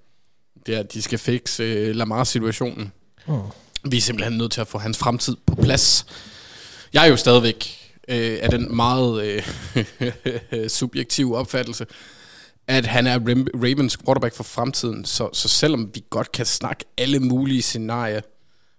Det 0.67 0.75
er, 0.75 0.81
at 0.81 0.93
de 0.93 1.03
skal 1.03 1.19
fikse 1.19 1.63
øh, 1.63 1.95
Lamar-situationen. 1.95 2.93
Hmm. 3.27 3.41
Vi 3.91 3.97
er 3.97 4.01
simpelthen 4.01 4.39
nødt 4.39 4.53
til 4.53 4.61
at 4.61 4.67
få 4.67 4.79
hans 4.79 4.99
fremtid 4.99 5.37
på 5.47 5.55
plads. 5.55 6.07
Jeg 6.93 7.05
er 7.07 7.11
jo 7.11 7.17
stadigvæk 7.17 7.86
øh, 8.09 8.39
af 8.43 8.51
den 8.51 8.77
meget 8.77 9.25
øh, 9.25 10.69
subjektive 10.79 11.37
opfattelse, 11.37 11.87
at 12.67 12.87
han 12.87 13.07
er 13.07 13.19
Ravens 13.55 13.97
quarterback 13.97 14.35
for 14.35 14.45
fremtiden. 14.45 15.05
Så, 15.05 15.31
så 15.33 15.49
selvom 15.49 15.91
vi 15.95 16.05
godt 16.11 16.33
kan 16.33 16.47
snakke 16.47 16.85
alle 16.99 17.21
mulige 17.21 17.63
scenarier, 17.63 18.21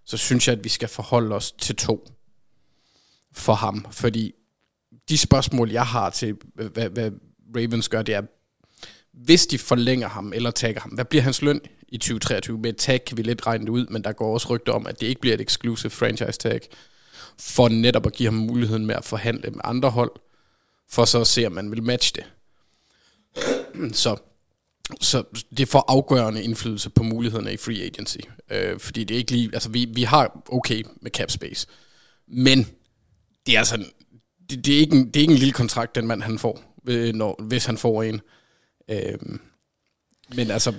så 0.05 0.17
synes 0.17 0.47
jeg, 0.47 0.57
at 0.57 0.63
vi 0.63 0.69
skal 0.69 0.87
forholde 0.87 1.35
os 1.35 1.51
til 1.51 1.75
to 1.75 2.07
for 3.33 3.53
ham. 3.53 3.85
Fordi 3.91 4.33
de 5.09 5.17
spørgsmål, 5.17 5.71
jeg 5.71 5.85
har 5.85 6.09
til, 6.09 6.35
hvad, 6.55 6.89
hvad 6.89 7.11
Ravens 7.55 7.89
gør, 7.89 8.01
det 8.01 8.15
er, 8.15 8.21
hvis 9.13 9.47
de 9.47 9.57
forlænger 9.57 10.07
ham 10.07 10.33
eller 10.33 10.51
tagger 10.51 10.81
ham, 10.81 10.91
hvad 10.91 11.05
bliver 11.05 11.21
hans 11.21 11.41
løn 11.41 11.61
i 11.87 11.97
2023? 11.97 12.57
Med 12.57 12.69
et 12.69 12.77
tag 12.77 13.05
kan 13.05 13.17
vi 13.17 13.21
lidt 13.21 13.47
regne 13.47 13.65
det 13.65 13.71
ud, 13.71 13.87
men 13.87 14.03
der 14.03 14.11
går 14.11 14.33
også 14.33 14.47
rygter 14.49 14.73
om, 14.73 14.87
at 14.87 15.01
det 15.01 15.07
ikke 15.07 15.21
bliver 15.21 15.33
et 15.33 15.41
exclusive 15.41 15.89
franchise 15.89 16.39
tag, 16.39 16.61
for 17.39 17.69
netop 17.69 18.05
at 18.05 18.13
give 18.13 18.27
ham 18.27 18.33
muligheden 18.33 18.85
med 18.85 18.95
at 18.95 19.05
forhandle 19.05 19.51
med 19.51 19.61
andre 19.63 19.89
hold, 19.89 20.11
for 20.89 21.05
så 21.05 21.21
at 21.21 21.27
se, 21.27 21.45
om 21.45 21.51
man 21.51 21.71
vil 21.71 21.83
matche 21.83 22.13
det. 22.15 22.25
Så, 23.93 24.17
så 25.01 25.23
det 25.57 25.67
får 25.67 25.85
afgørende 25.87 26.43
indflydelse 26.43 26.89
på 26.89 27.03
mulighederne 27.03 27.53
i 27.53 27.57
free 27.57 27.81
agency. 27.81 28.17
Øh, 28.51 28.79
fordi 28.79 29.03
det 29.03 29.13
er 29.13 29.17
ikke 29.17 29.31
lige, 29.31 29.49
altså 29.53 29.69
vi, 29.69 29.85
vi 29.85 30.03
har 30.03 30.43
okay 30.49 30.83
med 31.01 31.11
cap 31.11 31.31
space, 31.31 31.67
men 32.27 32.67
det 33.45 33.55
er 33.55 33.59
altså 33.59 33.85
det, 34.49 34.65
det, 34.65 34.75
er 34.75 34.79
ikke 34.79 34.95
en, 34.95 35.05
det 35.05 35.15
er 35.15 35.21
ikke 35.21 35.33
en 35.33 35.39
lille 35.39 35.53
kontrakt, 35.53 35.95
den 35.95 36.07
mand 36.07 36.21
han 36.21 36.39
får, 36.39 36.75
øh, 36.87 37.13
når, 37.13 37.43
hvis 37.43 37.65
han 37.65 37.77
får 37.77 38.03
en. 38.03 38.21
Øh, 38.89 39.17
men 40.35 40.51
altså, 40.51 40.73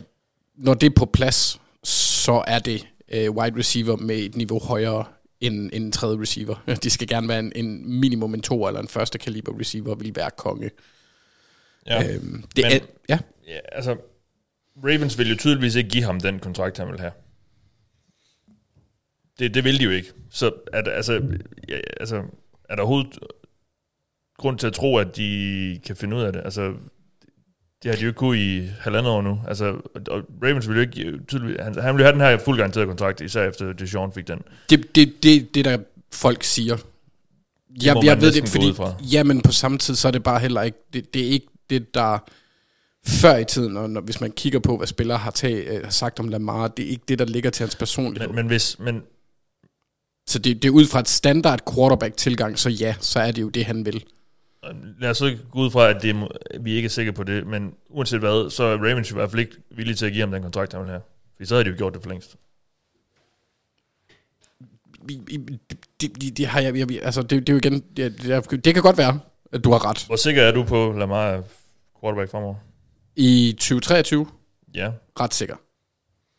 når 0.57 0.75
det 0.75 0.87
er 0.87 0.95
på 0.97 1.07
plads, 1.07 1.61
så 1.85 2.45
er 2.47 2.59
det 2.59 2.87
øh, 3.13 3.31
wide 3.31 3.59
receiver 3.59 3.97
med 3.97 4.17
et 4.17 4.37
niveau 4.37 4.59
højere 4.59 5.05
end 5.41 5.71
en 5.73 5.93
tredje 5.93 6.21
receiver. 6.21 6.65
De 6.83 6.91
skal 6.91 7.09
gerne 7.09 7.29
være 7.29 7.39
en, 7.39 7.53
en 7.57 8.01
minimum 8.01 8.35
en 8.35 8.43
to 8.43 8.67
eller 8.67 8.81
en 8.81 8.89
første 8.89 9.19
kaliber 9.19 9.59
receiver, 9.61 9.95
vil 9.95 10.17
være 10.17 10.31
konge. 10.37 10.71
Ja. 11.87 12.15
Øhm, 12.15 12.45
det 12.57 12.65
Men- 12.65 12.73
er, 12.73 12.79
ja, 13.09 13.19
Ja, 13.49 13.59
altså, 13.73 13.97
Ravens 14.85 15.19
vil 15.19 15.29
jo 15.31 15.37
tydeligvis 15.37 15.75
ikke 15.75 15.91
give 15.91 16.03
ham 16.05 16.21
den 16.21 16.39
kontrakt, 16.39 16.79
han 16.79 16.89
vil 16.89 17.01
have. 17.01 17.13
Det, 19.39 19.55
det 19.55 19.65
vil 19.65 19.79
de 19.79 19.85
jo 19.85 19.91
ikke. 19.91 20.13
Så 20.31 20.53
er 20.73 20.83
der, 20.83 20.91
altså, 20.91 21.13
ja, 21.69 21.79
altså, 22.01 22.17
er 22.69 22.75
der 22.75 22.83
overhovedet 22.83 23.19
grund 24.37 24.59
til 24.59 24.67
at 24.67 24.73
tro, 24.73 24.97
at 24.97 25.17
de 25.17 25.81
kan 25.87 25.97
finde 25.97 26.17
ud 26.17 26.23
af 26.23 26.33
det? 26.33 26.43
Altså, 26.45 26.75
det 27.83 27.91
har 27.91 27.97
de 27.97 28.03
jo 28.03 28.09
ikke 28.09 28.19
kunnet 28.19 28.39
i 28.39 28.69
halvandet 28.81 29.13
år 29.13 29.23
nu. 29.23 29.41
Altså, 29.49 29.65
og 30.09 30.23
Ravens 30.43 30.69
vil 30.69 30.75
jo 30.75 30.81
ikke 30.81 31.19
tydeligvis... 31.29 31.57
Han, 31.61 31.75
han 31.75 31.95
vil 31.95 32.01
jo 32.01 32.05
have 32.05 32.13
den 32.13 32.21
her 32.21 32.39
fuld 32.39 32.59
garanterede 32.59 32.87
kontrakt, 32.87 33.21
især 33.21 33.49
efter 33.49 33.73
Deshaun 33.73 34.13
fik 34.13 34.29
den. 34.29 34.43
det, 34.71 34.95
det, 34.95 35.23
det, 35.23 35.55
det 35.55 35.65
der 35.65 35.79
folk 36.13 36.43
siger. 36.43 36.77
Jeg, 37.83 37.95
må 37.95 38.03
jeg 38.05 38.17
man 38.17 38.23
ved 38.23 38.33
det, 38.33 38.49
fordi, 38.49 38.73
ja, 39.15 39.25
men 39.25 39.41
på 39.41 39.53
samme 39.53 39.79
tid, 39.79 39.95
så 39.95 40.09
er 40.09 40.13
det 40.13 40.23
bare 40.23 40.41
heller 40.41 40.63
ikke, 40.63 40.79
det, 40.93 41.15
det 41.15 41.23
er 41.27 41.31
ikke 41.31 41.47
det, 41.71 41.95
der 41.95 42.19
før 43.07 43.37
i 43.37 43.45
tiden, 43.45 43.77
og 43.77 43.91
når, 43.91 44.01
hvis 44.01 44.21
man 44.21 44.31
kigger 44.31 44.59
på, 44.59 44.77
hvad 44.77 44.87
spillere 44.87 45.19
har, 45.19 45.31
tag, 45.31 45.67
øh, 45.69 45.85
har 45.85 45.91
sagt 45.91 46.21
om 46.21 46.29
Lamar, 46.29 46.69
det 46.69 46.85
er 46.85 46.89
ikke 46.91 47.05
det, 47.09 47.19
der 47.19 47.25
ligger 47.25 47.51
til 47.51 47.65
hans 47.65 47.77
personlighed. 47.77 48.29
Men, 48.29 48.37
men 48.37 48.47
hvis... 48.47 48.79
Men, 48.79 49.03
så 50.29 50.39
det, 50.39 50.63
det 50.63 50.69
er 50.69 50.73
ud 50.73 50.87
fra 50.87 51.01
et 51.01 51.09
standard 51.09 51.75
quarterback-tilgang, 51.75 52.59
så 52.59 52.71
ja, 52.71 52.95
så 53.01 53.21
er 53.21 53.33
det 53.33 53.43
jo 53.43 53.49
det, 53.49 53.65
han 53.65 53.87
vil. 53.87 54.05
Lad 54.99 55.11
os 55.11 55.17
så 55.19 55.37
gå 55.51 55.59
ud 55.59 55.71
fra, 55.71 55.89
at 55.89 56.03
det, 56.03 56.11
er 56.11 56.29
vi 56.61 56.73
ikke 56.75 56.87
er 56.87 56.91
sikre 56.91 57.13
på 57.13 57.25
det, 57.25 57.47
men 57.47 57.75
uanset 57.89 58.19
hvad, 58.21 58.51
så 58.51 58.65
er 58.65 58.77
Ravens 58.77 59.11
i 59.11 59.15
hvert 59.15 59.31
fald 59.31 59.41
ikke 59.41 59.57
villige 59.71 59.95
til 59.97 60.07
at 60.07 60.13
give 60.13 60.23
ham 60.23 60.31
den 60.31 60.43
kontrakt, 60.43 60.73
han 60.73 60.83
vil 60.83 60.91
have. 60.91 61.01
Fordi 61.37 61.47
så 61.47 61.55
havde 61.55 61.65
de 61.65 61.71
jo 61.71 61.77
gjort 61.77 61.95
det 61.95 62.03
for 62.03 62.09
længst. 62.09 62.37
Det, 66.01 66.23
det, 66.23 66.39
det 66.39 66.47
har 66.47 66.61
jeg, 66.61 66.77
jeg 66.77 67.03
altså 67.03 67.23
det, 67.23 67.31
det 67.31 67.49
er 67.49 67.53
jo 67.53 67.59
igen, 67.59 67.85
det, 67.97 68.65
det, 68.65 68.75
kan 68.75 68.83
godt 68.83 68.99
være, 68.99 69.21
at 69.53 69.65
du 69.65 69.71
har 69.71 69.85
ret. 69.85 70.05
Hvor 70.07 70.17
sikker 70.17 70.43
er 70.43 70.53
du 70.53 70.65
på 70.65 70.93
Lamar 70.99 71.27
er 71.27 71.43
quarterback 72.01 72.31
fremover? 72.31 72.55
I 73.17 73.53
2023, 73.53 74.27
Ja. 74.75 74.93
ret 75.21 75.35
sikker. 75.35 75.57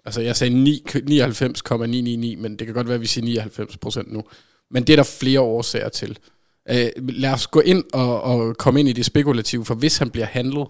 Altså, 0.06 0.22
jeg 0.22 0.36
sagde 0.36 0.54
9 0.64 0.84
99,999, 1.04 2.38
men 2.42 2.60
det 2.60 2.68
kan 2.68 2.74
godt 2.74 2.88
være, 2.88 2.96
at 2.96 3.02
vi 3.02 3.08
siger 3.08 3.26
99 3.26 3.78
procent 3.78 4.14
nu. 4.14 4.24
Men 4.72 4.84
det 4.84 4.94
er 4.94 4.98
der 4.98 5.18
flere 5.20 5.40
årsager 5.40 5.90
til. 5.90 6.18
Øh, 6.70 6.90
lad 7.10 7.34
os 7.34 7.48
gå 7.48 7.60
ind 7.60 7.84
og, 7.94 8.22
og 8.22 8.58
komme 8.58 8.80
ind 8.80 8.90
i 8.90 8.94
det 8.94 9.06
spekulative, 9.06 9.66
for 9.66 9.76
hvis 9.76 9.98
han 9.98 10.10
bliver 10.10 10.26
handlet, 10.26 10.68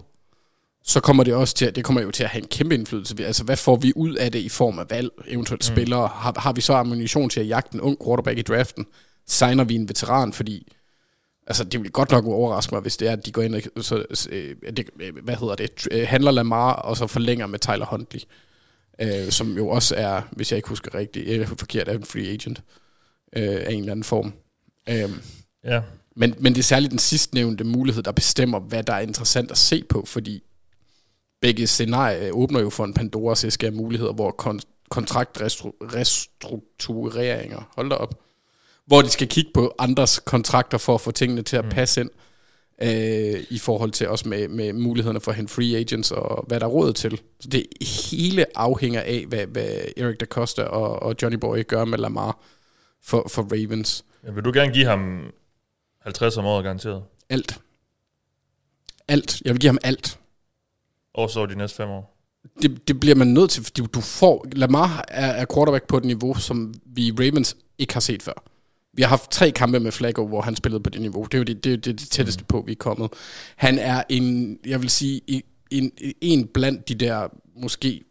så 0.84 1.00
kommer 1.00 1.24
det 1.24 1.34
også 1.34 1.54
til, 1.54 1.66
at- 1.66 1.76
det 1.76 1.84
kommer 1.84 2.02
jo 2.02 2.10
til 2.10 2.24
at 2.24 2.30
have 2.30 2.42
en 2.42 2.48
kæmpe 2.48 2.74
indflydelse. 2.74 3.14
Altså, 3.24 3.44
hvad 3.44 3.56
får 3.56 3.76
vi 3.76 3.92
ud 3.96 4.14
af 4.14 4.32
det 4.32 4.38
i 4.38 4.48
form 4.48 4.78
af 4.78 4.90
valg, 4.90 5.10
eventuelt 5.28 5.68
mm. 5.70 5.74
spillere? 5.74 6.08
Har, 6.08 6.34
har 6.38 6.52
vi 6.52 6.60
så 6.60 6.72
ammunition 6.72 7.30
til 7.30 7.40
at 7.40 7.48
jagte 7.48 7.74
en 7.74 7.80
ung 7.80 7.96
quarterback 8.04 8.38
i 8.38 8.42
draften? 8.42 8.86
Signer 9.26 9.64
vi 9.64 9.74
en 9.74 9.88
veteran, 9.88 10.32
fordi 10.32 10.72
Altså, 11.46 11.64
det 11.64 11.82
vil 11.82 11.90
godt 11.90 12.10
nok 12.10 12.24
overraske 12.26 12.74
mig, 12.74 12.82
hvis 12.82 12.96
det 12.96 13.08
er, 13.08 13.12
at 13.12 13.26
de 13.26 13.32
går 13.32 13.42
ind 13.42 13.54
og 13.76 13.84
så, 13.84 14.04
øh, 14.30 14.54
det, 14.76 14.90
øh, 15.00 15.12
hvad 15.24 15.36
hedder 15.36 15.54
det, 15.54 15.88
øh, 15.90 16.06
handler 16.08 16.30
Lamar, 16.30 16.72
og 16.72 16.96
så 16.96 17.06
forlænger 17.06 17.46
med 17.46 17.58
Tyler 17.58 17.86
Huntley, 17.86 18.20
øh, 19.00 19.30
som 19.30 19.56
jo 19.56 19.68
også 19.68 19.94
er, 19.94 20.22
hvis 20.32 20.52
jeg 20.52 20.56
ikke 20.56 20.68
husker 20.68 20.94
rigtigt, 20.94 21.28
eller 21.28 21.46
forkert, 21.46 21.88
er 21.88 21.92
en 21.92 22.04
free 22.04 22.26
agent 22.28 22.62
øh, 23.36 23.42
af 23.66 23.72
en 23.72 23.78
eller 23.80 23.92
anden 23.92 24.04
form. 24.04 24.32
Øh, 24.88 25.10
Ja. 25.64 25.82
men, 26.16 26.34
men 26.38 26.54
det 26.54 26.58
er 26.58 26.62
særligt 26.64 26.90
den 26.90 26.98
sidstnævnte 26.98 27.64
mulighed, 27.64 28.02
der 28.02 28.12
bestemmer, 28.12 28.60
hvad 28.60 28.82
der 28.82 28.92
er 28.92 29.00
interessant 29.00 29.50
at 29.50 29.58
se 29.58 29.84
på, 29.88 30.04
fordi 30.06 30.42
begge 31.40 31.66
scenarier 31.66 32.32
åbner 32.32 32.60
jo 32.60 32.70
for 32.70 32.84
en 32.84 32.94
Pandoras 32.94 33.44
æske 33.44 33.66
af 33.66 33.72
muligheder, 33.72 34.12
hvor 34.12 34.36
kon- 34.42 34.86
kontraktrestruktureringer, 34.90 37.70
hold 37.76 37.90
da 37.90 37.96
op, 37.96 38.14
hvor 38.86 39.02
de 39.02 39.10
skal 39.10 39.28
kigge 39.28 39.50
på 39.54 39.74
andres 39.78 40.20
kontrakter 40.24 40.78
for 40.78 40.94
at 40.94 41.00
få 41.00 41.10
tingene 41.10 41.42
til 41.42 41.56
at 41.56 41.64
passe 41.70 42.00
ind, 42.00 42.10
øh, 42.82 43.44
i 43.50 43.58
forhold 43.58 43.90
til 43.90 44.08
også 44.08 44.28
med, 44.28 44.48
med 44.48 44.72
mulighederne 44.72 45.20
for 45.20 45.30
at 45.30 45.36
hente 45.36 45.52
free 45.52 45.76
agents 45.76 46.10
og 46.10 46.44
hvad 46.48 46.60
der 46.60 46.66
er 46.66 46.70
råd 46.70 46.92
til. 46.92 47.20
Så 47.40 47.48
det 47.48 47.66
hele 48.10 48.58
afhænger 48.58 49.00
af, 49.00 49.24
hvad, 49.28 49.46
hvad 49.46 49.68
Eric 49.96 50.16
Da 50.20 50.24
Costa 50.24 50.62
og, 50.62 51.02
og 51.02 51.14
Johnny 51.22 51.38
Boy 51.38 51.66
gør 51.66 51.84
med 51.84 51.98
Lamar 51.98 52.38
for, 53.02 53.28
for 53.28 53.42
Ravens. 53.42 54.04
Men 54.22 54.36
vil 54.36 54.44
du 54.44 54.52
gerne 54.54 54.72
give 54.72 54.86
ham 54.86 55.32
50 56.00 56.36
om 56.36 56.44
året 56.46 56.64
garanteret? 56.64 57.02
Alt. 57.28 57.60
Alt. 59.08 59.42
Jeg 59.44 59.52
vil 59.54 59.60
give 59.60 59.68
ham 59.68 59.78
alt. 59.82 60.18
Og 61.14 61.30
så 61.30 61.46
de 61.46 61.54
næste 61.58 61.76
fem 61.76 61.88
år? 61.88 62.16
Det, 62.62 62.88
det 62.88 63.00
bliver 63.00 63.14
man 63.16 63.26
nødt 63.26 63.50
til, 63.50 63.64
fordi 63.64 63.82
du 63.86 64.00
får... 64.00 64.46
Lamar 64.52 65.04
er, 65.08 65.26
er 65.26 65.46
quarterback 65.54 65.86
på 65.86 65.96
et 65.96 66.04
niveau, 66.04 66.34
som 66.34 66.74
vi 66.86 67.06
i 67.06 67.12
Ravens 67.12 67.56
ikke 67.78 67.92
har 67.92 68.00
set 68.00 68.22
før. 68.22 68.44
Vi 68.92 69.02
har 69.02 69.08
haft 69.08 69.30
tre 69.30 69.50
kampe 69.50 69.80
med 69.80 69.92
Flacco, 69.92 70.26
hvor 70.26 70.40
han 70.40 70.56
spillede 70.56 70.82
på 70.82 70.90
det 70.90 71.00
niveau. 71.00 71.24
Det 71.24 71.34
er 71.34 71.38
jo 71.38 71.44
det, 71.44 71.64
det, 71.64 71.84
det, 71.84 72.00
det 72.00 72.08
tætteste 72.08 72.44
på, 72.44 72.62
vi 72.66 72.72
er 72.72 72.76
kommet. 72.76 73.12
Han 73.56 73.78
er 73.78 74.02
en, 74.08 74.58
jeg 74.66 74.82
vil 74.82 74.90
sige, 74.90 75.20
en, 75.26 75.42
en, 75.70 75.92
en 76.20 76.46
blandt 76.46 76.88
de 76.88 76.94
der 76.94 77.28
måske 77.56 78.04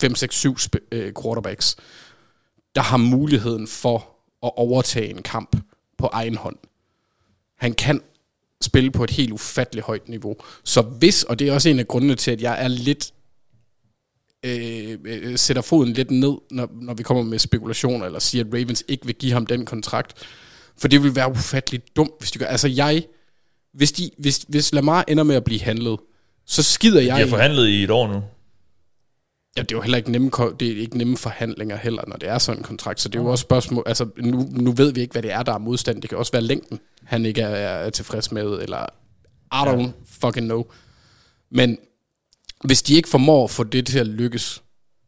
5, 0.00 0.14
6, 0.14 0.36
7 0.36 0.54
sp- 0.54 0.88
øh, 0.92 1.12
quarterbacks, 1.22 1.76
der 2.74 2.80
har 2.82 2.96
muligheden 2.96 3.66
for 3.66 3.96
at 4.42 4.52
overtage 4.56 5.10
en 5.10 5.22
kamp 5.22 5.56
på 5.98 6.06
egen 6.12 6.36
hånd. 6.36 6.56
Han 7.58 7.72
kan 7.72 8.00
spille 8.62 8.90
på 8.90 9.04
et 9.04 9.10
helt 9.10 9.32
ufatteligt 9.32 9.86
højt 9.86 10.08
niveau. 10.08 10.36
Så 10.64 10.82
hvis, 10.82 11.22
og 11.22 11.38
det 11.38 11.48
er 11.48 11.52
også 11.52 11.68
en 11.68 11.78
af 11.78 11.88
grundene 11.88 12.14
til, 12.14 12.30
at 12.30 12.42
jeg 12.42 12.64
er 12.64 12.68
lidt 12.68 13.12
øh, 14.44 14.98
øh, 15.04 15.38
sætter 15.38 15.62
foden 15.62 15.92
lidt 15.92 16.10
ned, 16.10 16.34
når, 16.50 16.68
når 16.80 16.94
vi 16.94 17.02
kommer 17.02 17.22
med 17.22 17.38
spekulationer, 17.38 18.06
eller 18.06 18.18
siger, 18.18 18.44
at 18.44 18.54
Ravens 18.54 18.84
ikke 18.88 19.06
vil 19.06 19.14
give 19.14 19.32
ham 19.32 19.46
den 19.46 19.66
kontrakt. 19.66 20.12
For 20.76 20.88
det 20.88 21.02
vil 21.02 21.16
være 21.16 21.30
ufatteligt 21.30 21.96
dumt, 21.96 22.12
hvis 22.18 22.30
de 22.30 22.38
gør. 22.38 22.46
Altså 22.46 22.68
jeg, 22.68 23.04
hvis, 23.74 23.92
de, 23.92 24.10
hvis, 24.18 24.44
hvis 24.48 24.72
Lamar 24.72 25.04
ender 25.08 25.24
med 25.24 25.36
at 25.36 25.44
blive 25.44 25.60
handlet, 25.60 25.98
så 26.46 26.62
skider 26.62 27.00
jeg... 27.00 27.16
De 27.16 27.20
har 27.20 27.28
forhandlet 27.28 27.68
i 27.68 27.84
et 27.84 27.90
år 27.90 28.08
nu. 28.08 28.22
Ja, 29.56 29.62
det 29.62 29.72
er 29.72 29.76
jo 29.76 29.80
heller 29.80 29.98
ikke 29.98 30.12
nemme, 30.12 30.30
det 30.60 30.68
er 30.68 30.80
ikke 30.80 30.98
nemme 30.98 31.16
forhandlinger 31.16 31.76
heller, 31.76 32.02
når 32.06 32.16
det 32.16 32.28
er 32.28 32.38
sådan 32.38 32.60
en 32.60 32.64
kontrakt. 32.64 33.00
Så 33.00 33.08
det 33.08 33.18
er 33.18 33.22
jo 33.22 33.30
også 33.30 33.42
spørgsmål, 33.42 33.82
altså 33.86 34.08
nu, 34.16 34.48
nu 34.50 34.72
ved 34.72 34.92
vi 34.92 35.00
ikke, 35.00 35.12
hvad 35.12 35.22
det 35.22 35.32
er, 35.32 35.42
der 35.42 35.52
er 35.52 35.58
modstand. 35.58 36.02
Det 36.02 36.10
kan 36.10 36.18
også 36.18 36.32
være 36.32 36.42
længden, 36.42 36.80
han 37.04 37.26
ikke 37.26 37.40
er, 37.40 37.48
er 37.56 37.90
tilfreds 37.90 38.32
med, 38.32 38.44
eller 38.44 38.86
I 39.52 39.68
don't 39.68 39.80
ja. 39.80 39.90
fucking 40.06 40.46
know. 40.46 40.64
Men 41.50 41.78
hvis 42.64 42.82
de 42.82 42.94
ikke 42.94 43.08
formår 43.08 43.44
at 43.44 43.50
få 43.50 43.64
det 43.64 43.86
til 43.86 43.98
at 43.98 44.06
lykkes, 44.06 44.62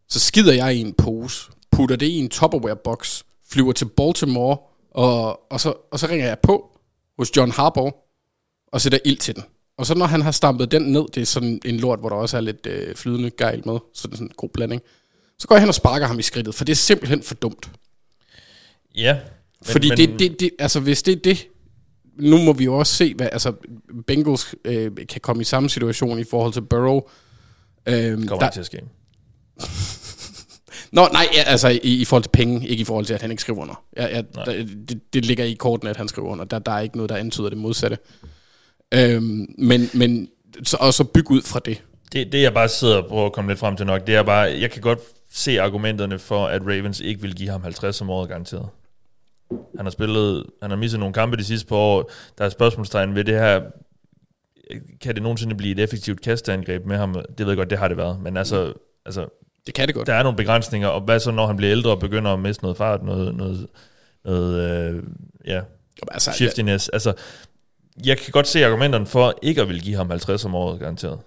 så 0.09 0.21
skider 0.21 0.53
jeg 0.53 0.77
i 0.77 0.81
en 0.81 0.95
pose, 0.95 1.51
putter 1.73 1.97
det 1.97 2.07
i 2.07 2.19
en 2.19 2.29
Tupperware-box, 2.29 3.23
flyver 3.51 3.73
til 3.73 3.85
Baltimore, 3.85 4.59
og, 4.91 5.53
og, 5.53 5.61
så, 5.61 5.75
og 5.93 5.99
så 5.99 6.07
ringer 6.07 6.27
jeg 6.27 6.39
på 6.39 6.79
hos 7.19 7.37
John 7.37 7.51
Harbaugh, 7.51 7.93
og 8.73 8.81
sætter 8.81 8.99
ild 9.05 9.17
til 9.17 9.35
den. 9.35 9.45
Og 9.79 9.87
så 9.87 9.95
når 9.95 10.07
han 10.07 10.23
har 10.23 10.31
stampet 10.31 10.71
den 10.71 10.83
ned, 10.83 11.05
det 11.15 11.21
er 11.21 11.25
sådan 11.27 11.61
en 11.65 11.77
lort, 11.77 11.99
hvor 11.99 12.09
der 12.09 12.17
også 12.17 12.37
er 12.37 12.41
lidt 12.41 12.67
øh, 12.67 12.95
flydende 12.95 13.31
gejl 13.31 13.63
med, 13.67 13.79
så 13.95 14.07
det 14.09 14.13
er 14.13 14.17
sådan 14.17 14.27
en 14.27 14.33
god 14.37 14.49
blanding, 14.49 14.83
så 15.39 15.49
går 15.49 15.55
jeg 15.55 15.61
hen 15.63 15.69
og 15.69 15.75
sparker 15.75 16.07
ham 16.07 16.19
i 16.19 16.23
skridtet, 16.23 16.55
for 16.55 16.65
det 16.65 16.73
er 16.73 16.77
simpelthen 16.77 17.23
for 17.23 17.35
dumt. 17.35 17.71
Ja, 18.97 19.19
Fordi 19.63 19.89
men- 19.89 19.99
det, 19.99 20.19
det, 20.19 20.41
det, 20.41 20.51
altså 20.59 20.81
hvis 20.81 21.03
det 21.03 21.13
er 21.13 21.21
det, 21.21 21.47
nu 22.19 22.39
må 22.39 22.53
vi 22.53 22.65
jo 22.65 22.75
også 22.79 22.95
se, 22.95 23.15
hvad, 23.15 23.29
altså 23.33 23.53
Bengals 24.07 24.55
øh, 24.65 24.91
kan 25.09 25.21
komme 25.21 25.41
i 25.41 25.45
samme 25.45 25.71
situation 25.71 26.19
i 26.19 26.25
forhold 26.25 26.53
til 26.53 26.61
Burrow. 26.63 27.01
Øhm, 27.89 28.27
kommer 28.29 28.45
der, 28.45 28.51
til 28.51 28.61
at 28.61 28.67
ske. 28.67 28.81
Nå, 30.93 31.09
nej, 31.13 31.27
altså 31.47 31.69
i, 31.69 31.79
i 32.01 32.05
forhold 32.05 32.23
til 32.23 32.31
penge, 32.31 32.69
ikke 32.69 32.81
i 32.81 32.85
forhold 32.85 33.07
til, 33.07 33.15
at 33.15 33.23
han 33.23 33.31
ikke 33.31 33.41
skriver 33.41 33.61
under. 33.61 33.85
Ja, 33.97 34.07
ja, 34.17 34.23
der, 34.35 34.45
det, 34.89 35.01
det 35.13 35.25
ligger 35.25 35.45
i 35.45 35.53
kortene, 35.53 35.91
at 35.91 35.97
han 35.97 36.09
skriver 36.09 36.29
under. 36.29 36.45
Der, 36.45 36.59
der 36.59 36.73
er 36.73 36.81
ikke 36.81 36.97
noget, 36.97 37.11
der 37.11 37.17
antyder 37.17 37.49
det 37.49 37.59
modsatte. 37.59 37.99
Øhm, 38.95 39.47
men, 39.59 39.91
men 39.95 40.29
så, 40.65 40.77
og 40.81 40.95
så 40.95 41.05
bygge 41.05 41.31
ud 41.31 41.43
fra 41.43 41.61
det. 41.65 41.83
Det, 42.13 42.33
det 42.33 42.43
jeg 42.43 42.55
bare 42.55 42.69
sidder 42.69 42.97
og 42.97 43.07
prøver 43.09 43.27
at 43.27 43.33
komme 43.33 43.51
lidt 43.51 43.59
frem 43.59 43.77
til 43.77 43.87
nok, 43.87 44.07
det 44.07 44.15
er 44.15 44.23
bare, 44.23 44.41
jeg 44.61 44.71
kan 44.71 44.83
godt 44.83 44.99
se 45.31 45.61
argumenterne 45.61 46.19
for, 46.19 46.47
at 46.47 46.63
Ravens 46.63 47.01
ikke 47.01 47.21
vil 47.23 47.35
give 47.35 47.49
ham 47.49 47.63
50 47.63 48.01
om 48.01 48.11
året 48.11 48.29
garanteret. 48.29 48.69
Han 49.77 49.87
har 49.87 49.91
spillet, 49.91 50.47
han 50.63 50.71
har 50.71 50.77
misset 50.77 51.01
nogle 51.01 51.13
kampe 51.13 51.37
de 51.37 51.45
sidste 51.45 51.67
par 51.69 51.77
år. 51.77 52.11
Der 52.39 52.45
er 52.45 52.49
spørgsmålstegn 52.49 53.15
ved 53.15 53.25
det 53.25 53.35
her. 53.35 53.61
Kan 55.01 55.15
det 55.15 55.23
nogensinde 55.23 55.55
blive 55.55 55.73
et 55.73 55.81
effektivt 55.81 56.21
kasteangreb 56.21 56.87
med 56.87 56.97
ham? 56.97 57.15
Det 57.15 57.47
ved 57.47 57.49
jeg 57.49 57.57
godt, 57.57 57.71
det 57.71 57.79
har 57.79 57.89
det 57.89 57.97
været. 57.97 58.21
Men 58.23 58.37
altså, 58.37 58.73
altså 59.07 59.27
Det 59.67 59.75
kan 59.75 59.87
det 59.87 59.95
godt. 59.95 60.07
der 60.07 60.15
er 60.15 60.23
nogle 60.23 60.37
begrænsninger, 60.37 60.89
og 60.89 61.01
hvad 61.01 61.21
så, 61.21 61.31
når 61.31 61.47
han 61.47 61.57
bliver 61.57 61.73
ældre 61.73 61.91
og 61.91 62.01
begynder 62.01 62.33
at 62.33 62.39
miste 62.39 62.63
noget 62.63 62.77
fart, 62.77 63.03
noget, 63.05 63.35
noget, 63.35 63.67
noget 64.25 64.71
øh, 64.71 65.03
ja, 65.47 65.61
altså, 66.11 66.33
shiftiness. 66.33 66.89
Altså, 66.89 67.13
jeg 68.05 68.19
kan 68.19 68.33
godt 68.33 68.49
se 68.49 68.67
argumenterne 68.67 69.07
for 69.07 69.39
ikke 69.43 69.63
at 69.63 69.69
vil 69.69 69.83
give 69.83 69.97
ham 69.97 70.11
50 70.11 70.45
om 70.45 70.55
året, 70.55 70.81
garanteret. 70.81 71.19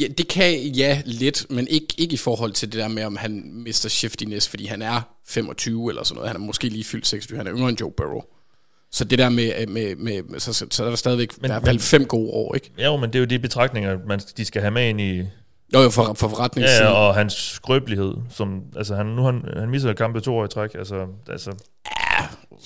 Ja, 0.00 0.06
det 0.18 0.28
kan 0.28 0.58
ja 0.58 1.02
lidt, 1.04 1.46
men 1.50 1.68
ikke, 1.68 1.86
ikke 1.98 2.14
i 2.14 2.16
forhold 2.16 2.52
til 2.52 2.72
det 2.72 2.80
der 2.80 2.88
med, 2.88 3.04
om 3.04 3.16
han 3.16 3.50
mister 3.54 3.88
shiftiness, 3.88 4.48
fordi 4.48 4.66
han 4.66 4.82
er 4.82 5.00
25 5.28 5.88
eller 5.90 6.02
sådan 6.04 6.14
noget. 6.16 6.28
Han 6.32 6.40
er 6.42 6.46
måske 6.46 6.68
lige 6.68 6.84
fyldt 6.84 7.06
26, 7.06 7.38
han 7.38 7.46
er 7.46 7.52
yngre 7.54 7.68
end 7.68 7.80
Joe 7.80 7.92
Burrow. 7.96 8.20
Så 8.92 9.04
det 9.04 9.18
der 9.18 9.28
med, 9.28 9.66
med, 9.66 9.96
med, 9.96 10.22
med 10.22 10.40
så, 10.40 10.66
så, 10.70 10.84
er 10.84 10.88
der 10.88 10.96
stadigvæk 10.96 11.42
men, 11.42 11.50
hvert 11.50 11.62
fald 11.64 11.76
men- 11.76 11.80
fem 11.80 12.04
gode 12.06 12.30
år, 12.30 12.54
ikke? 12.54 12.70
Ja, 12.78 12.84
jo, 12.84 12.96
men 12.96 13.08
det 13.10 13.14
er 13.14 13.20
jo 13.20 13.24
de 13.26 13.38
betragtninger, 13.38 13.98
man, 14.06 14.20
de 14.36 14.44
skal 14.44 14.60
have 14.62 14.70
med 14.70 14.88
ind 14.88 15.00
i, 15.00 15.22
Jo, 15.74 15.80
jo, 15.80 15.90
for, 15.90 16.14
for 16.14 16.28
forretningssiden. 16.28 16.82
Ja, 16.82 16.90
ja, 16.90 16.94
og 16.96 17.14
hans 17.14 17.32
skrøbelighed, 17.32 18.14
som, 18.30 18.62
altså 18.76 18.94
han, 18.94 19.06
nu 19.06 19.22
han, 19.24 19.44
han 19.56 19.70
misser 19.70 19.92
kampe 19.92 20.20
to 20.20 20.36
år 20.36 20.44
i 20.44 20.48
træk, 20.48 20.74
altså, 20.74 21.06
altså 21.28 21.52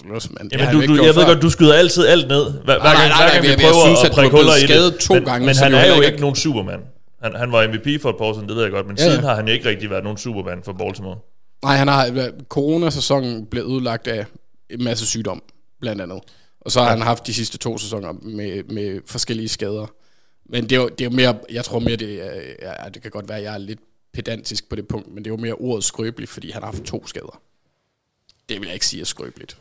Løs, 0.04 0.30
man. 0.30 0.50
Jamen, 0.52 0.74
du, 0.74 0.96
du, 0.96 1.04
jeg 1.04 1.14
ved 1.14 1.26
godt, 1.26 1.42
du 1.42 1.50
skyder 1.50 1.74
altid 1.74 2.06
alt 2.06 2.28
ned, 2.28 2.44
hver, 2.50 2.58
hver 2.64 2.76
nej, 2.78 2.92
gang, 2.94 2.96
nej, 2.96 3.06
hver 3.08 3.16
nej, 3.18 3.30
gang 3.32 3.42
vi 3.42 3.48
jeg- 3.48 3.60
jeg 3.62 3.70
prøver 3.72 3.84
synes, 3.86 4.04
at 4.04 4.10
er 4.10 4.14
prikke 4.14 4.30
blevet 4.30 4.44
huller 4.44 4.56
i 4.56 4.60
det. 4.60 4.68
skadet 4.68 4.98
to 4.98 5.14
men, 5.14 5.24
gange, 5.24 5.46
men 5.46 5.54
så 5.54 5.62
han 5.62 5.72
det 5.72 5.80
er 5.88 5.96
jo 5.96 6.02
ikke 6.02 6.20
nogen 6.20 6.36
superman. 6.36 6.80
Han, 7.22 7.34
han 7.36 7.52
var 7.52 7.68
MVP 7.68 8.02
for 8.02 8.10
et 8.10 8.16
par 8.18 8.24
år 8.24 8.32
siden, 8.32 8.48
det 8.48 8.56
ved 8.56 8.62
jeg 8.62 8.72
godt, 8.72 8.86
men 8.86 8.96
Ja, 8.96 9.02
siden 9.04 9.20
ja. 9.20 9.26
har 9.26 9.34
han 9.34 9.48
ikke 9.48 9.68
rigtig 9.68 9.90
været 9.90 10.02
nogen 10.04 10.18
superman 10.18 10.58
for 10.64 10.72
Baltimore. 10.72 11.16
Nej, 11.64 11.76
han 11.76 11.88
har, 11.88 12.30
coronasæsonen 12.48 13.46
blev 13.46 13.64
udlagt 13.64 14.06
af 14.08 14.26
en 14.70 14.84
masse 14.84 15.06
sygdom, 15.06 15.42
blandt 15.80 16.02
andet. 16.02 16.20
Og 16.60 16.72
så 16.72 16.80
har 16.82 16.88
han 16.90 17.00
haft 17.02 17.26
de 17.26 17.34
sidste 17.34 17.58
to 17.58 17.78
sæsoner 17.78 18.12
med, 18.22 18.62
med 18.64 19.00
forskellige 19.06 19.48
skader. 19.48 19.86
Men 20.50 20.62
det 20.64 20.72
er, 20.72 20.80
jo, 20.80 20.88
det 20.88 21.00
er 21.00 21.04
jo 21.10 21.16
mere, 21.16 21.34
jeg 21.52 21.64
tror 21.64 21.78
mere, 21.78 21.96
det 21.96 22.26
er, 22.26 22.30
ja, 22.84 22.88
det 22.94 23.02
kan 23.02 23.10
godt 23.10 23.28
være, 23.28 23.38
at 23.38 23.44
jeg 23.44 23.54
er 23.54 23.58
lidt 23.58 23.78
pedantisk 24.14 24.68
på 24.68 24.76
det 24.76 24.88
punkt, 24.88 25.08
men 25.14 25.24
det 25.24 25.30
er 25.30 25.34
jo 25.34 25.40
mere 25.40 25.52
ordet 25.54 25.84
skrøbelig, 25.84 26.28
fordi 26.28 26.50
han 26.50 26.62
har 26.62 26.70
haft 26.70 26.82
to 26.82 27.06
skader. 27.06 27.40
Det 28.48 28.60
vil 28.60 28.66
jeg 28.66 28.74
ikke 28.74 28.86
sige 28.86 29.00
er 29.00 29.04
skrøbeligt. 29.04 29.56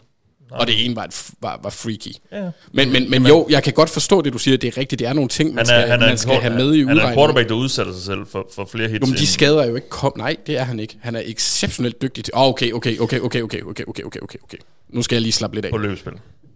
Nej. 0.51 0.59
Og 0.59 0.67
det 0.67 0.85
ene 0.85 0.95
var, 0.95 1.03
et, 1.03 1.29
var, 1.41 1.59
var 1.63 1.69
freaky. 1.69 2.11
Ja. 2.31 2.49
Men, 2.71 2.91
men, 2.91 3.09
men 3.09 3.25
jo, 3.27 3.47
jeg 3.49 3.63
kan 3.63 3.73
godt 3.73 3.89
forstå 3.89 4.21
det, 4.21 4.33
du 4.33 4.37
siger, 4.37 4.57
det 4.57 4.67
er 4.67 4.77
rigtigt. 4.77 4.99
Det 4.99 5.07
er 5.07 5.13
nogle 5.13 5.29
ting, 5.29 5.53
man 5.53 5.65
Han 5.65 5.75
er, 5.75 5.81
skal, 5.81 5.91
han 5.91 6.01
er, 6.01 6.07
man 6.07 6.17
skal 6.17 6.35
have 6.35 6.53
med 6.53 6.73
i 6.73 6.79
han 6.79 6.87
er 6.87 6.91
en 6.91 6.97
udregningen. 6.97 7.15
quarterback, 7.15 7.49
der 7.49 7.55
udsætter 7.55 7.93
sig 7.93 8.01
selv 8.03 8.25
for, 8.31 8.49
for 8.55 8.65
flere 8.65 8.89
hits. 8.89 9.01
Jo, 9.01 9.05
men 9.05 9.15
de 9.15 9.27
skader 9.27 9.61
er 9.61 9.67
jo 9.67 9.75
ikke 9.75 9.89
kom. 9.89 10.13
Nej, 10.17 10.35
det 10.47 10.57
er 10.57 10.63
han 10.63 10.79
ikke. 10.79 10.97
Han 11.01 11.15
er 11.15 11.21
exceptionelt 11.25 12.01
dygtig 12.01 12.23
til... 12.23 12.33
Oh, 12.35 12.47
okay, 12.49 12.71
okay, 12.71 12.99
okay, 12.99 13.19
okay, 13.19 13.41
okay, 13.41 13.61
okay, 13.61 13.83
okay, 13.87 14.03
okay, 14.03 14.19
okay, 14.21 14.39
okay. 14.43 14.57
Nu 14.89 15.01
skal 15.01 15.15
jeg 15.15 15.21
lige 15.21 15.31
slappe 15.33 15.55
lidt 15.57 15.65
af. 15.65 15.71
på 15.71 15.77
løbespil. 15.77 16.13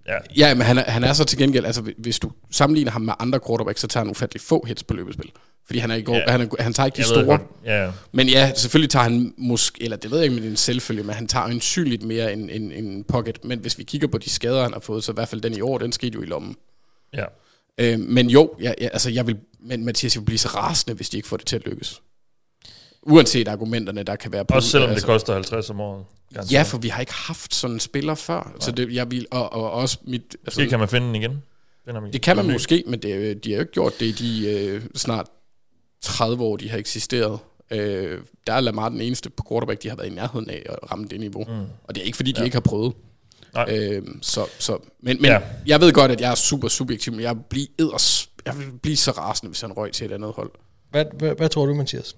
Ja. 0.08 0.48
Ja, 0.48 0.54
men 0.54 0.62
han 0.62 0.78
er, 0.78 0.84
han 0.92 1.04
er 1.04 1.14
så 1.14 1.24
til 1.24 1.38
gengæld, 1.38 1.66
altså 1.66 1.82
hvis 1.98 2.20
du 2.20 2.32
sammenligner 2.52 2.92
ham 2.92 3.02
med 3.02 3.14
andre 3.20 3.40
quarterbacks, 3.48 3.82
så 3.82 3.88
tager 3.88 4.04
han 4.04 4.12
ufattelig 4.12 4.42
få 4.42 4.66
hits 4.68 4.84
på 4.84 4.94
løbespil. 4.94 5.32
Fordi 5.70 5.80
han, 5.80 5.92
er 5.92 5.96
ikke, 5.96 6.12
Ja. 6.12 6.18
ja. 6.18 6.32
han, 6.32 6.42
er, 6.42 6.64
han 6.64 6.74
tager 6.74 6.86
ikke 6.86 6.96
de 6.96 7.02
Jeg 7.02 7.08
store. 7.08 7.40
ja. 7.66 7.92
Men 8.12 8.30
ja, 8.30 8.52
selvfølgelig 8.56 8.90
tager 8.90 9.04
han 9.04 9.34
måske, 9.38 9.84
eller 9.84 9.98
det 9.98 10.12
ved 10.12 10.18
jeg 10.18 10.24
ikke, 10.24 10.34
men 10.34 10.42
det 10.44 10.48
er 10.48 10.52
en 10.52 10.58
selvfølge, 10.58 11.04
men 11.04 11.16
han 11.16 11.28
tager 11.28 11.46
ansynligt 11.46 12.04
mere 12.04 12.34
end 12.34 12.50
en, 12.52 12.72
en 12.72 13.04
pocket. 13.04 13.46
Men 13.46 13.60
hvis 13.60 13.78
vi 13.78 13.84
kigger 13.84 14.08
på 14.08 14.18
de 14.18 14.30
skader, 14.30 14.64
han 14.64 14.74
har 14.74 14.80
fået, 14.80 15.04
så 15.04 15.12
i 15.12 15.14
hvert 15.14 15.28
fald 15.28 15.42
den 15.42 15.58
i 15.58 15.62
år, 15.62 15.78
den 15.78 15.92
skete 15.92 16.16
jo 16.16 16.22
i 16.22 16.26
lommen. 16.26 16.56
ja. 17.14 17.24
Øh, 17.78 18.00
men 18.00 18.30
jo, 18.30 18.54
jeg, 18.62 18.76
jeg, 18.82 18.90
altså 18.94 19.10
jeg 19.10 19.28
vil, 19.28 19.38
men 19.60 19.86
Mathias, 19.86 20.18
vil 20.18 20.26
blive 20.26 20.38
så 20.38 20.48
rasende, 20.48 20.96
hvis 20.96 21.10
de 21.10 21.18
ikke 21.18 21.28
får 21.30 21.38
det 21.38 21.46
til 21.46 21.56
at 21.56 21.66
lykkes. 21.66 22.02
Uanset 23.02 23.48
argumenterne, 23.48 24.04
der 24.04 24.16
kan 24.16 24.32
være 24.32 24.46
på. 24.46 24.54
Også 24.56 24.70
selvom 24.70 24.90
altså, 24.90 25.06
det 25.06 25.08
koster 25.14 25.34
50 25.34 25.70
om 25.70 25.80
året. 25.82 26.06
garanteret. 26.34 26.52
Ja, 26.58 26.62
for 26.64 26.78
vi 26.78 26.88
har 26.88 27.00
ikke 27.00 27.14
haft 27.14 27.56
sådan 27.56 27.74
en 27.74 27.80
spiller 27.80 28.16
før. 28.16 28.52
Så 28.60 28.72
det, 28.72 28.94
jeg 28.94 29.12
vil, 29.12 29.26
og, 29.32 29.54
og 29.54 29.72
også 29.72 29.98
mit... 30.04 30.22
Altså, 30.46 30.60
Måske 30.62 30.70
kan 30.70 30.80
man 30.80 30.88
finde 30.90 31.08
den 31.08 31.16
igen. 31.16 31.44
Finder 31.86 32.02
man 32.02 32.14
det 32.14 32.22
kan 32.22 32.36
man 32.36 32.52
måske, 32.52 32.84
men 32.88 33.02
det, 33.02 33.44
de 33.44 33.50
har 33.50 33.56
jo 33.56 33.62
ikke 33.62 33.72
gjort 33.74 34.00
det 34.00 34.06
i 34.06 34.12
de 34.12 34.50
øh, 34.50 34.82
snart 34.96 35.28
30 36.02 36.44
år, 36.44 36.58
de 36.58 36.70
har 36.70 36.78
eksisteret. 36.78 37.40
Øh, 37.72 38.20
der 38.48 38.54
er 38.54 38.60
Lamar 38.60 38.90
den 38.90 39.02
eneste 39.02 39.30
på 39.30 39.44
quarterback, 39.50 39.84
de 39.84 39.90
har 39.90 39.96
været 39.96 40.08
i 40.08 40.14
nærheden 40.16 40.50
af 40.50 40.64
at 40.66 40.92
ramme 40.92 41.08
det 41.08 41.20
niveau. 41.20 41.44
Mm. 41.44 41.66
Og 41.84 41.96
det 41.96 42.02
er 42.02 42.06
ikke, 42.06 42.16
fordi 42.16 42.32
de 42.32 42.40
ja. 42.42 42.46
ikke 42.46 42.56
har 42.56 42.62
prøvet. 42.62 42.94
Nej. 43.54 43.66
Øh, 43.78 44.02
så, 44.22 44.46
så, 44.60 44.78
men 45.02 45.18
men 45.22 45.26
Ja. 45.32 45.40
jeg 45.66 45.82
ved 45.82 45.94
godt, 45.94 46.12
at 46.12 46.22
jeg 46.22 46.32
er 46.32 46.36
super 46.36 46.68
subjektiv, 46.68 47.14
men 47.14 47.22
jeg 47.22 47.36
vil 47.36 47.44
blive, 47.50 47.68
eders, 47.80 48.30
jeg 48.46 48.58
vil 48.58 48.66
blive 48.84 48.98
så 48.98 49.12
rasende, 49.12 49.50
hvis 49.50 49.62
han 49.62 49.72
røg 49.72 49.92
til 49.92 50.06
et 50.06 50.12
andet 50.12 50.32
hold. 50.36 50.52
Hvad, 50.92 51.06
hvad, 51.18 51.36
hvad 51.36 51.50
tror 51.50 51.66
du, 51.66 51.74
Mathias? 51.74 52.16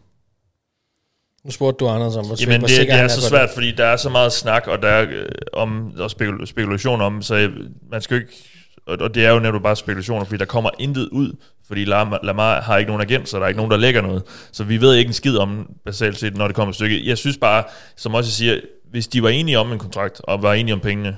Nu 1.44 1.52
spurgte 1.52 1.86
du 1.86 1.90
Anders 1.90 2.16
om, 2.16 2.26
hvor, 2.26 2.36
Jamen, 2.42 2.62
det, 2.62 2.70
det 2.70 2.90
er 2.92 2.96
han 2.96 3.10
så 3.10 3.22
svært, 3.30 3.50
fordi 3.54 3.72
der 3.72 3.86
er 3.86 3.98
så 3.98 4.10
meget 4.10 4.34
snak, 4.34 4.68
og 4.68 4.82
der 4.82 4.88
er 4.88 5.06
øh, 5.10 5.26
om, 5.54 5.92
og 5.98 6.06
spekul- 6.12 6.46
spekulation 6.46 7.02
om, 7.02 7.22
så 7.22 7.36
jeg- 7.36 7.50
man 7.92 8.02
skal 8.02 8.16
jo 8.16 8.22
ikke, 8.22 8.51
og, 8.88 8.98
og 9.02 9.16
det 9.16 9.26
er 9.26 9.30
jo 9.32 9.40
netop 9.40 9.62
bare 9.62 9.76
spekulationer, 9.76 10.26
fordi 10.26 10.38
der 10.38 10.46
kommer 10.46 10.70
intet 10.80 11.10
ud, 11.12 11.34
fordi 11.68 11.86
Lamar, 11.86 12.20
Lamar 12.24 12.62
har 12.62 12.78
ikke 12.78 12.92
nogen 12.92 13.02
agent, 13.02 13.30
så 13.30 13.38
der 13.38 13.44
er 13.44 13.48
ikke 13.48 13.58
nogen, 13.58 13.72
der 13.72 13.78
lægger 13.78 14.02
noget. 14.02 14.24
Så 14.52 14.64
vi 14.64 14.82
ved 14.82 14.96
ikke 14.96 15.08
en 15.10 15.14
skid 15.14 15.38
om, 15.38 15.70
basalt 15.86 16.20
set, 16.20 16.38
når 16.38 16.48
det 16.48 16.56
kommer 16.56 16.70
et 16.70 16.76
stykke. 16.76 17.08
Jeg 17.08 17.18
synes 17.18 17.38
bare, 17.38 17.64
som 17.98 18.14
også 18.16 18.28
jeg 18.28 18.34
siger, 18.34 18.60
hvis 18.92 19.08
de 19.08 19.24
var 19.24 19.30
enige 19.30 19.60
om 19.60 19.72
en 19.72 19.80
kontrakt, 19.80 20.22
og 20.24 20.42
var 20.44 20.54
enige 20.54 20.74
om 20.74 20.80
pengene, 20.80 21.18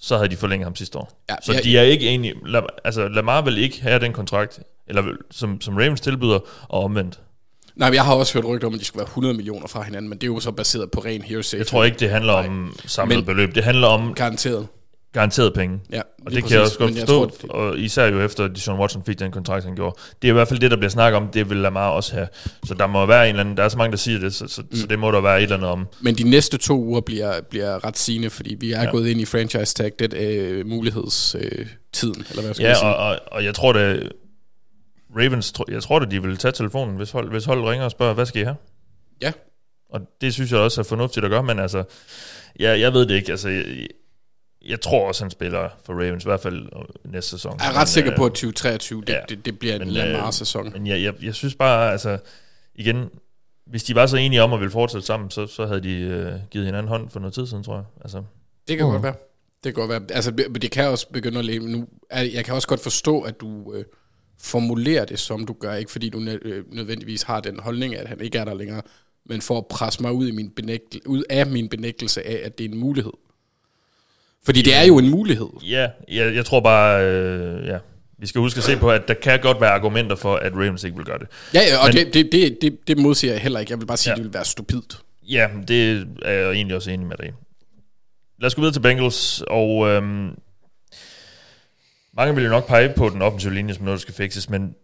så 0.00 0.16
havde 0.16 0.28
de 0.28 0.36
forlænget 0.36 0.66
ham 0.66 0.76
sidste 0.76 0.98
år. 0.98 1.22
Ja, 1.30 1.34
så 1.42 1.52
jeg- 1.52 1.64
de 1.64 1.78
er 1.78 1.82
ikke 1.82 2.08
enige. 2.08 2.32
Lam- 2.34 2.66
altså, 2.84 3.08
Lamar 3.08 3.40
vil 3.42 3.58
ikke 3.58 3.82
have 3.82 4.00
den 4.00 4.12
kontrakt, 4.12 4.60
eller 4.88 5.04
som, 5.30 5.60
som 5.60 5.76
Ravens 5.76 6.00
tilbyder, 6.00 6.38
og 6.68 6.84
omvendt. 6.84 7.20
Nej, 7.76 7.88
men 7.88 7.94
jeg 7.94 8.04
har 8.04 8.14
også 8.14 8.34
hørt 8.34 8.44
rygter 8.44 8.66
om, 8.66 8.74
at 8.74 8.80
de 8.80 8.84
skulle 8.84 8.98
være 9.00 9.06
100 9.06 9.34
millioner 9.34 9.66
fra 9.66 9.82
hinanden, 9.82 10.08
men 10.08 10.18
det 10.18 10.22
er 10.26 10.32
jo 10.32 10.40
så 10.40 10.50
baseret 10.52 10.90
på 10.90 11.00
ren 11.00 11.22
hearsay. 11.22 11.58
Jeg 11.58 11.66
tror 11.66 11.84
ikke, 11.84 11.98
det 11.98 12.10
handler 12.10 12.32
om 12.32 12.76
samlet 12.86 13.16
Men- 13.18 13.24
beløb. 13.24 13.54
Det 13.54 13.64
handler 13.64 13.86
om 13.88 14.14
Garanteret. 14.14 14.66
Garanteret 15.12 15.54
penge. 15.54 15.80
Ja, 15.92 16.00
Og 16.26 16.32
det 16.32 16.44
kan 16.44 16.52
jeg 16.52 16.60
præcis. 16.60 16.76
også 16.76 16.78
godt 16.78 16.92
forstå, 16.98 17.06
tror, 17.06 17.26
det- 17.26 17.50
og 17.50 17.78
især 17.78 18.06
jo 18.06 18.20
efter, 18.20 18.44
at 18.44 18.50
Deshaun 18.50 18.80
Watson 18.80 19.02
fik 19.06 19.18
den 19.18 19.30
kontrakt, 19.32 19.64
han 19.64 19.74
gjorde. 19.74 19.96
Det 20.22 20.28
er 20.28 20.32
i 20.32 20.32
hvert 20.32 20.48
fald 20.48 20.58
det, 20.60 20.70
der 20.70 20.76
bliver 20.76 20.90
snakket 20.90 21.16
om, 21.16 21.28
det 21.28 21.50
vil 21.50 21.56
Lamar 21.58 21.88
også 21.88 22.14
have. 22.14 22.28
Så 22.64 22.74
der 22.74 22.86
må 22.86 23.06
være 23.06 23.24
en 23.24 23.28
eller 23.28 23.40
anden, 23.40 23.56
der 23.56 23.62
er 23.62 23.68
så 23.68 23.78
mange, 23.78 23.90
der 23.90 23.96
siger 23.98 24.18
det, 24.18 24.34
så, 24.34 24.48
så, 24.48 24.62
mm. 24.62 24.76
så 24.76 24.86
det 24.86 24.98
må 24.98 25.10
der 25.10 25.20
være 25.20 25.38
et 25.38 25.42
eller 25.42 25.56
andet 25.56 25.70
om. 25.70 25.86
Men 26.00 26.14
de 26.14 26.22
næste 26.30 26.58
to 26.58 26.78
uger 26.84 27.00
bliver, 27.00 27.40
bliver 27.50 27.84
ret 27.84 27.98
sigende, 27.98 28.30
fordi 28.30 28.54
vi 28.60 28.72
er 28.72 28.78
Ja. 28.78 28.84
ja. 28.84 28.90
gået 28.90 29.08
ind 29.08 29.20
i 29.20 29.24
franchise 29.24 29.74
tag, 29.74 29.92
det 29.98 30.14
øh, 30.14 30.66
mulighedstiden, 30.66 31.46
øh, 31.58 31.66
tiden, 31.92 32.24
eller 32.30 32.42
hvad 32.42 32.54
skal 32.54 32.62
Ja, 32.64 32.68
jeg 32.68 32.76
sige. 32.76 32.88
og, 32.88 33.08
og, 33.08 33.18
og 33.32 33.44
jeg 33.44 33.54
tror 33.54 33.72
det, 33.72 34.12
Ravens, 35.16 35.52
jeg 35.68 35.82
tror 35.82 35.98
det, 35.98 36.10
de 36.10 36.22
vil 36.22 36.36
tage 36.36 36.52
telefonen, 36.52 36.96
hvis 36.96 37.10
hold, 37.10 37.30
hvis 37.30 37.44
hold 37.44 37.64
ringer 37.64 37.84
og 37.84 37.90
spørger, 37.90 38.14
hvad 38.14 38.26
skal 38.26 38.40
I 38.40 38.44
have? 38.44 38.56
Ja. 39.22 39.32
Og 39.90 40.00
det 40.20 40.34
synes 40.34 40.52
jeg 40.52 40.58
også 40.60 40.80
er 40.80 40.84
fornuftigt 40.84 41.24
at 41.24 41.30
gøre, 41.30 41.42
men 41.42 41.58
altså, 41.58 41.84
jeg, 42.58 42.80
jeg 42.80 42.92
ved 42.92 43.06
det 43.06 43.14
ikke, 43.14 43.30
altså, 43.30 43.48
jeg, 43.48 43.64
jeg 44.66 44.80
tror 44.80 45.08
også, 45.08 45.24
han 45.24 45.30
spiller 45.30 45.68
for 45.84 45.92
Ravens, 45.92 46.24
i 46.24 46.28
hvert 46.28 46.40
fald 46.40 46.62
øh, 46.76 47.12
næste 47.12 47.30
sæson. 47.30 47.56
Jeg 47.58 47.66
er 47.66 47.70
Men, 47.72 47.80
ret 47.80 47.88
sikker 47.88 48.12
øh, 48.12 48.16
på, 48.16 48.24
at 48.26 48.30
2023, 48.32 49.00
det, 49.00 49.08
ja. 49.08 49.20
det, 49.28 49.44
det 49.44 49.58
bliver 49.58 49.74
en 49.74 49.80
Men, 49.80 49.88
øh, 49.88 49.94
Lamar-sæson. 49.94 50.72
Men 50.72 50.86
jeg, 50.86 51.02
jeg, 51.02 51.14
jeg 51.24 51.34
synes 51.34 51.54
bare, 51.54 51.92
altså, 51.92 52.18
igen, 52.74 53.04
hvis 53.66 53.84
de 53.84 53.94
var 53.94 54.06
så 54.06 54.16
enige 54.16 54.42
om 54.42 54.52
at 54.52 54.60
ville 54.60 54.70
fortsætte 54.72 55.06
sammen, 55.06 55.30
så, 55.30 55.46
så 55.46 55.66
havde 55.66 55.80
de 55.82 55.92
øh, 56.00 56.32
givet 56.50 56.66
hinanden 56.66 56.88
hånd 56.88 57.10
for 57.10 57.20
noget 57.20 57.34
tid 57.34 57.46
siden, 57.46 57.64
tror 57.64 57.74
jeg. 57.74 57.84
Altså, 58.00 58.22
Det 58.68 58.76
kan 58.76 58.86
Mhm. 58.86 58.92
godt 58.92 59.02
være. 59.02 59.14
Det 59.64 59.74
kan 59.74 59.86
godt 59.86 59.88
være. 59.90 60.02
Altså, 60.16 60.30
det 60.30 60.62
det 60.62 60.70
kan 60.70 60.88
også 60.88 61.08
begynde 61.12 61.38
at 61.38 61.44
leve 61.44 61.68
nu. 61.68 61.86
Jeg 62.12 62.44
kan 62.44 62.54
også 62.54 62.68
godt 62.68 62.80
forstå, 62.80 63.20
at 63.20 63.40
du 63.40 63.74
øh, 63.74 63.84
formulerer 64.40 65.04
det, 65.04 65.18
som 65.18 65.46
du 65.46 65.52
gør. 65.60 65.74
Ikke 65.74 65.90
fordi 65.90 66.08
du 66.08 66.18
nø- 66.18 66.38
øh, 66.48 66.64
nødvendigvis 66.72 67.22
har 67.22 67.40
den 67.40 67.60
holdning, 67.60 67.96
at 67.96 68.08
han 68.08 68.20
ikke 68.20 68.38
er 68.38 68.44
der 68.44 68.54
længere, 68.54 68.82
men 69.26 69.40
for 69.40 69.58
at 69.58 69.66
presse 69.66 70.02
mig 70.02 70.12
ud, 70.12 70.28
i 70.28 70.30
min 70.30 70.50
benægtel- 70.60 71.00
ud 71.06 71.22
af 71.30 71.46
min 71.46 71.68
benægtelse 71.68 72.26
af, 72.26 72.40
at 72.44 72.58
det 72.58 72.64
er 72.64 72.68
en 72.68 72.78
mulighed. 72.78 73.12
Fordi 74.44 74.62
det 74.62 74.74
er 74.76 74.82
jo 74.82 74.98
en 74.98 75.10
mulighed. 75.10 75.48
ja, 75.62 75.88
jeg, 76.08 76.34
jeg 76.34 76.44
tror 76.46 76.60
bare, 76.60 77.04
øh, 77.06 77.66
ja, 77.66 77.78
vi 78.18 78.26
skal 78.26 78.40
huske 78.40 78.58
at 78.58 78.64
se 78.64 78.76
på, 78.76 78.90
at 78.90 79.08
der 79.08 79.14
kan 79.14 79.40
godt 79.40 79.60
være 79.60 79.70
argumenter 79.70 80.16
for, 80.16 80.36
at 80.36 80.52
Ravens 80.52 80.84
ikke 80.84 80.96
vil 80.96 81.06
gøre 81.06 81.18
det. 81.18 81.26
Ja, 81.54 81.60
ja 81.60 81.78
og 81.78 81.86
Men- 81.86 81.96
det, 82.06 82.14
det, 82.14 82.32
det, 82.32 82.58
det, 82.62 82.88
det 82.88 82.98
modsiger 82.98 83.32
jeg 83.32 83.42
heller 83.42 83.60
ikke. 83.60 83.72
Jeg 83.72 83.80
vil 83.80 83.86
bare 83.86 83.96
sige, 83.96 84.10
Ja. 84.10 84.14
at 84.14 84.16
det 84.16 84.24
vil 84.24 84.34
være 84.34 84.44
stupidt. 84.44 84.98
Ja, 85.28 85.48
det 85.68 86.06
er 86.22 86.32
jeg 86.32 86.50
egentlig 86.52 86.76
også 86.76 86.90
enig 86.90 87.06
med 87.06 87.16
dig. 87.16 87.32
Lad 88.40 88.46
os 88.46 88.54
gå 88.54 88.60
videre 88.60 88.74
til 88.74 88.80
Bengals, 88.80 89.42
og 89.46 89.88
øhm, 89.88 90.30
mange 92.16 92.34
vil 92.34 92.44
jo 92.44 92.50
nok 92.50 92.66
pege 92.66 92.92
på 92.96 93.08
den 93.08 93.22
offensive 93.22 93.54
linje 93.54 93.74
som 93.74 93.84
noget, 93.84 93.96
der 93.98 94.00
skal 94.00 94.14
fikses, 94.14 94.50
men 94.50 94.74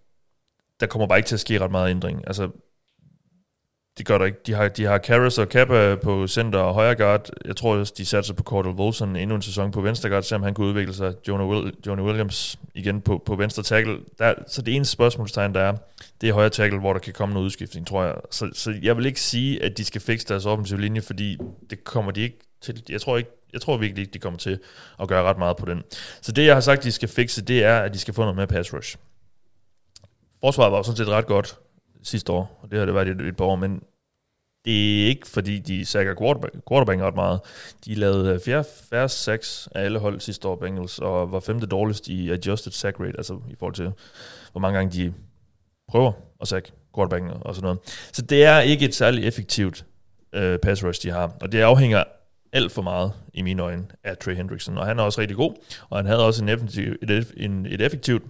der 0.81 0.87
kommer 0.87 1.07
bare 1.07 1.19
ikke 1.19 1.29
til 1.29 1.37
at 1.37 1.41
ske 1.41 1.59
ret 1.61 1.71
meget 1.71 1.91
ændring. 1.91 2.21
Altså, 2.27 2.49
det 3.99 4.07
gør 4.07 4.19
der 4.19 4.25
ikke. 4.25 4.39
De 4.47 4.53
har, 4.53 4.69
de 4.69 4.85
har 4.85 4.99
Karras 4.99 5.39
og 5.39 5.49
Kappa 5.49 5.97
på 5.97 6.27
center 6.27 6.59
og 6.59 6.75
højre 6.75 6.95
guard. 6.95 7.29
Jeg 7.45 7.57
tror 7.57 7.77
også, 7.77 7.95
de 7.97 8.07
satser 8.07 8.35
på 8.35 8.43
Cordell 8.43 8.75
Wilson 8.75 9.17
endnu 9.17 9.37
en 9.37 9.43
sæson 9.43 9.71
på 9.71 9.81
venstre 9.81 10.09
guard, 10.09 10.23
selvom 10.23 10.43
han 10.43 10.55
kunne 10.55 10.67
udvikle 10.67 10.95
sig. 10.95 11.15
Jonah, 11.29 11.47
Will, 11.47 11.75
Jonah 11.87 12.05
Williams 12.05 12.59
igen 12.75 13.01
på, 13.01 13.23
på 13.27 13.37
venstre 13.37 13.63
tackle. 13.63 13.99
Der, 14.19 14.35
så 14.47 14.63
det 14.63 14.75
eneste 14.75 14.93
spørgsmålstegn, 14.93 15.55
der 15.55 15.61
er, 15.61 15.77
det 16.21 16.29
er 16.29 16.33
højre 16.33 16.51
tackle, 16.51 16.81
hvor 16.81 16.93
der 16.93 17.01
kan 17.01 17.13
komme 17.13 17.33
noget 17.33 17.47
udskiftning, 17.47 17.87
tror 17.87 18.05
jeg. 18.05 18.15
Så, 18.31 18.51
så 18.53 18.75
jeg 18.83 18.97
vil 18.97 19.07
ikke 19.07 19.21
sige, 19.21 19.63
at 19.63 19.79
de 19.79 19.85
skal 19.85 20.01
fikse 20.01 20.29
deres 20.29 20.47
offensive 20.47 20.81
linje, 20.81 21.01
fordi 21.01 21.39
det 21.71 21.85
kommer 21.85 22.13
de 22.13 22.21
ikke 22.21 22.39
til. 22.61 22.83
Jeg 22.89 23.01
tror 23.01 23.17
ikke, 23.17 23.31
jeg 23.53 23.61
tror 23.61 23.77
virkelig 23.77 24.03
ikke, 24.03 24.15
de 24.15 24.19
kommer 24.19 24.39
til 24.39 24.59
at 25.01 25.09
gøre 25.09 25.23
ret 25.23 25.39
meget 25.39 25.57
på 25.57 25.67
den. 25.67 25.83
Så 26.23 26.33
det, 26.33 26.47
jeg 26.47 26.55
har 26.55 26.61
sagt, 26.61 26.85
de 26.85 26.93
skal 26.93 27.09
fikse, 27.09 27.43
det 27.43 27.65
er, 27.65 27.79
at 27.79 27.95
de 27.95 27.99
skal 27.99 28.15
få 28.15 28.23
noget 28.23 28.37
mere 28.37 28.47
pass 28.47 28.75
rush. 28.75 28.97
Forsvaret 30.41 30.73
var 30.73 30.79
jo 30.79 30.83
sådan 30.83 30.97
set 30.97 31.09
ret 31.09 31.27
godt 31.27 31.59
sidste 32.05 32.33
år, 32.33 32.61
og 32.63 32.71
det 32.71 32.79
har 32.79 32.87
det 32.87 32.95
været 32.95 33.09
et, 33.09 33.21
et 33.21 33.37
par 33.37 33.45
år, 33.45 33.57
men 33.57 33.83
det 34.65 35.03
er 35.03 35.07
ikke, 35.07 35.29
fordi 35.29 35.59
de 35.59 35.85
sækker 35.87 36.15
quarterback, 36.15 36.55
quarterback 36.69 37.01
ret 37.01 37.15
meget. 37.15 37.41
De 37.85 37.95
lavede 37.95 38.35
øh, 38.35 38.41
fjerde, 38.41 38.69
færre 38.91 39.09
sacks 39.09 39.69
af 39.75 39.85
alle 39.85 39.99
hold 39.99 40.21
sidste 40.21 40.49
år, 40.49 40.57
Bengals, 40.57 40.99
og 40.99 41.33
var 41.33 41.41
femte 41.41 41.67
dårligst 41.67 42.09
i 42.09 42.31
adjusted 42.31 42.73
sack 42.73 43.01
rate, 43.01 43.17
altså 43.17 43.41
i 43.51 43.55
forhold 43.59 43.75
til, 43.75 43.93
hvor 44.53 44.61
mange 44.61 44.79
gange 44.79 44.93
de 44.93 45.15
prøver 45.89 46.13
at 46.41 46.49
sække 46.49 46.73
quarterbacken 46.95 47.31
og 47.41 47.55
sådan 47.55 47.65
noget. 47.65 47.79
Så 48.13 48.23
det 48.23 48.45
er 48.45 48.61
ikke 48.61 48.85
et 48.85 48.95
særligt 48.95 49.27
effektivt 49.27 49.85
øh, 50.33 50.59
pass 50.59 50.85
rush, 50.85 51.03
de 51.03 51.11
har, 51.11 51.33
og 51.41 51.53
det 51.53 51.61
afhænger 51.61 52.05
alt 52.53 52.73
for 52.73 52.83
meget, 52.83 53.13
i 53.35 53.43
mine 53.43 53.63
øjne, 53.63 53.87
af 54.05 54.19
Trey 54.19 54.37
Hendrickson, 54.37 54.79
og 54.79 54.87
han 54.87 54.99
er 54.99 55.03
også 55.03 55.21
rigtig 55.21 55.37
god, 55.37 55.55
og 55.89 55.99
han 55.99 56.07
havde 56.07 56.27
også 56.27 56.43
en 56.43 56.49
effektiv, 56.49 56.95
et, 57.03 57.33
en, 57.37 57.67
et 57.67 57.81
effektivt 57.81 58.23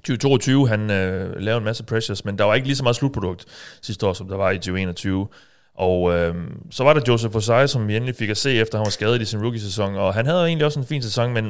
2022, 0.00 0.68
han 0.68 0.90
øh, 0.90 1.36
lavede 1.36 1.58
en 1.58 1.64
masse 1.64 1.84
pressures, 1.84 2.24
men 2.24 2.38
der 2.38 2.44
var 2.44 2.54
ikke 2.54 2.66
lige 2.66 2.76
så 2.76 2.82
meget 2.82 2.96
slutprodukt 2.96 3.44
sidste 3.82 4.06
år, 4.06 4.12
som 4.12 4.28
der 4.28 4.36
var 4.36 4.50
i 4.50 4.58
2021. 4.58 5.28
Og 5.74 6.14
øh, 6.14 6.34
så 6.70 6.84
var 6.84 6.92
der 6.92 7.00
Joseph 7.08 7.36
Osai, 7.36 7.68
som 7.68 7.88
vi 7.88 7.96
endelig 7.96 8.14
fik 8.14 8.30
at 8.30 8.36
se, 8.36 8.54
efter 8.54 8.78
han 8.78 8.84
var 8.84 8.90
skadet 8.90 9.22
i 9.22 9.24
sin 9.24 9.42
rookie-sæson, 9.42 9.96
og 9.96 10.14
han 10.14 10.26
havde 10.26 10.46
egentlig 10.46 10.66
også 10.66 10.80
en 10.80 10.86
fin 10.86 11.02
sæson, 11.02 11.32
men 11.32 11.44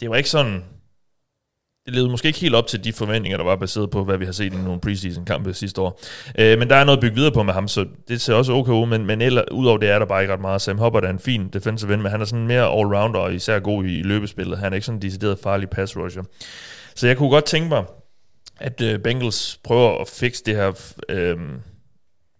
det 0.00 0.10
var 0.10 0.16
ikke 0.16 0.30
sådan... 0.30 0.64
Det 1.86 1.94
levede 1.94 2.10
måske 2.10 2.28
ikke 2.28 2.38
helt 2.38 2.54
op 2.54 2.66
til 2.66 2.84
de 2.84 2.92
forventninger, 2.92 3.36
der 3.36 3.44
var 3.44 3.56
baseret 3.56 3.90
på, 3.90 4.04
hvad 4.04 4.18
vi 4.18 4.24
har 4.24 4.32
set 4.32 4.52
i 4.52 4.56
nogle 4.56 4.80
preseason-kampe 4.80 5.54
sidste 5.54 5.80
år. 5.80 6.00
Øh, 6.38 6.58
men 6.58 6.70
der 6.70 6.76
er 6.76 6.84
noget 6.84 6.96
at 6.96 7.00
bygge 7.00 7.14
videre 7.14 7.32
på 7.32 7.42
med 7.42 7.52
ham, 7.52 7.68
så 7.68 7.86
det 8.08 8.20
ser 8.20 8.34
også 8.34 8.52
okay 8.52 8.72
ud, 8.72 8.86
men, 8.86 9.06
men 9.06 9.20
eller, 9.20 9.44
udover 9.52 9.78
det 9.78 9.90
er 9.90 9.98
der 9.98 10.06
bare 10.06 10.22
ikke 10.22 10.34
ret 10.34 10.40
meget. 10.40 10.60
Sam 10.60 10.78
Hubbard 10.78 11.04
er 11.04 11.10
en 11.10 11.18
fin 11.18 11.48
defensive 11.48 11.94
end, 11.94 12.02
men 12.02 12.10
han 12.10 12.20
er 12.20 12.24
sådan 12.24 12.46
mere 12.46 12.80
all-rounder, 12.80 13.18
og 13.18 13.34
især 13.34 13.58
god 13.58 13.84
i 13.84 14.02
løbespillet. 14.02 14.58
Han 14.58 14.72
er 14.72 14.74
ikke 14.74 14.86
sådan 14.86 14.96
en 14.96 15.02
decideret 15.02 15.38
farlig 15.42 15.70
pass 15.70 15.96
rusher. 15.96 16.22
Så 16.94 17.06
jeg 17.06 17.16
kunne 17.16 17.30
godt 17.30 17.44
tænke 17.44 17.68
mig, 17.68 17.84
at 18.60 18.80
øh, 18.80 18.98
Bengals 18.98 19.60
prøver 19.64 20.00
at 20.00 20.08
fikse 20.08 20.44
det 20.44 20.56
her 20.56 20.92
øh, 21.08 21.38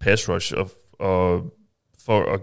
pass 0.00 0.28
rush, 0.28 0.54
og, 0.56 0.70
og 0.98 1.42
for 2.04 2.34
at 2.34 2.40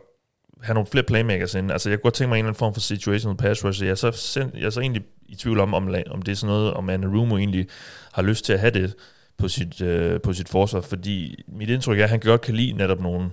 have 0.63 0.73
nogle 0.73 0.87
flere 0.87 1.05
playmakers 1.05 1.55
ind. 1.55 1.71
Altså, 1.71 1.89
jeg 1.89 1.97
kunne 1.97 2.03
godt 2.03 2.13
tænke 2.13 2.29
mig 2.29 2.35
en 2.35 2.39
eller 2.39 2.49
anden 2.49 2.59
form 2.59 2.73
for 2.73 2.81
situational 2.81 3.37
pass 3.37 3.65
rush. 3.65 3.83
Jeg 3.83 3.91
er 3.91 3.95
så, 3.95 4.49
jeg 4.53 4.65
er 4.65 4.69
så 4.69 4.81
egentlig 4.81 5.03
i 5.29 5.35
tvivl 5.35 5.59
om, 5.59 5.73
om, 5.73 5.95
om 6.09 6.21
det 6.21 6.31
er 6.31 6.35
sådan 6.35 6.55
noget, 6.55 6.73
om 6.73 6.89
Anarumo 6.89 7.37
egentlig 7.37 7.67
har 8.13 8.21
lyst 8.21 8.45
til 8.45 8.53
at 8.53 8.59
have 8.59 8.71
det 8.71 8.95
på 9.37 9.47
sit, 9.47 9.81
øh, 9.81 10.21
på 10.21 10.33
sit 10.33 10.49
forsvar, 10.49 10.81
fordi 10.81 11.43
mit 11.47 11.69
indtryk 11.69 11.99
er, 11.99 12.03
at 12.03 12.09
han 12.09 12.19
godt 12.19 12.41
kan 12.41 12.55
lide 12.55 12.73
netop 12.73 12.99
nogle, 12.99 13.29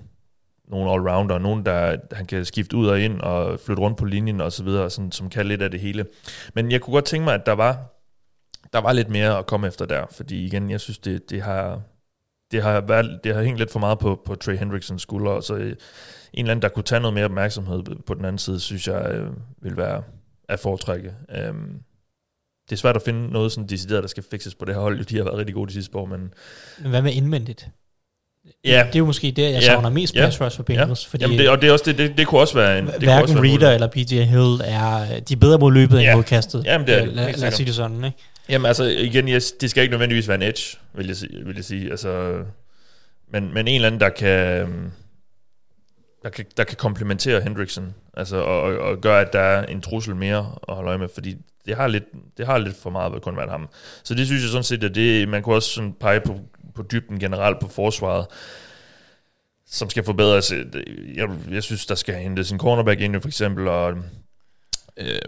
nogle 0.69 0.91
allrounder, 0.91 1.39
nogen, 1.39 1.67
der 1.67 1.97
han 2.13 2.27
kan 2.27 2.45
skifte 2.45 2.77
ud 2.77 2.87
og 2.87 3.01
ind 3.01 3.21
og 3.21 3.61
flytte 3.61 3.83
rundt 3.83 3.99
på 3.99 4.05
linjen 4.05 4.41
og 4.41 4.53
så 4.53 4.65
videre, 4.65 4.91
sådan, 4.91 5.13
som 5.13 5.31
kan 5.31 5.47
lidt 5.47 5.63
af 5.63 5.71
det 5.71 5.81
hele. 5.81 6.07
Men 6.55 6.71
jeg 6.71 6.81
kunne 6.81 6.95
godt 6.95 7.05
tænke 7.05 7.25
mig, 7.25 7.35
at 7.35 7.47
der 7.47 7.53
var 7.53 7.96
der 8.73 8.81
var 8.81 8.93
lidt 8.93 9.09
mere 9.09 9.39
at 9.39 9.47
komme 9.47 9.67
efter 9.67 9.85
der, 9.87 10.07
fordi 10.11 10.45
igen, 10.47 10.71
jeg 10.71 10.81
synes, 10.81 10.99
det, 10.99 11.31
det 11.31 11.43
har 11.43 11.81
det 12.51 12.63
har, 12.63 12.81
været, 12.81 13.21
det 13.25 13.35
har 13.35 13.43
hængt 13.43 13.59
lidt 13.59 13.73
for 13.73 13.79
meget 13.79 13.99
på, 13.99 14.21
på 14.27 14.35
Trey 14.35 14.59
Hendricksons 14.59 15.03
skulder, 15.03 15.31
og 15.31 15.43
så 15.43 15.55
en 15.55 15.61
eller 16.35 16.51
anden, 16.51 16.63
der 16.63 16.69
kunne 16.69 16.83
tage 16.83 17.01
noget 17.01 17.15
mere 17.15 17.25
opmærksomhed 17.25 17.83
på 18.07 18.15
den 18.15 18.25
anden 18.25 18.39
side, 18.39 18.61
synes 18.61 18.89
jeg 18.89 19.11
øh, 19.11 19.27
vil 19.63 19.77
være 19.77 20.03
at 20.49 20.61
foretrække. 20.61 21.13
Um, 21.51 21.71
det 22.71 22.73
er 22.73 22.77
svært 22.77 22.97
at 22.97 23.03
finde 23.03 23.29
noget 23.33 23.53
sådan 23.53 23.69
decideret, 23.69 24.03
der 24.03 24.09
skal 24.09 24.25
fikses 24.31 24.55
på 24.55 24.65
det 24.65 24.75
her 24.75 24.83
hold. 24.83 25.05
De 25.05 25.17
har 25.17 25.25
været 25.25 25.39
rigtig 25.39 25.55
gode 25.55 25.69
de 25.69 25.73
sidste 25.73 25.97
år, 25.97 26.07
men... 26.07 26.21
Men 26.79 26.91
hvad 26.91 27.03
med 27.03 27.13
indvendigt? 27.13 27.69
Ja. 28.65 28.85
Det 28.87 28.95
er 28.95 28.99
jo 28.99 29.07
måske 29.07 29.31
det, 29.31 29.43
jeg 29.43 29.51
Ja. 29.53 29.61
savner 29.61 29.91
mest 29.91 30.15
Ja. 30.15 30.21
pass 30.25 30.41
rush 30.41 30.57
for 30.57 30.63
Bengals, 30.63 31.05
Ja. 31.05 31.11
fordi 31.11 31.25
Jamen 31.25 31.39
det, 31.39 31.49
og 31.49 31.63
det, 31.63 31.69
er 31.69 31.73
også, 31.73 31.85
det, 31.87 31.99
det, 31.99 32.19
det 32.19 32.27
kunne 32.27 32.41
også 32.41 32.55
være 32.55 32.79
en... 32.79 32.87
Det 32.87 32.95
hverken 32.95 33.23
også 33.23 33.35
være 33.41 33.47
en 33.53 33.61
Reader 33.63 33.75
eller 33.75 33.87
PJ 33.89 34.15
Hill 34.15 34.61
er, 34.65 35.21
de 35.21 35.35
er 35.35 35.39
bedre 35.41 35.59
mod 35.59 35.73
løbet 35.73 36.03
Ja. 36.03 36.09
end 36.11 36.17
mod 36.17 36.25
kastet. 36.25 36.65
Jamen, 36.65 36.87
det 36.87 36.95
er 36.95 37.01
Øh, 37.03 37.07
det. 37.07 37.15
Lad, 37.17 37.33
lad 37.37 37.49
os 37.49 37.55
sige 37.55 37.67
det 37.67 37.75
sådan, 37.75 38.05
ikke? 38.05 38.17
Jamen 38.49 38.67
altså, 38.67 38.85
igen, 38.85 39.29
yes, 39.29 39.53
det 39.53 39.71
skal 39.71 39.83
ikke 39.83 39.91
nødvendigvis 39.91 40.29
være 40.29 40.35
en 40.35 40.43
edge, 40.43 40.79
vil 40.95 41.07
jeg, 41.07 41.47
vil 41.47 41.57
jeg 41.57 41.65
sige. 41.65 41.91
Altså, 41.91 42.43
men, 43.29 43.55
men 43.55 43.69
en 43.69 43.75
eller 43.75 43.87
anden, 43.87 44.01
der 44.01 44.09
kan, 44.09 44.93
der 46.23 46.31
kan, 46.31 46.45
der 46.57 46.65
kan 46.65 46.77
komplementere 46.77 47.41
Hendrickson, 47.41 47.95
altså, 48.15 48.37
og, 48.37 48.63
og, 48.63 48.79
og 48.79 49.01
gøre, 49.01 49.21
at 49.21 49.33
der 49.33 49.41
er 49.41 49.67
en 49.67 49.81
trussel 49.81 50.17
mere 50.17 50.55
at 50.69 50.75
holde 50.75 50.89
øje 50.89 50.99
med, 50.99 51.09
fordi 51.15 51.37
det 51.67 51.77
har 51.77 51.87
lidt, 51.87 52.05
det 52.37 52.47
har 52.47 52.59
lidt 52.59 52.77
for 52.77 52.91
meget 52.91 53.13
ved 53.13 53.21
kun 53.21 53.37
være 53.37 53.51
ham. 53.51 53.69
Så 54.05 54.15
det 54.15 54.27
synes 54.27 54.43
jeg 54.43 54.51
sådan 54.51 54.65
set, 54.65 54.85
at 54.85 54.95
det, 54.95 55.29
man 55.29 55.43
kunne 55.43 55.55
også 55.55 55.71
sådan 55.71 55.93
pege 55.93 56.21
på, 56.21 56.41
på 56.75 56.83
dybden 56.93 57.21
generelt 57.21 57.61
på 57.61 57.69
forsvaret, 57.69 58.27
som 59.67 59.91
skal 59.91 60.05
forbedres. 60.05 60.53
Jeg, 61.15 61.29
jeg 61.51 61.63
synes, 61.63 61.87
der 61.87 61.95
skal 61.95 62.15
hentes 62.15 62.51
en 62.51 62.59
cornerback 62.59 63.01
ind, 63.01 63.21
for 63.21 63.29
eksempel, 63.29 63.69
og 63.69 63.95
øh, 64.97 65.19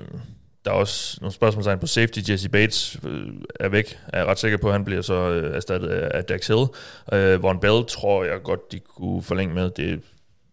der 0.68 0.74
er 0.74 0.78
også 0.78 1.18
nogle 1.20 1.34
spørgsmålstegn 1.34 1.78
på 1.78 1.86
safety. 1.86 2.30
Jesse 2.30 2.48
Bates 2.48 2.96
øh, 3.06 3.28
er 3.60 3.68
væk. 3.68 3.98
Er 4.12 4.24
ret 4.24 4.38
sikker 4.38 4.58
på, 4.58 4.66
at 4.66 4.72
han 4.72 4.84
bliver 4.84 5.02
så 5.02 5.14
øh, 5.14 5.56
erstattet 5.56 5.88
af, 5.88 6.18
af 6.18 6.24
Dax 6.24 6.46
Hill. 6.46 6.66
Øh, 7.12 7.42
Von 7.42 7.60
Bell 7.60 7.84
tror 7.88 8.24
jeg 8.24 8.42
godt, 8.42 8.72
de 8.72 8.78
kunne 8.78 9.22
forlænge 9.22 9.54
med. 9.54 9.70
Det 9.70 10.00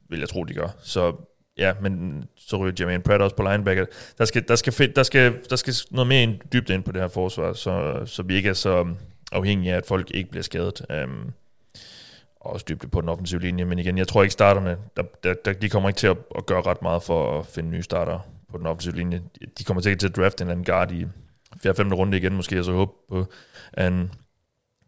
vil 0.09 0.19
jeg 0.19 0.29
tro, 0.29 0.43
de 0.43 0.53
gør. 0.53 0.67
Så 0.83 1.15
ja, 1.57 1.73
men 1.81 2.23
så 2.37 2.57
ryger 2.57 2.73
Jermaine 2.79 3.03
Pratt 3.03 3.21
også 3.21 3.35
på 3.35 3.43
linebacker. 3.43 3.85
Der 4.17 4.25
skal, 4.25 4.47
der 4.47 4.55
skal, 4.55 4.73
fedt, 4.73 4.95
der 4.95 5.03
skal, 5.03 5.33
der 5.49 5.55
skal 5.55 5.73
noget 5.91 6.07
mere 6.07 6.23
ind, 6.23 6.39
dybt 6.53 6.69
ind 6.69 6.83
på 6.83 6.91
det 6.91 7.01
her 7.01 7.07
forsvar, 7.07 7.53
så, 7.53 8.01
så 8.05 8.23
vi 8.23 8.35
ikke 8.35 8.49
er 8.49 8.53
så 8.53 8.81
um, 8.81 8.97
afhængige 9.31 9.73
af, 9.73 9.77
at 9.77 9.85
folk 9.85 10.11
ikke 10.13 10.29
bliver 10.29 10.43
skadet. 10.43 10.85
Um, 11.03 11.33
og 12.39 12.53
også 12.53 12.65
dybde 12.69 12.87
på 12.87 13.01
den 13.01 13.09
offensive 13.09 13.41
linje. 13.41 13.65
Men 13.65 13.79
igen, 13.79 13.97
jeg 13.97 14.07
tror 14.07 14.23
ikke 14.23 14.33
starterne, 14.33 14.77
der, 14.97 15.03
der, 15.23 15.33
der, 15.33 15.53
de 15.53 15.69
kommer 15.69 15.89
ikke 15.89 15.97
til 15.97 16.07
at, 16.07 16.17
at 16.37 16.45
gøre 16.45 16.61
ret 16.61 16.81
meget 16.81 17.03
for 17.03 17.39
at 17.39 17.45
finde 17.45 17.69
nye 17.69 17.83
starter 17.83 18.19
på 18.51 18.57
den 18.57 18.65
offensive 18.65 18.95
linje. 18.95 19.21
De 19.57 19.63
kommer 19.63 19.81
sikkert 19.81 19.99
til 19.99 20.07
at 20.07 20.15
drafte 20.15 20.41
en 20.41 20.47
eller 20.47 20.51
anden 20.51 20.65
guard 20.65 20.91
i 20.91 21.05
4. 21.63 21.75
5. 21.75 21.93
runde 21.93 22.17
igen, 22.17 22.35
måske, 22.35 22.59
og 22.59 22.65
så 22.65 22.71
håbe 22.71 22.91
på, 23.09 23.25
at 23.73 23.83
han 23.83 24.11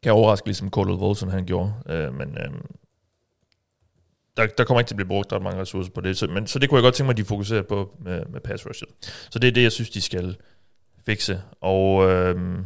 kan 0.03 0.11
overraske, 0.11 0.47
ligesom 0.47 0.69
Cordell 0.69 0.97
Wilson 0.97 1.29
han 1.29 1.45
gjorde. 1.45 1.73
Uh, 1.85 2.15
men 2.15 2.37
um, 2.47 2.65
der, 4.37 4.47
der 4.57 4.63
kommer 4.63 4.79
ikke 4.79 4.87
til 4.89 4.93
at 4.93 4.97
blive 4.97 5.07
brugt 5.07 5.33
ret 5.33 5.41
mange 5.41 5.61
ressourcer 5.61 5.91
på 5.91 6.01
det. 6.01 6.17
Så, 6.17 6.27
men, 6.27 6.47
så 6.47 6.59
det 6.59 6.69
kunne 6.69 6.77
jeg 6.77 6.83
godt 6.83 6.95
tænke 6.95 7.05
mig, 7.07 7.11
at 7.13 7.17
de 7.17 7.25
fokuserer 7.25 7.61
på 7.61 7.89
med, 7.99 8.25
med 8.25 8.39
pass 8.41 8.65
rushet. 8.65 8.89
Så 9.29 9.39
det 9.39 9.47
er 9.47 9.51
det, 9.51 9.63
jeg 9.63 9.71
synes, 9.71 9.89
de 9.89 10.01
skal 10.01 10.35
fikse. 11.05 11.41
Og 11.61 12.09
øhm, 12.09 12.59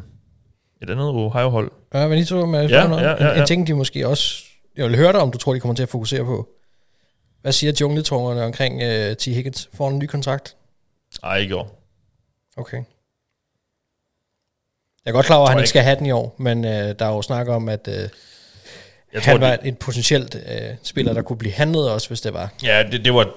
et 0.81 0.89
andet 0.89 1.09
Ohio-hold. 1.09 1.71
Ja, 1.93 2.07
men 2.07 2.17
I 2.19 2.25
to 2.25 2.45
med 2.45 2.69
Ja, 2.69 2.87
noget. 2.87 3.03
ja, 3.03 3.09
ja, 3.09 3.15
En, 3.15 3.23
ja. 3.35 3.41
en 3.41 3.47
ting, 3.47 3.67
de 3.67 3.73
måske 3.73 4.07
også... 4.07 4.43
Jeg 4.77 4.89
vil 4.89 4.97
høre 4.97 5.11
dig, 5.11 5.21
om 5.21 5.31
du 5.31 5.37
tror, 5.37 5.53
de 5.53 5.59
kommer 5.59 5.75
til 5.75 5.83
at 5.83 5.89
fokusere 5.89 6.25
på. 6.25 6.49
Hvad 7.41 7.51
siger 7.51 7.73
jungletungerne 7.81 8.43
omkring 8.43 8.75
uh, 8.75 9.15
T. 9.17 9.25
Higgins? 9.25 9.69
Får 9.73 9.89
en 9.89 9.99
ny 9.99 10.05
kontrakt? 10.05 10.55
Ej, 11.23 11.37
ikke 11.37 11.51
i 11.51 11.53
år. 11.53 11.83
Okay. 12.57 12.83
Jeg 15.05 15.11
er 15.11 15.13
godt 15.13 15.25
klar 15.25 15.35
over, 15.35 15.45
at 15.47 15.51
han 15.51 15.59
ikke 15.59 15.69
skal 15.69 15.81
have 15.81 15.95
den 15.95 16.05
i 16.05 16.11
år, 16.11 16.35
men 16.37 16.57
uh, 16.65 16.71
der 16.71 16.95
er 16.99 17.09
jo 17.09 17.21
snak 17.21 17.47
om, 17.47 17.69
at 17.69 17.87
uh, 17.87 17.93
Jeg 17.93 18.09
han 19.13 19.21
tror, 19.21 19.37
var 19.37 19.55
de, 19.55 19.67
et 19.67 19.77
potentielt 19.77 20.35
uh, 20.35 20.41
spiller, 20.83 21.13
der 21.13 21.21
kunne 21.21 21.37
blive 21.37 21.53
handlet 21.53 21.91
også, 21.91 22.07
hvis 22.07 22.21
det 22.21 22.33
var. 22.33 22.53
ja, 22.63 22.83
det, 22.91 23.05
det 23.05 23.13
var... 23.13 23.29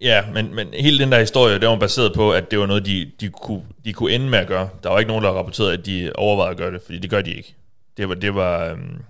Ja, 0.00 0.24
men, 0.32 0.54
men 0.54 0.68
hele 0.74 0.98
den 0.98 1.12
der 1.12 1.20
historie, 1.20 1.58
det 1.58 1.68
var 1.68 1.76
baseret 1.76 2.12
på, 2.14 2.32
at 2.32 2.50
det 2.50 2.58
var 2.58 2.66
noget, 2.66 2.86
de, 2.86 3.10
de, 3.20 3.28
kunne, 3.28 3.62
de 3.84 3.92
kunne 3.92 4.12
ende 4.12 4.28
med 4.28 4.38
at 4.38 4.46
gøre. 4.46 4.68
Der 4.82 4.88
var 4.88 4.98
ikke 4.98 5.08
nogen, 5.08 5.24
der 5.24 5.30
rapporterede, 5.30 5.72
at 5.72 5.86
de 5.86 6.12
overvejede 6.14 6.50
at 6.50 6.56
gøre 6.56 6.72
det, 6.72 6.82
fordi 6.84 6.98
det 6.98 7.10
gør 7.10 7.22
de 7.22 7.34
ikke. 7.34 7.54
Det 7.96 8.08
var... 8.08 8.14
Det 8.14 8.34
var 8.34 8.64
øhm, 8.64 9.02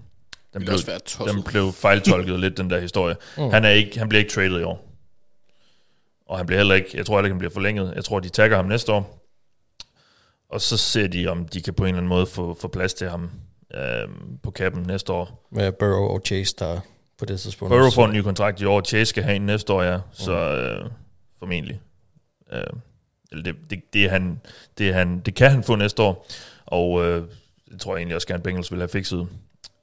den, 0.55 0.65
blev, 0.65 0.79
den 1.27 1.43
blev 1.43 1.73
fejltolket 1.73 2.41
lidt, 2.41 2.57
den 2.57 2.71
der 2.71 2.81
historie. 2.81 3.17
Mm. 3.39 3.51
Han, 3.51 3.65
er 3.65 3.71
ikke, 3.71 3.99
han 3.99 4.09
bliver 4.09 4.19
ikke 4.19 4.33
traded 4.33 4.61
i 4.61 4.63
år. 4.63 4.94
Og 6.27 6.37
han 6.37 6.47
bliver 6.47 6.59
heller 6.59 6.75
ikke, 6.75 6.91
jeg 6.95 7.07
tror 7.07 7.17
heller 7.17 7.27
ikke, 7.27 7.35
han 7.35 7.39
bliver 7.39 7.53
forlænget. 7.53 7.93
Jeg 7.97 8.05
tror, 8.05 8.21
de 8.21 8.29
tagger 8.29 8.57
ham 8.57 8.67
næste 8.67 8.93
år. 8.93 9.21
Og 10.49 10.61
så 10.61 10.77
ser 10.77 11.07
de, 11.07 11.27
om 11.27 11.49
de 11.49 11.63
kan 11.63 11.75
på 11.75 11.83
en 11.85 11.89
eller 11.89 11.99
anden 11.99 12.09
måde 12.09 12.27
få, 12.27 12.57
få 12.61 12.69
plads 12.69 12.95
til 12.95 13.09
ham 13.09 13.31
øhm, 13.75 14.39
på 14.43 14.51
kappen 14.51 14.83
næste 14.83 15.13
år. 15.13 15.49
Med 15.53 15.73
Burrow 15.73 16.09
og 16.09 16.23
Chase, 16.27 16.55
der 16.59 16.81
på 17.19 17.25
det 17.25 17.41
tidspunkt. 17.41 17.71
Burrow 17.71 17.91
får 17.91 18.07
en 18.07 18.13
ny 18.13 18.23
kontrakt 18.23 18.61
i 18.61 18.65
år, 18.65 18.81
Chase 18.81 19.07
skal 19.07 19.23
have 19.23 19.37
en 19.37 19.47
næste 19.47 19.73
år, 19.73 19.83
ja. 19.83 19.99
Så 20.13 20.33
øh, 20.33 20.91
formentlig. 21.39 21.81
Øh, 22.53 22.63
eller 23.31 23.45
det, 23.45 23.57
det, 23.71 23.83
det, 23.93 24.05
er 24.05 24.09
han, 24.09 24.41
det, 24.79 24.89
er 24.89 24.93
han, 24.93 25.21
det 25.21 25.35
kan 25.35 25.51
han 25.51 25.63
få 25.63 25.77
næste 25.77 26.03
år. 26.03 26.27
Og 26.67 27.05
øh, 27.05 27.29
det 27.71 27.81
tror 27.81 27.95
jeg 27.95 28.01
egentlig 28.01 28.15
også 28.15 28.29
gerne, 28.29 28.43
Bengals 28.43 28.71
vil 28.73 28.81
have 28.81 28.89
fikset 28.89 29.29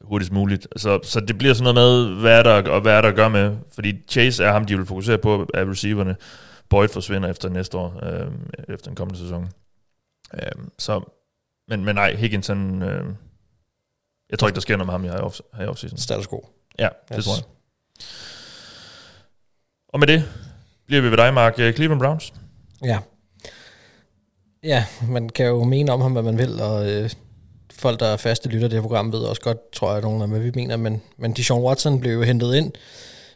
hurtigst 0.04 0.32
muligt. 0.34 0.68
Så, 0.76 1.00
så 1.04 1.20
det 1.20 1.38
bliver 1.38 1.54
sådan 1.54 1.74
noget 1.74 2.10
med, 2.10 2.20
hvad 2.22 2.40
er 2.40 2.44
der, 2.44 2.72
og 2.72 2.82
hvad 2.82 2.94
er 2.94 3.02
der 3.02 3.10
at 3.10 3.16
gøre 3.16 3.30
med. 3.30 3.58
Fordi 3.74 3.94
Chase 4.10 4.44
er 4.44 4.52
ham, 4.52 4.66
de 4.66 4.78
vil 4.78 4.86
fokusere 4.86 5.18
på 5.18 5.48
af 5.54 5.66
receiverne. 5.66 6.16
Boyd 6.70 6.88
forsvinder 6.88 7.30
efter 7.30 7.50
næste 7.50 7.78
år, 7.78 8.00
øh, 8.06 8.32
efter 8.70 8.88
den 8.88 8.96
kommende 8.96 9.20
sæson. 9.20 9.50
Øh, 10.34 10.42
så, 10.80 11.14
men, 11.68 11.86
men 11.86 11.96
nej, 11.96 12.16
Higgins, 12.16 12.48
han, 12.48 12.82
øh, 12.84 13.06
jeg 14.30 14.40
tror 14.40 14.48
ikke, 14.48 14.56
der 14.56 14.62
sker 14.62 14.78
noget 14.78 14.88
med 14.88 14.94
ham 14.94 15.04
i 15.06 15.08
her 15.08 15.28
off- 15.28 15.58
her 15.58 15.64
i 15.64 15.68
offseason. 15.68 15.98
Status 15.98 16.28
quo. 16.28 16.46
Ja, 16.80 16.90
det 17.10 17.18
Yes. 17.18 17.26
tror 17.26 17.34
jeg. 17.36 17.44
Og 19.90 20.00
med 20.00 20.08
det 20.08 20.24
bliver 20.88 21.02
vi 21.02 21.10
ved 21.12 21.18
dig, 21.18 21.34
Mark. 21.34 21.60
Øh, 21.60 21.74
Cleveland 21.74 22.02
Browns. 22.02 22.34
Ja. 22.84 23.00
Ja, 24.64 24.86
man 25.08 25.30
kan 25.30 25.46
jo 25.46 25.64
mene 25.64 25.92
om 25.92 26.02
ham, 26.02 26.12
hvad 26.12 26.24
man 26.24 26.38
vil, 26.38 26.62
og 26.62 26.90
øh, 26.92 27.10
folk, 27.82 28.00
der 28.00 28.06
er 28.06 28.18
faste 28.18 28.50
lytter 28.50 28.66
af 28.66 28.70
det 28.70 28.78
her 28.78 28.82
program, 28.82 29.14
ved 29.14 29.20
også 29.20 29.42
godt, 29.42 29.72
tror 29.72 29.92
jeg, 29.94 30.02
nogen 30.02 30.22
af 30.22 30.28
hvad 30.28 30.40
vi 30.40 30.52
mener, 30.56 30.78
men, 30.78 31.02
men 31.18 31.34
Deshaun 31.34 31.62
Watson 31.62 32.00
blev 32.00 32.14
jo 32.14 32.22
hentet 32.22 32.56
ind 32.56 32.72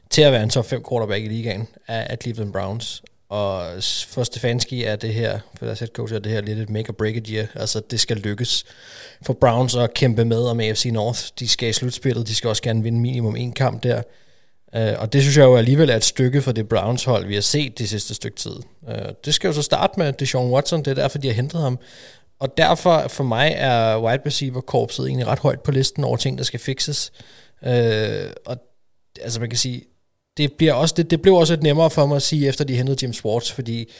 til 0.10 0.22
at 0.22 0.32
være 0.32 0.44
en 0.44 0.50
top 0.50 0.66
5 0.66 0.84
quarterback 0.90 1.26
i 1.26 1.28
ligaen 1.28 1.68
af, 1.88 2.08
af 2.10 2.18
Cleveland 2.22 2.54
Browns. 2.54 3.04
Og 3.30 3.64
for 4.08 4.24
Stefanski 4.24 4.84
er 4.84 4.96
det 4.96 5.14
her, 5.14 5.40
for 5.58 5.66
deres 5.66 5.80
head 5.80 5.90
coach 5.90 6.14
er 6.14 6.20
det 6.20 6.32
her 6.32 6.42
lidt 6.42 6.60
et 6.60 6.70
make 6.70 6.90
or 6.90 6.94
break 6.94 7.16
it 7.16 7.28
year. 7.28 7.46
Altså 7.56 7.82
det 7.92 8.00
skal 8.00 8.18
lykkes 8.18 8.66
for 9.22 9.34
Browns 9.34 9.76
at 9.76 9.94
kæmpe 9.94 10.26
med 10.26 10.44
om 10.44 10.60
AFC 10.60 10.86
North. 10.86 11.22
De 11.40 11.48
skal 11.48 11.70
i 11.70 11.74
slutspillet, 11.74 12.28
de 12.28 12.36
skal 12.36 12.48
også 12.48 12.62
gerne 12.62 12.84
vinde 12.84 13.00
minimum 13.00 13.36
en 13.36 13.52
kamp 13.52 13.84
der. 13.84 14.02
Uh, 14.78 15.02
og 15.02 15.14
det 15.14 15.22
synes 15.22 15.38
jeg 15.38 15.44
jo 15.44 15.56
alligevel 15.56 15.90
er 15.90 15.96
et 15.96 16.04
stykke 16.04 16.42
for 16.42 16.52
det 16.52 16.70
Browns 16.70 17.04
hold, 17.04 17.26
vi 17.26 17.34
har 17.34 17.42
set 17.42 17.80
det 17.80 17.90
sidste 17.90 18.14
stykke 18.14 18.38
tid. 18.38 18.56
Uh, 18.82 18.94
det 19.26 19.34
skal 19.34 19.48
jo 19.48 19.54
så 19.54 19.62
starte 19.62 19.94
med 20.00 20.14
Deshaun 20.14 20.52
Watson, 20.52 20.80
det 20.80 20.88
er 20.92 20.96
derfor, 20.96 21.18
de 21.18 21.28
har 21.28 21.36
hentet 21.36 21.62
ham. 21.62 21.80
Og 22.40 22.58
derfor 22.58 23.08
for 23.08 23.24
mig 23.24 23.54
er 23.58 24.00
wide 24.00 24.22
receiver 24.26 24.62
korpset 24.62 25.08
egentlig 25.08 25.28
ret 25.28 25.40
højt 25.40 25.62
på 25.62 25.72
listen 25.72 26.04
over 26.04 26.18
ting, 26.18 26.38
der 26.38 26.44
skal 26.44 26.60
fixes. 26.60 27.12
Øh, 27.66 28.30
og 28.46 28.58
altså 29.22 29.40
man 29.40 29.50
kan 29.50 29.58
sige, 29.58 29.84
det, 30.38 30.54
bliver 30.54 30.74
også, 30.74 30.94
det, 30.98 31.12
det 31.12 31.22
blev 31.22 31.34
også 31.34 31.54
et 31.54 31.64
nemmere 31.64 31.90
for 31.90 32.06
mig 32.06 32.16
at 32.16 32.22
sige, 32.22 32.48
efter 32.48 32.64
de 32.64 32.76
hentede 32.76 32.98
James 33.02 33.18
Swartz, 33.18 33.52
fordi 33.52 33.92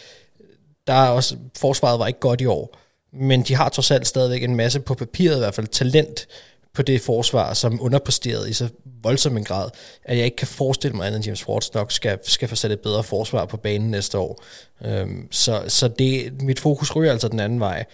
der 0.88 0.94
er 0.94 1.10
også, 1.10 1.38
forsvaret 1.58 2.00
var 2.00 2.08
ikke 2.08 2.20
godt 2.20 2.42
i 2.42 2.46
år. 2.46 2.78
Men 3.14 3.44
de 3.44 3.56
har 3.56 3.70
trods 3.70 3.92
alt 3.92 4.08
stadigvæk 4.08 4.44
en 4.44 4.56
masse 4.56 4.80
på 4.80 4.94
papiret, 4.94 5.36
i 5.36 5.40
hvert 5.40 5.56
fald 5.56 5.68
talent 5.68 6.28
på 6.74 6.82
det 6.82 7.02
forsvar, 7.02 7.54
som 7.54 7.82
underpræsterede 7.82 8.50
i 8.50 8.54
så 8.54 8.70
voldsom 9.04 9.38
en 9.38 9.44
grad, 9.44 9.70
at 10.04 10.18
jeg 10.18 10.26
ikke 10.26 10.38
kan 10.38 10.48
forestille 10.48 10.98
mig, 10.98 11.08
at 11.08 11.26
James 11.26 11.40
Swartz 11.40 11.74
nok 11.74 11.92
skal, 11.92 12.20
skal 12.24 12.48
få 12.48 12.56
sat 12.56 12.72
et 12.72 12.80
bedre 12.80 13.04
forsvar 13.04 13.46
på 13.46 13.58
banen 13.58 13.92
næste 13.92 14.18
år. 14.18 14.44
Øhm, 14.86 15.28
så 15.32 15.64
så 15.68 15.88
det, 15.88 16.42
mit 16.42 16.60
fokus 16.60 16.96
ryger 16.96 17.12
altså 17.12 17.28
den 17.28 17.40
anden 17.40 17.60
vej. 17.60 17.86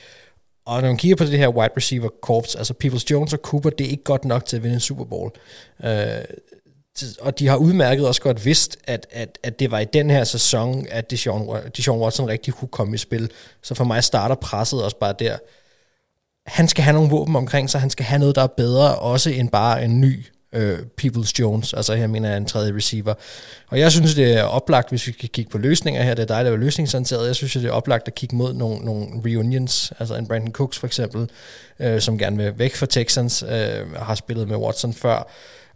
Og 0.66 0.82
når 0.82 0.88
man 0.88 0.98
kigger 0.98 1.16
på 1.16 1.24
det 1.24 1.40
her 1.40 1.48
wide 1.48 1.74
receiver 1.78 2.10
corps, 2.22 2.56
altså 2.56 2.74
Peoples 2.74 3.12
Jones 3.12 3.34
og 3.34 3.40
Cooper, 3.44 3.70
det 3.70 3.86
er 3.86 3.90
ikke 3.90 4.04
godt 4.04 4.26
nok 4.26 4.46
til 4.46 4.58
at 4.58 4.64
vinde 4.64 4.74
en 4.74 4.80
Super 4.80 5.06
Bowl. 5.06 5.32
Øh, 5.84 6.24
og 7.22 7.40
de 7.40 7.48
har 7.48 7.56
udmærket 7.56 8.08
også 8.08 8.22
godt 8.22 8.46
vidst, 8.46 8.78
at, 8.84 9.08
at, 9.12 9.40
at 9.44 9.60
det 9.60 9.72
var 9.72 9.80
i 9.80 9.86
den 9.86 10.10
her 10.10 10.24
sæson, 10.24 10.88
at 10.90 11.12
Deshaun, 11.12 11.58
Deshaun 11.78 12.02
Watson 12.02 12.28
rigtig 12.28 12.54
kunne 12.54 12.68
komme 12.68 12.96
i 12.96 12.98
spil. 12.98 13.32
Så 13.62 13.76
for 13.76 13.84
mig 13.84 14.04
starter 14.04 14.36
presset 14.36 14.84
også 14.84 14.98
bare 14.98 15.14
der. 15.20 15.38
Han 16.46 16.68
skal 16.68 16.84
have 16.84 16.94
nogle 16.94 17.10
våben 17.10 17.36
omkring 17.36 17.70
sig, 17.70 17.82
han 17.82 17.90
skal 17.90 18.06
have 18.06 18.20
noget, 18.20 18.36
der 18.36 18.44
er 18.44 18.48
bedre, 18.48 18.96
også 18.96 19.30
end 19.30 19.50
bare 19.50 19.86
en 19.86 20.02
ny 20.02 20.26
øh, 20.54 20.80
Peoples 20.98 21.40
Jones, 21.40 21.74
altså 21.74 21.96
her 21.96 22.08
mener 22.08 22.30
jeg 22.30 22.38
en 22.38 22.46
tredje 22.46 22.76
receiver. 22.76 23.14
Og 23.68 23.80
jeg 23.80 23.92
synes, 23.92 24.16
det 24.16 24.34
er 24.34 24.44
oplagt, 24.44 24.90
hvis 24.90 25.08
vi 25.08 25.12
kan 25.12 25.30
kigge 25.30 25.52
på 25.52 25.58
løsninger 25.58 26.04
her, 26.04 26.14
det 26.14 26.22
er 26.22 26.28
dejligt 26.28 26.48
at 26.48 26.54
være 26.54 26.66
løsningsorienteret, 26.66 27.28
jeg 27.28 27.36
synes, 27.36 27.54
det 27.54 27.66
er 27.66 27.72
oplagt 27.72 28.08
at 28.08 28.16
kigge 28.16 28.36
mod 28.36 28.54
nogle, 28.54 28.86
nogle 28.86 29.06
reunions, 29.26 29.94
altså 30.00 30.16
en 30.16 30.28
Brandon 30.28 30.52
Cooks 30.52 30.80
for 30.80 30.88
eksempel, 30.88 31.30
øh, 31.80 32.02
som 32.02 32.18
gerne 32.18 32.38
vil 32.38 32.54
væk 32.58 32.76
fra 32.76 32.86
Texans, 32.86 33.44
øh, 33.44 33.96
har 33.96 34.16
spillet 34.16 34.48
med 34.48 34.58
Watson 34.58 34.94
før, 34.94 35.28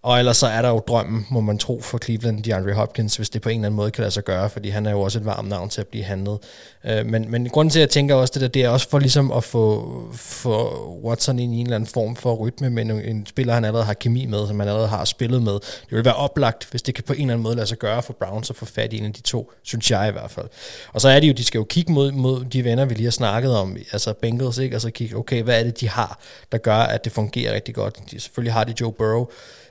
og 0.06 0.20
ellers 0.20 0.38
så 0.38 0.48
er 0.48 0.62
der 0.62 0.70
jo 0.70 0.80
drømmen, 0.88 1.28
må 1.30 1.42
man 1.42 1.58
tro, 1.58 1.82
for 1.82 1.98
Cleveland, 1.98 2.44
DeAndre 2.44 2.74
Hopkins, 2.74 3.16
hvis 3.16 3.30
det 3.30 3.42
på 3.42 3.50
en 3.50 3.56
eller 3.56 3.66
anden 3.66 3.76
måde 3.76 3.92
kan 3.92 4.02
lade 4.02 4.12
sig 4.12 4.24
gøre, 4.24 4.50
fordi 4.50 4.70
han 4.70 4.86
er 4.86 4.92
jo 4.92 5.02
også 5.02 5.20
et 5.20 5.26
varmt 5.26 5.50
navn 5.50 5.70
til 5.70 5.82
at 5.82 5.88
blive 5.88 6.04
handlet. 6.04 6.38
Øh, 6.86 7.06
men, 7.06 7.32
men 7.32 7.50
grunden 7.50 7.70
til, 7.70 7.80
at 7.80 7.82
jeg 7.82 7.90
tænker 7.90 8.16
også 8.16 8.32
det 8.34 8.42
der, 8.42 8.48
det 8.48 8.64
er 8.64 8.70
også 8.70 8.90
for 8.90 9.00
ligesom 9.00 9.32
at 9.32 9.44
få, 9.44 10.02
få 10.14 10.70
Watson 11.04 11.40
ind 11.40 11.54
i 11.54 11.58
en 11.58 11.66
eller 11.66 11.76
anden 11.76 11.90
form 11.90 12.16
for 12.16 12.36
rytme 12.36 12.70
med 12.70 12.86
en, 12.86 12.92
en 12.92 13.26
spiller, 13.26 13.54
han 13.54 13.66
allerede 13.66 13.86
har 13.86 13.94
kemi 13.94 14.26
med, 14.26 14.48
som 14.48 14.60
han 14.60 14.68
allerede 14.68 14.88
har 14.88 15.06
spillet 15.06 15.42
med. 15.42 15.54
Det 15.54 15.92
vil 15.92 16.06
være 16.06 16.16
oplagt, 16.16 16.68
hvis 16.72 16.82
det 16.82 16.96
kan 16.96 17.04
på 17.04 17.14
en 17.14 17.20
eller 17.20 17.34
anden 17.34 17.44
måde 17.44 17.56
lade 17.56 17.68
sig 17.68 17.78
gøre 17.78 18.04
for 18.04 18.14
Browns 18.14 18.50
at 18.50 18.56
få 18.56 18.66
fat 18.66 18.94
i 18.94 18.98
en 18.98 19.06
af 19.06 19.14
de 19.14 19.22
to, 19.22 19.52
synes 19.64 19.92
jeg 19.92 20.10
i 20.10 20.12
hvert 20.12 20.32
fald. 20.32 20.48
Og 20.94 21.02
så 21.02 21.10
er 21.10 21.20
det 21.20 21.28
jo, 21.28 21.34
de 21.34 21.44
skal 21.44 21.58
jo 21.58 21.64
kigge 21.64 21.92
mod, 21.92 22.12
mod 22.12 22.46
de 22.46 22.64
venner, 22.64 22.86
vi 22.86 22.94
lige 22.94 23.04
har 23.04 23.12
snakket 23.12 23.58
om, 23.58 23.78
altså 23.92 24.14
Bengals, 24.14 24.58
ikke? 24.58 24.76
og 24.78 24.82
så 24.82 24.90
kigge, 24.90 25.16
okay, 25.16 25.44
hvad 25.44 25.60
er 25.60 25.64
det, 25.64 25.80
de 25.80 25.90
har, 25.90 26.20
der 26.52 26.58
gør, 26.58 26.78
at 26.78 27.06
det 27.06 27.12
fungerer 27.12 27.54
rigtig 27.54 27.76
godt. 27.76 28.00
De, 28.12 28.20
selvfølgelig 28.20 28.54
har 28.54 28.64
de 28.64 28.74
Joe 28.82 28.94
Burrow, 28.94 29.28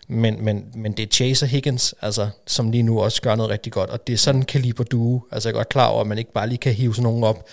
men, 0.09 0.45
men, 0.45 0.65
men 0.75 0.93
det 0.93 1.03
er 1.03 1.07
Chase 1.07 1.45
og 1.45 1.49
Higgins, 1.49 1.95
altså, 2.03 2.29
som 2.47 2.71
lige 2.71 2.83
nu 2.83 3.01
også 3.01 3.23
gør 3.23 3.35
noget 3.35 3.51
rigtig 3.51 3.73
godt, 3.73 3.91
og 3.91 4.07
det 4.07 4.13
er 4.13 4.17
sådan 4.17 4.43
kaliber 4.43 4.85
duo. 4.85 5.23
Altså 5.33 5.49
jeg 5.49 5.55
er 5.55 5.59
godt 5.59 5.69
klar 5.69 5.87
over, 5.87 6.01
at 6.01 6.07
man 6.07 6.19
ikke 6.19 6.33
bare 6.33 6.49
lige 6.49 6.59
kan 6.59 6.73
hive 6.73 6.95
sådan 6.95 7.03
nogen 7.03 7.25
op, 7.25 7.49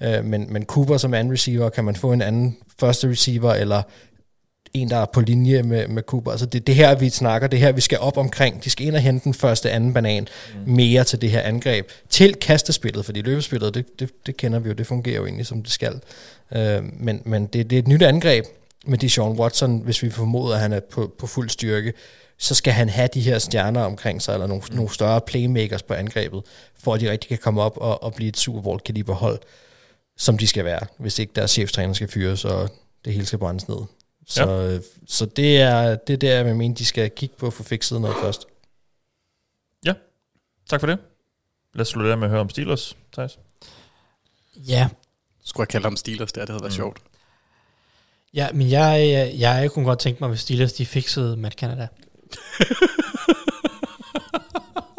øh, 0.00 0.24
men, 0.24 0.52
men 0.52 0.64
Cooper 0.64 0.96
som 0.96 1.14
anden 1.14 1.32
receiver, 1.32 1.68
kan 1.68 1.84
man 1.84 1.96
få 1.96 2.12
en 2.12 2.22
anden 2.22 2.56
første 2.80 3.10
receiver, 3.10 3.52
eller 3.52 3.82
en, 4.74 4.90
der 4.90 4.96
er 4.96 5.04
på 5.04 5.20
linje 5.20 5.62
med, 5.62 5.88
med 5.88 6.02
Cooper. 6.02 6.30
Altså 6.30 6.46
det 6.46 6.66
det 6.66 6.74
her, 6.74 6.94
vi 6.94 7.10
snakker, 7.10 7.48
det 7.48 7.58
her, 7.58 7.72
vi 7.72 7.80
skal 7.80 7.98
op 7.98 8.16
omkring. 8.16 8.64
De 8.64 8.70
skal 8.70 8.86
ind 8.86 8.94
og 8.94 9.00
hente 9.00 9.24
den 9.24 9.34
første 9.34 9.70
anden 9.70 9.94
banan 9.94 10.28
mm. 10.66 10.72
mere 10.72 11.04
til 11.04 11.20
det 11.20 11.30
her 11.30 11.40
angreb. 11.40 11.88
Til 12.08 12.34
kastespillet, 12.34 13.04
fordi 13.04 13.22
løbespillet, 13.22 13.74
det, 13.74 14.00
det, 14.00 14.10
det 14.26 14.36
kender 14.36 14.58
vi 14.58 14.68
jo, 14.68 14.74
det 14.74 14.86
fungerer 14.86 15.16
jo 15.16 15.24
egentlig, 15.24 15.46
som 15.46 15.62
det 15.62 15.72
skal. 15.72 16.00
Øh, 16.54 16.82
men 16.92 17.22
men 17.24 17.46
det, 17.46 17.70
det 17.70 17.76
er 17.76 17.80
et 17.82 17.88
nyt 17.88 18.02
angreb, 18.02 18.44
med 18.86 18.98
Deshaun 18.98 19.38
Watson, 19.38 19.78
hvis 19.78 20.02
vi 20.02 20.10
formoder, 20.10 20.54
at 20.54 20.60
han 20.60 20.72
er 20.72 20.80
på, 20.80 21.14
på 21.18 21.26
fuld 21.26 21.50
styrke, 21.50 21.92
så 22.38 22.54
skal 22.54 22.72
han 22.72 22.88
have 22.88 23.08
de 23.14 23.20
her 23.20 23.38
stjerner 23.38 23.82
omkring 23.82 24.22
sig, 24.22 24.32
eller 24.32 24.46
nogle, 24.46 24.62
mm. 24.70 24.76
nogle 24.76 24.94
større 24.94 25.20
playmakers 25.20 25.82
på 25.82 25.94
angrebet, 25.94 26.42
for 26.78 26.94
at 26.94 27.00
de 27.00 27.10
rigtig 27.10 27.28
kan 27.28 27.38
komme 27.38 27.62
op 27.62 27.76
og, 27.76 28.02
og 28.02 28.14
blive 28.14 28.28
et 28.28 28.36
Super 28.36 28.60
Bowl 28.60 28.80
kaliber 28.80 29.14
hold, 29.14 29.38
som 30.16 30.38
de 30.38 30.46
skal 30.46 30.64
være, 30.64 30.86
hvis 30.98 31.18
ikke 31.18 31.32
deres 31.36 31.50
cheftræner 31.50 31.94
skal 31.94 32.08
fyres, 32.08 32.44
og 32.44 32.70
det 33.04 33.12
hele 33.12 33.26
skal 33.26 33.38
brændes 33.38 33.68
ned. 33.68 33.78
Så, 34.26 34.50
ja. 34.50 34.78
så 35.06 35.26
det, 35.26 35.60
er, 35.60 35.94
det 35.94 36.12
er 36.12 36.16
der, 36.16 36.44
jeg 36.44 36.56
mener, 36.56 36.74
de 36.74 36.84
skal 36.84 37.10
kigge 37.10 37.34
på 37.38 37.46
at 37.46 37.52
få 37.52 37.62
fikset 37.62 38.00
noget 38.00 38.16
først. 38.22 38.46
Ja, 39.86 39.92
tak 40.70 40.80
for 40.80 40.86
det. 40.86 40.98
Lad 41.74 41.80
os 41.80 41.88
slutte 41.88 42.16
med 42.16 42.24
at 42.24 42.30
høre 42.30 42.40
om 42.40 42.48
Steelers, 42.48 42.96
Thijs. 43.12 43.38
Ja. 44.56 44.88
Skulle 45.44 45.64
jeg 45.64 45.68
kalde 45.68 45.86
ham 45.86 45.96
Steelers, 45.96 46.32
det, 46.32 46.40
det 46.40 46.48
havde 46.48 46.62
været 46.62 46.72
mm. 46.72 46.76
sjovt. 46.76 46.98
Ja, 48.34 48.48
men 48.54 48.70
jeg, 48.70 49.08
jeg, 49.08 49.34
jeg 49.38 49.70
kunne 49.70 49.84
godt 49.84 49.98
tænke 49.98 50.20
mig, 50.20 50.28
hvis 50.28 50.40
Steelers 50.40 50.72
de 50.72 50.86
fixede 50.86 51.36
Matt 51.36 51.54
Canada. 51.54 51.82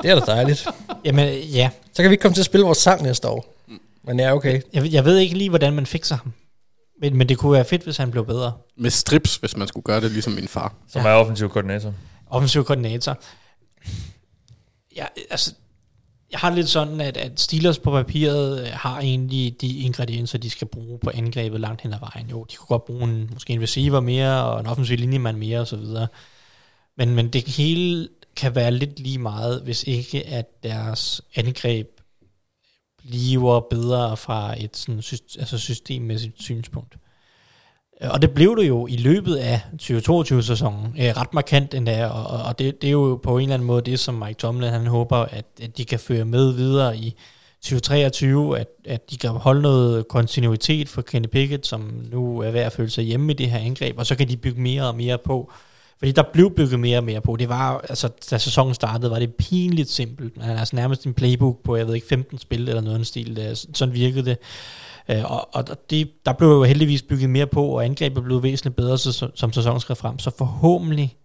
det 0.01 0.11
er 0.11 0.19
da 0.19 0.25
dejligt. 0.25 0.67
Jamen, 1.05 1.39
ja. 1.39 1.69
Så 1.93 2.01
kan 2.01 2.09
vi 2.09 2.13
ikke 2.13 2.21
komme 2.21 2.35
til 2.35 2.41
at 2.41 2.45
spille 2.45 2.65
vores 2.65 2.77
sang 2.77 3.03
næste 3.03 3.27
år. 3.27 3.55
Men 4.03 4.19
ja, 4.19 4.35
okay. 4.35 4.61
Jeg, 4.73 4.91
jeg 4.91 5.05
ved 5.05 5.17
ikke 5.17 5.37
lige, 5.37 5.49
hvordan 5.49 5.73
man 5.73 5.85
fikser 5.85 6.15
ham. 6.15 6.33
Men, 7.01 7.17
men 7.17 7.29
det 7.29 7.37
kunne 7.37 7.51
være 7.51 7.65
fedt, 7.65 7.83
hvis 7.83 7.97
han 7.97 8.11
blev 8.11 8.25
bedre. 8.25 8.53
Med 8.77 8.89
strips, 8.89 9.35
hvis 9.35 9.57
man 9.57 9.67
skulle 9.67 9.83
gøre 9.83 10.01
det 10.01 10.11
ligesom 10.11 10.33
min 10.33 10.47
far. 10.47 10.73
Som 10.87 11.01
ja. 11.01 11.07
er 11.07 11.13
offensiv 11.13 11.49
koordinator. 11.49 11.93
Offensiv 12.27 12.65
koordinator. 12.65 13.17
Ja, 14.95 15.05
altså, 15.29 15.53
jeg 16.31 16.39
har 16.39 16.49
lidt 16.49 16.69
sådan, 16.69 17.01
at, 17.01 17.17
at 17.17 17.39
Steelers 17.39 17.79
på 17.79 17.91
papiret 17.91 18.61
øh, 18.61 18.67
har 18.73 18.99
egentlig 18.99 19.61
de 19.61 19.77
ingredienser, 19.77 20.37
de 20.37 20.49
skal 20.49 20.67
bruge 20.67 20.99
på 20.99 21.11
angrebet 21.13 21.59
langt 21.59 21.81
hen 21.81 21.93
ad 21.93 21.99
vejen. 21.99 22.29
Jo, 22.29 22.43
de 22.43 22.55
kunne 22.55 22.67
godt 22.67 22.85
bruge 22.85 23.03
en, 23.03 23.29
måske 23.33 23.53
en 23.53 23.61
receiver 23.61 23.99
mere, 23.99 24.43
og 24.45 24.59
en 24.59 24.67
offensiv 24.67 24.97
linjemand 24.97 25.37
mere, 25.37 25.59
osv. 25.59 25.85
så. 25.85 26.07
Men, 26.97 27.15
men 27.15 27.29
det 27.29 27.47
hele 27.47 28.09
kan 28.35 28.55
være 28.55 28.71
lidt 28.71 28.99
lige 28.99 29.17
meget, 29.17 29.61
hvis 29.61 29.83
ikke 29.83 30.27
at 30.27 30.63
deres 30.63 31.21
angreb 31.35 31.87
bliver 32.97 33.59
bedre 33.59 34.17
fra 34.17 34.63
et 34.63 34.77
sådan, 34.77 35.03
altså 35.39 35.57
systemmæssigt 35.57 36.41
synspunkt. 36.41 36.97
Øh, 38.01 38.09
og 38.11 38.21
det 38.21 38.31
blev 38.31 38.57
det 38.57 38.67
jo 38.67 38.87
i 38.87 38.97
løbet 38.97 39.35
af 39.35 39.61
2022-sæsonen, 39.81 40.95
øh, 40.99 41.17
ret 41.17 41.33
markant 41.33 41.73
endda, 41.73 42.07
og, 42.07 42.45
og 42.45 42.59
det, 42.59 42.81
det 42.81 42.87
er 42.87 42.91
jo 42.91 43.19
på 43.23 43.37
en 43.37 43.43
eller 43.43 43.53
anden 43.53 43.67
måde 43.67 43.81
det, 43.91 43.99
som 43.99 44.13
Mike 44.13 44.37
Tomlin 44.37 44.69
han 44.69 44.87
håber, 44.87 45.17
at, 45.17 45.45
at 45.61 45.77
de 45.77 45.85
kan 45.85 45.99
føre 45.99 46.25
med 46.25 46.53
videre 46.53 46.97
i 46.97 47.15
2023, 47.61 48.59
at, 48.59 48.67
at 48.85 49.11
de 49.11 49.17
kan 49.17 49.29
holde 49.29 49.61
noget 49.61 50.07
kontinuitet 50.07 50.89
for 50.89 51.01
Kenny 51.01 51.27
Pickett, 51.27 51.67
som 51.67 52.03
nu 52.11 52.39
er 52.39 52.51
ved 52.51 52.59
at 52.59 52.73
føle 52.73 52.89
sig 52.89 53.03
hjemme 53.03 53.31
i 53.31 53.35
det 53.35 53.49
her 53.49 53.59
angreb, 53.59 53.99
og 53.99 54.05
så 54.05 54.15
kan 54.15 54.29
de 54.29 54.37
bygge 54.37 54.61
mere 54.61 54.87
og 54.87 54.95
mere 54.95 55.17
på. 55.17 55.51
Fordi 55.99 56.11
der 56.11 56.23
blev 56.33 56.55
bygget 56.55 56.79
mere 56.79 56.97
og 56.97 57.03
mere 57.03 57.21
på. 57.21 57.35
Det 57.35 57.49
var, 57.49 57.77
altså, 57.89 58.09
da 58.31 58.37
sæsonen 58.37 58.73
startede, 58.73 59.11
var 59.11 59.19
det 59.19 59.35
pinligt 59.35 59.89
simpelt. 59.89 60.37
Man 60.37 60.57
altså 60.57 60.75
nærmest 60.75 61.05
en 61.05 61.13
playbook 61.13 61.63
på, 61.63 61.75
jeg 61.75 61.87
ved 61.87 61.95
ikke, 61.95 62.07
15 62.07 62.37
spil 62.37 62.69
eller 62.69 62.81
noget 62.81 62.99
af 62.99 63.05
stil. 63.05 63.57
Sådan 63.73 63.93
virkede 63.93 64.25
det. 64.25 64.37
Øh, 65.09 65.31
og 65.31 65.55
og 65.55 65.89
det, 65.89 66.11
der 66.25 66.33
blev 66.33 66.49
jo 66.49 66.63
heldigvis 66.63 67.01
bygget 67.01 67.29
mere 67.29 67.47
på, 67.47 67.67
og 67.67 67.85
angrebet 67.85 68.23
blev 68.23 68.43
væsentligt 68.43 68.75
bedre, 68.75 68.97
så, 68.97 69.31
som 69.35 69.53
sæsonen 69.53 69.79
skred 69.79 69.95
frem. 69.95 70.19
Så 70.19 70.31
forhåbentlig 70.37 71.17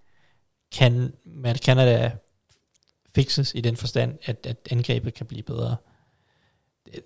kan 0.73 1.13
Matt 1.25 1.65
Canada 1.65 2.11
fixes 3.15 3.53
i 3.55 3.61
den 3.61 3.77
forstand, 3.77 4.19
at, 4.25 4.47
at 4.47 4.57
angrebet 4.71 5.15
kan 5.15 5.27
blive 5.27 5.43
bedre. 5.43 5.77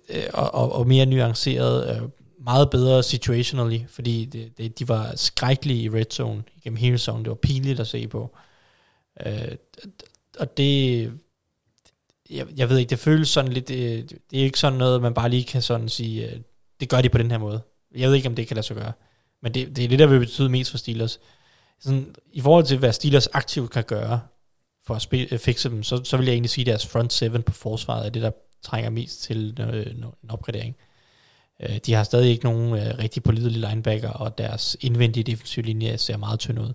Øh, 0.09 0.23
og, 0.33 0.53
og, 0.53 0.71
og 0.71 0.87
mere 0.87 1.05
nuanceret, 1.05 1.95
øh, 1.95 2.09
meget 2.39 2.69
bedre 2.69 3.03
situationally, 3.03 3.79
fordi 3.87 4.25
det, 4.25 4.57
det, 4.57 4.79
de 4.79 4.87
var 4.87 5.15
skrækkelige 5.15 5.83
i 5.83 5.89
red 5.89 6.05
zone, 6.11 6.43
igennem 6.57 6.77
hele 6.77 6.97
zone. 6.97 7.23
Det 7.23 7.29
var 7.29 7.35
pinligt 7.35 7.79
at 7.79 7.87
se 7.87 8.07
på. 8.07 8.35
Øh, 9.25 9.55
og 10.39 10.57
det, 10.57 11.01
jeg, 12.29 12.47
jeg 12.57 12.69
ved 12.69 12.77
ikke, 12.77 12.89
det 12.89 12.99
føles 12.99 13.29
sådan 13.29 13.51
lidt, 13.51 13.67
det, 13.67 14.11
det 14.31 14.39
er 14.39 14.43
ikke 14.43 14.59
sådan 14.59 14.79
noget, 14.79 15.01
man 15.01 15.13
bare 15.13 15.29
lige 15.29 15.43
kan 15.43 15.61
sådan 15.61 15.89
sige, 15.89 16.31
øh, 16.31 16.39
det 16.79 16.89
gør 16.89 17.01
de 17.01 17.09
på 17.09 17.17
den 17.17 17.31
her 17.31 17.37
måde. 17.37 17.61
Jeg 17.95 18.09
ved 18.09 18.15
ikke, 18.15 18.29
om 18.29 18.35
det 18.35 18.47
kan 18.47 18.55
lade 18.55 18.67
sig 18.67 18.75
gøre. 18.75 18.91
Men 19.41 19.53
det, 19.53 19.75
det 19.75 19.83
er 19.83 19.87
det, 19.87 19.99
der 19.99 20.07
vil 20.07 20.19
betyde 20.19 20.49
mest 20.49 20.71
for 20.71 20.77
Steelers. 20.77 21.19
Sådan, 21.79 22.15
I 22.31 22.41
forhold 22.41 22.65
til, 22.65 22.77
hvad 22.77 22.93
Steelers 22.93 23.27
aktivt 23.27 23.71
kan 23.71 23.83
gøre 23.83 24.19
for 24.87 24.95
at 24.95 25.01
spil, 25.01 25.27
øh, 25.31 25.39
fikse 25.39 25.69
dem, 25.69 25.83
så, 25.83 26.03
så 26.03 26.17
vil 26.17 26.25
jeg 26.25 26.33
egentlig 26.33 26.49
sige, 26.49 26.63
at 26.63 26.67
deres 26.67 26.87
front 26.87 27.13
seven 27.13 27.43
på 27.43 27.53
forsvaret 27.53 28.05
er 28.05 28.09
det, 28.09 28.21
der 28.21 28.31
trænger 28.63 28.89
mest 28.89 29.21
til 29.21 29.57
øh, 29.59 29.85
en 29.87 30.05
opgradering. 30.29 30.75
Øh, 31.59 31.77
de 31.85 31.93
har 31.93 32.03
stadig 32.03 32.29
ikke 32.29 32.43
nogen 32.43 32.73
øh, 32.73 32.97
rigtig 32.99 33.23
pålidelige 33.23 33.67
linebacker, 33.69 34.09
og 34.09 34.37
deres 34.37 34.77
indvendige 34.81 35.23
defensive 35.23 35.65
linje 35.65 35.97
ser 35.97 36.17
meget 36.17 36.39
tynd 36.39 36.59
ud. 36.59 36.73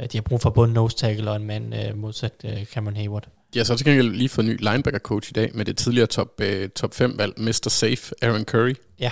Øh, 0.00 0.06
de 0.06 0.16
har 0.16 0.22
brug 0.22 0.40
for 0.40 0.50
både 0.50 0.68
en 0.68 0.74
nose 0.74 0.96
tackle 0.96 1.30
og 1.30 1.36
en 1.36 1.44
mand 1.44 1.74
øh, 1.74 1.96
modsat 1.96 2.34
øh, 2.44 2.64
Cameron 2.64 2.96
Hayward. 2.96 3.28
De 3.54 3.58
har 3.58 3.64
så 3.64 3.76
til 3.76 3.86
gengæld 3.86 4.10
lige 4.10 4.28
fået 4.28 4.44
en 4.44 4.50
ny 4.50 4.58
linebacker-coach 4.60 5.30
i 5.30 5.32
dag 5.32 5.50
med 5.54 5.64
det 5.64 5.76
tidligere 5.76 6.06
top, 6.06 6.40
øh, 6.40 6.68
top 6.68 6.94
5-valg, 6.94 7.32
Mr. 7.36 7.68
Safe, 7.68 8.14
Aaron 8.22 8.44
Curry. 8.44 8.74
Ja, 9.00 9.10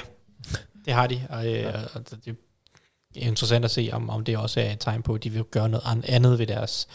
det 0.85 0.93
har 0.93 1.07
de, 1.07 1.27
og, 1.29 1.47
øh, 1.47 1.75
og 1.95 2.11
det 2.11 2.37
er 3.17 3.27
interessant 3.29 3.65
at 3.65 3.71
se, 3.71 3.91
om, 3.93 4.11
om 4.11 4.25
det 4.25 4.37
også 4.39 4.61
er 4.61 4.73
et 4.73 4.81
tegn 4.81 5.03
på, 5.03 5.15
at 5.15 5.25
de 5.25 5.31
vil 5.31 5.45
gøre 5.45 5.69
noget 5.69 6.05
andet 6.09 6.39
ved 6.39 6.47
deres 6.47 6.89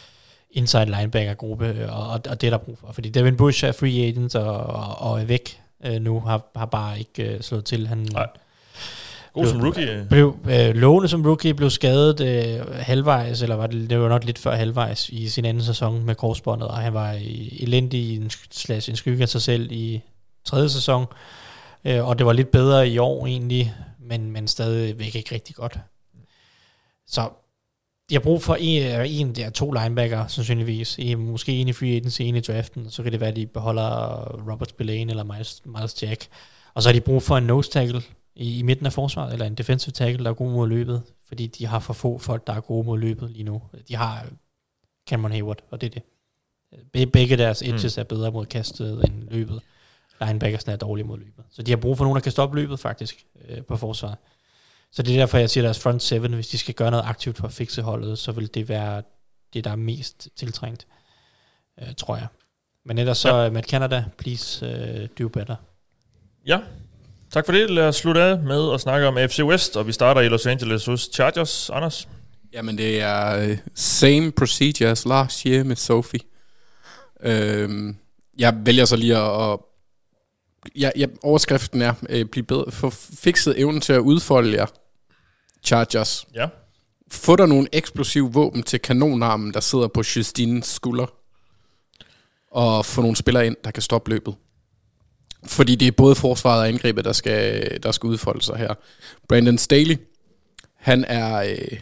inside 0.51 0.85
linebacker-gruppe, 0.85 1.91
og, 1.91 2.07
og, 2.07 2.21
og 2.29 2.41
det 2.41 2.47
er 2.47 2.51
der 2.51 2.57
brug 2.57 2.77
for. 2.77 2.91
Fordi 2.91 3.09
Devin 3.09 3.37
Bush 3.37 3.65
er 3.65 3.71
free 3.71 4.07
agent 4.07 4.35
og, 4.35 4.57
og, 4.57 5.11
og 5.11 5.21
er 5.21 5.25
væk 5.25 5.61
øh, 5.85 6.01
nu, 6.01 6.19
har, 6.19 6.51
har 6.55 6.65
bare 6.65 6.99
ikke 6.99 7.23
øh, 7.23 7.41
slået 7.41 7.65
til. 7.65 7.87
Han, 7.87 7.97
Nej. 7.97 8.27
God 9.33 9.43
blev, 9.43 9.51
som 9.51 9.61
rookie. 9.61 10.07
Blev 10.09 10.37
øh, 10.49 10.75
lovende 10.75 11.09
som 11.09 11.25
rookie, 11.25 11.53
blev 11.53 11.69
skadet 11.69 12.21
øh, 12.21 12.75
halvvejs, 12.75 13.41
eller 13.41 13.55
var 13.55 13.67
det, 13.67 13.89
det 13.89 13.99
var 13.99 14.09
nok 14.09 14.23
lidt 14.23 14.37
før 14.37 14.55
halvvejs 14.55 15.09
i 15.09 15.29
sin 15.29 15.45
anden 15.45 15.63
sæson 15.63 16.05
med 16.05 16.15
korsbåndet, 16.15 16.67
og 16.67 16.77
han 16.77 16.93
var 16.93 17.17
elendig 17.59 17.99
i 17.99 18.15
en, 18.15 18.29
slags 18.51 18.89
en 18.89 18.95
skygge 18.95 19.21
af 19.21 19.29
sig 19.29 19.41
selv 19.41 19.71
i 19.71 20.01
tredje 20.45 20.69
sæson, 20.69 21.05
øh, 21.85 22.07
og 22.07 22.17
det 22.17 22.25
var 22.25 22.33
lidt 22.33 22.51
bedre 22.51 22.89
i 22.89 22.97
år 22.97 23.27
egentlig, 23.27 23.73
men, 23.99 24.31
men 24.31 24.47
stadigvæk 24.47 25.15
ikke 25.15 25.35
rigtig 25.35 25.55
godt. 25.55 25.79
Så 27.07 27.29
de 28.09 28.15
har 28.15 28.19
brug 28.19 28.43
for 28.43 28.57
en, 28.59 29.05
en 29.05 29.35
der 29.35 29.49
to 29.49 29.71
linebacker, 29.71 30.27
sandsynligvis. 30.27 30.95
En, 30.99 31.19
måske 31.19 31.51
en 31.51 31.67
i 31.67 31.73
free 31.73 31.95
agency, 31.95 32.21
en 32.21 32.35
i 32.35 32.39
draften, 32.39 32.89
så 32.89 33.03
kan 33.03 33.11
det 33.11 33.19
være, 33.19 33.29
at 33.29 33.35
de 33.35 33.47
beholder 33.47 33.89
Robert 34.51 34.69
Spillane 34.69 35.09
eller 35.11 35.23
Miles, 35.23 35.61
Miles 35.65 36.03
Jack. 36.03 36.27
Og 36.73 36.83
så 36.83 36.89
har 36.89 36.93
de 36.93 37.01
brug 37.01 37.23
for 37.23 37.37
en 37.37 37.43
nose 37.43 37.71
tackle 37.71 38.01
i, 38.35 38.59
i 38.59 38.61
midten 38.61 38.85
af 38.85 38.93
forsvaret, 38.93 39.33
eller 39.33 39.45
en 39.45 39.55
defensive 39.55 39.91
tackle, 39.91 40.23
der 40.23 40.29
er 40.29 40.33
god 40.33 40.51
mod 40.51 40.67
løbet, 40.67 41.03
fordi 41.27 41.47
de 41.47 41.65
har 41.65 41.79
for 41.79 41.93
få 41.93 42.17
folk, 42.17 42.47
der 42.47 42.53
er 42.53 42.61
gode 42.61 42.85
mod 42.85 42.99
løbet 42.99 43.31
lige 43.31 43.43
nu. 43.43 43.61
De 43.87 43.95
har 43.95 44.25
Cameron 45.09 45.31
Hayward, 45.31 45.63
og 45.69 45.81
det 45.81 45.87
er 45.87 46.01
det. 46.93 47.11
Begge 47.11 47.37
deres 47.37 47.61
edges 47.61 47.97
mm. 47.97 47.99
er 47.99 48.03
bedre 48.03 48.31
mod 48.31 48.45
kastet 48.45 49.03
end 49.03 49.29
løbet. 49.29 49.61
Linebackersne 50.21 50.73
er 50.73 50.77
dårlige 50.77 51.05
mod 51.05 51.17
løbet. 51.17 51.45
Så 51.49 51.63
de 51.63 51.71
har 51.71 51.77
brug 51.77 51.97
for 51.97 52.05
nogen, 52.05 52.15
der 52.15 52.21
kan 52.21 52.31
stoppe 52.31 52.59
løbet 52.59 52.79
faktisk 52.79 53.25
øh, 53.47 53.63
på 53.63 53.77
forsvaret. 53.77 54.17
Så 54.91 55.03
det 55.03 55.13
er 55.13 55.19
derfor, 55.19 55.37
jeg 55.37 55.49
siger 55.49 55.63
deres 55.63 55.79
front 55.79 56.01
seven. 56.01 56.33
Hvis 56.33 56.47
de 56.47 56.57
skal 56.57 56.73
gøre 56.73 56.91
noget 56.91 57.03
aktivt 57.05 57.37
for 57.37 57.47
at 57.47 57.53
fikse 57.53 57.81
holdet, 57.81 58.19
så 58.19 58.31
vil 58.31 58.53
det 58.53 58.69
være 58.69 59.03
det, 59.53 59.63
der 59.63 59.71
er 59.71 59.75
mest 59.75 60.29
tiltrængt, 60.35 60.87
øh, 61.81 61.95
tror 61.97 62.15
jeg. 62.15 62.27
Men 62.85 62.97
ellers 62.97 63.17
så, 63.17 63.35
ja. 63.35 63.49
Matt 63.49 63.69
Canada, 63.69 64.05
please 64.17 64.65
uh, 64.67 65.07
do 65.19 65.29
better. 65.29 65.55
Ja, 66.45 66.59
tak 67.31 67.45
for 67.45 67.51
det. 67.51 67.69
Lad 67.69 67.87
os 67.87 67.95
slutte 67.95 68.21
af 68.21 68.39
med 68.39 68.73
at 68.73 68.81
snakke 68.81 69.07
om 69.07 69.17
FC 69.29 69.39
West, 69.43 69.77
og 69.77 69.87
vi 69.87 69.91
starter 69.91 70.21
i 70.21 70.27
Los 70.27 70.45
Angeles 70.45 70.85
hos 70.85 71.09
Chargers. 71.13 71.69
Anders? 71.69 72.07
Jamen, 72.53 72.77
det 72.77 73.01
er 73.01 73.49
uh, 73.49 73.57
same 73.75 74.31
procedure 74.31 74.89
as 74.89 75.05
last 75.05 75.41
year 75.41 75.63
med 75.63 75.75
Sophie. 75.75 76.19
Uh, 77.25 77.93
jeg 78.37 78.53
vælger 78.65 78.85
så 78.85 78.95
lige 78.95 79.17
at... 79.17 79.59
ja, 80.75 80.89
ja, 80.95 81.05
overskriften 81.23 81.81
er, 81.81 81.93
uh, 82.01 82.29
blive 82.31 82.43
bedre, 82.43 82.71
få 82.71 82.89
fikset 83.19 83.59
evnen 83.59 83.81
til 83.81 83.93
at 83.93 83.99
udfolde 83.99 84.57
jer 84.57 84.65
Chargers. 85.63 86.25
Ja. 86.35 86.47
Få 87.11 87.35
der 87.35 87.45
nogle 87.45 87.67
eksplosive 87.71 88.33
våben 88.33 88.63
til 88.63 88.79
kanonarmen, 88.79 89.53
der 89.53 89.59
sidder 89.59 89.87
på 89.87 90.03
Justines 90.15 90.65
skulder. 90.67 91.05
Og 92.51 92.85
få 92.85 93.01
nogle 93.01 93.15
spillere 93.15 93.45
ind, 93.45 93.55
der 93.63 93.71
kan 93.71 93.83
stoppe 93.83 94.09
løbet. 94.09 94.35
Fordi 95.47 95.75
det 95.75 95.87
er 95.87 95.91
både 95.91 96.15
forsvaret 96.15 96.59
og 96.59 96.67
angrebet, 96.67 97.05
der 97.05 97.13
skal, 97.13 97.79
der 97.83 97.91
skal 97.91 98.07
udfolde 98.07 98.41
sig 98.43 98.57
her. 98.57 98.73
Brandon 99.29 99.57
Staley, 99.57 99.97
han 100.75 101.05
er... 101.07 101.35
Øh, 101.41 101.79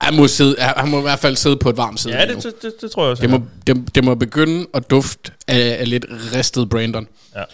han 0.00 0.16
må, 0.16 0.26
sidde, 0.26 0.56
han 0.58 0.88
må 0.88 0.98
i 0.98 1.02
hvert 1.02 1.18
fald 1.18 1.36
sidde 1.36 1.56
på 1.56 1.70
et 1.70 1.76
varmt 1.76 2.00
sæde. 2.00 2.16
Ja, 2.16 2.26
det, 2.26 2.42
det, 2.42 2.62
det, 2.62 2.72
det 2.80 2.90
tror 2.90 3.02
jeg 3.02 3.10
også. 3.10 3.20
Det 3.20 3.30
må, 3.30 3.40
det, 3.66 3.94
det 3.94 4.04
må 4.04 4.14
begynde 4.14 4.66
at 4.74 4.90
dufte 4.90 5.32
af, 5.48 5.76
af 5.80 5.90
lidt 5.90 6.06
ristet 6.10 6.68
Brandon. 6.68 7.08
Ja. 7.34 7.44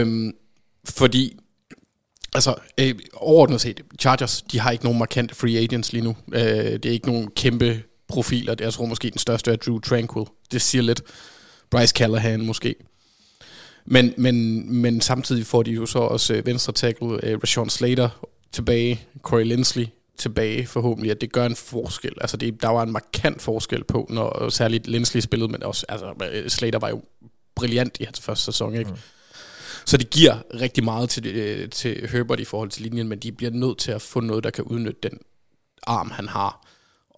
Øhm, 0.00 0.32
fordi 0.88 1.36
Altså, 2.34 2.54
øh, 2.78 2.94
overordnet 3.12 3.60
set, 3.60 3.80
Chargers, 4.00 4.42
de 4.42 4.60
har 4.60 4.70
ikke 4.70 4.84
nogen 4.84 4.98
markante 4.98 5.34
free 5.34 5.58
agents 5.58 5.92
lige 5.92 6.04
nu. 6.04 6.16
Øh, 6.32 6.42
det 6.42 6.86
er 6.86 6.90
ikke 6.90 7.06
nogen 7.06 7.30
kæmpe 7.30 7.82
profiler. 8.08 8.54
Jeg 8.60 8.72
tror 8.72 8.86
måske 8.86 9.10
den 9.10 9.18
største 9.18 9.52
er 9.52 9.56
Drew 9.56 9.78
Tranquil. 9.78 10.26
Det 10.52 10.62
siger 10.62 10.82
lidt. 10.82 11.02
Bryce 11.70 11.94
Callahan 11.96 12.46
måske. 12.46 12.74
Men, 13.84 14.14
men, 14.16 14.66
men 14.74 15.00
samtidig 15.00 15.46
får 15.46 15.62
de 15.62 15.70
jo 15.70 15.86
så 15.86 15.98
også 15.98 16.34
øh, 16.34 16.46
venstre 16.46 16.72
tackle 16.72 17.24
øh, 17.24 17.38
Rashawn 17.38 17.70
Slater 17.70 18.08
tilbage, 18.52 19.00
Corey 19.22 19.44
Lindsley 19.44 19.86
tilbage 20.18 20.66
forhåbentlig, 20.66 21.10
at 21.10 21.20
det 21.20 21.32
gør 21.32 21.46
en 21.46 21.56
forskel. 21.56 22.12
Altså 22.20 22.36
det, 22.36 22.62
der 22.62 22.68
var 22.68 22.82
en 22.82 22.92
markant 22.92 23.42
forskel 23.42 23.84
på, 23.84 24.06
når 24.10 24.48
særligt 24.48 24.86
Lindsley 24.86 25.20
spillede, 25.20 25.52
men 25.52 25.62
også 25.62 25.86
altså, 25.88 26.14
øh, 26.32 26.50
Slater 26.50 26.78
var 26.78 26.88
jo 26.88 27.02
brilliant 27.54 27.96
i 28.00 28.04
hans 28.04 28.20
første 28.20 28.44
sæson, 28.44 28.74
ikke? 28.74 28.90
Mm. 28.90 28.96
Så 29.86 29.96
det 29.96 30.10
giver 30.10 30.34
rigtig 30.60 30.84
meget 30.84 31.10
til, 31.10 31.26
øh, 31.26 31.70
til 31.70 32.08
Herbert 32.08 32.40
i 32.40 32.44
forhold 32.44 32.70
til 32.70 32.82
linjen, 32.82 33.08
men 33.08 33.18
de 33.18 33.32
bliver 33.32 33.52
nødt 33.52 33.78
til 33.78 33.92
at 33.92 34.02
få 34.02 34.20
noget, 34.20 34.44
der 34.44 34.50
kan 34.50 34.64
udnytte 34.64 35.08
den 35.10 35.18
arm, 35.86 36.10
han 36.10 36.28
har. 36.28 36.66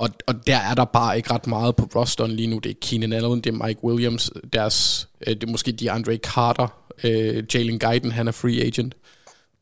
Og, 0.03 0.09
og 0.27 0.47
der 0.47 0.57
er 0.57 0.75
der 0.75 0.85
bare 0.85 1.17
ikke 1.17 1.31
ret 1.31 1.47
meget 1.47 1.77
på 1.77 1.89
rosteren 1.95 2.31
lige 2.31 2.47
nu. 2.47 2.59
Det 2.59 2.71
er 2.71 2.75
Keenan 2.81 3.13
Allen, 3.13 3.41
det 3.41 3.55
er 3.55 3.67
Mike 3.67 3.85
Williams, 3.85 4.31
deres, 4.53 5.09
øh, 5.27 5.35
det 5.35 5.43
er 5.43 5.51
måske 5.51 5.73
de 5.73 5.91
Andre 5.91 6.17
Carter, 6.17 6.69
øh, 7.05 7.45
Jalen 7.55 7.79
Guyton, 7.79 8.11
han 8.11 8.29
er 8.29 8.33
free 8.33 8.61
agent. 8.61 8.95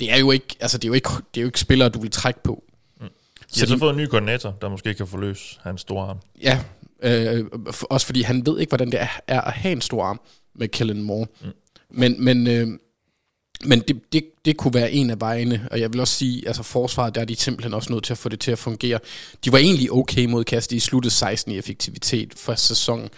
Det 0.00 0.12
er 0.12 0.18
jo 0.18 0.30
ikke, 0.30 0.56
altså 0.60 0.78
det 0.78 0.84
er 0.84 0.88
jo 0.88 0.94
ikke, 0.94 1.08
det 1.34 1.40
er 1.40 1.42
jo 1.42 1.48
ikke 1.48 1.60
spillere, 1.60 1.88
du 1.88 2.00
vil 2.00 2.10
trække 2.10 2.42
på. 2.42 2.64
Mm. 3.00 3.06
De 3.54 3.60
har 3.60 3.66
så, 3.66 3.72
så 3.72 3.78
fået 3.78 3.90
en 3.90 3.96
ny 3.96 4.06
koordinator, 4.06 4.54
der 4.60 4.68
måske 4.68 4.94
kan 4.94 5.06
forløse 5.06 5.58
hans 5.62 5.80
store 5.80 6.08
arm. 6.08 6.18
Ja, 6.42 6.60
øh, 7.02 7.44
også 7.90 8.06
fordi 8.06 8.22
han 8.22 8.46
ved 8.46 8.60
ikke, 8.60 8.70
hvordan 8.70 8.90
det 8.90 9.00
er, 9.00 9.08
er 9.26 9.40
at 9.40 9.52
have 9.52 9.72
en 9.72 9.80
stor 9.80 10.04
arm 10.04 10.20
med 10.54 10.68
Kellen 10.68 11.02
Moore. 11.02 11.26
Mm. 11.40 11.48
Men, 11.90 12.24
men 12.24 12.46
øh, 12.46 12.68
men 13.64 13.80
det, 13.80 14.12
det, 14.12 14.24
det 14.44 14.56
kunne 14.56 14.74
være 14.74 14.92
en 14.92 15.10
af 15.10 15.20
vejene, 15.20 15.68
og 15.70 15.80
jeg 15.80 15.92
vil 15.92 16.00
også 16.00 16.14
sige, 16.14 16.46
altså 16.46 16.62
forsvaret, 16.62 17.14
der 17.14 17.20
er 17.20 17.24
de 17.24 17.36
simpelthen 17.36 17.74
også 17.74 17.92
nødt 17.92 18.04
til 18.04 18.12
at 18.12 18.18
få 18.18 18.28
det 18.28 18.40
til 18.40 18.50
at 18.50 18.58
fungere. 18.58 18.98
De 19.44 19.52
var 19.52 19.58
egentlig 19.58 19.92
okay 19.92 20.24
mod 20.24 20.44
kastet, 20.44 20.70
de 20.70 20.80
sluttede 20.80 21.14
16 21.14 21.52
i 21.52 21.58
effektivitet 21.58 22.34
for 22.36 22.54
sæson 22.54 23.08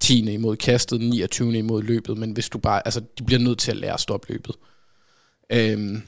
10. 0.00 0.32
imod 0.32 0.56
kastet, 0.56 1.00
29. 1.00 1.58
imod 1.58 1.82
løbet, 1.82 2.18
men 2.18 2.30
hvis 2.32 2.48
du 2.48 2.58
bare, 2.58 2.82
altså 2.84 3.00
de 3.18 3.24
bliver 3.24 3.40
nødt 3.40 3.58
til 3.58 3.70
at 3.70 3.76
lære 3.76 3.94
at 3.94 4.00
stoppe 4.00 4.32
løbet. 4.32 4.54
Øhm, 5.52 6.02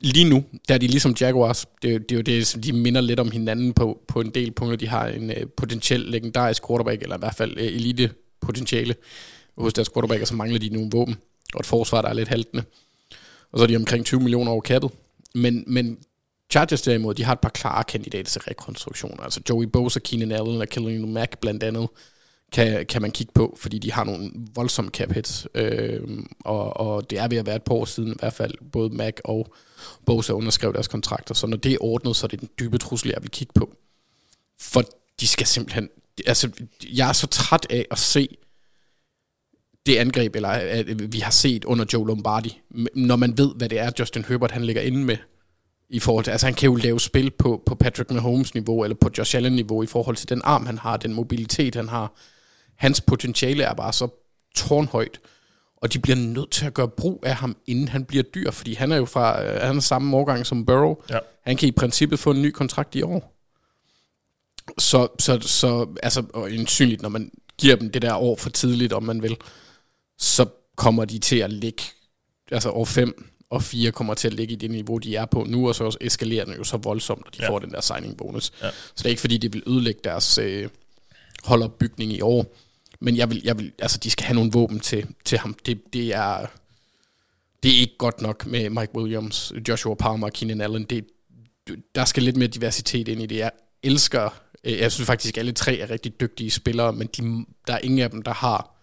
lige 0.00 0.28
nu, 0.30 0.44
der 0.68 0.74
er 0.74 0.78
de 0.78 0.86
ligesom 0.86 1.14
Jaguars, 1.20 1.66
det, 1.82 2.08
det 2.08 2.12
er 2.12 2.16
jo 2.16 2.22
det, 2.22 2.64
de 2.64 2.72
minder 2.72 3.00
lidt 3.00 3.20
om 3.20 3.30
hinanden 3.30 3.72
på, 3.72 4.00
på 4.08 4.20
en 4.20 4.30
del 4.30 4.50
punkter. 4.50 4.76
De 4.76 4.88
har 4.88 5.06
en 5.06 5.30
øh, 5.30 5.46
potentiel 5.56 6.00
legendarisk 6.00 6.66
quarterback, 6.66 7.02
eller 7.02 7.16
i 7.16 7.18
hvert 7.18 7.34
fald 7.34 7.58
øh, 7.58 7.66
elite 7.66 8.10
potentiale 8.40 8.94
hos 9.58 9.72
deres 9.72 9.88
quarterback, 9.94 10.22
og 10.22 10.28
så 10.28 10.34
mangler 10.34 10.58
de 10.58 10.68
nogle 10.68 10.90
våben, 10.92 11.16
og 11.54 11.60
et 11.60 11.66
forsvar, 11.66 12.02
der 12.02 12.08
er 12.08 12.14
lidt 12.14 12.28
haltende. 12.28 12.64
Og 13.54 13.58
så 13.58 13.62
er 13.62 13.66
de 13.66 13.76
omkring 13.76 14.04
20 14.04 14.20
millioner 14.20 14.52
over 14.52 14.60
kappet. 14.60 14.90
Men, 15.34 15.64
men 15.66 15.98
Chargers 16.50 16.82
derimod, 16.82 17.14
de 17.14 17.24
har 17.24 17.32
et 17.32 17.40
par 17.40 17.48
klare 17.48 17.84
kandidater 17.84 18.30
til 18.30 18.40
rekonstruktion. 18.40 19.20
Altså 19.22 19.40
Joey 19.50 19.64
Bosa, 19.64 19.98
Keenan 19.98 20.32
Allen 20.32 20.60
og 20.60 20.68
Khalil 20.68 21.08
Mack 21.08 21.38
blandt 21.38 21.62
andet, 21.62 21.88
kan, 22.52 22.86
kan 22.86 23.02
man 23.02 23.10
kigge 23.10 23.32
på, 23.34 23.56
fordi 23.60 23.78
de 23.78 23.92
har 23.92 24.04
nogle 24.04 24.30
voldsomme 24.54 24.90
cap 24.90 25.12
hits. 25.12 25.46
Øh, 25.54 26.00
og, 26.44 26.76
og 26.76 27.10
det 27.10 27.18
er 27.18 27.28
ved 27.28 27.38
at 27.38 27.46
være 27.46 27.56
et 27.56 27.62
par 27.62 27.74
år 27.74 27.84
siden 27.84 28.12
i 28.12 28.16
hvert 28.18 28.32
fald, 28.32 28.54
både 28.72 28.90
Mack 28.90 29.20
og 29.24 29.54
Bosa 30.06 30.32
underskrev 30.32 30.72
deres 30.72 30.88
kontrakter. 30.88 31.34
Så 31.34 31.46
når 31.46 31.56
det 31.56 31.72
er 31.72 31.78
ordnet, 31.80 32.16
så 32.16 32.26
er 32.26 32.28
det 32.28 32.40
den 32.40 32.48
dybe 32.58 32.78
trussel, 32.78 33.10
jeg 33.10 33.22
vil 33.22 33.30
kigge 33.30 33.52
på. 33.54 33.74
For 34.60 34.82
de 35.20 35.26
skal 35.26 35.46
simpelthen... 35.46 35.88
Altså, 36.26 36.50
jeg 36.92 37.08
er 37.08 37.12
så 37.12 37.26
træt 37.26 37.66
af 37.70 37.86
at 37.90 37.98
se 37.98 38.36
det 39.86 39.96
angreb, 39.96 40.36
eller 40.36 40.48
at 40.48 41.12
vi 41.12 41.18
har 41.18 41.30
set 41.30 41.64
under 41.64 41.84
Joe 41.92 42.06
Lombardi, 42.06 42.60
når 42.94 43.16
man 43.16 43.38
ved, 43.38 43.54
hvad 43.56 43.68
det 43.68 43.78
er, 43.78 43.90
Justin 43.98 44.24
Herbert 44.28 44.50
han 44.50 44.64
ligger 44.64 44.82
inde 44.82 45.04
med, 45.04 45.16
i 45.88 45.98
forhold 45.98 46.24
til, 46.24 46.30
altså 46.30 46.46
han 46.46 46.54
kan 46.54 46.68
jo 46.68 46.74
lave 46.74 47.00
spil 47.00 47.30
på, 47.30 47.62
på 47.66 47.74
Patrick 47.74 48.10
Mahomes 48.10 48.54
niveau, 48.54 48.84
eller 48.84 48.96
på 49.00 49.10
Josh 49.18 49.36
Allen 49.36 49.52
niveau, 49.52 49.82
i 49.82 49.86
forhold 49.86 50.16
til 50.16 50.28
den 50.28 50.40
arm, 50.44 50.66
han 50.66 50.78
har, 50.78 50.96
den 50.96 51.14
mobilitet, 51.14 51.74
han 51.74 51.88
har. 51.88 52.12
Hans 52.76 53.00
potentiale 53.00 53.62
er 53.62 53.74
bare 53.74 53.92
så 53.92 54.08
tårnhøjt, 54.56 55.20
og 55.76 55.92
de 55.92 55.98
bliver 55.98 56.16
nødt 56.16 56.50
til 56.50 56.66
at 56.66 56.74
gøre 56.74 56.88
brug 56.88 57.22
af 57.26 57.34
ham, 57.34 57.56
inden 57.66 57.88
han 57.88 58.04
bliver 58.04 58.22
dyr, 58.22 58.50
fordi 58.50 58.74
han 58.74 58.92
er 58.92 58.96
jo 58.96 59.04
fra, 59.04 59.44
øh, 59.44 59.60
han 59.60 59.76
er 59.76 59.80
samme 59.80 60.16
årgang 60.16 60.46
som 60.46 60.66
Burrow. 60.66 60.96
Ja. 61.10 61.18
Han 61.42 61.56
kan 61.56 61.68
i 61.68 61.72
princippet 61.72 62.18
få 62.18 62.30
en 62.30 62.42
ny 62.42 62.50
kontrakt 62.50 62.94
i 62.94 63.02
år. 63.02 63.34
Så, 64.78 65.08
så, 65.18 65.40
så 65.40 65.86
altså, 66.02 66.24
og 66.34 66.50
synligt, 66.66 67.02
når 67.02 67.08
man 67.08 67.30
giver 67.58 67.76
dem 67.76 67.90
det 67.90 68.02
der 68.02 68.14
år 68.14 68.36
for 68.36 68.50
tidligt, 68.50 68.92
om 68.92 69.02
man 69.02 69.22
vil, 69.22 69.36
så 70.18 70.46
kommer 70.76 71.04
de 71.04 71.18
til 71.18 71.36
at 71.36 71.52
ligge, 71.52 71.82
altså 72.50 72.70
år 72.70 72.84
5 72.84 73.30
og 73.50 73.62
4 73.62 73.92
kommer 73.92 74.14
til 74.14 74.28
at 74.28 74.34
ligge 74.34 74.52
i 74.52 74.56
det 74.56 74.70
niveau, 74.70 74.98
de 74.98 75.16
er 75.16 75.24
på 75.24 75.44
nu, 75.48 75.68
og 75.68 75.74
så 75.74 75.96
eskalerer 76.00 76.44
den 76.44 76.54
jo 76.54 76.64
så 76.64 76.76
voldsomt, 76.76 77.26
at 77.26 77.38
de 77.38 77.42
ja. 77.42 77.50
får 77.50 77.58
den 77.58 77.70
der 77.70 77.80
signing 77.80 78.16
bonus. 78.16 78.52
Ja. 78.62 78.70
Så 78.70 78.92
det 78.96 79.04
er 79.04 79.08
ikke 79.08 79.20
fordi, 79.20 79.38
de 79.38 79.52
vil 79.52 79.62
ødelægge 79.66 80.00
deres 80.04 80.38
øh, 80.38 80.68
holdopbygning 81.44 82.12
i 82.12 82.20
år. 82.20 82.54
Men 83.00 83.16
jeg 83.16 83.30
vil, 83.30 83.40
jeg 83.44 83.58
vil, 83.58 83.72
altså, 83.78 83.98
de 83.98 84.10
skal 84.10 84.26
have 84.26 84.34
nogle 84.34 84.50
våben 84.52 84.80
til, 84.80 85.06
til 85.24 85.38
ham. 85.38 85.56
Det, 85.66 85.92
det 85.92 86.14
er 86.14 86.46
det 87.62 87.76
er 87.76 87.80
ikke 87.80 87.98
godt 87.98 88.20
nok 88.20 88.46
med 88.46 88.70
Mike 88.70 88.94
Williams, 88.94 89.52
Joshua 89.68 89.94
Palmer 89.94 90.26
og 90.26 90.32
Keenan 90.32 90.60
Allen. 90.60 90.84
Det, 90.84 91.06
der 91.94 92.04
skal 92.04 92.22
lidt 92.22 92.36
mere 92.36 92.48
diversitet 92.48 93.08
ind 93.08 93.22
i 93.22 93.26
det. 93.26 93.36
Jeg 93.36 93.50
elsker, 93.82 94.28
øh, 94.64 94.78
jeg 94.78 94.92
synes 94.92 95.06
faktisk, 95.06 95.36
at 95.36 95.38
alle 95.38 95.52
tre 95.52 95.78
er 95.78 95.90
rigtig 95.90 96.20
dygtige 96.20 96.50
spillere, 96.50 96.92
men 96.92 97.06
de, 97.06 97.46
der 97.66 97.74
er 97.74 97.78
ingen 97.78 97.98
af 97.98 98.10
dem, 98.10 98.22
der 98.22 98.32
har 98.32 98.73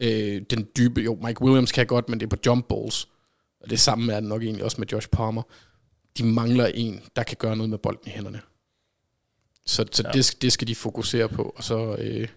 øh, 0.00 0.42
den 0.50 0.68
dybe... 0.76 1.00
Jo, 1.00 1.18
Mike 1.26 1.42
Williams 1.42 1.72
kan 1.72 1.86
godt, 1.86 2.08
men 2.08 2.20
det 2.20 2.26
er 2.26 2.30
på 2.30 2.42
jump 2.46 2.68
balls. 2.68 3.08
Og 3.60 3.70
det 3.70 3.80
samme 3.80 4.12
er 4.12 4.20
det 4.20 4.28
nok 4.28 4.42
egentlig 4.42 4.64
også 4.64 4.80
med 4.80 4.88
Josh 4.92 5.08
Palmer. 5.08 5.42
De 6.18 6.24
mangler 6.24 6.66
en, 6.66 7.00
der 7.16 7.22
kan 7.22 7.36
gøre 7.40 7.56
noget 7.56 7.70
med 7.70 7.78
bolden 7.78 8.06
i 8.06 8.10
hænderne. 8.10 8.40
Så, 9.66 9.84
så 9.92 10.02
ja. 10.06 10.10
det, 10.12 10.36
det 10.42 10.52
skal 10.52 10.68
de 10.68 10.74
fokusere 10.74 11.28
på, 11.28 11.54
og 11.56 11.64
så, 11.64 11.96
øh, 11.96 12.28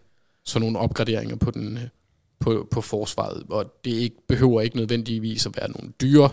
så 0.46 0.60
nogle 0.60 0.80
opgraderinger 0.80 1.36
på 1.36 1.52
den, 1.52 1.78
øh, 1.78 1.88
på, 2.40 2.68
på 2.72 2.82
forsvaret, 2.82 3.44
og 3.50 3.74
det 3.86 3.92
ikke, 3.92 4.16
behøver 4.28 4.62
ikke 4.62 4.78
nødvendigvis 4.78 5.46
at 5.46 5.58
være 5.58 5.72
nogle 5.72 5.94
dyre, 6.02 6.30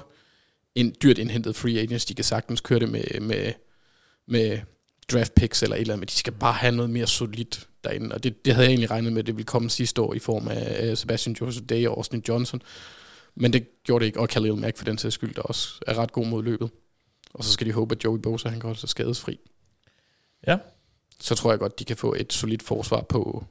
en, 0.75 0.95
dyrt 1.03 1.19
indhentet 1.19 1.57
free 1.57 1.79
agents, 1.79 2.05
de 2.05 2.15
kan 2.15 2.25
sagtens 2.25 2.61
køre 2.61 2.79
det 2.79 2.89
med, 2.89 3.21
med, 3.21 3.53
med 4.27 4.59
draft 5.13 5.35
picks 5.35 5.63
eller 5.63 5.77
et 5.77 5.81
eller 5.81 5.95
andet, 5.95 6.01
men 6.01 6.07
de 6.07 6.13
skal 6.13 6.33
bare 6.33 6.53
have 6.53 6.77
noget 6.77 6.91
mere 6.91 7.07
solidt 7.07 7.69
derinde, 7.85 8.15
og 8.15 8.23
det, 8.23 8.45
det 8.45 8.55
havde 8.55 8.67
jeg 8.67 8.71
egentlig 8.71 8.91
regnet 8.91 9.13
med, 9.13 9.21
at 9.21 9.27
det 9.27 9.37
ville 9.37 9.47
komme 9.47 9.71
sidste 9.71 10.03
år 10.03 10.15
i 10.15 10.19
form 10.19 10.49
af 10.49 10.99
Sebastian 10.99 11.37
Joseph 11.41 11.67
Day 11.67 11.87
og 11.87 11.97
Austin 11.97 12.25
Johnson, 12.29 12.63
men 13.35 13.53
det 13.53 13.83
gjorde 13.83 14.03
det 14.03 14.07
ikke, 14.07 14.21
og 14.21 14.29
Khalil 14.29 14.55
Mack 14.55 14.77
for 14.77 14.85
den 14.85 14.99
sags 14.99 15.15
skyld, 15.15 15.35
der 15.35 15.43
også 15.43 15.81
er 15.87 15.95
ret 15.95 16.13
god 16.13 16.27
mod 16.27 16.45
løbet. 16.45 16.71
Og 17.35 17.45
så 17.45 17.53
skal 17.53 17.67
de 17.67 17.73
håbe, 17.73 17.95
at 17.95 18.05
Joey 18.05 18.19
Bosa 18.19 18.49
han 18.49 18.61
går 18.61 18.75
så 18.75 18.87
skadesfri. 18.87 19.41
Ja. 20.47 20.59
Så 21.21 21.35
tror 21.35 21.53
jeg 21.53 21.59
godt, 21.59 21.79
de 21.79 21.85
kan 21.85 21.97
få 21.97 22.15
et 22.15 22.33
solidt 22.33 22.63
forsvar 22.63 23.01
på, 23.01 23.45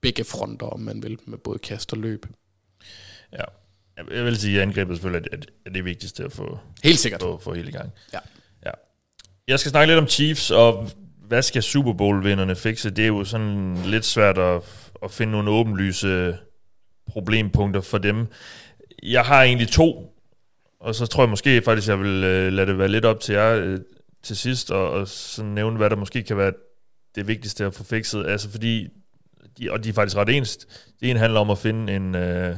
begge 0.00 0.24
fronter, 0.24 0.66
om 0.66 0.80
man 0.80 1.02
vil, 1.02 1.18
med 1.24 1.38
både 1.38 1.58
kast 1.58 1.92
og 1.92 1.98
løb. 1.98 2.26
Ja, 3.32 3.44
jeg 3.96 4.24
vil 4.24 4.36
sige, 4.36 4.56
at 4.56 4.62
angrebet 4.62 4.96
selvfølgelig 4.96 5.28
er 5.32 5.36
det, 5.36 5.50
er 5.66 5.70
det 5.70 5.84
vigtigste 5.84 6.24
at 6.24 6.32
få, 6.32 6.58
helt 6.84 6.98
sikkert. 6.98 7.20
Få, 7.20 7.38
få 7.38 7.54
helt 7.54 7.68
i 7.68 7.72
gang. 7.72 7.90
Ja 8.12 8.18
ja. 9.48 9.52
Jeg 9.52 9.60
skal 9.60 9.70
snakke 9.70 9.92
lidt 9.92 10.02
om 10.02 10.08
Chiefs, 10.08 10.50
og 10.50 10.90
hvad 11.26 11.42
skal 11.42 11.62
Super 11.62 11.92
Bowl-vinderne 11.92 12.56
fikse? 12.56 12.90
Det 12.90 13.02
er 13.02 13.08
jo 13.08 13.24
sådan 13.24 13.76
lidt 13.84 14.04
svært 14.04 14.38
at, 14.38 14.62
at 15.02 15.10
finde 15.10 15.32
nogle 15.32 15.50
åbenlyse 15.50 16.36
problempunkter 17.06 17.80
for 17.80 17.98
dem. 17.98 18.26
Jeg 19.02 19.24
har 19.24 19.42
egentlig 19.42 19.68
to, 19.68 20.16
og 20.80 20.94
så 20.94 21.06
tror 21.06 21.22
jeg 21.22 21.30
måske 21.30 21.62
faktisk, 21.62 21.88
jeg 21.88 22.00
vil 22.00 22.24
øh, 22.24 22.52
lade 22.52 22.66
det 22.66 22.78
være 22.78 22.88
lidt 22.88 23.04
op 23.04 23.20
til 23.20 23.34
jer 23.34 23.54
øh, 23.54 23.80
til 24.22 24.36
sidst, 24.36 24.70
og, 24.70 24.90
og 24.90 25.08
sådan 25.08 25.50
nævne, 25.50 25.76
hvad 25.76 25.90
der 25.90 25.96
måske 25.96 26.22
kan 26.22 26.36
være 26.36 26.52
det 27.14 27.28
vigtigste 27.28 27.64
at 27.64 27.74
få 27.74 27.84
fikset. 27.84 28.26
Altså 28.26 28.50
fordi 28.50 28.88
de, 29.58 29.70
og 29.70 29.84
de 29.84 29.88
er 29.88 29.92
faktisk 29.92 30.16
ret 30.16 30.28
enst. 30.28 30.66
Det 31.00 31.10
ene 31.10 31.18
handler 31.18 31.40
om 31.40 31.50
at 31.50 31.58
finde 31.58 31.96
en, 31.96 32.14
øh, 32.14 32.56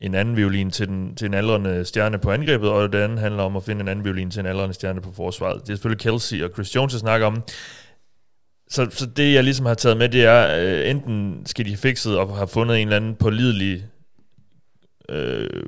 en 0.00 0.14
anden 0.14 0.36
violin 0.36 0.70
til, 0.70 0.88
den, 0.88 1.14
til 1.14 1.26
en 1.26 1.34
aldrende 1.34 1.84
stjerne 1.84 2.18
på 2.18 2.30
angrebet, 2.30 2.70
og 2.70 2.92
det 2.92 2.98
andet 2.98 3.18
handler 3.18 3.42
om 3.42 3.56
at 3.56 3.64
finde 3.64 3.80
en 3.80 3.88
anden 3.88 4.04
violin 4.04 4.30
til 4.30 4.40
en 4.40 4.46
aldrende 4.46 4.74
stjerne 4.74 5.00
på 5.00 5.12
forsvaret. 5.12 5.62
Det 5.62 5.70
er 5.70 5.74
selvfølgelig 5.74 6.00
Kelsey 6.00 6.42
og 6.42 6.50
Chris 6.54 6.74
Jones, 6.74 6.92
jeg 6.92 7.00
snakker 7.00 7.26
om. 7.26 7.42
Så, 8.68 8.86
så 8.90 9.06
det, 9.06 9.34
jeg 9.34 9.44
ligesom 9.44 9.66
har 9.66 9.74
taget 9.74 9.96
med, 9.96 10.08
det 10.08 10.24
er, 10.24 10.60
øh, 10.60 10.90
enten 10.90 11.46
skal 11.46 11.66
de 11.66 11.76
fikset 11.76 12.18
og 12.18 12.36
have 12.36 12.48
fundet 12.48 12.82
en 12.82 12.88
eller 12.88 12.96
anden 12.96 13.14
pålidelig 13.14 13.86
øh, 15.08 15.62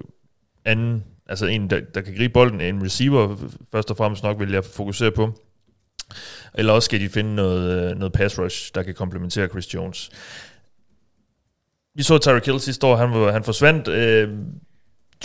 anden, 0.64 1.04
altså 1.28 1.46
en, 1.46 1.70
der, 1.70 1.80
der 1.94 2.00
kan 2.00 2.14
gribe 2.14 2.32
bolden, 2.32 2.60
en 2.60 2.84
receiver, 2.84 3.36
først 3.72 3.90
og 3.90 3.96
fremmest 3.96 4.22
nok 4.22 4.40
vil 4.40 4.50
jeg 4.50 4.64
fokusere 4.64 5.10
på, 5.10 5.32
eller 6.54 6.72
også 6.72 6.86
skal 6.86 7.00
de 7.00 7.08
finde 7.08 7.34
noget, 7.34 7.90
øh, 7.90 7.98
noget 7.98 8.12
pass 8.12 8.38
rush, 8.38 8.70
der 8.74 8.82
kan 8.82 8.94
komplementere 8.94 9.48
Chris 9.48 9.74
Jones. 9.74 10.10
Vi 12.00 12.04
så 12.04 12.18
Tyreek 12.18 12.46
Hill 12.46 12.60
sidste 12.60 12.86
år, 12.86 12.96
han, 12.96 13.10
var, 13.10 13.32
han 13.32 13.44
forsvandt. 13.44 13.88
Øh, 13.88 14.28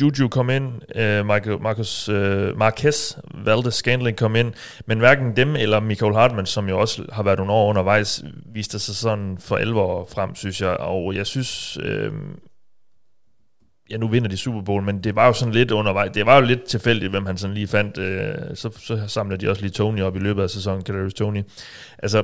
Juju 0.02 0.28
kom 0.28 0.50
ind, 0.50 0.98
øh, 0.98 1.26
Michael, 1.26 1.62
Marcus, 1.62 2.10
øh, 2.10 2.58
Marquez 2.58 3.18
Valdes 3.46 3.74
Scandling 3.74 4.18
kom 4.18 4.36
ind, 4.36 4.54
men 4.86 5.00
hverken 5.00 5.36
dem 5.36 5.56
eller 5.56 5.80
Michael 5.80 6.14
Hartman, 6.14 6.46
som 6.46 6.70
jo 6.70 6.80
også 6.80 7.06
har 7.12 7.24
været 7.24 7.38
nogle 7.38 7.54
år 7.54 7.70
undervejs, 7.70 8.24
viste 8.54 8.80
sig 8.80 8.96
sådan 8.96 9.38
for 9.40 9.58
11 9.58 9.82
år 9.82 10.10
frem, 10.14 10.36
synes 10.36 10.62
jeg. 10.62 10.70
Og 10.70 11.16
jeg 11.16 11.28
synes, 11.28 11.78
øh, 11.82 12.12
ja, 13.90 13.98
nu 13.98 14.08
vinder 14.08 14.30
de 14.30 14.38
Super 14.38 14.62
Bowl, 14.62 14.84
men 14.84 15.04
det 15.04 15.16
var 15.16 15.28
jo 15.28 15.34
sådan 15.34 15.54
lidt 15.54 15.72
undervejs. 15.72 16.12
Det 16.14 16.26
var 16.26 16.36
jo 16.36 16.46
lidt 16.46 16.64
tilfældigt, 16.64 17.12
hvem 17.12 17.26
han 17.26 17.38
sådan 17.38 17.54
lige 17.54 17.68
fandt. 17.68 17.98
Øh, 17.98 18.36
så, 18.56 18.70
så 18.80 19.08
samler 19.08 19.38
de 19.38 19.50
også 19.50 19.62
lige 19.62 19.72
Tony 19.72 20.02
op 20.02 20.16
i 20.16 20.20
løbet 20.20 20.44
af 20.44 20.50
sæsonen, 20.50 20.84
Kadarius 20.84 21.14
Tony. 21.14 21.44
Altså, 22.00 22.24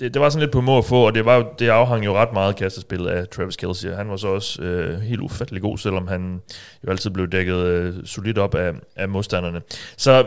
det, 0.00 0.14
det 0.14 0.22
var 0.22 0.28
sådan 0.28 0.40
lidt 0.40 0.52
på 0.52 0.60
må 0.60 0.78
at 0.78 0.84
få, 0.84 1.06
og 1.06 1.14
det, 1.14 1.24
var 1.24 1.54
det 1.58 1.68
afhang 1.68 2.04
jo 2.04 2.14
ret 2.14 2.32
meget 2.32 2.56
kastespil 2.56 3.08
af 3.08 3.28
Travis 3.28 3.56
Kelsey. 3.56 3.88
Han 3.90 4.08
var 4.08 4.16
så 4.16 4.28
også 4.28 4.62
øh, 4.62 5.00
helt 5.00 5.20
ufattelig 5.20 5.62
god, 5.62 5.78
selvom 5.78 6.08
han 6.08 6.40
jo 6.86 6.90
altid 6.90 7.10
blev 7.10 7.28
dækket 7.28 7.56
øh, 7.56 7.94
solidt 8.04 8.38
op 8.38 8.54
af, 8.54 8.72
af 8.96 9.08
modstanderne. 9.08 9.60
Så 9.96 10.24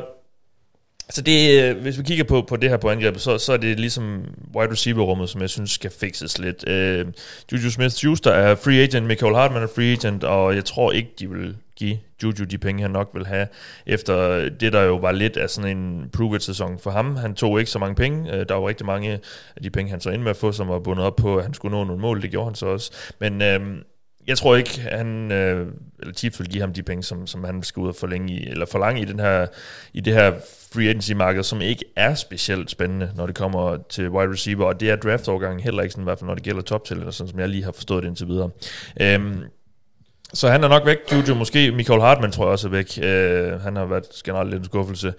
så 1.12 1.22
det, 1.22 1.64
øh, 1.64 1.78
hvis 1.82 1.98
vi 1.98 2.04
kigger 2.04 2.24
på, 2.24 2.42
på 2.42 2.56
det 2.56 2.70
her 2.70 2.78
på 2.78 2.90
angrebet, 2.90 3.22
så, 3.22 3.38
så 3.38 3.54
er 3.54 3.58
det 3.58 3.80
ligesom 3.80 4.26
wide 4.56 4.72
receiver-rummet, 4.72 5.30
som 5.30 5.42
jeg 5.42 5.50
synes 5.50 5.72
skal 5.72 5.92
fixes 6.00 6.40
lidt. 6.40 6.70
Øh, 6.70 7.06
Juju 7.52 7.70
Smith-Schuster 7.70 8.30
er 8.30 8.56
free 8.56 8.84
agent, 8.84 9.08
Michael 9.08 9.36
Hartman 9.36 9.64
er 9.64 9.68
free 9.76 9.92
agent, 9.92 10.24
og 10.24 10.56
jeg 10.56 10.66
tror 10.66 10.92
ikke, 10.92 11.10
de 11.20 11.30
vil 11.30 11.56
give 11.82 11.98
Juju 12.24 12.46
de 12.46 12.58
penge, 12.58 12.82
han 12.82 12.92
nok 12.92 13.10
vil 13.14 13.26
have, 13.26 13.48
efter 13.86 14.50
det, 14.50 14.74
der 14.74 14.82
jo 14.82 14.96
var 14.96 15.12
lidt 15.12 15.38
af 15.38 15.50
sådan 15.50 15.78
en 15.78 16.10
prove 16.14 16.40
sæson 16.40 16.80
for 16.80 16.92
ham. 16.92 17.16
Han 17.16 17.36
tog 17.36 17.60
ikke 17.60 17.72
så 17.72 17.80
mange 17.80 17.96
penge. 17.96 18.34
Øh, 18.34 18.46
der 18.50 18.56
var 18.56 18.68
rigtig 18.68 18.86
mange 18.86 19.20
af 19.56 19.64
de 19.64 19.70
penge, 19.70 19.92
han 19.92 20.02
så 20.02 20.10
ind 20.10 20.22
med 20.22 20.30
at 20.30 20.38
få, 20.38 20.52
som 20.52 20.68
var 20.68 20.80
bundet 20.80 21.06
op 21.06 21.16
på, 21.16 21.38
at 21.38 21.44
han 21.44 21.54
skulle 21.54 21.78
nå 21.78 21.84
nogle 21.84 22.02
mål. 22.02 22.22
Det 22.22 22.32
gjorde 22.32 22.46
han 22.46 22.56
så 22.56 22.66
også. 22.66 22.92
Men 23.20 23.42
uh, 23.42 23.78
jeg 24.28 24.38
tror 24.38 24.56
ikke, 24.56 24.82
han, 24.82 25.32
øh, 25.32 25.68
eller 26.00 26.14
Chiefs 26.14 26.40
vil 26.40 26.50
give 26.50 26.62
ham 26.62 26.74
de 26.74 26.84
penge, 26.84 27.04
som, 27.04 27.28
som 27.28 27.44
han 27.44 27.64
skal 27.64 27.82
ud 27.82 27.88
og 27.88 27.96
forlænge 27.96 28.34
i, 28.34 28.48
eller 28.48 28.66
forlange 28.66 29.02
i, 29.02 29.06
den 29.06 29.20
her, 29.20 29.48
i 29.94 30.02
det 30.02 30.14
her 30.14 30.34
free 30.74 30.90
agency-marked, 30.90 31.44
som 31.44 31.62
ikke 31.62 31.86
er 31.96 32.16
specielt 32.16 32.72
spændende, 32.72 33.12
når 33.16 33.26
det 33.26 33.36
kommer 33.36 33.78
til 33.90 34.10
wide 34.10 34.32
receiver, 34.32 34.66
og 34.66 34.80
det 34.80 34.90
er 34.90 34.96
draft-overgangen 34.96 35.60
heller 35.60 35.82
ikke 35.82 35.92
sådan, 35.92 36.04
i 36.04 36.06
hvert 36.06 36.20
fald 36.20 36.28
når 36.28 36.36
det 36.36 36.44
gælder 36.44 36.62
top 36.62 36.92
eller 36.92 37.12
sådan 37.12 37.32
som 37.32 37.40
jeg 37.40 37.50
lige 37.50 37.64
har 37.64 37.72
forstået 37.72 38.04
det 38.04 38.10
indtil 38.10 38.28
videre. 38.28 38.50
Øhm, 39.02 39.44
så 40.34 40.50
han 40.50 40.64
er 40.64 40.68
nok 40.68 40.86
væk. 40.86 40.98
Juju 41.12 41.36
måske. 41.36 41.72
Michael 41.72 42.02
Hartman 42.02 42.32
tror 42.32 42.44
jeg 42.44 42.52
også 42.52 42.68
er 42.68 42.72
væk. 42.72 43.00
Øh, 43.04 43.62
han 43.62 43.76
har 43.76 43.86
været 43.86 44.22
generelt 44.26 44.50
lidt 44.50 44.60
en 44.60 44.66
skuffelse. 44.66 45.14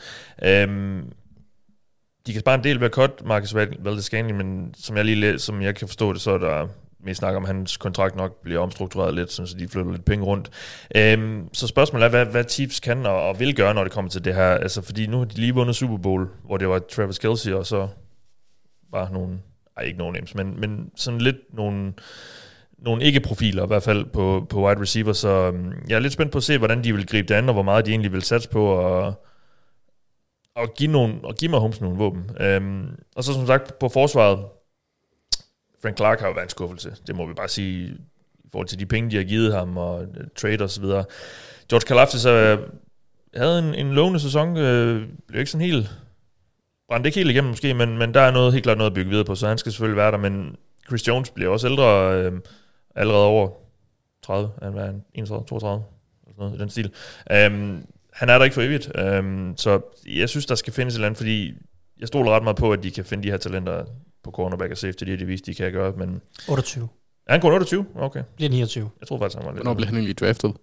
Øhm, 0.45 1.13
de 2.27 2.33
kan 2.33 2.41
spare 2.41 2.55
en 2.55 2.65
del 2.65 2.81
ved 2.81 2.87
at 2.87 2.93
cut 2.93 3.23
Marcus 3.25 3.55
Valdescani, 3.55 4.33
men 4.33 4.75
som 4.79 4.97
jeg, 4.97 5.05
lige, 5.05 5.39
som 5.39 5.63
jeg 5.63 5.75
kan 5.75 5.89
forstå 5.89 6.13
det, 6.13 6.21
så 6.21 6.31
er 6.31 6.39
der 6.39 6.67
mest 7.05 7.19
snak 7.19 7.35
om, 7.35 7.43
at 7.43 7.47
hans 7.47 7.77
kontrakt 7.77 8.17
nok 8.17 8.43
bliver 8.43 8.61
omstruktureret 8.61 9.15
lidt, 9.15 9.33
så 9.33 9.57
de 9.59 9.69
flytter 9.69 9.93
lidt 9.93 10.05
penge 10.05 10.25
rundt. 10.25 10.51
Øhm, 10.97 11.49
så 11.53 11.67
spørgsmålet 11.67 12.05
er, 12.05 12.09
hvad, 12.09 12.27
hvad 12.27 12.45
Chiefs 12.49 12.81
kan 12.81 13.07
og, 13.07 13.29
og 13.29 13.41
vil 13.41 13.57
gøre, 13.57 13.75
når 13.75 13.85
det 13.85 13.93
kommer 13.93 14.11
til 14.11 14.25
det 14.25 14.35
her. 14.35 14.51
Altså, 14.51 14.83
fordi 14.83 15.07
nu 15.07 15.19
har 15.19 15.25
de 15.25 15.35
lige 15.35 15.55
vundet 15.55 15.77
Super 15.77 15.97
Bowl, 15.97 16.29
hvor 16.45 16.57
det 16.57 16.69
var 16.69 16.79
Travis 16.79 17.19
Kelce, 17.19 17.57
og 17.57 17.67
så 17.67 17.89
bare 18.93 19.13
nogle, 19.13 19.39
ej 19.77 19.85
ikke 19.85 19.99
nogen 19.99 20.15
names, 20.15 20.35
men, 20.35 20.61
men 20.61 20.91
sådan 20.97 21.21
lidt 21.21 21.37
nogle, 21.53 21.93
nogle 22.85 23.05
ikke-profiler 23.05 23.65
i 23.65 23.67
hvert 23.67 23.83
fald 23.83 24.05
på, 24.05 24.47
på 24.51 24.67
wide 24.67 24.81
receiver, 24.81 25.13
så 25.13 25.29
øhm, 25.29 25.73
jeg 25.89 25.95
er 25.97 26.01
lidt 26.01 26.13
spændt 26.13 26.33
på 26.33 26.39
at 26.39 26.45
se, 26.45 26.59
hvordan 26.59 26.85
de 26.85 26.95
vil 26.95 27.07
gribe 27.07 27.29
det 27.29 27.35
an, 27.35 27.49
og 27.49 27.53
hvor 27.53 27.63
meget 27.63 27.87
de 27.87 27.91
egentlig 27.91 28.13
vil 28.13 28.23
satse 28.23 28.49
på, 28.49 28.67
og, 28.67 29.25
og 30.57 30.75
give, 30.75 30.93
nogle, 30.93 31.15
og 31.25 31.35
give 31.35 31.51
Mahomes 31.51 31.81
nogle 31.81 31.99
våben. 31.99 32.31
Øhm, 32.41 32.87
og 33.17 33.25
så 33.25 33.33
som 33.33 33.47
sagt 33.47 33.79
på 33.79 33.89
forsvaret, 33.89 34.45
Frank 35.83 35.97
Clark 35.97 36.21
har 36.21 36.27
jo 36.27 36.33
været 36.33 36.45
en 36.45 36.51
skuffelse, 36.51 36.97
det 37.07 37.17
må 37.17 37.27
vi 37.27 37.35
bare 37.35 37.49
sige, 37.49 37.89
i 38.45 38.49
forhold 38.53 38.69
til 38.69 38.79
de 38.79 38.87
penge, 38.87 39.11
de 39.11 39.17
har 39.17 39.25
givet 39.25 39.55
ham, 39.55 39.77
og 39.77 40.03
øh, 40.03 40.25
trade 40.37 40.63
og 40.63 40.71
så 40.71 40.81
videre. 40.81 41.05
George 41.71 41.87
Kalafdis 41.87 42.25
øh, 42.25 42.59
havde 43.35 43.59
en, 43.59 43.75
en 43.75 43.93
lovende 43.93 44.21
sæson, 44.21 44.57
øh, 44.57 45.09
blev 45.29 45.41
ikke 45.41 45.51
sådan 45.51 45.67
helt, 45.67 45.91
brændte 46.89 47.09
ikke 47.09 47.19
helt 47.19 47.31
igennem 47.31 47.51
måske, 47.51 47.75
men, 47.75 47.99
men 47.99 48.15
der 48.15 48.21
er 48.21 48.31
noget, 48.31 48.53
helt 48.53 48.65
klart 48.65 48.79
noget 48.79 48.91
at 48.91 48.95
bygge 48.95 49.11
videre 49.11 49.25
på, 49.25 49.35
så 49.35 49.49
han 49.49 49.59
skal 49.59 49.73
selvfølgelig 49.73 49.97
være 49.97 50.11
der, 50.11 50.19
men 50.19 50.57
Chris 50.87 51.09
Jones 51.09 51.31
bliver 51.31 51.51
også 51.51 51.69
ældre, 51.69 52.15
Øh, 52.15 52.33
allerede 52.95 53.25
over 53.25 53.51
30, 54.23 54.51
han 54.63 54.75
var 54.75 54.95
31, 55.15 55.45
32, 55.47 55.85
eller 56.27 56.39
noget 56.39 56.55
i 56.55 56.59
den 56.59 56.71
stil. 56.71 56.93
Um, 57.31 57.87
han 58.13 58.29
er 58.29 58.39
der 58.39 58.45
ikke 58.45 58.55
for 58.55 58.63
evigt, 58.63 58.91
um, 59.19 59.55
så 59.57 59.81
jeg 60.07 60.29
synes, 60.29 60.47
der 60.47 60.55
skal 60.55 60.73
findes 60.73 60.95
et 60.95 60.97
eller 60.97 61.07
andet, 61.07 61.17
fordi 61.17 61.55
jeg 62.01 62.09
stoler 62.09 62.31
ret 62.31 62.43
meget 62.43 62.57
på, 62.57 62.73
at 62.73 62.83
de 62.83 62.91
kan 62.91 63.05
finde 63.05 63.25
de 63.25 63.31
her 63.31 63.37
talenter 63.37 63.85
på 64.23 64.31
cornerback 64.31 64.71
og 64.71 64.79
safety, 64.79 65.05
det 65.05 65.13
er 65.13 65.17
de 65.17 65.27
vist, 65.27 65.47
de 65.47 65.55
kan 65.55 65.73
gøre, 65.73 65.93
men... 65.93 66.21
28. 66.49 66.89
Er 67.27 67.33
han 67.33 67.41
kun 67.41 67.53
28? 67.53 67.87
Okay. 67.97 68.23
Bliver 68.37 68.51
29. 68.51 68.91
Jeg 69.01 69.09
tror 69.09 69.19
faktisk, 69.19 69.39
han 69.39 69.47
var 69.47 69.53
lidt... 69.53 69.63
Hvornår 69.63 69.75
blev 69.75 69.87
han 69.87 69.97
egentlig 69.97 70.19
draftet? 70.19 70.57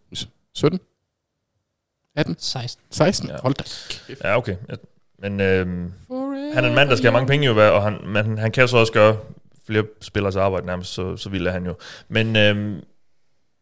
17? 0.55 0.79
18? 2.15 2.35
16. 2.39 2.83
16? 2.91 3.29
Ja. 3.29 3.35
Hold 3.41 3.53
da. 3.53 3.63
Ja, 4.27 4.37
okay. 4.37 4.55
Men 5.21 5.39
øhm, 5.39 5.93
han 6.53 6.63
er 6.63 6.69
en 6.69 6.75
mand, 6.75 6.89
der 6.89 6.95
skal 6.95 7.05
have 7.05 7.13
mange 7.13 7.27
penge 7.27 7.45
jo, 7.45 7.75
og 7.75 7.83
han, 7.83 7.97
men 8.05 8.37
han 8.37 8.51
kan 8.51 8.67
så 8.67 8.77
også 8.77 8.93
gøre 8.93 9.17
flere 9.69 9.85
spillers 10.01 10.35
arbejde 10.35 10.65
nærmest, 10.65 10.93
så, 10.93 11.17
så 11.17 11.29
vil 11.29 11.51
han 11.51 11.65
jo. 11.65 11.75
Men 12.07 12.35
øhm, 12.35 12.81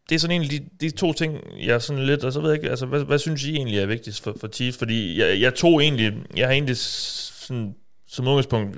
det 0.10 0.16
er 0.16 0.20
sådan 0.20 0.32
egentlig 0.32 0.62
de, 0.62 0.86
de 0.88 0.96
to 0.96 1.14
ting, 1.14 1.42
jeg 1.60 1.82
sådan 1.82 2.04
lidt, 2.04 2.24
og 2.24 2.34
så 2.34 2.42
ved 2.42 2.50
jeg 2.50 2.58
ikke, 2.58 2.70
altså, 2.70 2.86
hvad, 2.86 3.04
hvad 3.04 3.20
synes 3.20 3.44
I 3.44 3.56
egentlig 3.56 3.80
er 3.80 3.86
vigtigst 3.86 4.24
for, 4.24 4.36
for 4.40 4.48
Chiefs? 4.48 4.78
Fordi 4.78 5.20
jeg, 5.20 5.42
jeg 5.42 5.56
tog 5.56 5.82
egentlig, 5.82 6.14
jeg 6.36 6.48
har 6.48 6.54
egentlig 6.54 6.78
sådan, 6.78 7.76
som 8.08 8.28
udgangspunkt 8.28 8.78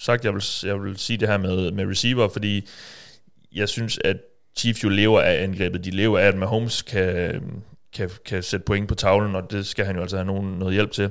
sagt, 0.00 0.24
jeg 0.24 0.34
vil, 0.34 0.42
jeg 0.62 0.82
vil 0.82 0.96
sige 0.96 1.16
det 1.16 1.28
her 1.28 1.38
med, 1.38 1.72
med 1.72 1.86
receiver, 1.86 2.28
fordi 2.28 2.68
jeg 3.52 3.68
synes, 3.68 3.98
at 4.04 4.16
Chiefs 4.58 4.84
jo 4.84 4.88
lever 4.88 5.20
af 5.20 5.42
angrebet. 5.42 5.84
De 5.84 5.90
lever 5.90 6.18
af, 6.18 6.26
at 6.26 6.36
Mahomes 6.36 6.82
kan, 6.82 7.42
kan, 7.92 8.10
kan 8.24 8.42
sætte 8.42 8.64
point 8.64 8.88
på 8.88 8.94
tavlen, 8.94 9.34
og 9.34 9.50
det 9.50 9.66
skal 9.66 9.84
han 9.84 9.96
jo 9.96 10.02
altså 10.02 10.16
have 10.16 10.26
nogen, 10.26 10.58
noget 10.58 10.74
hjælp 10.74 10.90
til. 10.90 11.10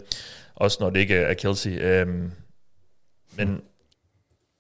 Også 0.56 0.78
når 0.82 0.90
det 0.90 1.00
ikke 1.00 1.16
er 1.16 1.34
Kelsey. 1.34 1.82
Øhm, 1.82 2.32
men 3.38 3.62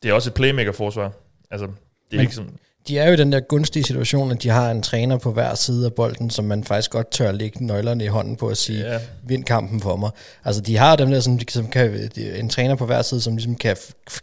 det 0.03 0.09
er 0.09 0.13
også 0.13 0.29
et 0.29 0.33
playmaker-forsvar. 0.33 1.11
Altså, 1.51 1.65
det 1.67 1.73
er 2.11 2.15
Men- 2.15 2.19
ikke 2.21 2.35
sådan... 2.35 2.51
De 2.87 2.99
er 2.99 3.07
jo 3.07 3.13
i 3.13 3.15
den 3.15 3.31
der 3.31 3.39
gunstige 3.39 3.83
situation, 3.83 4.31
at 4.31 4.43
de 4.43 4.49
har 4.49 4.71
en 4.71 4.81
træner 4.83 5.17
på 5.17 5.31
hver 5.31 5.55
side 5.55 5.85
af 5.85 5.93
bolden, 5.93 6.29
som 6.29 6.45
man 6.45 6.63
faktisk 6.63 6.91
godt 6.91 7.11
tør 7.11 7.31
lægge 7.31 7.65
nøglerne 7.65 8.03
i 8.03 8.07
hånden 8.07 8.35
på 8.35 8.47
at 8.47 8.57
sige, 8.57 8.91
ja. 8.91 8.99
vind 9.23 9.43
kampen 9.43 9.79
for 9.81 9.95
mig. 9.95 10.09
Altså 10.45 10.61
de 10.61 10.77
har 10.77 10.95
dem 10.95 11.09
der, 11.11 11.19
som, 11.19 11.39
som 11.49 11.67
kan, 11.67 12.09
en 12.17 12.49
træner 12.49 12.75
på 12.75 12.85
hver 12.85 13.01
side, 13.01 13.21
som 13.21 13.35
ligesom 13.35 13.55
kan, 13.55 13.77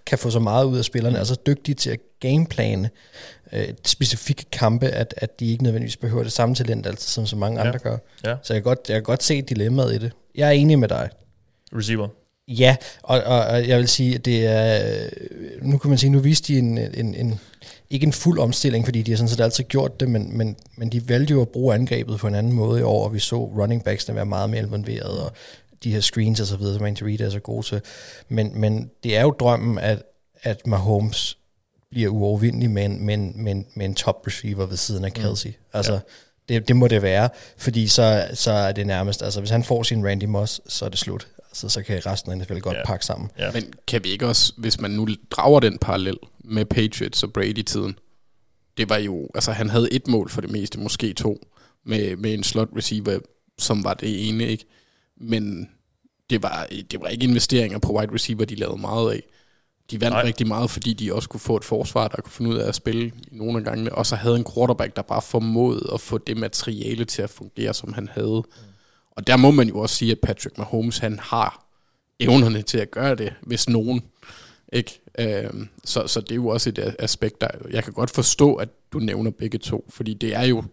kan 0.07 0.19
få 0.19 0.31
så 0.31 0.39
meget 0.39 0.65
ud 0.65 0.79
af 0.79 0.85
spillerne, 0.85 1.19
er 1.19 1.25
så 1.25 1.37
dygtige 1.47 1.75
til 1.75 1.91
at 1.91 1.99
gameplane 2.21 2.91
øh, 3.53 3.69
specifikke 3.85 4.45
kampe, 4.53 4.87
at, 4.89 5.15
at 5.17 5.41
de 5.41 5.47
ikke 5.47 5.63
nødvendigvis 5.63 5.97
behøver 5.97 6.23
det 6.23 6.33
samme 6.33 6.55
talent, 6.55 6.87
altid, 6.87 7.09
som 7.09 7.27
så 7.27 7.37
mange 7.37 7.61
Ja. 7.61 7.67
andre 7.67 7.79
gør. 7.79 7.97
Ja. 8.25 8.35
Så 8.43 8.55
jeg 8.55 8.63
kan, 8.63 8.69
godt, 8.71 8.79
jeg 8.89 8.95
kan 8.95 9.03
godt 9.03 9.23
se 9.23 9.43
dilemmaet 9.43 9.95
i 9.95 9.99
det. 9.99 10.13
Jeg 10.35 10.47
er 10.49 10.53
enig 10.53 10.79
med 10.79 10.89
dig. 10.89 11.09
Receiver. 11.77 12.09
Ja, 12.49 12.77
og, 13.03 13.23
og, 13.23 13.41
og 13.41 13.69
jeg 13.69 13.79
vil 13.79 13.89
sige, 13.89 14.15
at 14.15 14.25
det 14.25 14.47
er, 14.47 15.09
nu 15.63 15.79
kan 15.79 15.89
man 15.89 15.99
sige, 15.99 16.11
nu 16.11 16.19
viste 16.19 16.53
de 16.53 16.59
en, 16.59 16.79
en, 16.79 17.15
en, 17.15 17.41
ikke 17.91 18.07
en 18.07 18.13
fuld 18.13 18.39
omstilling, 18.39 18.85
fordi 18.85 19.03
de 19.03 19.11
har 19.11 19.17
sådan 19.17 19.29
set 19.29 19.41
altid 19.41 19.65
gjort 19.65 20.01
det, 20.01 20.09
men, 20.09 20.37
men, 20.37 20.57
men 20.77 20.93
de 20.93 21.09
valgte 21.09 21.33
jo 21.35 21.41
at 21.41 21.49
bruge 21.49 21.75
angrebet 21.75 22.19
på 22.19 22.27
en 22.27 22.35
anden 22.35 22.53
måde 22.53 22.81
i 22.81 22.83
år, 22.83 23.05
og 23.05 23.15
vi 23.15 23.19
så 23.19 23.45
running 23.45 23.85
backs 23.85 24.15
være 24.15 24.27
meget 24.27 24.51
mere 24.51 24.63
involveret, 24.63 25.21
og 25.21 25.33
de 25.85 25.93
her 25.93 26.01
screens 26.01 26.41
og 26.41 26.47
så 26.47 26.57
videre, 26.57 26.77
som 26.77 26.87
Andy 26.87 27.03
Reid 27.03 27.21
er 27.21 27.31
så 27.31 27.41
god 27.41 27.63
til. 27.63 27.81
Men, 28.29 28.61
men 28.61 28.91
det 29.03 29.17
er 29.17 29.23
jo 29.23 29.31
drømmen, 29.31 29.79
at, 29.79 30.03
at 30.43 30.67
Mahomes 30.67 31.39
bliver 31.91 32.09
uovervindelig 32.09 32.71
med 32.71 32.85
en, 32.85 33.07
med 33.07 33.15
en, 33.15 33.33
med 33.37 33.53
en, 33.53 33.67
med 33.75 33.87
en 33.87 33.95
top 33.95 34.27
receiver 34.27 34.67
ved 34.67 34.77
siden 34.77 35.05
af 35.05 35.13
Kelsey. 35.13 35.49
Mm. 35.49 35.55
Altså, 35.73 35.93
ja. 35.93 35.99
det, 36.49 36.69
det 36.69 36.77
må 36.77 36.89
det 36.89 37.03
være, 37.03 37.29
fordi 37.57 37.89
så, 37.89 38.29
så 38.35 38.53
er 38.53 38.73
det 38.73 38.87
nærmest, 38.87 39.23
altså 39.23 39.41
hvis 39.41 39.51
han 39.51 39.65
får 39.65 39.83
sin 39.83 40.07
Randy 40.07 40.25
Moss, 40.25 40.61
så 40.69 40.85
er 40.85 40.89
det 40.89 40.99
slut. 40.99 41.29
Altså, 41.65 41.69
så 41.69 41.83
kan 41.83 42.07
resten 42.07 42.33
af 42.33 42.39
NFL 42.39 42.59
godt 42.59 42.77
Ja. 42.77 42.87
pakke 42.87 43.05
sammen. 43.07 43.31
Ja. 43.39 43.53
Men 43.53 43.73
kan 43.87 44.05
vi 44.05 44.09
ikke 44.09 44.27
også, 44.27 44.53
hvis 44.57 44.81
man 44.81 44.91
nu 44.91 45.09
drager 45.31 45.61
den 45.61 45.79
parallel 45.79 46.17
med 46.45 46.65
Patriots 46.65 47.23
og 47.23 47.33
Brady-tiden, 47.33 47.99
det 48.77 48.89
var 48.89 48.97
jo, 48.97 49.29
altså 49.35 49.53
han 49.53 49.71
havde 49.71 49.93
et 49.93 50.09
mål 50.09 50.31
for 50.31 50.41
det 50.41 50.51
meste, 50.51 50.81
måske 50.81 51.13
to, 51.13 51.47
med, 51.85 52.17
med 52.17 52.35
en 52.35 52.43
slot 52.43 52.69
receiver, 52.77 53.19
som 53.59 53.85
var 53.85 53.95
det 53.95 54.29
ene, 54.29 54.47
ikke? 54.47 54.65
Men 55.21 55.71
det 56.31 56.43
var, 56.43 56.67
det 56.91 57.01
var 57.01 57.07
ikke 57.09 57.25
investeringer 57.27 57.79
på 57.79 57.99
wide 57.99 58.13
receiver, 58.15 58.45
de 58.45 58.55
lavede 58.55 58.81
meget 58.81 59.13
af. 59.13 59.23
De 59.91 60.01
vandt 60.01 60.13
Nej. 60.15 60.25
Rigtig 60.25 60.47
meget, 60.49 60.71
fordi 60.71 60.93
de 60.93 61.15
også 61.15 61.29
kunne 61.29 61.41
få 61.41 61.57
et 61.57 61.65
forsvar, 61.65 62.09
der 62.09 62.23
kunne 62.23 62.33
finde 62.33 62.51
ud 62.51 62.57
af 62.57 62.69
at 62.69 62.75
spille 62.75 63.07
i 63.07 63.13
nogle 63.33 63.59
af 63.59 63.65
gangene, 63.65 63.93
og 63.95 64.07
så 64.07 64.17
havde 64.17 64.37
en 64.37 64.45
quarterback, 64.55 64.97
der 64.97 65.03
bare 65.03 65.23
formåede 65.23 65.91
at 65.95 66.01
få 66.01 66.19
det 66.19 66.37
materiale 66.37 67.05
til 67.05 67.23
at 67.23 67.31
fungere, 67.31 67.75
som 67.75 67.93
han 67.93 68.09
havde. 68.13 68.43
Og 69.17 69.27
der 69.27 69.37
må 69.37 69.51
man 69.51 69.69
jo 69.69 69.79
også 69.79 69.97
sige, 69.97 70.13
at 70.13 70.19
Patrick 70.23 70.59
Mahomes, 70.59 70.99
han 70.99 71.19
har 71.23 71.67
evnerne 72.21 72.63
til 72.63 72.79
at 72.79 72.91
gøre 72.91 73.15
det, 73.15 73.33
hvis 73.43 73.69
nogen. 73.69 74.03
Ikke? 74.73 75.01
Øhm, 75.19 75.69
så, 75.85 76.07
så 76.07 76.21
det 76.21 76.31
er 76.31 76.35
jo 76.35 76.49
også 76.49 76.69
et 76.69 76.95
aspekt, 76.99 77.41
der 77.41 77.49
jeg 77.71 77.85
kan 77.85 77.93
godt 77.93 78.11
forstå, 78.11 78.55
at 78.55 78.69
du 78.93 78.99
nævner 78.99 79.31
begge 79.31 79.59
to, 79.59 79.85
fordi 79.89 80.15
det 80.15 80.35
er 80.35 80.43
jo 80.45 80.65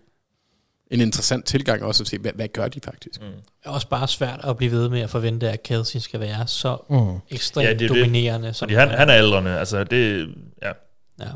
en 0.91 1.01
interessant 1.01 1.45
tilgang 1.45 1.83
også 1.83 2.03
at 2.03 2.07
se, 2.07 2.17
hvad, 2.17 2.31
hvad 2.35 2.47
gør 2.47 2.67
de 2.67 2.79
faktisk? 2.83 3.21
Mm. 3.21 3.27
Det 3.27 3.43
er 3.65 3.69
også 3.69 3.87
bare 3.89 4.07
svært 4.07 4.39
at 4.43 4.57
blive 4.57 4.71
ved 4.71 4.89
med 4.89 5.01
at 5.01 5.09
forvente, 5.09 5.49
at 5.51 5.63
Kelsey 5.63 5.99
skal 5.99 6.19
være 6.19 6.47
så 6.47 6.77
Mm. 6.89 7.19
ekstremt 7.29 7.67
Ja, 7.67 7.73
det 7.73 7.81
er 7.81 7.87
jo 7.87 7.93
det. 7.93 8.01
dominerende. 8.01 8.53
Som 8.53 8.65
Fordi 8.65 8.75
han, 8.75 8.89
han 8.89 9.09
er 9.09 9.13
aldrende. 9.13 9.59
Altså, 9.59 9.83
det... 9.83 10.29
Ja. 10.61 10.71
Ja. 11.19 11.29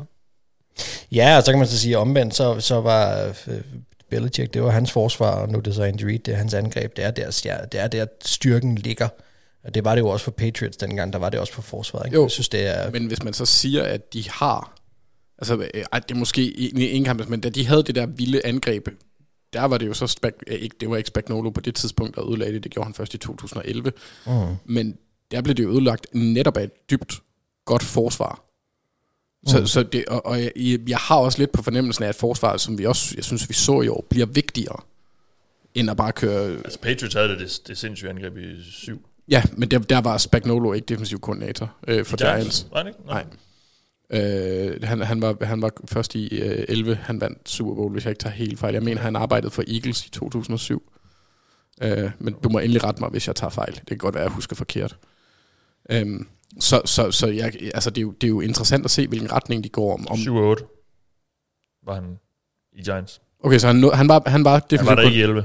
Ja, 1.12 1.36
og 1.36 1.42
så 1.42 1.52
kan 1.52 1.58
man 1.58 1.68
så 1.68 1.78
sige 1.78 1.98
omvendt, 1.98 2.34
så, 2.34 2.60
så 2.60 2.80
var 2.80 3.34
øh, 3.46 3.60
Belichick, 4.10 4.54
det 4.54 4.62
var 4.62 4.70
hans 4.70 4.92
forsvar, 4.92 5.30
og 5.34 5.48
nu 5.48 5.58
er 5.58 5.62
det 5.62 5.74
så 5.74 5.82
Andy 5.82 6.02
Reid, 6.02 6.18
det 6.18 6.34
er 6.34 6.38
hans 6.38 6.54
angreb, 6.54 6.96
det 6.96 7.04
er 7.04 7.10
der, 7.10 7.30
stjer- 7.30 7.66
det 7.66 7.80
er 7.80 7.88
der 7.88 8.06
styrken 8.24 8.74
ligger. 8.74 9.08
Og 9.64 9.74
det 9.74 9.84
var 9.84 9.94
det 9.94 10.00
jo 10.02 10.08
også 10.08 10.24
for 10.24 10.30
Patriots 10.30 10.76
dengang, 10.76 11.12
der 11.12 11.18
var 11.18 11.30
det 11.30 11.40
også 11.40 11.52
på 11.52 11.62
forsvaret. 11.62 12.06
Ikke? 12.06 12.14
Jo, 12.16 12.22
Jeg 12.22 12.30
synes, 12.30 12.48
det 12.48 12.66
er... 12.78 12.90
Men 12.90 13.06
hvis 13.06 13.22
man 13.22 13.32
så 13.32 13.46
siger, 13.46 13.82
at 13.82 14.12
de 14.12 14.30
har, 14.30 14.80
altså 15.38 15.56
øh, 15.74 15.84
ej, 15.92 15.98
det 15.98 16.10
er 16.10 16.18
måske 16.18 16.42
ikke 16.50 16.90
en 16.90 17.04
kamp, 17.04 17.28
men 17.28 17.40
da 17.40 17.48
de 17.48 17.66
havde 17.66 17.82
det 17.82 17.94
der 17.94 18.06
vilde 18.06 18.40
angreb, 18.46 18.88
der 19.52 19.64
var 19.64 19.78
det 19.78 19.86
jo 19.86 19.94
så, 19.94 20.06
spek, 20.06 20.32
øh, 20.46 20.54
ikke, 20.58 20.76
det 20.80 20.90
var 20.90 20.96
ikke 20.96 21.06
Spagnolo 21.08 21.50
på 21.50 21.60
det 21.60 21.74
tidspunkt, 21.74 22.16
der 22.16 22.30
ødelagde 22.30 22.52
det, 22.54 22.64
det 22.64 22.72
gjorde 22.72 22.84
han 22.86 22.94
først 22.94 23.14
i 23.14 23.18
2011, 23.18 23.92
Mm. 24.26 24.32
men 24.64 24.96
der 25.30 25.42
blev 25.42 25.54
det 25.54 25.62
jo 25.62 25.70
ødelagt 25.70 26.06
netop 26.14 26.56
af 26.56 26.62
et 26.64 26.90
dybt 26.90 27.14
godt 27.64 27.82
forsvar. 27.82 28.44
Så, 29.46 29.60
Mm. 29.60 29.66
så 29.66 29.82
det, 29.82 30.04
og, 30.06 30.26
og 30.26 30.42
jeg, 30.42 30.78
jeg 30.88 30.98
har 30.98 31.16
også 31.16 31.38
lidt 31.38 31.52
på 31.52 31.62
fornemmelsen 31.62 32.04
af, 32.04 32.08
at 32.08 32.14
forsvaret, 32.14 32.60
som 32.60 32.78
vi 32.78 32.86
også, 32.86 33.12
jeg 33.16 33.24
synes, 33.24 33.48
vi 33.48 33.54
så 33.54 33.80
i 33.80 33.88
år, 33.88 34.06
bliver 34.10 34.26
vigtigere, 34.26 34.80
end 35.74 35.90
at 35.90 35.96
bare 35.96 36.12
køre... 36.12 36.50
Altså, 36.50 36.78
Patriots 36.78 37.14
havde 37.14 37.28
det, 37.28 37.38
det, 37.38 37.60
det 37.66 37.78
sindssyge 37.78 38.10
angreb 38.10 38.36
i 38.38 38.62
syv. 38.72 39.06
Ja, 39.28 39.42
men 39.56 39.70
der, 39.70 39.78
der 39.78 40.00
var 40.00 40.18
Spagnolo 40.18 40.72
ikke 40.72 40.86
defensiv 40.86 41.20
koordinator 41.20 41.76
øh, 41.88 42.04
for 42.04 42.16
Giants. 42.16 42.66
Var 42.72 42.82
det 42.82 42.88
ikke? 42.90 43.00
Nå. 43.06 43.12
Nej. 43.12 43.24
Øh, 44.10 44.82
han, 44.82 45.00
han, 45.02 45.22
var, 45.22 45.44
han 45.44 45.62
var 45.62 45.70
først 45.88 46.14
i 46.14 46.38
øh, 46.40 46.64
11, 46.68 46.94
han 46.94 47.20
vandt 47.20 47.48
Super 47.48 47.74
Bowl, 47.74 47.92
hvis 47.92 48.04
jeg 48.04 48.10
ikke 48.10 48.20
tager 48.20 48.34
helt 48.34 48.58
fejl. 48.58 48.74
Jeg 48.74 48.82
mener, 48.82 49.00
han 49.00 49.16
arbejdede 49.16 49.50
for 49.50 49.64
Eagles 49.68 50.06
i 50.06 50.10
2007. 50.10 50.92
Øh, 51.82 52.10
men 52.18 52.34
du 52.44 52.48
må 52.48 52.58
endelig 52.58 52.84
rette 52.84 53.00
mig, 53.00 53.10
hvis 53.10 53.26
jeg 53.26 53.36
tager 53.36 53.50
fejl. 53.50 53.74
Det 53.74 53.86
kan 53.86 53.98
godt 53.98 54.14
være, 54.14 54.24
at 54.24 54.28
jeg 54.28 54.34
husker 54.34 54.56
forkert. 54.56 54.96
Øh, 55.90 56.06
så 56.60 56.82
så, 56.84 57.10
så 57.10 57.26
jeg, 57.26 57.52
altså, 57.74 57.90
det, 57.90 57.98
er 57.98 58.02
jo, 58.02 58.10
det 58.10 58.24
er 58.24 58.28
jo 58.28 58.40
interessant 58.40 58.84
at 58.84 58.90
se, 58.90 59.06
hvilken 59.06 59.32
retning 59.32 59.64
de 59.64 59.68
går 59.68 59.94
om. 59.94 60.08
om 60.08 60.18
7 60.18 60.36
og 60.36 60.48
8 60.48 60.64
var 61.86 61.94
han 61.94 62.18
i 62.72 62.82
Giants. 62.82 63.20
okay, 63.40 63.58
så 63.58 63.66
han, 63.66 63.90
han 63.94 64.08
var, 64.08 64.22
han 64.26 64.44
var 64.44 64.52
Han 64.52 64.62
defensiv 64.70 64.86
var 64.86 64.94
der 64.94 65.02
ikke 65.02 65.18
i 65.18 65.22
11. 65.22 65.44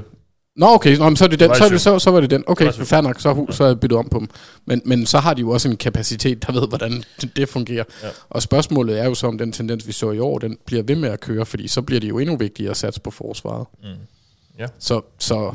Nå, 0.56 0.66
okay, 0.66 0.96
nå, 0.96 1.04
men 1.04 1.16
så 1.16 1.24
er 1.24 1.28
det 1.28 1.40
den. 1.40 1.54
Så, 1.54 1.64
er 1.64 1.68
det, 1.68 1.80
så, 1.80 1.98
så 1.98 2.10
var 2.10 2.20
det 2.20 2.30
den. 2.30 2.44
Okay, 2.46 2.66
Det 2.66 2.86
fair 2.86 3.00
nok. 3.00 3.20
Så, 3.20 3.46
så 3.50 3.64
er 3.64 3.68
jeg 3.68 3.80
byttet 3.80 3.98
om 3.98 4.08
på 4.08 4.18
dem. 4.18 4.28
Men, 4.64 4.82
men 4.84 5.06
så 5.06 5.18
har 5.18 5.34
de 5.34 5.40
jo 5.40 5.50
også 5.50 5.68
en 5.68 5.76
kapacitet, 5.76 6.46
der 6.46 6.52
ved, 6.52 6.68
hvordan 6.68 7.04
det 7.36 7.48
fungerer. 7.48 7.84
Ja. 8.02 8.08
Og 8.28 8.42
spørgsmålet 8.42 9.00
er 9.00 9.04
jo 9.04 9.14
så, 9.14 9.26
om 9.26 9.38
den 9.38 9.52
tendens, 9.52 9.86
vi 9.86 9.92
så 9.92 10.10
i 10.10 10.18
år, 10.18 10.38
den 10.38 10.58
bliver 10.66 10.82
ved 10.82 10.96
med 10.96 11.08
at 11.08 11.20
køre, 11.20 11.46
fordi 11.46 11.68
så 11.68 11.82
bliver 11.82 12.00
det 12.00 12.08
jo 12.08 12.18
endnu 12.18 12.36
vigtigere 12.36 12.70
at 12.70 12.76
satse 12.76 13.00
på 13.00 13.10
forsvaret. 13.10 13.66
Mm. 13.82 13.88
Ja. 14.58 14.66
Så, 14.78 15.00
så 15.18 15.54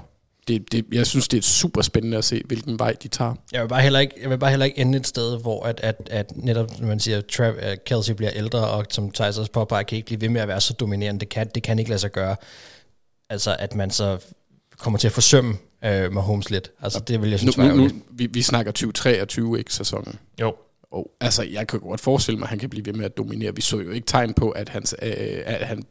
det, 0.50 0.72
det, 0.72 0.86
jeg 0.92 1.08
synes, 1.08 1.28
det 1.28 1.38
er 1.38 1.42
super 1.42 1.82
spændende 1.82 2.18
at 2.18 2.26
se, 2.26 2.42
hvilken 2.46 2.80
vej 2.80 2.96
de 3.04 3.08
tager. 3.08 3.34
Jeg 3.52 3.62
vil 3.62 3.68
bare 3.68 3.82
heller 3.82 4.00
ikke, 4.00 4.16
jeg 4.22 4.30
vil 4.30 4.38
bare 4.38 4.50
heller 4.50 4.66
ikke 4.66 4.78
ende 4.78 4.98
et 4.98 5.08
sted, 5.08 5.42
hvor 5.42 5.64
at, 5.66 5.80
at, 5.84 6.08
at 6.12 6.32
netop, 6.36 6.80
når 6.80 6.88
man 6.88 7.00
siger, 7.00 7.22
Trav, 7.22 7.54
uh, 7.54 7.64
Kelsey 7.86 8.14
bliver 8.14 8.32
ældre, 8.36 8.68
og 8.68 8.86
som 8.90 9.12
Thijs 9.12 9.38
også 9.38 9.52
påpeger, 9.52 9.84
kan 9.84 9.96
ikke 9.96 10.06
blive 10.06 10.22
ved 10.22 10.30
med 10.30 10.42
at 10.42 10.48
være 10.48 10.62
så 10.62 10.74
dominerende. 10.74 11.20
Det 11.20 11.30
kan, 11.30 11.50
det 11.56 11.64
kan 11.64 11.80
ikke 11.80 11.90
lade 11.90 12.00
sig 12.00 12.12
gøre. 12.12 12.36
Altså, 13.30 13.56
at 13.60 13.76
man 13.76 13.92
så 13.92 14.18
kommer 14.78 15.00
til 15.00 15.08
at 15.08 15.14
forsømme 15.14 15.58
uh, 15.86 16.14
Mahomes 16.14 16.50
lidt. 16.50 16.72
Altså, 16.82 17.00
det 17.00 17.22
vil 17.22 17.30
jeg 17.30 17.40
synes 17.40 17.58
Nu, 17.58 17.64
nu, 17.64 17.76
nu, 17.76 17.90
vi, 18.12 18.26
vi 18.26 18.42
snakker 18.42 18.72
2023, 18.72 19.60
ikke 19.60 19.74
sæsonen. 19.74 20.20
Jo. 20.42 20.56
Og 20.92 21.12
altså, 21.22 21.44
jeg 21.44 21.68
kan 21.68 21.80
godt 21.80 22.02
forestille 22.02 22.38
mig, 22.38 22.46
at 22.46 22.50
han 22.50 22.60
kan 22.60 22.70
blive 22.70 22.86
ved 22.86 22.94
med 22.94 23.06
at 23.06 23.18
dominere. 23.18 23.56
Vi 23.56 23.62
så 23.62 23.80
jo 23.80 23.92
ikke 23.92 24.06
tegn 24.08 24.34
på, 24.34 24.50
at, 24.50 24.70
hans, 24.70 24.96
øh, 25.02 25.12
at 25.46 25.68
han 25.68 25.84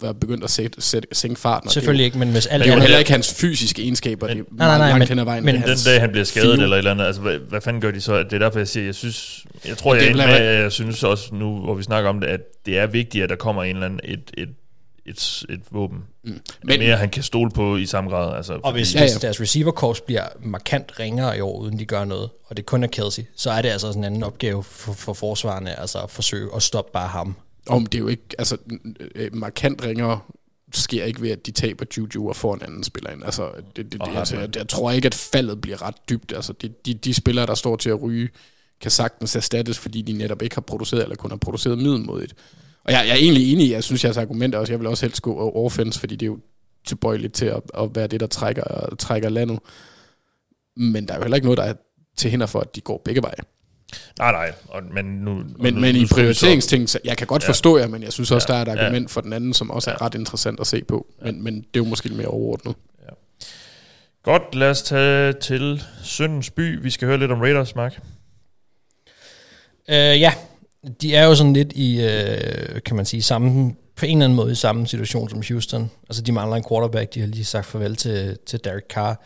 var 0.00 0.12
begyndt 0.12 0.44
at 0.44 0.50
sætte, 0.50 0.80
sætte, 0.82 1.08
sænke 1.12 1.40
farten. 1.40 1.70
Selvfølgelig 1.70 2.04
ikke, 2.04 2.18
men 2.18 2.30
hvis 2.30 2.46
alt 2.46 2.64
Det 2.64 2.70
er 2.70 2.74
jo 2.74 2.80
heller 2.80 2.98
ikke 2.98 3.10
hans 3.10 3.34
fysiske 3.34 3.82
egenskaber, 3.82 4.26
det 4.26 4.38
er 4.38 4.42
Nej, 4.52 4.68
nej, 4.68 4.78
nej, 4.78 4.88
langt 4.88 4.98
men- 4.98 5.08
hen 5.08 5.18
ad 5.18 5.24
vejen. 5.24 5.44
men 5.44 5.54
det 5.54 5.64
Den 5.66 5.76
dag, 5.86 6.00
han 6.00 6.10
bliver 6.10 6.24
skadet 6.24 6.48
feel. 6.48 6.62
eller 6.62 6.76
et 6.76 6.78
eller 6.78 6.90
andet, 6.90 7.04
altså 7.04 7.22
hvad, 7.22 7.38
hvad 7.38 7.60
fanden 7.60 7.80
gør 7.82 7.90
de 7.90 8.00
så? 8.00 8.22
Det 8.22 8.32
er 8.32 8.38
derfor, 8.38 8.58
jeg 8.58 8.68
siger, 8.68 8.84
jeg 8.84 8.94
synes, 8.94 9.46
jeg 9.68 9.76
tror, 9.78 9.94
jeg 9.94 10.16
med, 10.16 10.26
jeg 10.62 10.72
synes 10.72 11.04
også 11.04 11.34
nu, 11.34 11.58
hvor 11.58 11.74
vi 11.74 11.82
snakker 11.82 12.10
om 12.10 12.20
det, 12.20 12.26
at 12.26 12.40
det 12.66 12.78
er 12.78 12.86
vigtigt, 12.86 13.24
at 13.24 13.30
der 13.30 13.36
kommer 13.36 13.62
en 13.62 13.76
eller 13.76 13.86
anden, 13.86 14.00
et, 14.04 14.30
et, 14.38 14.48
et, 15.06 15.44
et 15.50 15.60
våben. 15.70 15.98
Mm. 16.24 16.40
Men- 16.64 16.80
mere, 16.80 16.96
han 16.96 17.10
kan 17.10 17.22
stole 17.22 17.50
på 17.50 17.76
i 17.76 17.86
samme 17.86 18.10
grad. 18.10 18.36
Altså, 18.36 18.60
Og 18.62 18.72
hvis, 18.72 18.94
Ja, 18.94 19.00
ja, 19.00 19.04
ja. 19.04 19.12
hvis 19.12 19.20
deres 19.20 19.40
receiver 19.40 20.00
bliver 20.06 20.26
markant 20.40 21.00
ringere 21.00 21.38
i 21.38 21.40
år, 21.40 21.58
uden 21.58 21.78
de 21.78 21.84
gør 21.84 22.04
noget, 22.04 22.30
og 22.46 22.56
det 22.56 22.66
kun 22.66 22.82
er 22.82 22.86
Kelsey, 22.86 23.22
så 23.36 23.50
er 23.50 23.62
det 23.62 23.68
altså 23.68 23.86
sådan 23.86 24.00
en 24.00 24.04
anden 24.04 24.22
opgave 24.22 24.62
for, 24.62 24.92
for 24.92 25.12
forsvarerne, 25.12 25.80
altså 25.80 25.98
at 25.98 26.10
forsøge 26.10 26.50
at 26.56 26.62
stoppe 26.62 26.92
bare 26.92 27.08
ham. 27.08 27.36
Om 27.68 27.86
det 27.86 27.98
er 27.98 28.02
jo 28.02 28.08
ikke, 28.08 28.22
altså 28.38 28.56
øh, 29.14 29.34
markant 29.34 29.84
ringere 29.84 30.20
sker 30.74 31.04
ikke 31.04 31.22
ved, 31.22 31.30
at 31.30 31.46
de 31.46 31.50
taber 31.50 31.84
Juju 31.98 32.28
og 32.28 32.36
får 32.36 32.54
en 32.54 32.62
anden 32.62 32.84
spiller 32.84 33.10
ind. 33.10 33.24
Altså, 33.24 33.50
det, 33.76 33.92
det, 33.92 34.00
det, 34.00 34.16
altså, 34.16 34.38
jeg, 34.38 34.56
jeg, 34.56 34.68
tror 34.68 34.90
ikke, 34.90 35.06
at 35.06 35.14
faldet 35.14 35.60
bliver 35.60 35.82
ret 35.82 35.94
dybt. 36.08 36.32
Altså, 36.32 36.52
de, 36.52 36.68
de, 36.86 36.94
de 36.94 37.14
spillere, 37.14 37.46
der 37.46 37.54
står 37.54 37.76
til 37.76 37.90
at 37.90 38.02
ryge, 38.02 38.28
kan 38.80 38.90
sagtens 38.90 39.36
erstattes, 39.36 39.78
fordi 39.78 40.02
de 40.02 40.12
netop 40.12 40.42
ikke 40.42 40.56
har 40.56 40.60
produceret, 40.60 41.02
eller 41.02 41.16
kun 41.16 41.30
har 41.30 41.36
produceret 41.36 41.78
middelmodigt. 41.78 42.34
Og 42.84 42.92
jeg, 42.92 43.04
jeg 43.06 43.12
er 43.12 43.18
egentlig 43.18 43.52
enig 43.52 43.66
i, 43.66 43.72
jeg 43.72 43.84
synes, 43.84 44.04
jeres 44.04 44.16
argument 44.16 44.54
er 44.54 44.58
også, 44.58 44.72
jeg 44.72 44.80
vil 44.80 44.86
også 44.88 45.06
helst 45.06 45.22
gå 45.22 45.52
offense, 45.66 46.00
fordi 46.00 46.16
det 46.16 46.26
er 46.26 46.30
jo 46.30 46.38
tilbøjeligt 46.86 47.32
til 47.34 47.46
at, 47.46 47.60
at 47.78 47.88
være 47.94 48.06
det, 48.06 48.20
der 48.20 48.26
trækker, 48.26 48.94
trækker 48.98 49.28
landet. 49.28 49.58
Men 50.76 51.08
der 51.08 51.14
er 51.14 51.18
jo 51.18 51.22
heller 51.22 51.34
ikke 51.36 51.46
noget, 51.46 51.58
der 51.58 51.64
er 51.64 51.74
til 52.16 52.30
hinder 52.30 52.46
for, 52.46 52.60
at 52.60 52.76
de 52.76 52.80
går 52.80 53.02
begge 53.04 53.22
veje. 53.22 53.34
Nej, 54.18 54.32
nej. 54.32 54.52
Og, 54.68 54.82
men 54.94 55.04
nu, 55.04 55.30
og 55.30 55.44
Men, 55.58 55.74
nu, 55.74 55.80
men 55.80 55.94
nu 55.94 56.00
i 56.00 56.06
prioriteringsting, 56.06 56.88
så 56.90 56.98
jeg 57.04 57.16
kan 57.16 57.26
godt 57.26 57.42
Ja. 57.42 57.48
forstå 57.48 57.78
jer, 57.78 57.86
men 57.86 58.02
jeg 58.02 58.12
synes 58.12 58.30
også, 58.30 58.46
Ja. 58.52 58.58
der 58.58 58.64
er 58.66 58.72
et 58.72 58.78
Ja. 58.78 58.84
argument 58.84 59.10
for 59.10 59.20
den 59.20 59.32
anden, 59.32 59.54
som 59.54 59.70
også 59.70 59.90
er 59.90 59.94
Ja. 60.00 60.04
ret 60.06 60.14
interessant 60.14 60.60
at 60.60 60.66
se 60.66 60.84
på. 60.84 61.06
Men, 61.22 61.44
men 61.44 61.54
det 61.56 61.64
er 61.64 61.78
jo 61.80 61.84
måske 61.84 62.06
lidt 62.08 62.16
mere 62.16 62.26
overordnet. 62.28 62.74
Godt, 64.22 64.54
lad 64.54 64.70
os 64.70 64.82
tage 64.82 65.32
til 65.32 65.82
Søndens 66.02 66.50
By. 66.50 66.82
Vi 66.82 66.90
skal 66.90 67.08
høre 67.08 67.18
lidt 67.18 67.30
om 67.32 67.40
Raiders, 67.40 67.74
Mark. 67.74 68.00
Øh, 69.88 69.94
ja, 69.96 70.32
de 71.02 71.14
er 71.14 71.24
jo 71.24 71.34
sådan 71.34 71.52
lidt 71.52 71.72
i, 71.72 72.00
øh, 72.00 72.82
kan 72.84 72.96
man 72.96 73.06
sige, 73.06 73.22
samme 73.22 73.74
på 73.96 74.06
en 74.06 74.16
eller 74.16 74.24
anden 74.24 74.36
måde 74.36 74.52
i 74.52 74.54
samme 74.54 74.86
situation 74.86 75.30
som 75.30 75.42
Houston. 75.48 75.90
Altså, 76.08 76.22
de 76.22 76.32
mangler 76.32 76.56
en 76.56 76.64
quarterback. 76.68 77.14
De 77.14 77.20
har 77.20 77.26
lige 77.26 77.44
sagt 77.44 77.66
farvel 77.66 77.96
til, 77.96 78.38
til 78.46 78.64
Derek 78.64 78.84
Carr. 78.88 79.22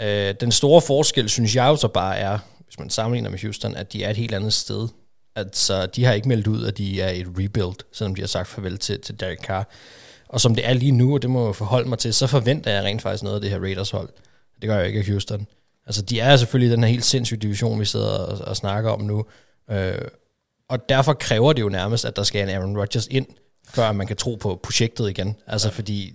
Ja. 0.00 0.28
Øh, 0.28 0.34
den 0.40 0.52
store 0.52 0.80
forskel, 0.80 1.28
synes 1.28 1.56
jeg 1.56 1.66
jo 1.66 1.76
så 1.76 1.88
bare 1.88 2.16
er, 2.16 2.38
hvis 2.64 2.78
man 2.78 2.90
sammenligner 2.90 3.30
med 3.30 3.38
Houston, 3.38 3.76
at 3.76 3.92
de 3.92 4.04
er 4.04 4.10
et 4.10 4.16
helt 4.16 4.34
andet 4.34 4.52
sted. 4.52 4.88
Altså, 5.36 5.86
de 5.86 6.04
har 6.04 6.12
ikke 6.12 6.28
meldt 6.28 6.46
ud, 6.46 6.64
at 6.64 6.78
de 6.78 7.00
er 7.00 7.08
et 7.08 7.26
rebuild, 7.28 7.76
selvom 7.92 8.14
de 8.14 8.20
har 8.20 8.28
sagt 8.28 8.48
farvel 8.48 8.78
til, 8.78 9.00
til 9.00 9.20
Derek 9.20 9.40
Carr. 9.42 9.68
Og 10.28 10.40
som 10.40 10.54
det 10.54 10.68
er 10.68 10.72
lige 10.72 10.92
nu, 10.92 11.14
og 11.14 11.22
det 11.22 11.30
må 11.30 11.46
jeg 11.46 11.56
forholde 11.56 11.88
mig 11.88 11.98
til, 11.98 12.14
så 12.14 12.26
forventer 12.26 12.70
jeg 12.70 12.84
rent 12.84 13.02
faktisk 13.02 13.22
noget 13.22 13.34
af 13.36 13.40
det 13.40 13.50
her 13.50 13.58
Raiders-hold. 13.58 14.08
Det 14.60 14.68
gør 14.68 14.78
jeg 14.78 14.86
ikke 14.86 14.98
af 14.98 15.06
Houston. 15.06 15.46
Altså, 15.86 16.02
de 16.02 16.20
er 16.20 16.36
selvfølgelig 16.36 16.72
den 16.72 16.84
her 16.84 16.90
helt 16.90 17.04
sindssyge 17.04 17.40
division, 17.40 17.80
vi 17.80 17.84
sidder 17.84 18.06
og, 18.06 18.38
og 18.48 18.56
snakker 18.56 18.90
om 18.90 19.00
nu. 19.00 19.24
Øh, 19.70 19.94
og 20.70 20.88
derfor 20.88 21.12
kræver 21.12 21.52
det 21.52 21.62
jo 21.62 21.68
nærmest, 21.68 22.04
at 22.04 22.16
der 22.16 22.22
skal 22.22 22.42
en 22.42 22.48
Aaron 22.48 22.78
Rodgers 22.78 23.06
ind, 23.10 23.26
før 23.68 23.92
man 23.92 24.06
kan 24.06 24.16
tro 24.16 24.34
på 24.34 24.60
projektet 24.62 25.10
igen. 25.10 25.36
Altså, 25.46 25.68
ja. 25.68 25.72
fordi 25.72 26.14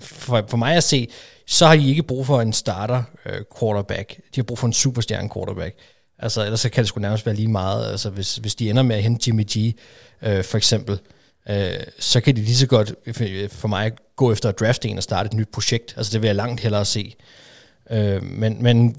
for, 0.00 0.44
for 0.48 0.56
mig 0.56 0.76
at 0.76 0.84
se, 0.84 1.08
så 1.46 1.66
har 1.66 1.76
de 1.76 1.88
ikke 1.88 2.02
brug 2.02 2.26
for 2.26 2.40
en 2.40 2.52
starter 2.52 3.02
øh, 3.26 3.40
quarterback. 3.58 4.16
De 4.16 4.40
har 4.40 4.42
brug 4.42 4.58
for 4.58 4.66
en 4.66 4.72
superstjerne 4.72 5.30
quarterback. 5.34 5.76
Altså, 6.18 6.44
ellers 6.44 6.60
så 6.60 6.68
kan 6.68 6.82
det 6.82 6.88
sgu 6.88 7.00
nærmest 7.00 7.26
være 7.26 7.34
lige 7.34 7.48
meget. 7.48 7.90
Altså, 7.90 8.10
hvis, 8.10 8.36
hvis 8.36 8.54
de 8.54 8.70
ender 8.70 8.82
med 8.82 8.96
at 8.96 9.02
hente 9.02 9.22
Jimmy 9.26 9.44
G, 9.44 9.76
øh, 10.22 10.44
for 10.44 10.56
eksempel, 10.56 11.00
øh, 11.48 11.72
så 11.98 12.20
kan 12.20 12.36
de 12.36 12.40
lige 12.40 12.56
så 12.56 12.66
godt 12.66 12.94
for 13.52 13.68
mig 13.68 13.92
gå 14.16 14.32
efter 14.32 14.48
at 14.48 14.60
drafte 14.60 14.88
en 14.88 14.96
og 14.96 15.02
starte 15.02 15.26
et 15.26 15.34
nyt 15.34 15.48
projekt. 15.52 15.94
Altså, 15.96 16.12
det 16.12 16.22
vil 16.22 16.28
jeg 16.28 16.36
langt 16.36 16.60
hellere 16.60 16.84
se. 16.84 17.14
Øh, 17.90 18.22
men, 18.22 18.62
men 18.62 18.96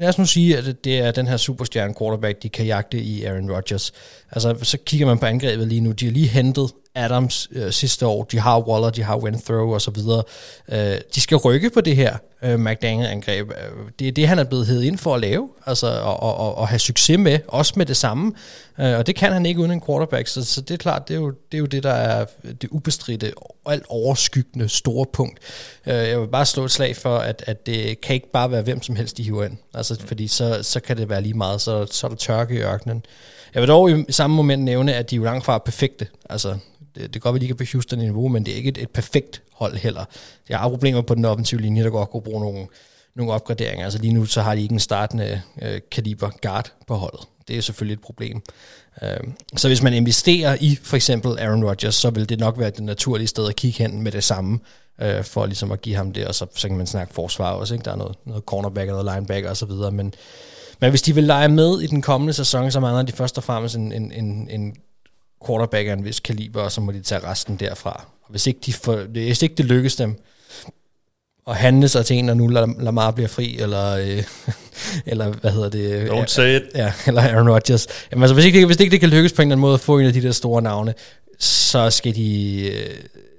lad 0.00 0.08
os 0.08 0.18
nu 0.18 0.26
sige, 0.26 0.58
at 0.58 0.84
det 0.84 0.98
er 0.98 1.10
den 1.10 1.26
her 1.26 1.36
superstjerne 1.36 1.94
quarterback, 1.98 2.42
de 2.42 2.48
kan 2.48 2.66
jagte 2.66 2.98
i 2.98 3.24
Aaron 3.24 3.50
Rodgers. 3.50 3.92
Altså, 4.30 4.56
så 4.62 4.78
kigger 4.78 5.06
man 5.06 5.18
på 5.18 5.26
angrebet 5.26 5.68
lige 5.68 5.80
nu. 5.80 5.92
De 5.92 6.04
har 6.04 6.12
lige 6.12 6.28
hentet 6.28 6.70
Adams 6.96 7.48
øh, 7.52 7.72
sidste 7.72 8.06
år. 8.06 8.24
De 8.24 8.38
har 8.38 8.60
Waller, 8.60 8.90
de 8.90 9.02
har 9.02 9.16
Winthrow 9.16 9.74
og 9.74 9.80
så 9.80 9.90
videre. 9.90 10.22
Øh, 10.68 11.00
de 11.14 11.20
skal 11.20 11.36
rykke 11.36 11.70
på 11.70 11.80
det 11.80 11.96
her 11.96 12.16
øh, 12.42 12.58
McDaniel-angreb. 12.60 13.50
Øh, 13.50 13.56
det 13.98 14.08
er 14.08 14.12
det, 14.12 14.28
han 14.28 14.38
er 14.38 14.44
blevet 14.44 14.66
hed 14.66 14.82
ind 14.82 14.98
for 14.98 15.14
at 15.14 15.20
lave, 15.20 15.48
altså 15.66 15.86
og, 15.86 16.22
og, 16.22 16.36
og, 16.36 16.54
og 16.54 16.68
have 16.68 16.78
succes 16.78 17.18
med, 17.18 17.38
også 17.48 17.72
med 17.76 17.86
det 17.86 17.96
samme. 17.96 18.32
Øh, 18.80 18.98
og 18.98 19.06
det 19.06 19.16
kan 19.16 19.32
han 19.32 19.46
ikke 19.46 19.60
uden 19.60 19.70
en 19.70 19.82
quarterback, 19.86 20.28
så, 20.28 20.44
så 20.44 20.60
det 20.60 20.74
er 20.74 20.78
klart, 20.78 21.08
det 21.08 21.14
er, 21.14 21.18
jo, 21.18 21.30
det 21.30 21.54
er 21.54 21.58
jo 21.58 21.66
det, 21.66 21.82
der 21.82 21.92
er 21.92 22.24
det 22.62 22.70
ubestridte, 22.70 23.32
alt 23.66 23.84
overskyggende 23.88 24.68
store 24.68 25.06
punkt. 25.12 25.38
Øh, 25.86 25.94
jeg 25.94 26.20
vil 26.20 26.28
bare 26.28 26.46
slå 26.46 26.64
et 26.64 26.70
slag 26.70 26.96
for, 26.96 27.18
at, 27.18 27.44
at 27.46 27.66
det 27.66 28.00
kan 28.00 28.14
ikke 28.14 28.32
bare 28.32 28.50
være 28.50 28.62
hvem 28.62 28.82
som 28.82 28.96
helst, 28.96 29.16
de 29.16 29.22
hiver 29.22 29.44
ind. 29.44 29.56
Altså, 29.74 29.96
mm. 30.00 30.06
fordi 30.06 30.28
så, 30.28 30.58
så 30.62 30.80
kan 30.80 30.96
det 30.96 31.08
være 31.08 31.22
lige 31.22 31.34
meget, 31.34 31.60
så, 31.60 31.86
så 31.90 32.06
er 32.06 32.08
der 32.08 32.16
tørke 32.16 32.54
i 32.54 32.58
ørkenen. 32.58 33.04
Jeg 33.54 33.62
vil 33.62 33.68
dog 33.68 33.90
i 33.90 34.04
samme 34.12 34.36
moment 34.36 34.62
nævne, 34.62 34.94
at 34.94 35.10
de 35.10 35.16
jo 35.16 35.24
langt 35.24 35.44
fra 35.44 35.58
perfekte. 35.58 36.06
Altså, 36.30 36.56
det, 36.96 37.02
det 37.02 37.12
kan 37.12 37.20
godt 37.20 37.34
være, 37.34 37.40
de 37.40 37.44
ikke 37.44 37.52
er 37.52 37.56
på 37.56 37.70
Houston-niveau, 37.72 38.28
men 38.28 38.46
det 38.46 38.52
er 38.52 38.56
ikke 38.56 38.68
et, 38.68 38.78
et 38.78 38.90
perfekt 38.90 39.42
hold 39.52 39.76
heller. 39.76 40.04
Jeg 40.48 40.58
har 40.58 40.68
problemer 40.68 41.02
på 41.02 41.14
den 41.14 41.24
offensive 41.24 41.60
linje, 41.60 41.84
der 41.84 41.90
godt 41.90 42.10
kunne 42.10 42.22
bruge 42.22 42.40
nogle, 42.40 42.66
nogle 43.16 43.32
opgraderinger. 43.32 43.84
Altså 43.84 43.98
lige 43.98 44.12
nu, 44.12 44.24
så 44.24 44.42
har 44.42 44.54
de 44.54 44.62
ikke 44.62 44.72
en 44.72 44.80
startende 44.80 45.42
øh, 45.62 45.80
kaliber 45.90 46.30
guard 46.42 46.72
på 46.86 46.94
holdet. 46.94 47.20
Det 47.48 47.56
er 47.56 47.60
selvfølgelig 47.60 47.94
et 47.94 48.00
problem. 48.00 48.42
Øh, 49.02 49.16
så 49.56 49.68
hvis 49.68 49.82
man 49.82 49.94
investerer 49.94 50.56
i 50.60 50.78
for 50.82 50.96
eksempel 50.96 51.38
Aaron 51.38 51.64
Rodgers, 51.64 51.94
så 51.94 52.10
vil 52.10 52.28
det 52.28 52.38
nok 52.38 52.58
være 52.58 52.70
det 52.70 52.82
naturlige 52.82 53.26
sted 53.26 53.48
at 53.48 53.56
kigge 53.56 53.78
hen 53.78 54.02
med 54.02 54.12
det 54.12 54.24
samme, 54.24 54.58
øh, 55.00 55.24
for 55.24 55.46
ligesom 55.46 55.72
at 55.72 55.80
give 55.80 55.96
ham 55.96 56.12
det, 56.12 56.26
og 56.26 56.34
så, 56.34 56.46
så 56.54 56.68
kan 56.68 56.76
man 56.76 56.86
snakke 56.86 57.14
forsvar 57.14 57.50
også. 57.50 57.74
Ikke? 57.74 57.84
Der 57.84 57.92
er 57.92 57.96
noget, 57.96 58.16
noget 58.26 58.44
cornerback 58.44 58.88
eller 58.88 59.14
linebacker 59.14 59.50
osv., 59.50 59.70
men 59.92 60.14
men 60.80 60.90
hvis 60.90 61.02
de 61.02 61.14
vil 61.14 61.24
lege 61.24 61.48
med 61.48 61.80
i 61.80 61.86
den 61.86 62.02
kommende 62.02 62.32
sæson, 62.32 62.70
så 62.70 62.80
mangler 62.80 63.02
de 63.02 63.12
først 63.12 63.38
og 63.38 63.44
fremmest 63.44 63.76
en, 63.76 63.92
en, 63.92 64.12
en, 64.12 64.48
en 64.50 64.76
quarterback 65.46 65.88
af 65.88 65.92
en 65.92 66.04
vis 66.04 66.20
kaliber, 66.20 66.62
og 66.62 66.72
så 66.72 66.80
må 66.80 66.92
de 66.92 67.00
tage 67.00 67.20
resten 67.24 67.56
derfra. 67.56 68.06
Og 68.22 68.30
hvis 68.30 68.46
ikke, 68.46 68.60
de 68.66 68.72
får, 68.72 68.96
hvis 68.96 69.42
ikke 69.42 69.54
det 69.54 69.64
lykkes 69.64 69.96
dem 69.96 70.22
at 71.48 71.56
handle 71.56 71.88
sig 71.88 72.06
til 72.06 72.16
en, 72.16 72.28
og 72.28 72.36
nu 72.36 72.46
Lamar 72.78 73.10
bliver 73.10 73.28
fri, 73.28 73.58
eller, 73.58 73.90
øh, 73.90 74.22
eller 75.10 75.28
hvad 75.28 75.50
hedder 75.50 75.68
det? 75.68 76.08
Don't 76.08 76.26
say 76.26 76.56
it. 76.56 76.62
Ja, 76.74 76.92
eller 77.06 77.22
Aaron 77.22 77.50
Rodgers. 77.50 77.86
Jamen, 78.10 78.22
altså, 78.22 78.34
hvis, 78.34 78.44
ikke, 78.44 78.66
hvis 78.66 78.76
ikke 78.76 78.90
det 78.90 79.00
kan 79.00 79.08
lykkes 79.08 79.32
på 79.32 79.42
en 79.42 79.48
eller 79.48 79.54
anden 79.54 79.60
måde 79.60 79.74
at 79.74 79.80
få 79.80 79.98
en 79.98 80.06
af 80.06 80.12
de 80.12 80.22
der 80.22 80.32
store 80.32 80.62
navne, 80.62 80.94
så 81.38 81.90
skal 81.90 82.14
de... 82.14 82.60
Øh, 82.72 82.96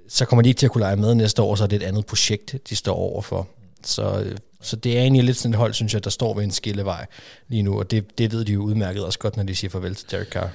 så 0.08 0.24
kommer 0.24 0.42
de 0.42 0.48
ikke 0.48 0.58
til 0.58 0.66
at 0.66 0.72
kunne 0.72 0.82
lege 0.82 0.96
med 0.96 1.14
næste 1.14 1.42
år, 1.42 1.54
så 1.54 1.64
er 1.64 1.68
det 1.68 1.82
et 1.82 1.86
andet 1.86 2.06
projekt, 2.06 2.56
de 2.68 2.76
står 2.76 2.96
overfor. 2.96 3.48
Så, 3.84 4.20
øh, 4.20 4.36
så 4.62 4.76
det 4.76 4.98
er 4.98 5.02
egentlig 5.02 5.24
lidt 5.24 5.36
sådan 5.36 5.50
et 5.50 5.58
hold, 5.58 5.74
synes 5.74 5.94
jeg, 5.94 6.04
der 6.04 6.10
står 6.10 6.34
ved 6.34 6.44
en 6.44 6.50
skillevej 6.50 7.06
lige 7.48 7.62
nu, 7.62 7.78
og 7.78 7.90
det, 7.90 8.18
det 8.18 8.32
ved 8.32 8.44
de 8.44 8.52
jo 8.52 8.62
udmærket 8.62 9.04
også 9.04 9.18
godt, 9.18 9.36
når 9.36 9.44
de 9.44 9.54
siger 9.54 9.70
farvel 9.70 9.94
til 9.94 10.10
Derek 10.10 10.28
Carr. 10.28 10.50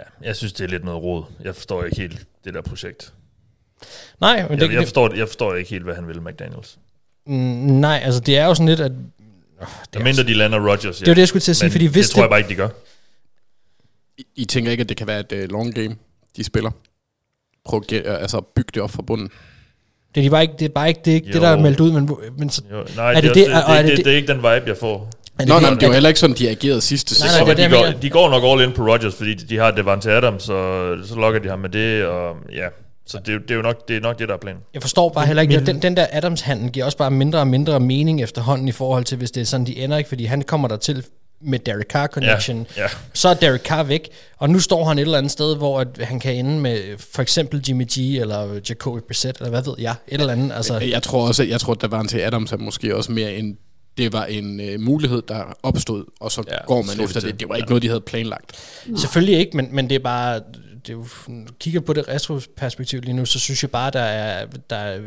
Ja, 0.00 0.26
jeg 0.26 0.36
synes, 0.36 0.52
det 0.52 0.64
er 0.64 0.68
lidt 0.68 0.84
noget 0.84 1.02
råd. 1.02 1.24
Jeg 1.44 1.54
forstår 1.54 1.84
ikke 1.84 1.96
helt 1.96 2.26
det 2.44 2.54
der 2.54 2.60
projekt. 2.60 3.12
Nej, 4.20 4.42
men 4.42 4.50
jeg, 4.50 4.68
det, 4.68 4.74
jeg, 4.74 4.82
forstår, 4.82 5.14
jeg 5.14 5.28
forstår 5.28 5.54
ikke 5.54 5.70
helt, 5.70 5.84
hvad 5.84 5.94
han 5.94 6.08
vil, 6.08 6.22
McDaniels. 6.22 6.78
Mm, 7.26 7.34
nej, 7.80 8.00
altså 8.04 8.20
det 8.20 8.38
er 8.38 8.46
jo 8.46 8.54
sådan 8.54 8.68
lidt, 8.68 8.80
at... 8.80 8.92
Oh, 9.60 9.66
det 9.92 10.00
er 10.00 10.04
mindre 10.04 10.22
de 10.22 10.34
lander 10.34 10.70
Rodgers, 10.70 11.00
ja. 11.00 11.04
Det 11.04 11.10
er 11.10 11.14
det, 11.14 11.20
jeg 11.20 11.28
skulle 11.28 11.40
til 11.40 11.52
at 11.52 11.56
sige, 11.56 11.66
Men 11.66 11.72
fordi 11.72 11.86
hvis 11.86 12.06
det 12.06 12.14
tror 12.14 12.22
jeg 12.22 12.30
bare 12.30 12.40
ikke, 12.40 12.50
de 12.50 12.54
gør. 12.54 12.68
I, 14.18 14.26
I 14.36 14.44
tænker 14.44 14.70
ikke, 14.70 14.80
at 14.80 14.88
det 14.88 14.96
kan 14.96 15.06
være 15.06 15.20
et 15.20 15.32
uh, 15.32 15.50
long 15.50 15.74
game, 15.74 15.96
de 16.36 16.44
spiller? 16.44 16.70
Prøv 17.64 17.82
at 17.92 18.06
altså, 18.06 18.40
bygge 18.40 18.70
det 18.74 18.82
op 18.82 18.90
fra 18.90 19.02
bunden. 19.02 19.30
Det 20.14 20.20
er, 20.20 20.24
de 20.24 20.30
bare 20.30 20.42
ikke, 20.42 20.54
det 20.58 20.64
er 20.64 20.68
bare 20.68 20.88
ikke 20.88 21.00
det, 21.04 21.24
det 21.24 21.34
der 21.34 21.48
er 21.48 21.60
meldt 21.60 21.80
ud, 21.80 21.92
men, 21.92 22.10
men 22.38 22.50
så, 22.50 22.62
jo, 22.70 22.86
nej, 22.96 23.12
er 23.12 23.20
det, 23.20 23.22
det, 23.22 23.34
det, 23.34 23.46
det, 23.46 23.64
det, 23.66 23.84
det, 23.84 23.96
det, 23.96 24.04
det, 24.04 24.12
er 24.12 24.16
ikke 24.16 24.28
den 24.28 24.36
vibe, 24.36 24.64
jeg 24.66 24.76
får. 24.76 25.10
Er 25.40 25.46
Nå, 25.46 25.60
nej, 25.60 25.70
det 25.70 25.82
er 25.82 25.86
jo 25.86 25.92
heller 25.92 26.08
ikke 26.08 26.20
sådan, 26.20 26.36
de 26.36 26.48
agerede 26.50 26.80
sidste 26.80 27.14
Nej, 27.20 27.28
sæson. 27.28 27.46
nej, 27.46 27.54
det 27.54 27.70
de, 27.70 27.76
det, 27.76 27.92
går, 27.94 28.00
de 28.02 28.10
går 28.10 28.30
nok 28.30 28.42
all 28.44 28.68
in 28.68 28.74
på 28.76 28.82
Rodgers, 28.92 29.14
fordi 29.14 29.34
de, 29.34 29.56
har 29.56 29.70
Devante 29.70 30.12
Adams, 30.12 30.42
så, 30.42 30.96
så 31.06 31.14
lokker 31.14 31.40
de 31.40 31.48
ham 31.48 31.58
med 31.58 31.68
det, 31.70 32.04
og 32.04 32.36
ja. 32.52 32.66
Så 33.06 33.18
det, 33.18 33.28
er 33.28 33.32
jo- 33.32 33.38
det, 33.40 33.50
er 33.50 33.54
jo 33.54 33.62
nok, 33.62 33.88
det 33.88 33.96
er 33.96 34.00
nok 34.00 34.18
det, 34.18 34.28
der 34.28 34.34
er 34.34 34.38
planen. 34.38 34.60
Jeg 34.74 34.82
forstår 34.82 35.08
bare 35.08 35.26
heller 35.26 35.42
ikke, 35.42 35.56
at 35.56 35.66
den, 35.66 35.82
den 35.82 35.96
der 35.96 36.06
Adams-handel 36.12 36.70
giver 36.70 36.84
også 36.86 36.98
bare 36.98 37.10
mindre 37.10 37.38
og 37.38 37.46
mindre 37.46 37.80
mening 37.80 38.22
efterhånden 38.22 38.68
i 38.68 38.72
forhold 38.72 39.04
til, 39.04 39.18
hvis 39.18 39.30
det 39.30 39.40
er 39.40 39.44
sådan, 39.44 39.66
de 39.66 39.78
ender 39.78 39.96
ikke, 39.98 40.08
fordi 40.08 40.24
han 40.24 40.42
kommer 40.42 40.68
der 40.68 40.76
til 40.76 41.04
med 41.42 41.58
Derek 41.58 41.86
Carr 41.90 42.06
connection, 42.06 42.66
Ja, 42.76 42.82
ja. 42.82 42.88
så 43.14 43.28
er 43.28 43.34
Derek 43.34 43.60
Carr 43.62 43.82
væk, 43.82 44.08
og 44.38 44.50
nu 44.50 44.58
står 44.60 44.84
han 44.84 44.98
et 44.98 45.02
eller 45.02 45.18
andet 45.18 45.32
sted, 45.32 45.56
hvor 45.56 45.80
at 45.80 45.88
han 46.00 46.20
kan 46.20 46.34
ende 46.34 46.60
med 46.60 46.78
for 47.14 47.22
eksempel 47.22 47.64
Jimmy 47.68 47.84
G, 47.92 47.98
eller 48.20 48.60
Jacoby 48.68 48.98
Brissett, 49.06 49.38
eller 49.38 49.50
hvad 49.50 49.62
ved 49.62 49.74
jeg, 49.78 49.94
et 50.08 50.20
eller 50.20 50.32
andet, 50.32 50.52
altså, 50.56 50.78
Jeg 50.78 51.02
tror 51.02 51.28
også, 51.28 51.42
jeg 51.44 51.60
tror, 51.60 51.72
at 51.72 51.80
der 51.80 51.88
var 51.88 52.00
en 52.00 52.08
til 52.08 52.18
Adams 52.18 52.52
er 52.52 52.56
måske 52.56 52.96
også 52.96 53.12
mere 53.12 53.34
en 53.34 53.56
det 53.98 54.12
var 54.12 54.24
en 54.24 54.60
øh, 54.60 54.80
mulighed, 54.80 55.22
der 55.28 55.42
opstod, 55.62 56.04
og 56.20 56.32
så 56.32 56.44
Ja, 56.48 56.54
ja, 56.54 56.64
går 56.66 56.82
man 56.82 56.90
efter 57.00 57.04
det 57.04 57.12
til. 57.22 57.22
det. 57.32 57.40
Det 57.40 57.48
var 57.48 57.56
ikke 57.56 57.68
noget, 57.68 57.82
de 57.82 57.88
havde 57.88 58.00
planlagt. 58.00 58.52
Selvfølgelig 58.96 59.38
ikke, 59.38 59.56
men, 59.56 59.68
men 59.72 59.88
det 59.88 59.94
er 59.94 59.98
bare, 59.98 60.34
det 60.86 60.88
er 60.88 60.92
jo, 60.92 61.06
kigger 61.60 61.80
på 61.80 61.92
det 61.92 62.08
retroperspektiv 62.08 63.00
lige 63.00 63.14
nu, 63.14 63.24
så 63.26 63.38
synes 63.38 63.62
jeg 63.62 63.70
bare, 63.70 63.90
der 63.90 64.00
er, 64.00 64.46
der 64.70 64.76
er, 64.76 64.98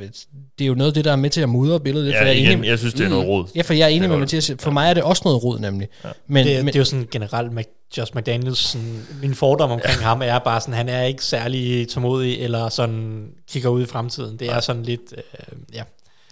det 0.60 0.66
er 0.66 0.68
jo 0.68 0.74
noget 0.74 0.92
af 0.92 0.94
det, 0.94 1.06
der 1.06 1.12
er 1.12 1.16
med 1.16 1.30
til 1.30 1.42
at 1.42 1.50
mudre 1.50 1.80
billedet. 1.80 2.06
lidt, 2.08 2.18
for 2.18 2.24
Ja, 2.26 2.30
jeg 2.32 2.44
er 2.44 2.52
enig, 2.52 2.68
jeg 2.68 2.80
synes, 2.80 2.94
det 2.94 3.06
er 3.06 3.10
noget 3.10 3.28
råd. 3.28 3.46
ja, 3.56 3.62
for 3.62 3.74
jeg 3.74 3.84
er 3.84 3.88
enig 3.88 4.10
med 4.10 4.18
Mathias. 4.18 4.52
For 4.60 4.72
mig 4.72 4.90
er 4.90 4.94
det 4.94 5.04
også 5.04 5.22
noget 5.26 5.44
rod, 5.44 5.60
nemlig. 5.60 5.88
Ja. 6.04 6.10
Men, 6.28 6.48
det, 6.48 6.58
men, 6.58 6.68
det 6.68 6.76
er 6.76 6.80
jo 6.80 6.86
sådan 6.86 7.08
generelt 7.12 7.54
med 7.54 7.64
Josh 7.98 8.16
McDaniels, 8.16 8.60
sådan, 8.60 9.06
min 9.22 9.36
fordom 9.36 9.72
omkring 9.72 9.98
ja. 10.00 10.04
ham 10.06 10.22
er 10.22 10.40
bare 10.40 10.62
sådan, 10.62 10.74
han 10.74 10.90
er 10.90 11.04
ikke 11.04 11.24
særlig 11.26 11.90
tålmodig, 11.90 12.40
eller 12.40 12.70
sådan 12.70 13.28
kigger 13.50 13.70
ud 13.70 13.84
i 13.84 13.86
fremtiden. 13.86 14.38
Det 14.40 14.50
er 14.52 14.60
sådan 14.60 14.84
lidt, 14.84 15.02
øh, 15.18 15.58
ja. 15.74 15.84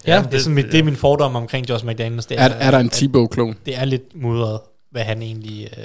Ja, 0.07 0.15
ja, 0.15 0.21
det, 0.23 0.33
er 0.33 0.37
sådan, 0.39 0.55
mit, 0.55 0.65
det 0.65 0.79
er 0.79 0.83
min 0.83 0.95
fordom 0.95 1.35
omkring 1.35 1.69
Josh 1.69 1.85
McDaniels. 1.85 2.25
Det 2.25 2.39
Er, 2.39 2.43
er 2.43 2.71
der 2.71 2.79
en 2.79 2.89
Tebow-klon? 2.89 3.55
Det 3.65 3.77
er 3.77 3.85
lidt 3.85 4.15
mudret, 4.15 4.59
hvad 4.91 5.03
han 5.03 5.21
egentlig, 5.21 5.69
øh, 5.77 5.83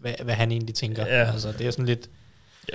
hvad, 0.00 0.12
hvad 0.24 0.34
han 0.34 0.52
egentlig 0.52 0.74
tænker. 0.74 1.06
Ja. 1.06 1.30
Altså, 1.32 1.52
det 1.58 1.66
er 1.66 1.70
sådan 1.70 1.86
lidt, 1.86 2.08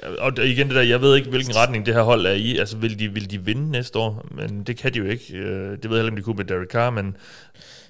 Ja, 0.03 0.09
og 0.23 0.37
der- 0.37 0.43
igen 0.43 0.67
det 0.67 0.75
der, 0.75 0.81
jeg 0.81 1.01
ved 1.01 1.15
ikke, 1.15 1.29
hvilken 1.29 1.55
retning 1.55 1.85
det 1.85 1.93
her 1.93 2.01
hold 2.01 2.25
er 2.25 2.31
i. 2.31 2.57
Altså, 2.57 2.77
vil 2.77 2.99
de, 2.99 3.07
vil 3.13 3.31
de 3.31 3.45
vinde 3.45 3.71
næste 3.71 3.99
år? 3.99 4.25
Men 4.31 4.63
det 4.63 4.77
kan 4.77 4.93
de 4.93 4.97
jo 4.99 5.05
ikke. 5.05 5.33
Øh, 5.33 5.43
Det 5.43 5.49
ved 5.61 5.71
jeg 5.71 5.81
heller 5.81 5.97
ikke, 5.99 6.07
om 6.11 6.15
de 6.15 6.21
kunne 6.21 6.35
med 6.35 6.45
Derek 6.45 6.69
Carr, 6.71 6.89
men 6.89 7.15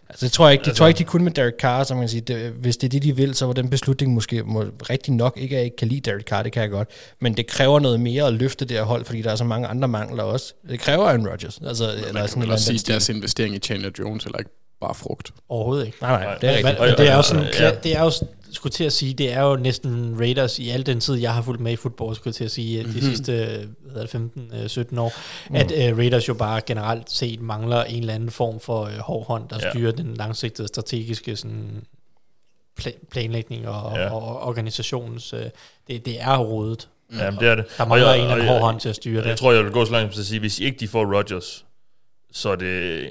altså, 0.10 0.26
det 0.26 0.32
tror 0.34 0.46
jeg 0.48 0.52
ikke, 0.54 0.62
det 0.62 0.68
Altså- 0.68 0.78
tror 0.78 0.86
jeg 0.86 0.90
ikke, 0.90 0.98
de 1.00 1.04
kunne 1.04 1.24
med 1.24 1.32
Derek 1.32 1.54
Carr, 1.60 1.84
som 1.84 1.98
man 1.98 2.02
kan 2.04 2.10
sige. 2.10 2.22
Det, 2.22 2.52
hvis 2.52 2.78
det 2.78 2.88
er 2.88 2.90
det, 2.90 3.04
de 3.04 3.16
vil, 3.16 3.36
så 3.36 3.46
var 3.46 3.54
den 3.54 3.70
beslutning 3.70 4.14
måske 4.14 4.44
må, 4.44 4.66
rigtig 4.90 5.14
nok. 5.14 5.34
Ikke 5.38 5.56
at 5.56 5.58
jeg 5.58 5.66
ikke 5.66 5.78
kan 5.78 5.88
lide 5.88 6.12
Derek 6.12 6.24
Carr, 6.26 6.44
det 6.44 6.52
kan 6.52 6.62
jeg 6.62 6.70
godt. 6.70 6.90
Men 7.22 7.38
det 7.38 7.48
kræver 7.48 7.80
noget 7.80 8.00
mere 8.00 8.24
at 8.28 8.34
løfte 8.34 8.66
det 8.66 8.78
her 8.78 8.84
hold, 8.84 9.06
fordi 9.06 9.22
der 9.22 9.32
er 9.32 9.36
så 9.36 9.44
mange 9.44 9.68
andre 9.68 9.88
mangler 9.88 10.24
også. 10.24 10.54
Det 10.70 10.80
kræver 10.80 11.06
Aaron 11.06 11.28
Rodgers. 11.28 11.60
Altså, 11.68 11.84
eller 11.84 12.14
Man 12.14 12.28
sådan 12.28 12.28
kan 12.28 12.36
en 12.36 12.36
vel 12.36 12.42
eller 12.44 12.54
også 12.54 12.66
sige, 12.66 12.80
at 12.80 12.88
deres 12.88 13.10
investering 13.10 13.56
i 13.56 13.60
Chandler 13.60 13.90
Jones 14.00 14.24
heller 14.24 14.38
ikke 14.40 14.52
bare 14.82 14.96
frugt. 14.96 15.32
overhovedet 15.50 15.86
ikke. 15.86 15.98
Nej, 16.02 16.24
nej, 16.24 16.36
det 16.36 16.50
er 16.50 16.56
Men, 16.56 16.66
rigtigt. 16.66 16.80
men 16.80 16.98
det 16.98 17.08
er 17.12 17.16
jo 17.16 17.22
sådan, 17.22 17.44
det 17.84 17.96
er 17.96 18.04
jo, 18.04 18.12
skulle 18.52 18.72
til 18.74 18.84
at 18.84 18.94
sige, 18.94 19.14
det 19.14 19.34
er 19.34 19.42
jo 19.42 19.56
næsten 19.56 20.16
Raiders 20.20 20.60
i 20.60 20.70
al 20.70 20.86
den 20.86 21.00
tid, 21.00 21.16
jeg 21.16 21.34
har 21.34 21.42
fulgt 21.42 21.62
med 21.62 21.72
i 21.72 21.76
fodbold, 21.76 22.16
skulle 22.16 22.28
jeg 22.28 22.36
til 22.36 22.44
at 22.44 22.52
sige, 22.52 22.80
mm-hmm. 22.84 22.94
de 23.00 23.02
sidste 23.06 23.34
hvad 23.92 24.02
er 24.04 24.06
det, 24.06 24.90
15-17 24.94 25.00
år, 25.00 25.14
mm. 25.50 25.56
at 25.56 25.72
uh, 25.92 25.98
Raiders 25.98 26.28
jo 26.28 26.34
bare 26.34 26.62
generelt 26.66 27.12
set 27.12 27.42
mangler 27.42 27.84
en 27.84 28.00
eller 28.00 28.14
anden 28.14 28.32
form 28.32 28.60
for 28.60 28.82
uh, 28.86 28.92
hård 28.98 29.26
hånd, 29.28 29.50
der 29.50 29.60
Ja. 29.64 29.70
styrer 29.72 29.92
den 29.92 30.14
langsigtede 30.14 30.68
strategiske 30.68 31.36
sådan, 31.36 31.84
pla- 32.82 33.06
planlægning 33.12 33.68
og, 33.68 33.98
Ja. 33.98 34.10
og 34.12 34.42
organisationens, 34.48 35.34
uh, 35.34 35.40
det, 35.88 36.06
det 36.06 36.22
er 36.22 36.38
rodet. 36.38 36.88
ja, 37.14 37.32
det 37.32 37.44
er 37.48 37.56
det. 37.56 37.66
Der 37.78 37.84
Og 37.84 37.90
mangler 37.90 38.08
jeg- 38.08 38.16
en 38.18 38.22
eller 38.22 38.34
anden 38.36 38.48
og 38.48 38.54
hård 38.54 38.56
jeg- 38.62 38.64
hånd 38.66 38.80
til 38.80 38.90
at 38.90 38.96
styre 38.96 39.22
Jeg 39.22 39.30
det. 39.32 39.38
tror, 39.38 39.52
jeg 39.54 39.64
vil 39.64 39.72
gå 39.72 39.86
så 39.86 39.92
langt 39.92 40.14
som 40.14 40.22
at 40.22 40.26
sige, 40.26 40.40
hvis 40.40 40.60
ikke 40.60 40.78
de 40.80 40.88
får 40.88 41.16
Rodgers, 41.18 41.66
så 42.32 42.50
er 42.50 42.56
det 42.56 43.06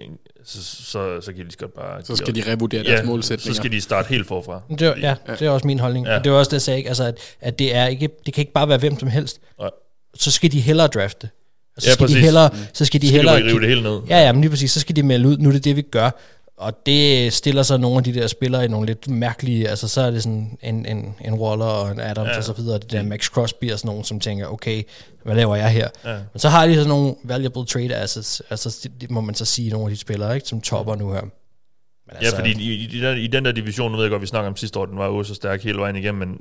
så, 0.49 0.62
så, 0.65 1.20
så 1.20 1.27
kan 1.33 1.35
de 1.37 1.43
lige 1.43 1.53
så 1.53 1.59
godt 1.59 1.75
bare... 1.75 2.05
Så 2.05 2.16
skal 2.16 2.35
de 2.35 2.43
revurdere 2.53 2.85
deres 2.85 3.01
ja, 3.01 3.07
målsætninger. 3.07 3.55
så 3.55 3.57
skal 3.57 3.73
de 3.73 3.81
starte 3.81 4.09
helt 4.09 4.27
forfra. 4.27 4.61
Det 4.70 4.83
er, 4.83 4.95
ja, 5.01 5.15
det 5.39 5.43
er 5.47 5.51
også 5.51 5.66
min 5.66 5.79
holdning. 5.79 6.07
Ja. 6.07 6.12
Ja. 6.12 6.19
Det 6.19 6.27
er 6.27 6.31
også 6.33 6.49
det, 6.49 6.53
jeg 6.55 6.62
sagde, 6.62 6.77
ikke? 6.79 6.89
Altså, 6.89 7.05
at, 7.05 7.19
at 7.41 7.59
det, 7.59 7.75
er 7.75 7.87
ikke, 7.87 8.09
det 8.27 8.35
kan 8.35 8.43
ikke 8.43 8.53
bare 8.53 8.69
være 8.69 8.79
hvem 8.79 8.99
som 8.99 9.09
helst. 9.09 9.41
Nej. 9.59 9.70
så 10.15 10.31
skal 10.31 10.53
de 10.53 10.61
hellere 10.61 10.87
drafte. 10.87 11.31
Og 11.77 11.83
så 11.83 11.89
Ja, 11.89 11.93
skal 11.93 12.07
de 12.07 12.12
præcis. 12.12 12.25
hellere, 12.25 12.51
så 12.73 12.85
skal 12.85 13.01
de 13.03 13.07
Skal 13.07 13.15
de 13.15 13.16
hellere 13.16 13.41
bare 13.41 13.49
rive 13.51 13.61
det 13.61 13.69
hele 13.69 13.83
ned? 13.83 14.01
Ja, 14.09 14.19
ja, 14.27 14.33
men 14.33 14.41
lige 14.41 14.51
præcis, 14.51 14.70
så 14.70 14.81
skal 14.81 14.97
de 14.97 15.03
melde 15.03 15.29
ud, 15.29 15.37
nu 15.39 15.49
er 15.49 15.53
det 15.53 15.65
det, 15.65 15.77
vi 15.77 15.83
gør. 15.83 16.11
Og 16.59 16.87
det 16.87 17.33
stiller 17.33 17.63
så 17.63 17.77
nogle 17.77 17.97
af 17.97 18.05
de 18.05 18.15
der 18.15 18.27
spillere 18.27 18.65
i 18.65 18.69
nogle 18.69 18.87
lidt 18.87 19.09
mærkelige, 19.09 19.69
altså 19.69 19.89
så 19.89 20.01
er 20.01 20.11
det 20.11 20.23
sådan 20.23 20.59
en, 20.63 20.87
en, 20.87 21.15
en 21.25 21.35
Waller 21.35 21.65
og 21.65 21.91
en 21.93 22.01
Adams 22.01 22.29
Ja. 22.29 22.37
og 22.37 22.45
så 22.45 22.53
videre, 22.53 22.79
det 22.79 22.93
der 22.93 23.03
Max 23.03 23.27
Crosby 23.27 23.73
og 23.73 23.79
sådan 23.79 23.89
nogen, 23.89 24.05
som 24.05 24.21
tænker, 24.21 24.47
okay, 24.47 24.83
hvad 25.25 25.35
laver 25.37 25.57
jeg 25.57 25.71
her? 25.71 25.89
Ja. 26.05 26.13
Men 26.13 26.41
så 26.41 26.49
har 26.49 26.67
de 26.67 26.75
sådan 26.75 26.89
nogle 26.89 27.15
valuable 27.25 27.65
trade 27.65 27.95
assets, 27.95 28.43
altså 28.51 28.81
det, 28.83 29.01
det 29.01 29.11
må 29.11 29.21
man 29.21 29.35
så 29.35 29.45
sige, 29.45 29.71
nogle 29.71 29.87
af 29.87 29.91
de 29.91 29.97
spillere, 29.97 30.35
ikke, 30.35 30.49
som 30.49 30.61
topper 30.61 30.97
nu 30.97 31.13
her. 31.13 31.23
Men 31.23 32.17
Ja, 32.23 32.39
fordi 32.39 32.51
i, 32.51 32.75
i, 32.75 32.85
i, 32.99 33.01
den, 33.01 33.19
i 33.19 33.27
den 33.27 33.45
der 33.45 33.53
division, 33.53 33.91
nu 33.91 33.97
ved 33.97 34.05
jeg 34.05 34.11
godt, 34.11 34.23
vi 34.23 34.27
snakker 34.27 34.51
om 34.51 34.57
sidste 34.57 34.79
år, 34.79 34.87
den 34.87 34.99
var 34.99 35.07
jo 35.07 35.23
så 35.23 35.35
stærk 35.35 35.63
hele 35.65 35.79
vejen 35.79 35.97
igennem, 35.97 36.29
men 36.29 36.41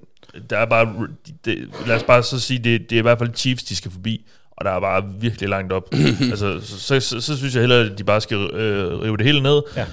der 0.50 0.58
er 0.58 0.66
bare, 0.66 1.08
det, 1.46 1.70
lad 1.88 1.96
os 1.96 2.04
bare 2.04 2.24
så 2.24 2.40
sige, 2.40 2.60
det, 2.60 2.90
det 2.90 2.96
er 2.96 3.00
i 3.00 3.02
hvert 3.02 3.18
fald 3.18 3.36
Chiefs, 3.36 3.64
de 3.64 3.76
skal 3.76 3.92
forbi, 3.92 4.26
og 4.58 4.66
der 4.66 4.72
er 4.72 4.80
bare 4.80 5.04
virkelig 5.20 5.50
langt 5.50 5.74
op. 5.74 5.84
altså, 6.32 6.60
så, 6.64 6.80
så, 6.80 7.00
så, 7.00 7.22
så, 7.22 7.38
synes 7.38 7.54
jeg 7.54 7.62
hellere, 7.62 7.80
at 7.80 7.98
de 7.98 8.04
bare 8.04 8.22
skal 8.22 8.38
øh, 8.38 9.02
rive 9.02 9.18
det 9.18 9.26
hele 9.26 9.44
ned. 9.44 9.62
Ja. 9.76 9.86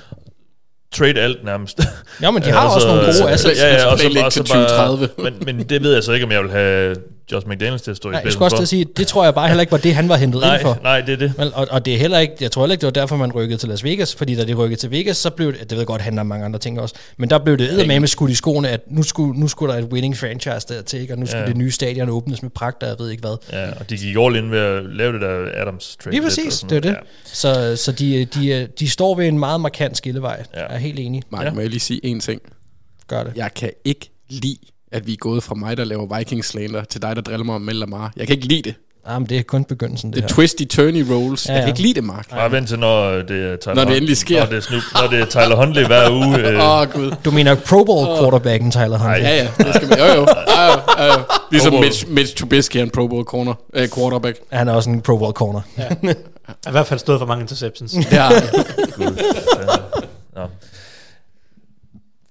Trade 0.92 1.20
alt 1.20 1.44
nærmest. 1.44 1.80
Ja, 2.22 2.30
men 2.30 2.42
de 2.42 2.50
har 2.56 2.74
også 2.74 2.86
nogle 2.86 3.02
gode 3.04 3.30
assets. 3.32 3.60
Ja, 3.60 3.68
ja, 3.68 3.86
og 3.86 3.98
så, 3.98 4.08
og 4.24 4.32
så 4.32 4.44
til 4.44 4.52
bare, 4.52 4.64
2030. 4.68 5.08
men, 5.18 5.34
men 5.44 5.68
det 5.68 5.82
ved 5.82 5.94
jeg 5.94 6.04
så 6.04 6.12
ikke, 6.12 6.26
om 6.26 6.32
jeg 6.32 6.42
vil 6.42 6.50
have 6.50 6.96
Josh 7.32 7.46
McDaniels 7.46 7.82
til 7.82 7.90
at 7.90 7.96
stå 7.96 8.08
i 8.08 8.12
Nej, 8.12 8.20
jeg 8.24 8.32
skulle 8.32 8.46
også 8.46 8.56
til 8.56 8.62
at 8.62 8.68
sige, 8.68 8.84
det 8.96 9.06
tror 9.06 9.24
jeg 9.24 9.34
bare 9.34 9.48
heller 9.48 9.60
ikke 9.60 9.72
var 9.72 9.78
det, 9.78 9.94
han 9.94 10.08
var 10.08 10.16
hentet 10.16 10.40
Nej, 10.40 10.54
ind 10.54 10.62
for. 10.62 10.78
nej, 10.82 11.00
det 11.00 11.12
er 11.12 11.16
det. 11.16 11.32
Men, 11.38 11.48
og, 11.54 11.66
og 11.70 11.84
det 11.84 11.94
er 11.94 11.98
heller 11.98 12.18
ikke, 12.18 12.34
jeg 12.40 12.50
tror 12.52 12.62
heller 12.62 12.72
ikke, 12.72 12.80
det 12.80 12.86
var 12.86 13.00
derfor, 13.00 13.16
man 13.16 13.32
rykkede 13.32 13.58
til 13.58 13.68
Las 13.68 13.84
Vegas, 13.84 14.14
fordi 14.14 14.34
da 14.34 14.44
de 14.44 14.54
rykkede 14.54 14.80
til 14.80 14.90
Vegas, 14.90 15.16
så 15.16 15.30
blev 15.30 15.52
det, 15.52 15.60
det 15.60 15.70
ved 15.70 15.78
jeg 15.78 15.86
godt, 15.86 16.02
handler 16.02 16.20
om 16.20 16.26
mange 16.26 16.44
andre 16.44 16.58
ting 16.58 16.80
også, 16.80 16.94
men 17.16 17.30
der 17.30 17.38
blev 17.38 17.58
det 17.58 17.86
med 17.86 18.06
skudt 18.06 18.30
i 18.30 18.34
skoene, 18.34 18.68
at 18.68 18.80
nu 18.90 19.02
skulle, 19.02 19.40
nu 19.40 19.48
skulle 19.48 19.72
der 19.74 19.78
et 19.78 19.84
winning 19.92 20.16
franchise 20.16 20.66
der 20.68 20.82
til, 20.82 21.00
ikke? 21.00 21.12
og 21.14 21.18
nu 21.18 21.26
skulle 21.26 21.38
Ja. 21.38 21.42
ja. 21.44 21.48
det 21.48 21.56
nye 21.56 21.70
stadion 21.70 22.08
åbnes 22.08 22.42
med 22.42 22.50
pragt, 22.50 22.82
og 22.82 22.88
jeg 22.88 22.96
ved 22.98 23.10
ikke 23.10 23.20
hvad. 23.20 23.36
Ja, 23.52 23.70
og 23.80 23.90
de 23.90 23.96
gik 23.96 24.16
all 24.18 24.36
in 24.36 24.50
ved 24.50 24.58
at 24.58 24.82
lave 24.84 25.12
det 25.12 25.20
der 25.20 25.62
Adams 25.62 25.96
trade. 26.04 26.14
Lige 26.16 26.22
præcis, 26.22 26.58
det 26.60 26.72
er 26.76 26.80
det. 26.80 26.84
noget. 26.92 26.98
Så, 27.24 27.76
så 27.84 27.92
de, 27.92 28.24
de, 28.24 28.68
de 28.78 28.90
står 28.90 29.14
ved 29.14 29.26
en 29.26 29.38
meget 29.38 29.60
markant 29.60 29.96
skillevej. 29.96 30.42
Ja. 30.54 30.60
Jeg 30.60 30.74
er 30.74 30.78
helt 30.78 30.98
enig. 30.98 31.22
Mark, 31.30 31.42
Ja. 31.42 31.48
ja. 31.48 31.54
må 31.54 31.60
jeg 31.60 31.70
lige 31.70 31.80
sige 31.80 32.00
en 32.06 32.20
ting? 32.20 32.40
Gør 33.08 33.24
det. 33.24 33.32
Jeg 33.36 33.54
kan 33.54 33.70
ikke 33.84 34.10
lide, 34.30 34.56
at 34.94 35.06
vi 35.06 35.12
er 35.12 35.16
gået 35.16 35.42
fra 35.42 35.54
mig, 35.54 35.76
der 35.76 35.84
laver 35.84 36.18
Vikings 36.18 36.46
slander, 36.48 36.84
til 36.84 37.02
dig, 37.02 37.16
der 37.16 37.22
driller 37.22 37.44
mig 37.44 37.54
om 37.54 37.60
Mel 37.60 37.74
Lamar. 37.76 38.12
Jeg 38.16 38.26
kan 38.26 38.36
ikke 38.36 38.48
lide 38.48 38.62
det. 38.62 38.74
Ah, 39.06 39.20
men 39.20 39.28
det 39.28 39.38
er 39.38 39.42
kun 39.42 39.64
begyndelsen, 39.64 40.10
det, 40.10 40.16
Det 40.16 40.22
er 40.24 40.28
her. 40.28 40.34
twisty 40.34 40.64
turny 40.64 41.04
rolls. 41.10 41.46
Ja, 41.48 41.52
Ja, 41.52 41.58
ja. 41.58 41.60
Jeg 41.60 41.60
ja. 41.60 41.60
kan 41.60 41.68
ikke 41.68 41.82
lide 41.82 41.94
det, 41.94 42.04
Mark. 42.04 42.30
Bare 42.30 42.52
vent 42.52 42.68
til, 42.68 42.78
når 42.78 43.10
det 43.10 43.30
er 43.52 43.56
Tyler 43.56 43.74
Når 43.74 43.84
det 43.84 43.96
endelig 43.96 44.16
sker. 44.16 44.40
Når 44.40 44.46
det 44.46 44.56
er, 44.56 44.60
Snoop, 44.60 44.82
når 44.94 45.08
det 45.10 45.20
er 45.20 45.24
Tyler 45.26 45.56
Huntley 45.56 45.86
hver 45.86 46.10
uge. 46.10 46.38
Øh, 46.48 46.60
Åh, 46.60 46.80
oh, 46.80 46.86
gud. 46.92 47.12
Du 47.24 47.30
mener 47.30 47.54
Pro 47.54 47.84
Bowl 47.84 48.18
quarterbacken 48.18 48.70
Tyler 48.70 48.98
Huntley? 48.98 49.22
Ja, 49.22 49.36
ja, 49.36 49.48
det 49.58 49.74
skal 49.74 49.88
man. 49.88 49.98
Jo, 49.98 50.04
jo. 50.04 50.12
jo, 50.14 50.24
jo, 50.98 51.04
jo. 51.04 51.20
Ligesom. 51.50 51.74
Mitch, 51.74 52.08
Mitch 52.08 52.36
Trubisky 52.36 52.76
er 52.76 52.82
en 52.82 52.90
Pro 52.90 53.06
Bowl 53.08 53.24
corner, 53.24 53.54
øh, 53.74 53.88
quarterback. 53.88 54.38
Han 54.52 54.68
er 54.68 54.72
også 54.72 54.90
en 54.90 55.00
Pro 55.00 55.16
Bowl 55.16 55.32
corner. 55.32 55.60
Har 55.76 55.96
i 56.68 56.70
hvert 56.70 56.86
fald 56.86 57.00
stået 57.00 57.18
for 57.18 57.26
mange 57.26 57.42
interceptions. 57.42 57.94
Ja. 58.12 58.28
Nå. 60.36 60.42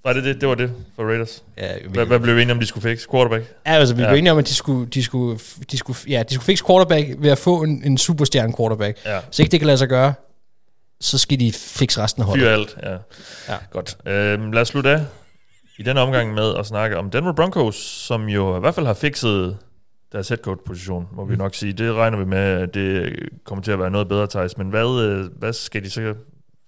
Var 0.06 0.14
det 0.14 0.24
det? 0.24 0.42
Det 0.42 0.50
var 0.50 0.56
det 0.56 0.72
for 0.96 1.04
Raiders. 1.04 1.44
Ja, 1.58 1.88
Hvad, 1.90 2.06
hvad 2.06 2.20
blev 2.20 2.36
vi 2.36 2.42
enige 2.42 2.54
om, 2.54 2.60
de 2.60 2.66
skulle 2.66 2.90
fikse? 2.90 3.08
Quarterback? 3.12 3.44
Ja, 3.66 3.72
altså 3.72 3.96
vi 3.96 4.02
Ja. 4.02 4.08
ja. 4.08 4.12
blev 4.12 4.18
enige 4.20 4.32
om, 4.32 4.38
at 4.38 4.48
de 4.48 4.54
skulle, 4.54 4.86
de 4.90 5.04
skulle, 5.04 5.40
de 5.72 5.78
skulle, 5.78 5.98
ja, 6.08 6.24
de 6.24 6.34
skulle 6.34 6.46
fikse 6.46 6.66
quarterback 6.68 7.08
ved 7.18 7.32
at 7.32 7.38
få 7.38 7.64
en, 7.64 7.82
en 7.86 7.98
superstjerne 7.98 8.54
quarterback. 8.58 8.98
Ja. 9.06 9.20
Hvis 9.26 9.40
ikke 9.40 9.52
det 9.52 9.60
kan 9.60 9.68
lade 9.68 9.78
sig 9.78 9.88
gøre, 9.90 10.14
så 11.02 11.18
skal 11.18 11.40
de 11.40 11.52
fikse 11.54 12.02
resten 12.02 12.22
af 12.22 12.28
holdet. 12.28 12.44
Fyr 12.46 12.50
alt, 12.50 12.78
ja. 12.84 12.92
Ja. 13.54 13.58
Godt. 13.72 13.98
Øhm, 14.08 14.52
lad 14.52 14.62
os 14.62 14.68
slutte 14.68 14.90
af 14.90 15.06
i 15.80 15.84
denne 15.84 16.02
omgang 16.02 16.34
med 16.34 16.56
at 16.56 16.66
snakke 16.66 16.98
om 16.98 17.10
Denver 17.10 17.34
Broncos, 17.34 17.76
som 17.76 18.26
jo 18.30 18.58
i 18.58 18.60
hvert 18.60 18.76
fald 18.76 18.86
har 18.86 18.94
fikset 18.94 19.58
deres 20.12 20.30
head 20.30 20.38
coach 20.38 20.62
position, 20.66 21.08
må 21.14 21.24
Mm. 21.24 21.32
vi 21.32 21.36
nok 21.36 21.56
sige. 21.56 21.74
Det 21.74 21.94
regner 21.94 22.18
vi 22.18 22.26
med, 22.26 22.38
at 22.38 22.74
det 22.74 23.16
kommer 23.46 23.64
til 23.64 23.72
at 23.72 23.80
være 23.80 23.92
noget 23.92 24.08
bedre, 24.08 24.28
Thijs. 24.28 24.58
Men 24.58 24.70
hvad, 24.70 25.02
øh, 25.04 25.26
hvad 25.40 25.54
skal 25.54 25.84
de 25.84 25.90
så 25.90 26.14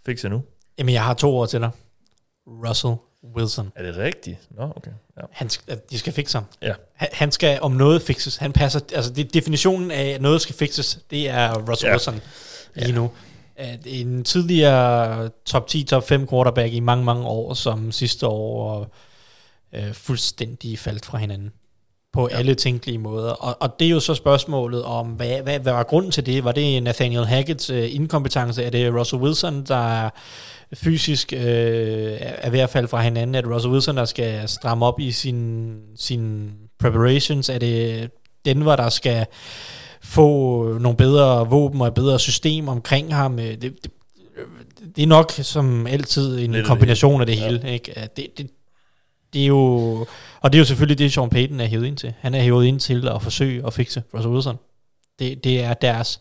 fikse 0.06 0.30
nu? 0.30 0.42
Jamen, 0.80 0.94
jeg 0.94 1.04
har 1.04 1.14
to 1.14 1.36
ord 1.36 1.50
til 1.50 1.60
dig. 1.62 1.70
Russell 2.48 2.94
Wilson. 3.36 3.72
Er 3.76 3.84
det 3.84 3.98
rigtigt? 3.98 4.38
Nå, 4.58 4.64
okay. 4.76 4.92
Ja. 5.18 5.22
Han 5.32 5.50
skal, 5.50 5.80
de 5.90 6.00
skal 6.00 6.14
fikse 6.14 6.38
ham. 6.38 6.46
Ja. 6.62 6.74
Han, 6.94 7.10
han 7.14 7.32
skal 7.32 7.60
om 7.62 7.72
noget 7.72 8.02
fikses. 8.02 8.38
Han 8.38 8.54
passer, 8.54 8.80
altså 8.94 9.14
det, 9.14 9.34
definitionen 9.34 9.92
af, 9.92 10.06
at 10.10 10.22
noget 10.22 10.42
skal 10.42 10.56
fikses, 10.56 11.00
det 11.12 11.30
er 11.30 11.54
Russell 11.70 11.88
Ja. 11.88 11.88
ja. 11.88 11.94
Wilson 11.94 12.22
lige 12.76 12.92
nu. 12.92 13.12
At 13.56 13.80
en 13.86 14.24
tidligere 14.24 15.30
top 15.46 15.68
10, 15.68 15.84
top 15.84 16.08
5 16.08 16.28
quarterback 16.28 16.74
i 16.74 16.80
mange, 16.80 17.06
mange 17.06 17.26
år, 17.26 17.54
som 17.54 17.92
sidste 17.92 18.28
år 18.28 18.88
øh, 19.74 19.94
fuldstændig 19.94 20.80
faldt 20.80 21.06
fra 21.06 21.18
hinanden 21.18 21.52
på 22.14 22.30
ja. 22.32 22.38
alle 22.38 22.56
tænkelige 22.56 22.98
måder. 22.98 23.32
Og, 23.32 23.58
og 23.60 23.80
det 23.80 23.86
er 23.86 23.90
jo 23.90 24.00
så 24.00 24.14
spørgsmålet 24.14 24.84
om, 24.84 25.08
hvad, 25.08 25.42
hvad, 25.42 25.60
hvad 25.60 25.74
var 25.74 25.84
grunden 25.84 26.12
til 26.12 26.26
det? 26.26 26.44
Var 26.44 26.52
det 26.52 26.84
Nathaniel 26.84 27.24
Hackett's 27.24 27.74
øh, 27.74 27.96
inkompetence? 27.96 28.64
Er 28.64 28.70
det 28.70 28.94
Russell 28.94 29.22
Wilson, 29.22 29.64
der 29.64 30.04
er 30.04 30.10
fysisk 30.74 31.34
øh, 31.34 31.40
er 32.20 32.50
ved 32.50 32.60
at 32.60 32.70
falde 32.70 32.88
fra 32.88 33.02
hinanden? 33.02 33.36
Er 33.36 33.42
det 33.42 33.50
Russell 33.52 33.72
Wilson, 33.74 33.98
der 33.98 34.06
skal 34.06 34.50
stramme 34.50 34.86
op 34.86 35.00
i 35.00 35.12
sin, 35.12 35.76
sin 35.96 36.52
preparations? 36.80 37.50
Er 37.50 37.58
det 37.58 38.10
Denver, 38.46 38.76
der 38.76 38.90
skal 38.90 39.26
få 40.02 40.64
nogle 40.78 40.98
bedre 40.98 41.50
våben 41.50 41.82
og 41.82 41.88
et 41.88 41.94
bedre 41.94 42.20
system 42.20 42.68
omkring 42.68 43.16
ham? 43.16 43.40
Øh, 43.40 43.46
Det, 43.46 43.62
det, 43.62 43.92
det 44.96 45.04
er 45.04 45.08
nok 45.08 45.32
som 45.32 45.88
altid 45.88 46.40
en 46.40 46.52
Lidt 46.52 46.66
kombination 46.66 47.22
af 47.22 47.28
det 47.28 47.38
Ja. 47.38 47.46
hele. 47.50 47.72
Ikke? 47.74 47.98
At 47.98 48.18
Det, 48.18 48.28
det, 48.38 48.50
det 49.34 49.42
er 49.44 49.48
jo, 49.48 49.60
og 50.42 50.54
det 50.54 50.58
er 50.58 50.60
jo 50.60 50.66
selvfølgelig 50.66 50.98
det, 51.00 51.14
Sean 51.14 51.30
Payton 51.30 51.60
er 51.60 51.66
hævet 51.66 51.86
ind 51.86 51.98
til. 51.98 52.14
Han 52.20 52.36
er 52.36 52.42
hævet 52.42 52.66
ind 52.66 52.80
til 52.80 53.08
at 53.08 53.22
forsøge 53.22 53.66
at 53.68 53.74
fikse 53.74 54.04
Russell 54.14 54.34
Wilson. 54.34 54.56
Det, 55.20 55.44
det, 55.44 55.64
er 55.64 55.74
deres, 55.74 56.20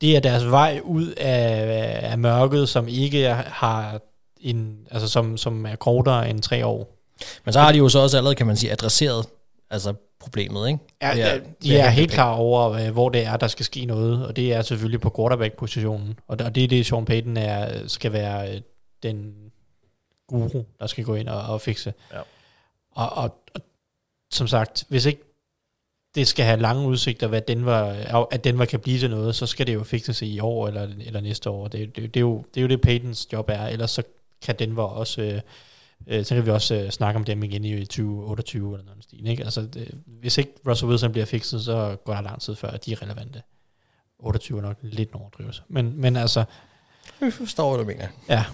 det 0.00 0.16
er 0.16 0.20
deres 0.20 0.50
vej 0.50 0.80
ud 0.84 1.06
af, 1.16 2.10
af 2.10 2.18
mørket, 2.18 2.68
som 2.68 2.88
ikke 2.88 3.24
er- 3.24 3.34
har 3.34 4.00
en, 4.40 4.78
altså 4.90 5.08
som, 5.08 5.36
som 5.36 5.66
er 5.66 5.76
kortere 5.76 6.30
end 6.30 6.40
tre 6.42 6.66
år. 6.66 6.90
Men 7.44 7.52
så 7.52 7.60
har 7.60 7.72
de 7.72 7.78
jo 7.78 7.88
så 7.88 7.98
også 7.98 8.16
allerede, 8.16 8.34
kan 8.34 8.46
man 8.46 8.56
sige, 8.56 8.72
adresseret 8.72 9.26
altså 9.70 9.94
problemet, 10.20 10.68
ikke? 10.68 10.78
Ja, 11.02 11.16
ja, 11.16 11.38
de 11.62 11.76
er 11.76 11.82
hente 11.88 11.90
helt 11.90 12.10
klar 12.10 12.32
over, 12.34 12.70
øh, 12.70 12.90
hvor 12.92 13.08
det 13.08 13.24
er, 13.26 13.36
der 13.36 13.46
skal 13.48 13.64
ske 13.64 13.84
noget, 13.84 14.26
og 14.26 14.36
det 14.36 14.52
er 14.52 14.62
selvfølgelig 14.62 15.00
på 15.00 15.12
quarterback-positionen. 15.16 16.18
Og 16.28 16.38
det 16.38 16.46
og 16.46 16.54
det 16.54 16.64
er 16.64 16.68
det, 16.68 16.86
Sean 16.86 17.04
Payton 17.04 17.36
er, 17.36 17.88
skal 17.88 18.12
være 18.12 18.54
øh, 18.54 18.60
den 19.02 19.34
guru, 20.28 20.62
der 20.80 20.86
skal 20.86 21.04
gå 21.04 21.14
ind 21.14 21.28
og, 21.28 21.42
og 21.42 21.60
fikse. 21.60 21.94
Ja. 22.12 22.18
Og, 22.94 23.10
og, 23.12 23.38
og 23.54 23.60
som 24.32 24.46
sagt, 24.48 24.84
hvis 24.88 25.06
ikke 25.06 25.22
det 26.14 26.28
skal 26.28 26.44
have 26.44 26.60
lange 26.60 26.86
udsigter, 26.88 27.26
hvad 27.26 27.40
Denver, 27.40 28.26
at 28.30 28.44
Denver 28.44 28.64
kan 28.64 28.80
blive 28.80 28.98
til 28.98 29.10
noget, 29.10 29.34
så 29.34 29.46
skal 29.46 29.66
det 29.66 29.74
jo 29.74 29.84
fikses 29.84 30.22
i 30.22 30.40
år 30.40 30.68
eller, 30.68 30.88
eller 31.00 31.20
næste 31.20 31.50
år. 31.50 31.68
Det, 31.68 31.96
det, 31.96 32.14
det, 32.14 32.16
er 32.16 32.20
jo, 32.20 32.44
det 32.54 32.60
er 32.60 32.62
jo 32.62 32.68
det, 32.68 32.80
Paytons 32.80 33.32
job 33.32 33.48
er. 33.48 33.66
Ellers 33.66 33.90
så 33.90 34.02
kan 34.42 34.54
Denver 34.58 34.82
også... 34.82 35.22
Øh, 35.22 35.40
øh, 36.06 36.24
så 36.24 36.34
kan 36.34 36.46
vi 36.46 36.50
også 36.50 36.74
øh, 36.74 36.90
snakke 36.90 37.18
om 37.18 37.24
dem 37.24 37.42
igen 37.42 37.64
i 37.64 37.84
2028 37.84 38.72
eller 38.74 38.84
noget 38.86 39.04
stil. 39.04 39.26
Ikke? 39.28 39.44
Altså, 39.44 39.60
det, 39.62 39.90
hvis 40.20 40.38
ikke 40.38 40.50
Russell 40.68 40.90
Wilson 40.90 41.12
bliver 41.12 41.24
fikset, 41.26 41.64
så 41.64 41.96
går 42.04 42.14
der 42.14 42.20
lang 42.22 42.40
tid 42.40 42.54
før, 42.54 42.68
at 42.68 42.86
de 42.86 42.92
er 42.92 43.02
relevante. 43.02 43.42
28 44.18 44.58
er 44.58 44.62
nok 44.62 44.76
lidt 44.82 45.08
en 45.10 45.16
overdrivelse. 45.20 45.62
Men, 45.68 46.00
men 46.00 46.16
altså, 46.16 46.44
Jeg 47.20 47.32
forstår, 47.32 47.76
hvad 47.76 47.84
du 47.84 47.90
mener. 47.90 48.08
ja. 48.28 48.44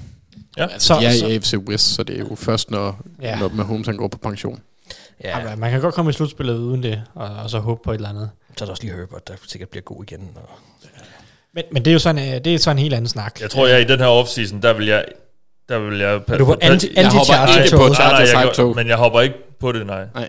Ja. 0.57 0.66
Altså, 0.66 0.87
Så- 0.89 1.01
de 1.01 1.07
er 1.07 1.28
i 1.28 1.35
AFC 1.35 1.55
West, 1.55 1.95
så 1.95 2.03
det 2.03 2.15
er 2.16 2.19
jo 2.20 2.35
først, 2.35 2.70
når, 2.70 3.01
Ja. 3.23 3.28
ja. 3.28 3.39
når 3.39 3.49
Mahomes 3.49 3.87
han 3.87 3.97
går 3.97 4.09
på 4.09 4.19
pension. 4.19 4.61
Ja, 5.24 5.38
ja. 5.51 5.56
Man 5.56 5.70
kan 5.70 5.80
godt 5.80 5.94
komme 5.94 6.10
i 6.10 6.12
slutspillet 6.12 6.56
uden 6.59 6.82
det, 6.82 7.02
og, 7.14 7.28
og 7.44 7.51
så 7.51 7.59
håbe 7.59 7.80
på 7.84 7.90
et 7.90 7.94
eller 7.94 8.09
andet. 8.09 8.30
så 8.56 8.64
er 8.64 8.66
der 8.66 8.70
også 8.70 8.82
lige 8.82 8.97
Herbert, 8.97 9.28
der 9.28 9.34
sikkert 9.48 9.68
bliver 9.68 9.82
god 9.82 10.05
igen. 10.05 10.30
Og... 10.36 10.48
Men, 11.55 11.64
men 11.72 11.84
det 11.84 11.90
er 11.90 11.92
jo 11.92 11.98
sådan, 11.98 12.34
øh, 12.34 12.44
det 12.44 12.55
er 12.55 12.59
sådan 12.59 12.76
en 12.76 12.82
helt 12.82 12.94
anden 12.94 13.09
snak. 13.09 13.40
Jeg 13.40 13.51
tror, 13.51 13.66
jeg 13.66 13.80
i 13.80 13.84
den 13.84 13.98
her 14.01 14.06
offseason, 14.06 14.62
der 14.62 14.72
vil 14.72 14.86
jeg... 14.86 15.05
Der 15.68 15.78
vil 15.78 15.98
jeg 15.98 16.14
Er 16.28 16.38
du 16.38 16.44
på 16.44 16.52
anti- 16.62 16.92
Jeg 16.97 17.10
hopper 17.10 17.62
ikke 17.64 17.76
på? 17.76 17.94
Chargers 17.94 18.32
jeg, 18.32 18.40
hype-tog. 18.42 18.76
Men 18.76 18.88
jeg 18.88 18.97
hopper 18.97 19.20
ikke 19.20 19.36
på 19.60 19.72
det, 19.72 19.86
nej. 19.86 20.05
Nej. 20.14 20.28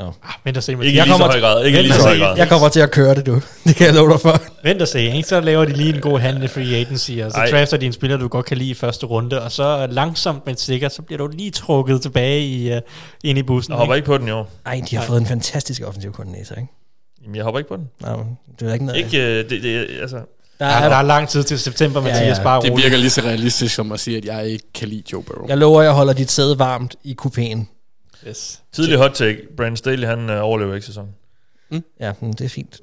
Ah, 0.00 0.08
vent 0.44 0.56
og 0.56 0.62
se. 0.62 0.72
Ikke 0.72 0.84
i 0.84 0.96
Jeg 0.96 1.04
lige 1.06 1.14
så 1.16 1.18
kommer 1.22 1.26
høj 1.32 1.40
grad. 1.40 1.64
Ikke 1.64 1.82
lige 1.82 1.94
så 1.94 2.02
høj 2.02 2.18
grad. 2.18 2.36
Jeg 2.36 2.48
kommer 2.48 2.68
til 2.68 2.80
at 2.80 2.90
køre 2.90 3.14
det, 3.14 3.26
du. 3.26 3.34
Det 3.66 3.76
kan 3.76 3.86
jeg 3.86 3.94
love 3.94 4.12
dig 4.12 4.20
for. 4.20 4.42
Vent 4.64 4.82
og 4.82 4.88
se, 4.88 5.00
ikke? 5.02 5.28
så 5.28 5.40
laver 5.40 5.64
de 5.64 5.72
lige 5.72 5.94
en 5.94 6.00
god 6.00 6.18
handel 6.18 6.42
i 6.44 6.48
free 6.48 6.76
agency, 6.76 7.10
og 7.24 7.30
så 7.32 7.36
Ej. 7.38 7.44
Ej. 7.44 7.50
drafter 7.50 7.76
de 7.76 7.86
en 7.86 7.92
spiller, 7.92 8.16
du 8.16 8.28
godt 8.28 8.46
kan 8.46 8.56
lide 8.56 8.70
i 8.70 8.74
første 8.74 9.06
runde, 9.06 9.42
og 9.42 9.52
så 9.52 9.86
langsomt, 9.90 10.46
men 10.46 10.56
sikkert, 10.56 10.94
så 10.94 11.02
bliver 11.02 11.18
du 11.18 11.26
lige 11.36 11.50
trukket 11.50 12.02
tilbage 12.02 12.46
i, 12.46 12.72
uh, 12.72 12.78
ind 13.24 13.38
i 13.38 13.42
bussen. 13.42 13.72
Jeg 13.72 13.78
hopper 13.78 13.94
ikke? 13.94 13.98
ikke 14.02 14.06
på 14.06 14.18
den 14.18 14.28
i 14.28 14.30
år. 14.30 14.50
Ej, 14.66 14.80
de 14.90 14.96
har 14.96 15.04
fået 15.04 15.20
en 15.20 15.26
fantastisk 15.26 15.82
offensiv 15.86 16.12
koordinator, 16.12 16.54
ikke? 16.56 16.68
Jamen, 17.22 17.36
jeg 17.36 17.44
hopper 17.44 17.58
ikke 17.58 17.68
på 17.68 17.76
den. 17.76 17.88
Nej, 18.02 18.16
det 18.60 18.68
er 18.68 18.72
ikke 18.72 18.84
noget. 18.84 18.98
Ikke, 18.98 19.18
øh, 19.38 19.50
det, 19.50 19.62
det, 19.62 19.86
altså... 20.02 20.16
der, 20.58 20.66
Ja, 20.66 20.80
er, 20.84 20.88
der 20.88 20.96
er 20.96 21.02
lang 21.02 21.28
tid 21.28 21.42
til 21.44 21.58
september, 21.58 22.00
Ja, 22.00 22.12
Mathias, 22.12 22.38
ja. 22.38 22.42
bare 22.42 22.62
Det 22.62 22.70
rolig. 22.70 22.84
virker 22.84 22.96
lige 22.98 23.10
så 23.10 23.20
realistisk 23.20 23.74
som 23.74 23.92
at 23.92 24.00
sige, 24.00 24.16
at 24.16 24.24
jeg 24.24 24.46
ikke 24.48 24.64
kan 24.74 24.88
lide 24.88 25.02
Joe 25.12 25.22
Burrow. 25.22 25.48
jeg 25.48 25.58
lover, 25.58 25.82
jeg 25.82 25.92
holder 25.92 26.12
dit 26.12 26.30
sæde 26.30 26.58
varmt 26.58 26.96
i 27.04 27.16
kupéen. 27.22 27.73
Yes. 28.28 28.60
Tidlig 28.72 28.98
hot 28.98 29.10
take. 29.14 29.38
Brandon 29.56 29.76
Staley, 29.76 30.06
han 30.08 30.30
øh, 30.30 30.44
overlever 30.44 30.74
ikke 30.74 30.86
sæsonen. 30.86 31.10
Ja, 32.00 32.12
men 32.20 32.32
det 32.32 32.40
er 32.44 32.48
fint. 32.48 32.80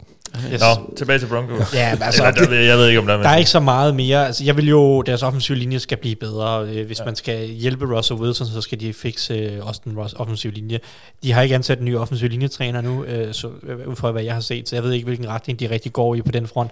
Yes. 0.53 0.61
Nå, 0.61 0.93
tilbage 0.97 1.19
til 1.19 1.25
Broncos. 1.27 1.73
Ja, 1.73 1.93
men 1.95 2.03
altså, 2.03 2.27
Eller, 2.27 2.45
der, 2.45 2.59
jeg 2.59 2.77
ved 2.77 2.87
ikke, 2.87 2.99
om 2.99 3.07
der 3.07 3.13
er 3.17 3.21
Der 3.21 3.29
er 3.29 3.37
ikke 3.37 3.49
så 3.49 3.59
meget 3.59 3.95
mere. 3.95 4.25
Altså, 4.27 4.43
jeg 4.43 4.57
vil 4.57 4.67
jo, 4.69 5.01
deres 5.01 5.23
offensive 5.23 5.57
linje 5.57 5.79
skal 5.79 5.97
blive 5.97 6.15
bedre. 6.15 6.67
Øh, 6.69 6.85
Hvis 6.85 6.99
ja. 6.99 7.05
man 7.05 7.15
skal 7.15 7.47
hjælpe 7.47 7.95
Russell 7.97 8.19
Wilson, 8.19 8.47
så 8.47 8.61
skal 8.61 8.79
de 8.79 8.93
fikse 8.93 9.33
øh, 9.33 9.65
også 9.67 9.81
den 9.85 9.97
Ross- 9.97 10.13
offensive 10.15 10.53
linje. 10.53 10.79
De 11.23 11.31
har 11.31 11.41
ikke 11.41 11.55
ansat 11.55 11.79
en 11.79 11.85
ny 11.85 11.95
offensiv 11.97 12.29
linjetræner 12.29 12.81
nu, 12.81 13.03
øh, 13.03 13.33
så, 13.33 13.47
ud 13.87 13.95
fra 13.95 14.11
hvad 14.11 14.23
jeg 14.23 14.33
har 14.33 14.41
set, 14.41 14.69
så 14.69 14.75
jeg 14.75 14.83
ved 14.83 14.91
ikke, 14.93 15.05
hvilken 15.05 15.27
retning 15.27 15.59
de 15.59 15.69
rigtig 15.69 15.93
går 15.93 16.15
i 16.15 16.21
på 16.21 16.31
den 16.31 16.47
front. 16.47 16.71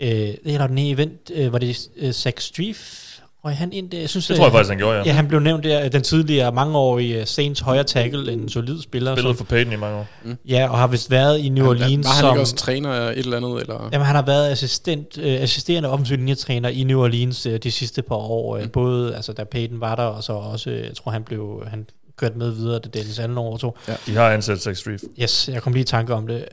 Øh, 0.00 0.28
eller 0.44 0.66
den 0.66 0.78
event, 0.78 1.30
øh, 1.34 1.52
var 1.52 1.58
det 1.58 1.78
øh, 1.96 2.12
Zach 2.12 2.46
Streif? 2.46 3.09
Og 3.42 3.50
han 3.56 3.72
ind, 3.72 3.94
jeg 3.94 4.08
synes, 4.08 4.26
Det 4.26 4.36
tror 4.36 4.44
jeg 4.44 4.50
øh, 4.50 4.52
faktisk, 4.52 4.70
han 4.70 4.78
gjorde, 4.78 4.96
ja. 4.98 5.02
Ja, 5.06 5.12
han 5.12 5.28
blev 5.28 5.40
nævnt 5.40 5.64
der, 5.64 5.88
den 5.88 6.02
tidligere 6.02 6.52
mangeårige 6.52 7.26
Saints 7.26 7.60
højre 7.60 7.84
tackle, 7.84 8.32
en 8.32 8.48
solid 8.48 8.82
spiller. 8.82 9.14
Spillet 9.14 9.36
som, 9.36 9.46
for 9.46 9.54
Peyton 9.54 9.72
i 9.72 9.76
mange 9.76 9.96
år. 9.98 10.06
ja, 10.48 10.68
og 10.70 10.78
har 10.78 10.86
vist 10.86 11.10
været 11.10 11.38
i 11.38 11.48
New 11.48 11.66
Orleans 11.68 12.06
Var 12.06 12.12
han 12.12 12.20
som... 12.20 12.34
ikke 12.34 12.40
også 12.40 12.56
træner 12.56 12.90
et 12.90 13.18
eller 13.18 13.36
andet? 13.36 13.60
Eller? 13.60 13.88
Jamen, 13.92 14.06
han 14.06 14.16
har 14.16 14.22
været 14.22 14.50
assistent, 14.50 15.18
øh, 15.18 15.42
assisterende 15.42 15.88
offensiv 15.90 16.16
linjetræner 16.16 16.68
i 16.68 16.82
New 16.84 17.00
Orleans 17.02 17.46
øh, 17.46 17.58
de 17.62 17.70
sidste 17.70 18.02
par 18.02 18.14
år. 18.16 18.56
Øh, 18.56 18.70
både 18.70 19.14
altså, 19.16 19.32
da 19.32 19.44
Peyton 19.44 19.80
var 19.80 19.94
der, 19.94 20.02
og 20.02 20.22
så 20.22 20.32
også, 20.32 20.70
øh, 20.70 20.78
jeg 20.86 20.94
tror, 20.96 21.10
han 21.10 21.22
blev 21.24 21.62
han 21.70 21.86
kørte 22.16 22.38
med 22.38 22.50
videre, 22.50 22.78
da 22.78 22.88
Dennis 22.88 23.18
Allen 23.18 23.38
overtog. 23.38 23.76
De 24.06 24.14
har 24.14 24.30
ansat 24.30 24.62
Zach 24.62 24.80
Streif, 24.80 25.00
Yes, 25.22 25.48
jeg 25.52 25.62
kom 25.62 25.72
lige 25.72 25.82
i 25.82 25.84
tanke 25.84 26.14
om 26.14 26.26
det. 26.26 26.44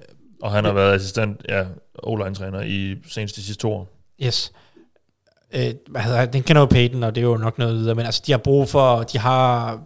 og 0.41 0.51
han 0.51 0.65
har 0.65 0.73
været 0.73 0.93
assistent, 0.95 1.41
ja, 1.49 1.63
O-line-træner 2.03 2.61
i 2.61 2.95
senest 3.09 3.35
de 3.35 3.41
sidste 3.43 3.61
to 3.61 3.73
år. 3.73 3.87
Yes. 4.23 4.51
Øh, 5.55 5.73
hvad 5.89 6.01
hedder, 6.01 6.25
den 6.25 6.43
kender 6.43 6.61
jo 6.61 6.65
Payton, 6.65 7.03
og 7.03 7.15
det 7.15 7.21
er 7.21 7.25
jo 7.25 7.37
nok 7.37 7.57
noget 7.57 7.75
videre, 7.75 7.95
men 7.95 8.05
altså, 8.05 8.23
de 8.25 8.31
har 8.31 8.39
brug 8.39 8.69
for, 8.69 9.03
de 9.03 9.17
har 9.17 9.79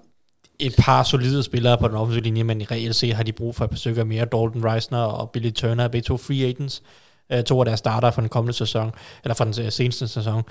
et 0.59 0.75
par 0.77 1.03
solide 1.03 1.43
spillere 1.43 1.77
på 1.77 1.87
den 1.87 1.95
offensive 1.95 2.23
linje, 2.23 2.43
men 2.43 2.61
i 2.61 2.65
reelt 2.65 2.95
set 2.95 3.13
har 3.13 3.23
de 3.23 3.31
brug 3.31 3.55
for 3.55 3.63
et 3.63 3.69
par 3.69 3.77
stykker 3.77 4.03
mere. 4.03 4.25
Dalton 4.25 4.65
Reisner 4.65 4.97
og 4.97 5.29
Billy 5.29 5.51
Turner 5.51 5.83
er 5.83 5.87
begge 5.87 6.05
to 6.05 6.17
free 6.17 6.45
agents. 6.45 6.83
Øh, 7.31 7.43
to 7.43 7.59
af 7.59 7.65
deres 7.65 7.79
starter 7.79 8.11
for 8.11 8.21
den 8.21 8.29
kommende 8.29 8.53
sæson, 8.53 8.91
eller 9.23 9.35
for 9.35 9.43
den 9.43 9.65
øh, 9.65 9.71
seneste 9.71 10.07
sæson. 10.07 10.43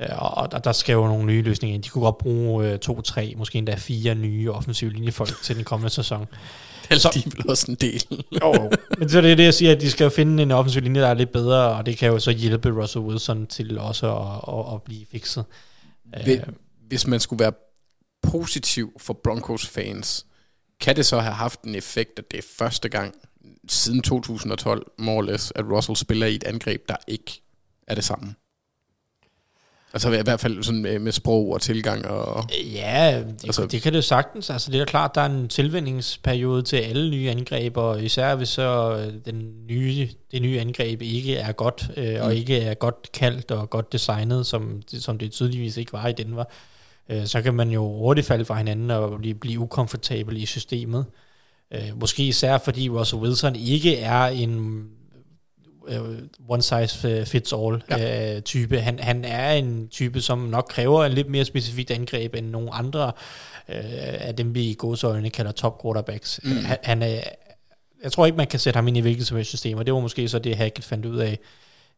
Øh, 0.00 0.06
og 0.22 0.48
og 0.52 0.64
der 0.64 0.72
skal 0.72 0.92
jo 0.92 1.06
nogle 1.06 1.24
nye 1.26 1.42
løsninger 1.42 1.74
ind. 1.74 1.82
De 1.82 1.88
kunne 1.88 2.04
godt 2.04 2.18
bruge 2.18 2.66
øh, 2.68 2.78
to, 2.78 3.00
tre, 3.00 3.34
måske 3.36 3.58
endda 3.58 3.74
fire 3.74 4.14
nye 4.14 4.52
offensive 4.52 4.90
linjefolk 4.92 5.42
til 5.42 5.56
den 5.56 5.64
kommende 5.64 5.90
sæson. 5.94 6.26
Det 6.90 7.04
er 7.26 7.30
vel 7.36 7.50
også 7.50 7.70
en 7.70 7.74
del. 7.80 8.02
Jo, 8.42 8.70
men 8.98 9.08
så 9.08 9.18
er 9.18 9.22
det 9.22 9.38
det, 9.38 9.44
jeg 9.44 9.54
siger, 9.54 9.72
at 9.72 9.80
de 9.80 9.90
skal 9.90 10.04
jo 10.04 10.10
finde 10.10 10.42
en 10.42 10.50
offensiv 10.50 10.82
linje, 10.82 11.00
der 11.00 11.06
er 11.08 11.14
lidt 11.14 11.32
bedre, 11.32 11.76
og 11.76 11.86
det 11.86 11.96
kan 11.98 12.08
jo 12.08 12.18
så 12.18 12.30
hjælpe 12.30 12.70
Russell 12.82 13.04
Wilson 13.04 13.46
til 13.46 13.78
også 13.78 14.16
at, 14.16 14.54
at, 14.68 14.74
at 14.74 14.82
blive 14.82 15.06
fikset. 15.12 15.44
Hvis- 16.24 16.40
Hvis 16.88 17.06
man 17.06 17.20
skulle 17.20 17.40
være 17.44 17.52
positiv 18.22 18.92
for 19.00 19.20
Broncos 19.24 19.66
fans, 19.66 20.26
kan 20.80 20.96
det 20.96 21.06
så 21.06 21.18
have 21.20 21.34
haft 21.34 21.62
en 21.62 21.74
effekt, 21.74 22.18
at 22.18 22.24
det 22.30 22.38
er 22.38 22.42
første 22.58 22.88
gang 22.88 23.14
siden 23.68 24.02
2012, 24.02 24.86
more 24.98 25.16
or 25.16 25.22
less, 25.22 25.52
at 25.56 25.64
Russell 25.70 25.96
spiller 25.96 26.26
i 26.26 26.34
et 26.34 26.44
angreb, 26.44 26.88
der 26.88 26.96
ikke 27.08 27.42
er 27.88 27.94
det 27.94 28.04
samme? 28.04 28.34
Altså 29.92 30.12
i 30.12 30.22
hvert 30.22 30.40
fald 30.40 30.62
sådan 30.62 30.82
med, 30.82 30.98
med 30.98 31.12
sprog 31.12 31.52
og 31.52 31.60
tilgang 31.60 32.06
og... 32.06 32.44
Ja, 32.74 33.22
det, 33.28 33.44
Altså- 33.44 33.66
det 33.66 33.82
kan 33.82 33.92
det 33.92 33.96
jo 33.96 34.02
sagtens. 34.02 34.50
Altså, 34.50 34.70
det 34.70 34.80
er 34.80 34.84
klart, 34.84 35.14
der 35.14 35.20
er 35.20 35.26
en 35.26 35.48
tilvændingsperiode 35.48 36.62
til 36.62 36.76
alle 36.76 37.10
nye 37.10 37.30
angreb, 37.30 37.76
og 37.76 38.02
især 38.04 38.34
hvis 38.34 38.48
så 38.48 38.96
øh, 38.98 39.14
den 39.24 39.52
nye, 39.68 40.08
det 40.32 40.42
nye 40.42 40.60
angreb 40.60 41.02
ikke 41.02 41.36
er 41.36 41.52
godt, 41.52 41.90
øh, 41.96 42.16
og 42.20 42.26
Mm. 42.30 42.36
ikke 42.36 42.60
er 42.60 42.74
godt 42.74 43.12
kaldt 43.12 43.50
og 43.50 43.70
godt 43.70 43.92
designet, 43.92 44.46
som, 44.46 44.82
som 44.98 45.18
det 45.18 45.32
tydeligvis 45.32 45.76
ikke 45.76 45.92
var 45.92 46.08
i 46.08 46.12
Denver, 46.12 46.44
øh, 47.08 47.26
så 47.26 47.42
kan 47.42 47.54
man 47.54 47.70
jo 47.70 47.82
hurtigt 47.98 48.26
falde 48.26 48.44
fra 48.44 48.54
hinanden 48.58 48.90
og 48.90 49.18
blive, 49.18 49.34
blive 49.34 49.60
ukomfortabel 49.60 50.36
i 50.42 50.46
systemet. 50.46 51.04
Øh, 51.74 52.00
måske 52.00 52.22
især 52.26 52.58
fordi 52.58 52.88
Russell 52.88 53.22
Wilson 53.22 53.56
ikke 53.56 53.96
er 53.96 54.22
en 54.26 54.84
one 56.48 56.62
size 56.62 57.26
fits 57.26 57.52
all 57.52 57.82
ja. 57.90 58.36
øh, 58.36 58.42
type. 58.42 58.80
Han, 58.80 58.98
han 58.98 59.24
er 59.24 59.52
en 59.52 59.88
type, 59.88 60.20
som 60.20 60.38
nok 60.38 60.66
kræver 60.68 61.04
en 61.04 61.12
lidt 61.12 61.30
mere 61.30 61.44
specifikt 61.44 61.90
angreb 61.90 62.34
end 62.34 62.46
nogle 62.46 62.74
andre 62.74 63.12
øh, 63.68 63.84
af 64.18 64.36
dem, 64.36 64.54
vi 64.54 64.64
i 64.64 64.74
godsøjne 64.78 65.30
kalder 65.30 65.52
top 65.52 65.82
quarterbacks. 65.82 66.40
Mm. 66.44 66.50
Han, 66.50 66.78
han 66.82 67.02
er, 67.02 67.20
jeg 68.02 68.12
tror 68.12 68.26
ikke, 68.26 68.36
man 68.36 68.46
kan 68.46 68.60
sætte 68.60 68.76
ham 68.76 68.88
ind 68.88 68.96
i 68.96 69.00
hvilket 69.00 69.26
som 69.26 69.36
helst 69.36 69.48
system, 69.48 69.78
og 69.78 69.86
det 69.86 69.94
var 69.94 70.00
måske 70.00 70.28
så 70.28 70.38
det, 70.38 70.56
Hackett 70.56 70.86
fandt 70.86 71.06
ud 71.06 71.16
af 71.16 71.38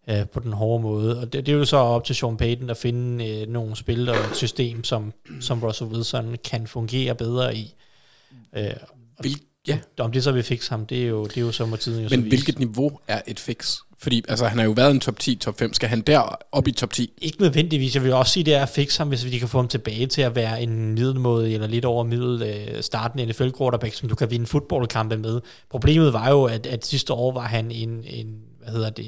øh, 0.09 0.29
på 0.29 0.41
den 0.41 0.53
hårde 0.53 0.83
måde. 0.83 1.21
Og 1.21 1.33
det, 1.33 1.47
det 1.47 1.53
er 1.53 1.57
jo 1.57 1.65
så 1.65 1.77
op 1.77 2.05
til 2.05 2.17
Sean 2.17 2.37
Payton 2.37 2.71
at 2.71 2.77
finde 2.77 3.29
øh, 3.29 3.49
nogle 3.49 3.77
spil 3.77 4.09
og 4.09 4.17
et 4.17 4.37
system, 4.37 4.85
som, 4.85 5.13
som 5.41 5.63
Russell 5.63 5.91
Wilson 5.91 6.37
kan 6.45 6.67
fungere 6.67 7.15
bedre 7.15 7.57
i. 7.57 7.75
Øh, 8.57 8.71
Hvil, 9.21 9.41
ja, 9.69 9.79
om 9.99 10.13
det 10.13 10.25
så 10.25 10.33
vil 10.33 10.43
fikse 10.43 10.71
ham, 10.71 10.87
det 10.87 11.03
er 11.03 11.07
jo, 11.07 11.25
det 11.25 11.37
er 11.37 11.41
jo 11.41 11.53
så 11.53 11.67
må 11.67 11.77
tiden 11.77 12.03
jo 12.03 12.09
så 12.09 12.17
men 12.17 12.29
hvilket 12.29 12.59
niveau 12.59 12.99
er 13.09 13.21
et 13.27 13.41
fix? 13.41 13.77
Fordi 14.01 14.25
altså, 14.29 14.47
han 14.47 14.59
har 14.59 14.65
jo 14.65 14.71
været 14.71 14.91
en 14.91 15.01
top 15.01 15.19
10, 15.19 15.35
top 15.35 15.59
5. 15.59 15.75
Skal 15.75 15.89
han 15.89 16.01
der 16.01 16.37
op 16.53 16.69
i 16.69 16.73
top 16.73 16.93
10? 16.93 17.11
Ikke 17.23 17.41
nødvendigvis. 17.41 17.95
Jeg 17.95 18.05
vil 18.05 18.13
også 18.13 18.33
sige, 18.33 18.45
det 18.45 18.55
er 18.55 18.63
at 18.63 18.69
fikse 18.69 18.99
ham, 18.99 19.09
hvis 19.09 19.25
vi 19.25 19.39
kan 19.39 19.49
få 19.49 19.59
ham 19.59 19.69
tilbage 19.69 20.07
til 20.07 20.23
at 20.23 20.35
være 20.35 20.63
en 20.63 20.95
middelmåde 20.95 21.53
eller 21.53 21.67
lidt 21.67 21.85
over 21.85 22.05
middel 22.05 22.43
øh, 22.43 22.83
startende 22.83 23.27
NFL 23.27 23.49
quarterback, 23.59 23.95
som 23.95 24.09
du 24.09 24.15
kan 24.15 24.31
vinde 24.31 24.47
fodboldkampe 24.47 25.17
med. 25.17 25.41
Problemet 25.71 26.13
var 26.13 26.31
jo, 26.31 26.45
at, 26.45 26.67
at 26.67 26.87
sidste 26.87 27.13
år 27.13 27.33
var 27.33 27.47
han 27.47 27.71
en, 27.71 28.05
en 28.07 28.37
hvad 28.63 28.73
hedder 28.73 28.91
det, 28.91 29.07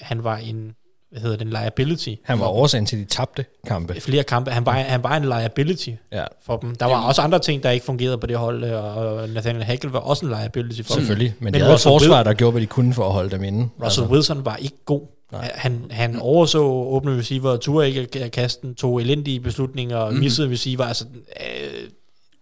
han 0.00 0.24
var 0.24 0.36
en, 0.36 0.72
hvad 1.10 1.20
hedder 1.20 1.36
den, 1.36 1.48
liability. 1.50 2.08
Han 2.24 2.40
var 2.40 2.46
årsagen 2.46 2.86
til 2.86 2.98
de 2.98 3.04
tabte 3.04 3.44
kampe. 3.66 4.00
Flere 4.00 4.22
kampe. 4.22 4.50
Han 4.50 4.66
var, 4.66 4.72
han 4.72 5.02
var 5.02 5.16
en 5.16 5.24
liability 5.24 5.88
Ja. 6.12 6.24
for 6.46 6.56
dem. 6.56 6.74
Der 6.74 6.86
var 6.86 7.00
også 7.02 7.22
andre 7.22 7.38
ting, 7.38 7.62
der 7.62 7.70
ikke 7.70 7.86
fungerede 7.86 8.18
på 8.18 8.26
det 8.26 8.36
hold, 8.36 8.64
og 8.64 9.28
Nathaniel 9.28 9.64
Hackett 9.64 9.92
var 9.92 9.98
også 9.98 10.26
en 10.26 10.32
liability 10.32 10.82
for 10.82 10.92
Selvfølgelig. 10.94 11.34
Men, 11.38 11.44
Men 11.44 11.52
men 11.52 11.60
de 11.60 11.66
havde 11.66 11.78
forsvar, 11.78 12.22
der 12.22 12.34
gjorde, 12.34 12.50
hvad 12.52 12.62
de 12.62 12.66
kunne 12.66 12.94
for 12.94 13.06
at 13.06 13.12
holde 13.12 13.30
dem 13.30 13.44
inde. 13.44 13.58
dem. 13.58 13.68
Russell 13.84 14.06
Wilson 14.06 14.44
var 14.44 14.56
ikke 14.56 14.76
god. 14.84 15.02
Nej. 15.32 15.50
Han, 15.54 15.82
han 15.90 16.16
overså 16.20 16.58
åbne 16.62 17.18
receiver, 17.18 17.56
turde 17.56 17.88
ikke 17.90 18.24
at 18.24 18.32
kaste 18.32 18.66
den, 18.66 18.74
tog 18.74 19.00
elendige 19.00 19.40
beslutninger, 19.40 20.10
mm. 20.10 20.16
missede 20.16 20.50
receiver. 20.50 20.84
Altså, 20.84 21.04
øh, 21.40 21.88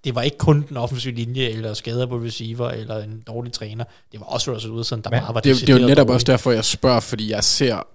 det 0.05 0.15
var 0.15 0.23
ikke 0.23 0.39
kun 0.39 0.65
den 0.69 0.77
offensive 0.77 1.15
linje, 1.15 1.43
eller 1.43 1.75
skader 1.75 2.07
på 2.07 2.17
receiver, 2.17 2.71
eller 2.71 3.03
en 3.05 3.23
dårlig 3.27 3.53
træner. 3.53 3.85
Det 4.13 4.21
var 4.21 4.27
også 4.27 4.53
Russell 4.55 4.73
Wilson, 4.73 5.01
der 5.03 5.11
Men 5.11 5.21
bare 5.21 5.35
var 5.35 5.41
Det, 5.41 5.61
det 5.61 5.69
er 5.69 5.73
jo 5.81 5.87
netop 5.87 5.97
dårlig. 5.97 6.15
også 6.15 6.25
derfor, 6.27 6.51
jeg 6.53 6.65
spørger, 6.65 7.01
fordi 7.01 7.31
jeg 7.31 7.45
ser... 7.45 7.87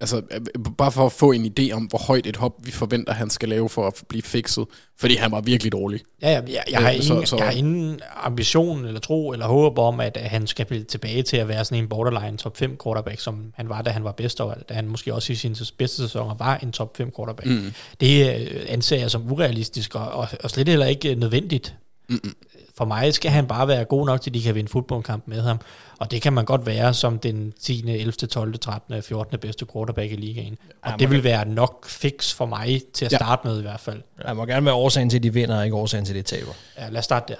Altså, 0.00 0.16
øh, 0.16 0.40
bare 0.78 0.92
for 0.92 1.06
at 1.06 1.12
få 1.12 1.32
en 1.32 1.52
idé 1.58 1.72
om, 1.72 1.82
hvor 1.84 1.98
højt 2.06 2.26
et 2.26 2.36
hop 2.36 2.52
vi 2.62 2.70
forventer, 2.70 3.12
han 3.12 3.30
skal 3.30 3.48
lave 3.48 3.68
for 3.68 3.86
at 3.86 4.02
blive 4.08 4.22
fikset. 4.22 4.64
Fordi 4.98 5.14
han 5.16 5.30
var 5.32 5.40
virkelig 5.40 5.72
dårlig. 5.72 6.00
Ja, 6.22 6.30
ja, 6.30 6.40
jeg, 6.48 6.62
jeg, 6.70 6.80
har 6.80 6.92
Øh, 6.92 7.00
så- 7.02 7.12
ingen, 7.12 7.26
så- 7.26 7.36
jeg 7.36 7.44
har 7.46 7.52
ingen 7.52 8.00
ambition 8.16 8.84
eller 8.84 9.00
tro 9.00 9.32
eller 9.32 9.46
håb 9.46 9.78
om, 9.78 10.00
at, 10.00 10.16
han 10.16 10.46
skal 10.46 10.66
blive 10.66 10.84
tilbage 10.84 11.22
til 11.22 11.36
at 11.36 11.48
være 11.48 11.64
sådan 11.64 11.82
en 11.82 11.88
borderline 11.88 12.36
top 12.36 12.56
5 12.56 12.78
quarterback, 12.84 13.20
som 13.20 13.52
han 13.54 13.68
var, 13.68 13.82
da 13.82 13.90
han 13.90 14.04
var 14.04 14.12
bedst, 14.12 14.40
og 14.40 14.56
da 14.68 14.74
han 14.74 14.88
måske 14.88 15.14
også 15.14 15.32
i 15.32 15.36
sin 15.36 15.56
bedste 15.78 15.96
sæsoner 15.96 16.34
var 16.34 16.56
en 16.56 16.72
top 16.72 16.96
5 16.96 17.10
quarterback. 17.16 17.48
Mm. 17.48 17.72
Det 18.00 18.40
øh, 18.50 18.60
anser 18.68 18.96
jeg 18.98 19.10
som 19.10 19.32
urealistisk, 19.32 19.94
og, 19.94 20.08
og, 20.08 20.28
og 20.44 20.50
slet 20.50 20.68
heller 20.68 20.86
ikke 20.86 21.14
nødvendigt. 21.14 21.74
Mm-mm. 22.08 22.34
For 22.76 22.84
mig 22.84 23.14
skal 23.14 23.30
han 23.30 23.46
bare 23.46 23.68
være 23.68 23.84
god 23.84 24.06
nok 24.06 24.20
til, 24.20 24.30
at 24.30 24.34
de 24.34 24.42
kan 24.42 24.54
vinde 24.54 24.70
fodboldkamp 24.70 25.22
med 25.26 25.42
ham. 25.42 25.60
Og 25.98 26.10
det 26.10 26.22
kan 26.22 26.32
man 26.32 26.44
godt 26.44 26.66
være 26.66 26.94
som 26.94 27.18
den 27.18 27.52
10., 27.60 27.90
11., 27.90 28.12
12., 28.12 28.58
13., 28.58 29.02
14. 29.02 29.38
bedste 29.38 29.66
quarterback 29.72 30.12
i 30.12 30.16
ligaen. 30.16 30.58
Og 30.82 30.92
det 30.98 31.10
vil 31.10 31.24
være 31.24 31.48
nok 31.48 31.86
fix 31.88 32.34
for 32.34 32.46
mig 32.46 32.82
til 32.94 33.04
at 33.04 33.12
Ja. 33.12 33.16
starte 33.16 33.48
med 33.48 33.58
i 33.58 33.62
hvert 33.62 33.80
fald. 33.80 34.02
Han 34.26 34.36
må 34.36 34.44
gerne 34.46 34.66
være 34.66 34.74
årsagen 34.74 35.10
til, 35.10 35.16
at 35.16 35.22
de 35.22 35.32
vinder, 35.32 35.58
og 35.58 35.64
ikke 35.64 35.76
årsagen 35.76 36.04
til, 36.04 36.12
at 36.12 36.16
de 36.16 36.36
taber. 36.36 36.52
Ja, 36.78 36.88
lad 36.88 36.98
os 36.98 37.04
starte 37.04 37.32
der. 37.32 37.38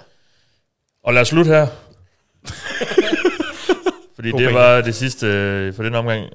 Og 1.03 1.13
lad 1.13 1.21
os 1.21 1.27
slutte 1.27 1.49
her. 1.51 1.67
Fordi 4.15 4.31
God 4.31 4.39
det 4.39 4.53
var 4.53 4.81
det 4.81 4.95
sidste 4.95 5.27
øh, 5.27 5.73
for 5.73 5.83
den 5.83 5.95
omgang. 5.95 6.25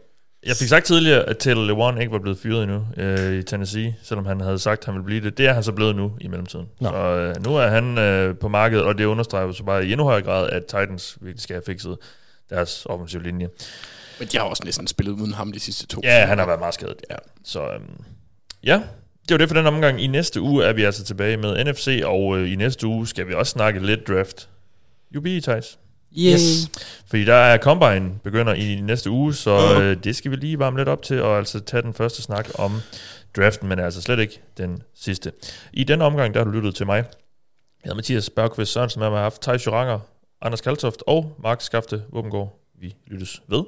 Jeg 0.47 0.57
fik 0.57 0.69
sagt 0.69 0.87
tidligere, 0.87 1.29
at 1.29 1.39
Taylor 1.39 1.65
Lewan 1.65 1.99
ikke 2.01 2.13
var 2.13 2.19
blevet 2.19 2.39
fyret 2.39 2.63
endnu 2.63 2.87
øh, 2.97 3.39
i 3.39 3.43
Tennessee, 3.43 3.97
selvom 4.03 4.27
han 4.27 4.41
havde 4.41 4.59
sagt, 4.59 4.79
at 4.79 4.85
han 4.85 4.95
ville 4.95 5.05
blive 5.05 5.21
det. 5.21 5.39
Det 5.39 5.47
er 5.47 5.53
han 5.53 5.63
så 5.63 5.73
blevet 5.73 5.97
nu 5.97 6.13
i 6.21 6.29
mellemtiden. 6.29 6.69
Nå. 6.81 6.89
Så 6.89 6.97
øh, 6.97 7.45
nu 7.45 7.57
er 7.57 7.67
han 7.67 7.99
øh, 7.99 8.37
på 8.37 8.49
markedet, 8.49 8.85
og 8.85 8.99
det 8.99 9.05
understreger 9.05 9.53
så 9.53 9.65
bare 9.65 9.87
i 9.87 9.93
endnu 9.93 10.05
højere 10.05 10.23
grad, 10.23 10.51
at 10.51 10.65
Titans 10.65 11.19
virkelig 11.21 11.43
skal 11.43 11.55
have 11.55 11.63
fikset 11.67 11.97
deres 12.51 12.87
offensive 12.87 13.23
linje. 13.23 13.49
Men 14.19 14.29
de 14.29 14.37
har 14.37 14.45
også 14.45 14.63
næsten 14.65 14.87
spillet 14.87 15.13
uden 15.13 15.35
ham 15.35 15.53
de 15.53 15.61
sidste 15.61 15.87
to. 15.87 16.01
Ja, 16.05 16.27
han 16.27 16.39
har 16.39 16.47
været 16.47 16.61
meget 16.61 16.75
skadet. 16.75 16.97
Ja. 17.11 17.17
Så 17.45 17.63
øhm, 17.63 18.05
ja, 18.65 18.83
det 19.29 19.31
var 19.31 19.39
det 19.39 19.49
for 19.49 19.57
den 19.57 19.67
omgang. 19.67 20.03
I 20.03 20.07
næste 20.07 20.41
uge 20.41 20.65
er 20.65 20.73
vi 20.73 20.83
altså 20.83 21.05
tilbage 21.05 21.37
med 21.37 21.65
NFC, 21.65 22.03
og 22.05 22.39
øh, 22.39 22.53
i 22.53 22.57
næste 22.57 22.87
uge 22.87 23.07
skal 23.07 23.29
vi 23.29 23.35
også 23.35 23.51
snakke 23.51 23.87
lidt 23.87 24.09
draft. 24.09 24.49
UB, 25.17 25.25
Thijs. 25.43 25.79
Yes. 26.19 26.71
Fordi 27.07 27.25
der 27.25 27.35
er 27.35 27.59
Combine 27.59 28.11
begynder 28.25 28.55
i 28.55 28.81
næste 28.81 29.11
uge, 29.11 29.35
så 29.35 29.81
øh, 29.81 30.05
det 30.05 30.17
skal 30.17 30.31
vi 30.31 30.37
lige 30.37 30.59
varme 30.59 30.79
lidt 30.79 30.89
op 30.89 31.03
til, 31.03 31.23
og 31.23 31.39
altså 31.39 31.61
tage 31.61 31.83
den 31.83 31.95
første 31.95 32.23
snak 32.23 32.49
om 32.55 32.81
draften, 33.37 33.69
men 33.69 33.79
altså 33.79 34.03
slet 34.03 34.19
ikke 34.19 34.41
den 34.59 34.83
sidste. 34.95 35.33
I 35.73 35.85
denne 35.85 36.05
omgang, 36.05 36.35
der 36.35 36.41
har 36.41 36.45
du 36.45 36.51
lyttet 36.51 36.75
til 36.75 36.87
mig. 36.87 36.97
Jeg 36.97 37.05
hedder 37.85 37.97
Mathias 37.97 38.31
Bergqvist 38.31 38.73
Sørensen, 38.73 39.01
med 39.01 39.11
mig 39.11 39.19
har 39.19 39.23
haft 39.23 39.43
Thijs 39.43 39.67
Joranger, 39.67 39.99
Anders 40.41 40.61
Kaltoft 40.61 41.03
og 41.07 41.37
Mark 41.43 41.61
Skafte 41.61 42.03
Våbengård. 42.13 42.59
Vi 42.81 42.95
lyttes 43.07 43.43
ved. 43.49 43.65